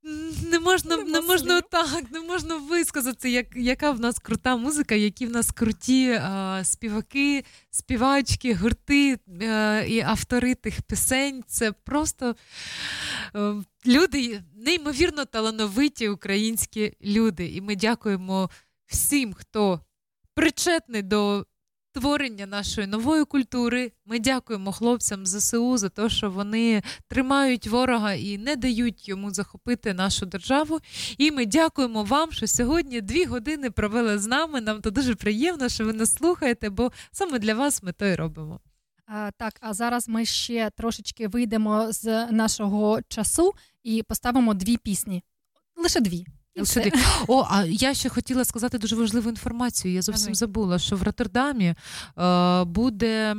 Не 0.05 0.59
можна, 0.59 0.97
не 0.97 1.21
можна 1.21 1.61
так, 1.61 2.11
не 2.11 2.21
можна 2.21 2.57
висказати, 2.57 3.31
як, 3.31 3.47
яка 3.57 3.91
в 3.91 4.01
нас 4.01 4.19
крута 4.19 4.57
музика, 4.57 4.95
які 4.95 5.27
в 5.27 5.31
нас 5.31 5.51
круті 5.51 6.11
а, 6.11 6.61
співаки, 6.65 7.45
співачки, 7.71 8.55
гурти 8.55 9.19
е, 9.43 9.87
і 9.89 10.01
автори 10.01 10.55
тих 10.55 10.83
пісень. 10.83 11.45
Це 11.47 11.73
просто 11.73 12.37
е, 13.37 13.55
люди, 13.87 14.43
неймовірно 14.55 15.25
талановиті 15.25 16.09
українські 16.09 16.93
люди. 17.05 17.49
І 17.49 17.61
ми 17.61 17.77
дякуємо 17.77 18.51
всім, 18.87 19.35
хто 19.35 19.81
причетний 20.35 21.03
до 21.03 21.47
творення 21.93 22.47
нашої 22.47 22.87
нової 22.87 23.25
культури. 23.25 23.93
Ми 24.07 24.19
дякуємо 24.19 24.73
хлопцям 24.73 25.27
ЗСУ 25.27 25.77
за 25.77 25.89
те, 25.89 26.09
що 26.09 26.31
вони 26.31 26.83
тримають 27.09 27.67
ворога 27.67 28.13
і 28.13 28.39
не 28.39 28.57
дають 28.57 29.09
йому 29.09 29.31
захопити 29.31 29.95
нашу 29.95 30.27
державу. 30.27 30.81
І 31.19 31.31
ми 31.31 31.47
дякуємо 31.47 32.05
вам, 32.05 32.33
що 32.33 32.47
сьогодні 32.47 33.01
дві 33.01 33.25
години 33.25 33.71
провели 33.71 34.19
з 34.19 34.27
нами. 34.27 34.61
Нам 34.61 34.81
то 34.81 34.91
дуже 34.91 35.15
приємно, 35.15 35.69
що 35.69 35.85
ви 35.85 35.93
нас 35.93 36.15
слухаєте, 36.15 36.71
бо 36.71 36.93
саме 37.13 37.39
для 37.39 37.55
вас 37.55 37.83
ми 37.83 37.93
то 37.93 38.05
й 38.05 38.15
робимо. 38.15 38.61
Так, 39.37 39.59
а 39.61 39.75
зараз 39.75 40.09
ми 40.09 40.25
ще 40.25 40.71
трошечки 40.71 41.29
вийдемо 41.29 41.93
з 41.93 42.27
нашого 42.27 43.01
часу 43.09 43.53
і 43.83 44.03
поставимо 44.03 44.55
дві 44.55 44.77
пісні. 44.77 45.23
Лише 45.77 46.01
дві. 46.01 46.27
І 46.55 46.61
Лише 46.61 46.93
О, 47.29 47.47
а 47.51 47.65
я 47.65 47.95
ще 47.95 48.09
хотіла 48.09 48.45
сказати 48.45 48.79
дуже 48.79 48.97
важливу 48.97 49.31
інформацію. 49.31 49.95
Я 49.95 50.03
зовсім 50.03 50.35
забула, 50.35 50.79
що 50.79 50.97
в 50.97 51.03
Роттердамі 51.03 51.75
е, 52.19 52.65
буде. 52.65 53.37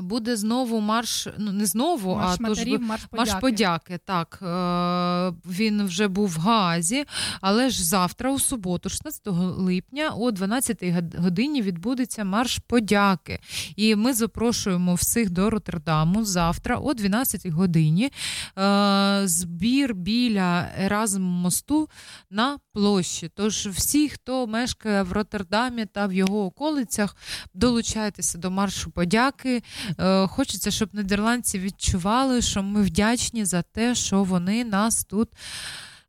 Буде 0.00 0.36
знову 0.36 0.80
марш, 0.80 1.28
ну 1.38 1.52
не 1.52 1.66
знову, 1.66 2.16
Марш 2.16 2.36
а 2.40 2.42
матерів, 2.42 2.80
ви- 2.80 2.86
марш 2.86 3.02
марш 3.12 3.30
подяки. 3.30 3.40
подяки. 3.40 3.98
Так, 4.04 4.38
е, 4.42 5.50
він 5.50 5.84
вже 5.84 6.08
був 6.08 6.28
в 6.28 6.38
Гаазі, 6.38 7.04
але 7.40 7.70
ж 7.70 7.84
завтра, 7.84 8.32
у 8.32 8.38
суботу, 8.38 8.88
16 8.88 9.26
липня, 9.58 10.10
о 10.16 10.30
12 10.30 10.90
год- 10.90 11.14
годині 11.18 11.62
відбудеться 11.62 12.24
марш 12.24 12.58
подяки. 12.66 13.38
І 13.76 13.96
ми 13.96 14.12
запрошуємо 14.14 14.94
всіх 14.94 15.30
до 15.30 15.50
Роттердаму 15.50 16.24
завтра 16.24 16.76
о 16.76 16.94
12 16.94 17.46
годині. 17.50 18.12
Е, 18.58 19.22
збір 19.24 19.94
біля 19.94 20.68
Еразм 20.78 21.22
мосту 21.22 21.88
на 22.30 22.58
площі. 22.72 23.30
Тож 23.34 23.66
всі, 23.66 24.08
хто 24.08 24.46
мешкає 24.46 25.02
в 25.02 25.12
Роттердамі 25.12 25.86
та 25.86 26.06
в 26.06 26.12
його 26.12 26.44
околицях, 26.44 27.16
долучайтеся 27.54 28.38
до 28.38 28.50
маршу 28.50 28.90
подяки. 28.90 29.62
Е, 29.98 30.26
Хочеться, 30.26 30.70
щоб 30.70 30.94
нідерландці 30.94 31.58
відчували, 31.58 32.42
що 32.42 32.62
ми 32.62 32.82
вдячні 32.82 33.44
за 33.44 33.62
те, 33.62 33.94
що 33.94 34.24
вони 34.24 34.64
нас 34.64 35.04
тут 35.04 35.28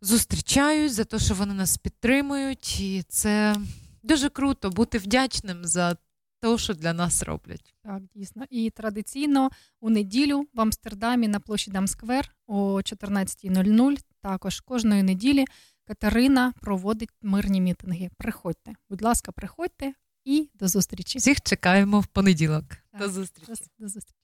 зустрічають, 0.01 0.93
за 0.93 1.03
те, 1.03 1.19
що 1.19 1.33
вони 1.33 1.53
нас 1.53 1.77
підтримують. 1.77 2.79
І 2.79 3.03
це 3.09 3.55
дуже 4.03 4.29
круто 4.29 4.69
бути 4.69 4.97
вдячним 4.97 5.65
за 5.65 5.95
те, 6.41 6.57
що 6.57 6.73
для 6.73 6.93
нас 6.93 7.23
роблять. 7.23 7.73
Так, 7.83 8.01
дійсно. 8.15 8.45
І 8.49 8.69
традиційно 8.69 9.49
у 9.79 9.89
неділю 9.89 10.47
в 10.53 10.61
Амстердамі 10.61 11.27
на 11.27 11.39
площі 11.39 11.71
Дамсквер 11.71 12.35
о 12.47 12.75
14.00 12.75 13.97
також 14.21 14.59
кожної 14.59 15.03
неділі 15.03 15.45
Катерина 15.88 16.53
проводить 16.61 17.09
мирні 17.21 17.61
мітинги. 17.61 18.09
Приходьте, 18.17 18.73
будь 18.89 19.01
ласка, 19.01 19.31
приходьте 19.31 19.93
і 20.26 20.49
до 20.53 20.68
зустрічі. 20.68 21.19
Всіх 21.19 21.41
чекаємо 21.41 21.99
в 21.99 22.06
понеділок. 22.07 22.64
Так, 22.91 23.02
До 23.02 23.10
зустрічі. 23.10 23.52
До, 23.52 23.85
до 23.85 23.89
зустрічі. 23.89 24.20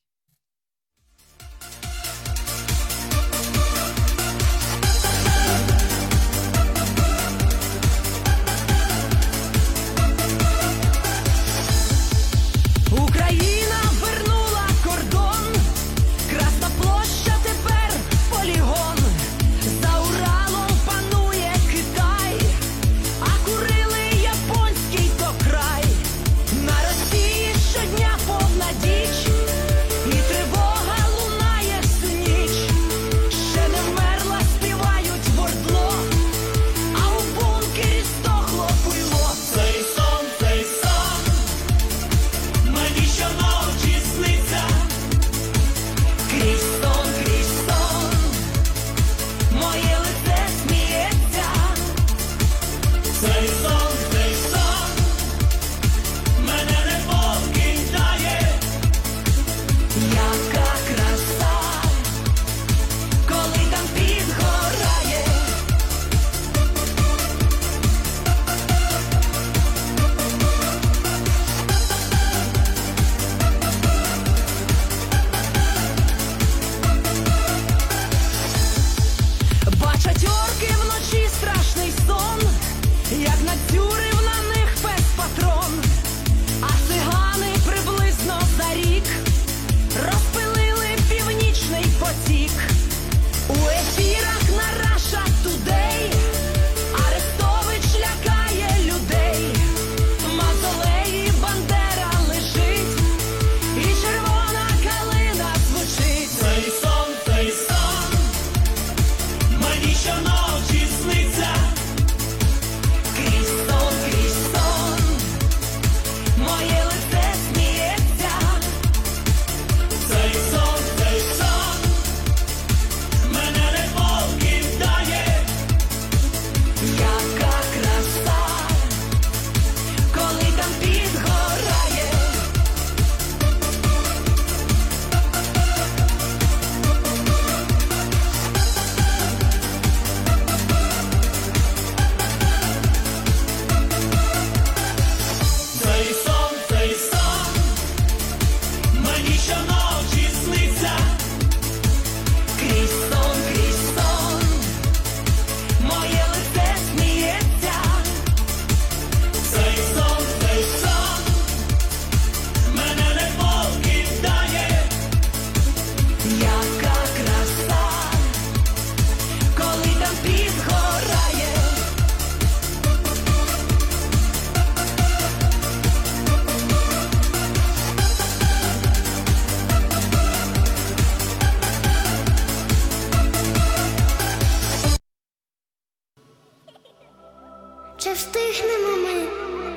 Чи 188.07 188.13
встигнемо 188.13 188.97
ми 188.97 189.27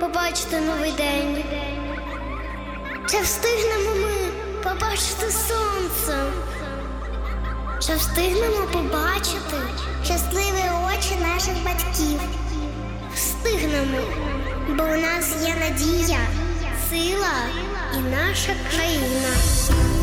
побачити 0.01 0.61
новий 0.61 0.93
день? 0.93 1.45
Чи 3.11 3.21
встигнемо 3.21 3.95
ми 3.95 4.13
побачити 4.63 5.31
сонце? 5.31 6.25
Чи 7.81 7.95
встигнемо 7.95 8.67
побачити 8.73 9.57
щасливі 10.05 10.65
очі 10.87 11.15
наших 11.21 11.65
батьків? 11.65 12.21
Встигнемо, 13.15 14.01
бо 14.69 14.83
у 14.83 14.97
нас 14.97 15.35
є 15.43 15.55
надія, 15.61 16.21
сила 16.91 17.35
і 17.95 17.99
наша 17.99 18.53
країна. 18.71 20.00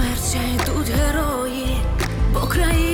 Безсмертя 0.00 0.64
тут 0.66 0.88
герої, 0.88 1.76
по 2.34 2.40
країна 2.40 2.89